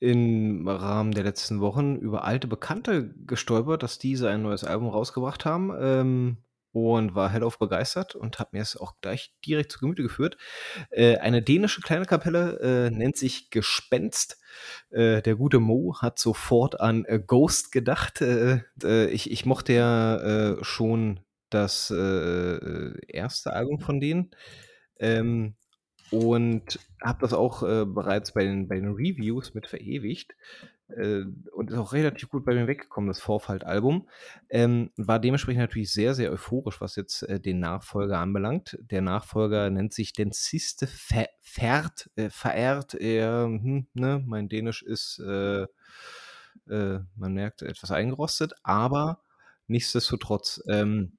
im 0.00 0.66
Rahmen 0.68 1.12
der 1.12 1.24
letzten 1.24 1.60
Wochen 1.60 1.96
über 1.96 2.24
alte 2.24 2.46
Bekannte 2.46 3.14
gestolpert, 3.26 3.82
dass 3.82 3.98
diese 3.98 4.28
ein 4.28 4.42
neues 4.42 4.64
Album 4.64 4.88
rausgebracht 4.88 5.44
haben. 5.44 5.72
Ähm, 5.78 6.36
und 6.72 7.14
war 7.14 7.30
hellauf 7.30 7.58
begeistert 7.58 8.14
und 8.14 8.38
habe 8.38 8.50
mir 8.52 8.62
es 8.62 8.76
auch 8.76 9.00
gleich 9.00 9.34
direkt 9.46 9.72
zu 9.72 9.80
Gemüte 9.80 10.02
geführt. 10.02 10.36
Äh, 10.90 11.16
eine 11.16 11.42
dänische 11.42 11.80
kleine 11.80 12.04
Kapelle 12.04 12.58
äh, 12.60 12.90
nennt 12.90 13.16
sich 13.16 13.50
Gespenst. 13.50 14.38
Äh, 14.90 15.22
der 15.22 15.36
gute 15.36 15.60
Mo 15.60 15.96
hat 16.00 16.18
sofort 16.18 16.80
an 16.80 17.04
äh, 17.06 17.20
Ghost 17.24 17.72
gedacht. 17.72 18.20
Äh, 18.20 18.60
ich, 19.10 19.30
ich 19.30 19.46
mochte 19.46 19.72
ja 19.72 20.56
schon 20.62 21.20
das 21.50 21.90
erste 21.90 23.52
Album 23.52 23.80
von 23.80 24.00
denen. 24.00 24.30
Ähm, 24.98 25.54
und 26.10 26.78
habe 27.02 27.18
das 27.20 27.34
auch 27.34 27.60
bereits 27.60 28.32
bei 28.32 28.42
den, 28.42 28.66
bei 28.66 28.76
den 28.76 28.92
Reviews 28.92 29.52
mit 29.52 29.66
verewigt 29.66 30.34
äh, 30.96 31.24
und 31.52 31.70
ist 31.70 31.76
auch 31.76 31.92
relativ 31.92 32.28
gut 32.28 32.44
bei 32.44 32.54
mir 32.54 32.66
weggekommen, 32.66 33.08
das 33.08 33.20
Vorfalt-Album. 33.20 34.08
Ähm, 34.48 34.90
war 34.96 35.18
dementsprechend 35.18 35.60
natürlich 35.60 35.92
sehr, 35.92 36.14
sehr 36.14 36.32
euphorisch, 36.32 36.80
was 36.80 36.96
jetzt 36.96 37.22
äh, 37.22 37.40
den 37.40 37.60
Nachfolger 37.60 38.18
anbelangt. 38.18 38.78
Der 38.80 39.02
Nachfolger 39.02 39.70
nennt 39.70 39.92
sich 39.92 40.12
Den 40.12 40.32
Siste 40.32 40.86
Fährt, 40.86 42.10
äh, 42.16 42.30
verehrt. 42.30 42.94
Er, 42.94 43.44
hm, 43.44 43.86
ne, 43.94 44.22
mein 44.26 44.48
Dänisch 44.48 44.82
ist, 44.82 45.18
äh, 45.20 45.62
äh, 46.68 47.00
man 47.16 47.34
merkt, 47.34 47.62
etwas 47.62 47.90
eingerostet, 47.90 48.54
aber 48.62 49.22
nichtsdestotrotz, 49.66 50.62
ähm, 50.68 51.17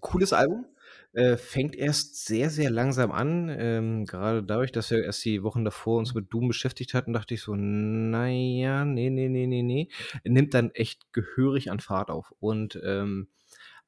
cooles 0.00 0.32
Album. 0.32 0.66
Äh, 1.12 1.36
fängt 1.38 1.74
erst 1.74 2.26
sehr, 2.26 2.50
sehr 2.50 2.70
langsam 2.70 3.10
an. 3.10 3.48
Ähm, 3.48 4.04
gerade 4.04 4.42
dadurch, 4.42 4.70
dass 4.72 4.90
wir 4.90 5.02
erst 5.02 5.24
die 5.24 5.42
Wochen 5.42 5.64
davor 5.64 5.98
uns 5.98 6.14
mit 6.14 6.32
Doom 6.32 6.48
beschäftigt 6.48 6.92
hatten, 6.94 7.12
dachte 7.14 7.34
ich 7.34 7.40
so, 7.42 7.54
naja, 7.54 8.84
nee, 8.84 9.08
nee, 9.10 9.28
nee, 9.28 9.46
nee, 9.46 9.62
nee. 9.62 9.88
Nimmt 10.24 10.52
dann 10.54 10.70
echt 10.72 11.12
gehörig 11.12 11.70
an 11.70 11.80
Fahrt 11.80 12.10
auf. 12.10 12.34
Und 12.38 12.78
ähm, 12.84 13.28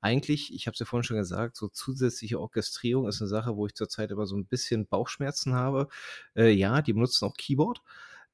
eigentlich, 0.01 0.55
ich 0.55 0.66
habe 0.66 0.74
es 0.74 0.80
ja 0.80 0.86
vorhin 0.86 1.05
schon 1.05 1.16
gesagt, 1.16 1.56
so 1.56 1.68
zusätzliche 1.68 2.40
Orchestrierung 2.40 3.09
ist 3.09 3.20
eine 3.20 3.28
Sache, 3.28 3.56
wo 3.56 3.66
ich 3.66 3.74
zurzeit 3.74 4.10
immer 4.10 4.26
so 4.26 4.36
ein 4.36 4.47
bisschen 4.47 4.86
Bauchschmerzen 4.86 5.55
habe. 5.55 5.89
Äh, 6.36 6.51
ja, 6.51 6.82
die 6.82 6.93
benutzen 6.93 7.26
auch 7.26 7.35
Keyboard. 7.36 7.82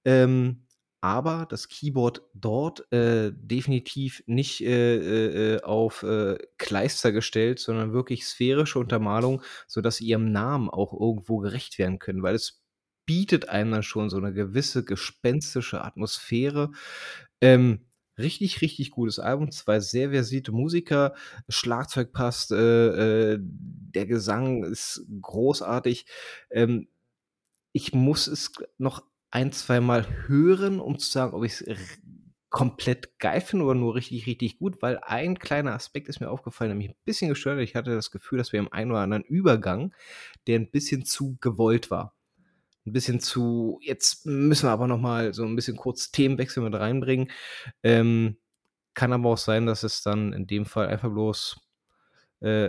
Ähm, 0.04 0.64
aber 1.04 1.46
das 1.50 1.68
Keyboard 1.68 2.22
dort 2.32 2.90
äh, 2.90 3.30
definitiv 3.34 4.22
nicht 4.24 4.62
äh, 4.62 4.96
äh, 4.96 5.56
äh, 5.56 5.62
auf 5.62 6.02
äh, 6.02 6.38
Kleister 6.56 7.12
gestellt, 7.12 7.58
sondern 7.58 7.92
wirklich 7.92 8.26
sphärische 8.26 8.78
Untermalung, 8.78 9.42
sodass 9.66 9.96
sie 9.96 10.06
ihrem 10.06 10.32
Namen 10.32 10.70
auch 10.70 10.98
irgendwo 10.98 11.36
gerecht 11.40 11.78
werden 11.78 11.98
können, 11.98 12.22
weil 12.22 12.34
es 12.34 12.64
bietet 13.04 13.50
einem 13.50 13.72
dann 13.72 13.82
schon 13.82 14.08
so 14.08 14.16
eine 14.16 14.32
gewisse 14.32 14.82
gespenstische 14.82 15.84
Atmosphäre. 15.84 16.70
Ähm, 17.42 17.84
richtig, 18.16 18.62
richtig 18.62 18.90
gutes 18.90 19.18
Album, 19.18 19.50
zwei 19.50 19.80
sehr 19.80 20.08
versierte 20.08 20.52
Musiker, 20.52 21.12
Schlagzeug 21.50 22.14
passt, 22.14 22.50
äh, 22.50 23.36
der 23.38 24.06
Gesang 24.06 24.64
ist 24.64 25.04
großartig. 25.20 26.06
Ähm, 26.48 26.88
ich 27.72 27.92
muss 27.92 28.26
es 28.26 28.52
noch 28.78 29.02
ein, 29.34 29.52
zwei 29.52 29.80
Mal 29.80 30.06
hören, 30.28 30.78
um 30.80 30.98
zu 30.98 31.10
sagen, 31.10 31.34
ob 31.34 31.44
ich 31.44 31.60
es 31.60 31.98
komplett 32.50 33.18
geil 33.18 33.40
finde 33.40 33.64
oder 33.64 33.74
nur 33.74 33.96
richtig, 33.96 34.26
richtig 34.26 34.58
gut, 34.58 34.80
weil 34.80 34.98
ein 34.98 35.40
kleiner 35.40 35.72
Aspekt 35.72 36.08
ist 36.08 36.20
mir 36.20 36.30
aufgefallen, 36.30 36.78
mich 36.78 36.90
ein 36.90 36.96
bisschen 37.04 37.30
gestört. 37.30 37.58
Ich 37.58 37.74
hatte 37.74 37.92
das 37.92 38.12
Gefühl, 38.12 38.38
dass 38.38 38.52
wir 38.52 38.60
im 38.60 38.72
einen 38.72 38.92
oder 38.92 39.00
anderen 39.00 39.24
Übergang, 39.24 39.92
der 40.46 40.60
ein 40.60 40.70
bisschen 40.70 41.04
zu 41.04 41.36
gewollt 41.40 41.90
war. 41.90 42.14
Ein 42.86 42.92
bisschen 42.92 43.18
zu, 43.18 43.80
jetzt 43.82 44.24
müssen 44.24 44.68
wir 44.68 44.72
aber 44.72 44.86
noch 44.86 45.00
mal 45.00 45.34
so 45.34 45.44
ein 45.44 45.56
bisschen 45.56 45.76
kurz 45.76 46.12
Themenwechsel 46.12 46.62
mit 46.62 46.74
reinbringen. 46.74 47.28
Ähm, 47.82 48.36
kann 48.94 49.12
aber 49.12 49.30
auch 49.30 49.38
sein, 49.38 49.66
dass 49.66 49.82
es 49.82 50.02
dann 50.02 50.32
in 50.32 50.46
dem 50.46 50.64
Fall 50.64 50.86
einfach 50.86 51.10
bloß 51.10 51.60
äh, 52.42 52.66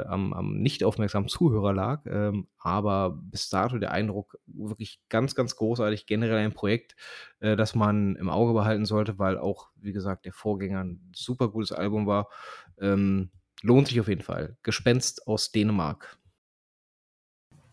äh, 0.00 0.06
am, 0.06 0.32
am 0.32 0.58
nicht 0.58 0.84
aufmerksamen 0.84 1.28
Zuhörer 1.28 1.72
lag. 1.72 2.04
Ähm, 2.06 2.48
aber 2.58 3.18
bis 3.22 3.48
dato 3.48 3.78
der 3.78 3.92
Eindruck 3.92 4.38
wirklich 4.46 5.00
ganz, 5.08 5.34
ganz 5.34 5.56
großartig. 5.56 6.06
Generell 6.06 6.38
ein 6.38 6.52
Projekt, 6.52 6.96
äh, 7.40 7.56
das 7.56 7.74
man 7.74 8.16
im 8.16 8.28
Auge 8.28 8.52
behalten 8.52 8.84
sollte, 8.84 9.18
weil 9.18 9.38
auch, 9.38 9.70
wie 9.76 9.92
gesagt, 9.92 10.26
der 10.26 10.32
Vorgänger 10.32 10.84
ein 10.84 11.12
super 11.14 11.48
gutes 11.48 11.72
Album 11.72 12.06
war. 12.06 12.28
Ähm, 12.78 13.30
lohnt 13.62 13.88
sich 13.88 14.00
auf 14.00 14.08
jeden 14.08 14.22
Fall. 14.22 14.56
Gespenst 14.62 15.26
aus 15.26 15.52
Dänemark. 15.52 16.18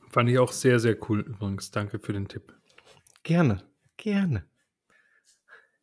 Fand 0.09 0.29
ich 0.29 0.39
auch 0.39 0.51
sehr, 0.51 0.79
sehr 0.79 0.97
cool 1.09 1.21
übrigens. 1.21 1.71
Danke 1.71 1.99
für 1.99 2.13
den 2.13 2.27
Tipp. 2.27 2.53
Gerne, 3.23 3.61
gerne. 3.97 4.45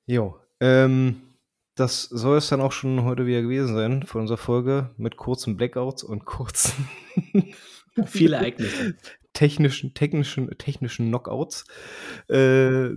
Jo, 0.07 0.41
ähm, 0.61 1.28
das 1.79 2.03
soll 2.05 2.39
es 2.39 2.49
dann 2.49 2.61
auch 2.61 2.73
schon 2.73 3.05
heute 3.05 3.27
wieder 3.27 3.43
gewesen 3.43 3.75
sein 3.75 4.03
von 4.03 4.23
unserer 4.23 4.39
Folge 4.39 4.91
mit 4.97 5.17
kurzen 5.17 5.57
Blackouts 5.57 6.03
und 6.03 6.25
kurzen 6.25 6.89
Viele 8.07 8.37
Ereignisse. 8.37 8.95
technischen, 9.33 9.95
technischen, 9.95 10.51
technischen 10.59 11.09
Knockouts. 11.09 11.65
Äh, 12.29 12.91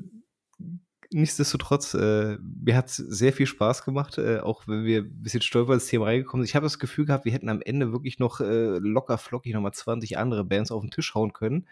nichtsdestotrotz, 1.14 1.94
äh, 1.94 2.38
mir 2.40 2.76
hat 2.76 2.88
es 2.88 2.96
sehr 2.96 3.34
viel 3.34 3.46
Spaß 3.46 3.84
gemacht, 3.84 4.18
äh, 4.18 4.40
auch 4.40 4.68
wenn 4.68 4.86
wir 4.86 5.02
ein 5.02 5.24
bisschen 5.24 5.42
stolper 5.42 5.74
ins 5.74 5.88
Thema 5.88 6.06
reingekommen 6.06 6.44
sind. 6.44 6.50
Ich 6.50 6.56
habe 6.56 6.66
das 6.66 6.80
Gefühl 6.80 7.06
gehabt, 7.06 7.26
wir 7.26 7.32
hätten 7.34 7.50
am 7.50 7.62
Ende 7.62 7.92
wirklich 7.92 8.20
noch 8.20 8.40
äh, 8.40 8.78
locker 8.80 9.18
flockig 9.18 9.54
nochmal 9.54 9.74
20 9.74 10.18
andere 10.18 10.44
Bands 10.46 10.72
auf 10.72 10.82
den 10.82 10.92
Tisch 10.92 11.14
hauen 11.14 11.34
können 11.34 11.68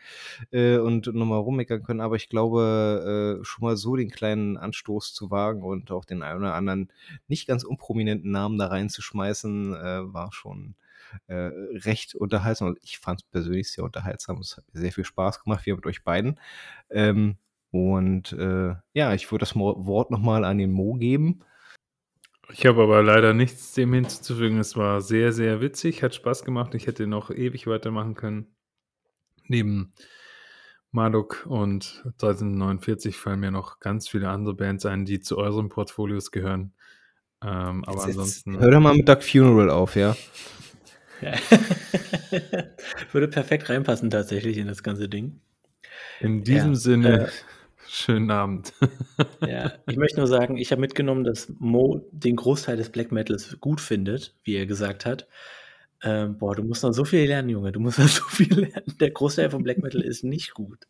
äh, 0.51 0.77
und 0.77 1.07
nochmal 1.13 1.39
rummeckern 1.39 1.83
können. 1.83 2.01
Aber 2.01 2.15
ich 2.17 2.29
glaube, 2.29 3.39
äh, 3.41 3.45
schon 3.45 3.65
mal 3.65 3.77
so 3.77 3.95
den 3.95 4.09
kleinen 4.11 4.57
Anstoß 4.57 5.13
zu 5.13 5.31
wagen 5.31 5.63
und 5.63 5.91
auch 5.91 6.05
den 6.05 6.21
einen 6.21 6.39
oder 6.39 6.55
anderen 6.55 6.91
nicht 7.27 7.47
ganz 7.47 7.63
unprominenten 7.63 8.31
Namen 8.31 8.57
da 8.57 8.67
reinzuschmeißen, 8.67 9.73
äh, 9.75 10.13
war 10.13 10.33
schon 10.33 10.75
äh, 11.27 11.49
recht 11.85 12.15
unterhaltsam. 12.15 12.75
Ich 12.81 12.99
fand 12.99 13.21
es 13.21 13.27
persönlich 13.27 13.71
sehr 13.71 13.83
unterhaltsam. 13.83 14.39
Es 14.39 14.57
hat 14.57 14.65
mir 14.73 14.81
sehr 14.81 14.91
viel 14.91 15.05
Spaß 15.05 15.43
gemacht, 15.43 15.65
wie 15.65 15.73
mit 15.73 15.85
euch 15.85 16.03
beiden. 16.03 16.39
Ähm, 16.89 17.37
und 17.71 18.31
äh, 18.33 18.75
ja, 18.93 19.13
ich 19.13 19.31
würde 19.31 19.43
das 19.43 19.55
Wort 19.55 20.11
nochmal 20.11 20.43
an 20.43 20.57
den 20.57 20.71
Mo 20.71 20.93
geben. 20.95 21.41
Ich 22.51 22.65
habe 22.65 22.81
aber 22.81 23.03
leider 23.03 23.33
nichts 23.33 23.73
dem 23.73 23.93
hinzuzufügen. 23.93 24.57
Es 24.59 24.75
war 24.75 25.01
sehr, 25.01 25.31
sehr 25.33 25.61
witzig, 25.61 26.01
hat 26.01 26.15
Spaß 26.15 26.43
gemacht. 26.43 26.73
Ich 26.73 26.87
hätte 26.87 27.05
noch 27.05 27.29
ewig 27.29 27.67
weitermachen 27.67 28.15
können. 28.15 28.47
Neben 29.47 29.93
Marduk 30.91 31.45
und 31.47 32.01
1349 32.05 33.17
fallen 33.17 33.39
mir 33.39 33.51
noch 33.51 33.79
ganz 33.79 34.07
viele 34.09 34.29
andere 34.29 34.55
Bands 34.55 34.85
ein, 34.87 35.05
die 35.05 35.19
zu 35.19 35.37
euren 35.37 35.69
Portfolios 35.69 36.31
gehören. 36.31 36.73
Ähm, 37.43 37.83
aber 37.85 37.97
Jetzt- 37.97 38.05
ansonsten. 38.07 38.59
Hör 38.59 38.71
doch 38.71 38.79
mal 38.79 38.95
mit 38.95 39.07
Duck 39.07 39.21
Funeral 39.23 39.69
auf, 39.69 39.95
ja. 39.95 40.15
Ja. 41.21 41.33
Würde 43.11 43.27
perfekt 43.27 43.69
reinpassen 43.69 44.09
tatsächlich 44.09 44.57
in 44.57 44.67
das 44.67 44.81
ganze 44.83 45.07
Ding. 45.07 45.41
In 46.19 46.43
diesem 46.43 46.71
Ja, 46.73 46.75
Sinne, 46.79 47.27
äh, 47.27 47.29
schönen 47.89 48.31
Abend. 48.31 48.73
Ja, 49.45 49.73
ich 49.87 49.97
möchte 49.97 50.17
nur 50.17 50.27
sagen, 50.27 50.57
ich 50.57 50.71
habe 50.71 50.81
mitgenommen, 50.81 51.23
dass 51.23 51.51
Mo 51.59 52.07
den 52.11 52.35
Großteil 52.35 52.77
des 52.77 52.89
Black 52.89 53.11
Metals 53.11 53.57
gut 53.59 53.81
findet, 53.81 54.35
wie 54.43 54.55
er 54.55 54.65
gesagt 54.65 55.05
hat. 55.05 55.27
Ähm, 56.03 56.37
boah, 56.37 56.55
du 56.55 56.63
musst 56.63 56.83
noch 56.83 56.93
so 56.93 57.03
viel 57.03 57.25
lernen, 57.27 57.49
Junge. 57.49 57.71
Du 57.71 57.79
musst 57.79 57.99
noch 57.99 58.07
so 58.07 58.23
viel 58.23 58.53
lernen. 58.53 58.95
Der 58.99 59.11
Großteil 59.11 59.49
von 59.49 59.63
Black 59.63 59.79
Metal 59.79 60.01
ist 60.01 60.23
nicht 60.23 60.53
gut. 60.53 60.87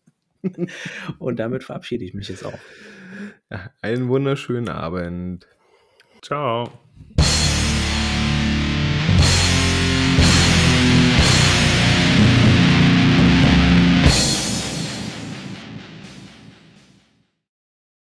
Und 1.20 1.40
damit 1.40 1.64
verabschiede 1.64 2.06
ich 2.06 2.14
mich 2.14 2.30
jetzt 2.30 2.46
auch. 2.46 2.60
ja 3.50 3.72
einen 3.82 4.08
wunderschönen 4.10 4.70
Abend. 4.70 5.48
Ciao. 6.22 6.72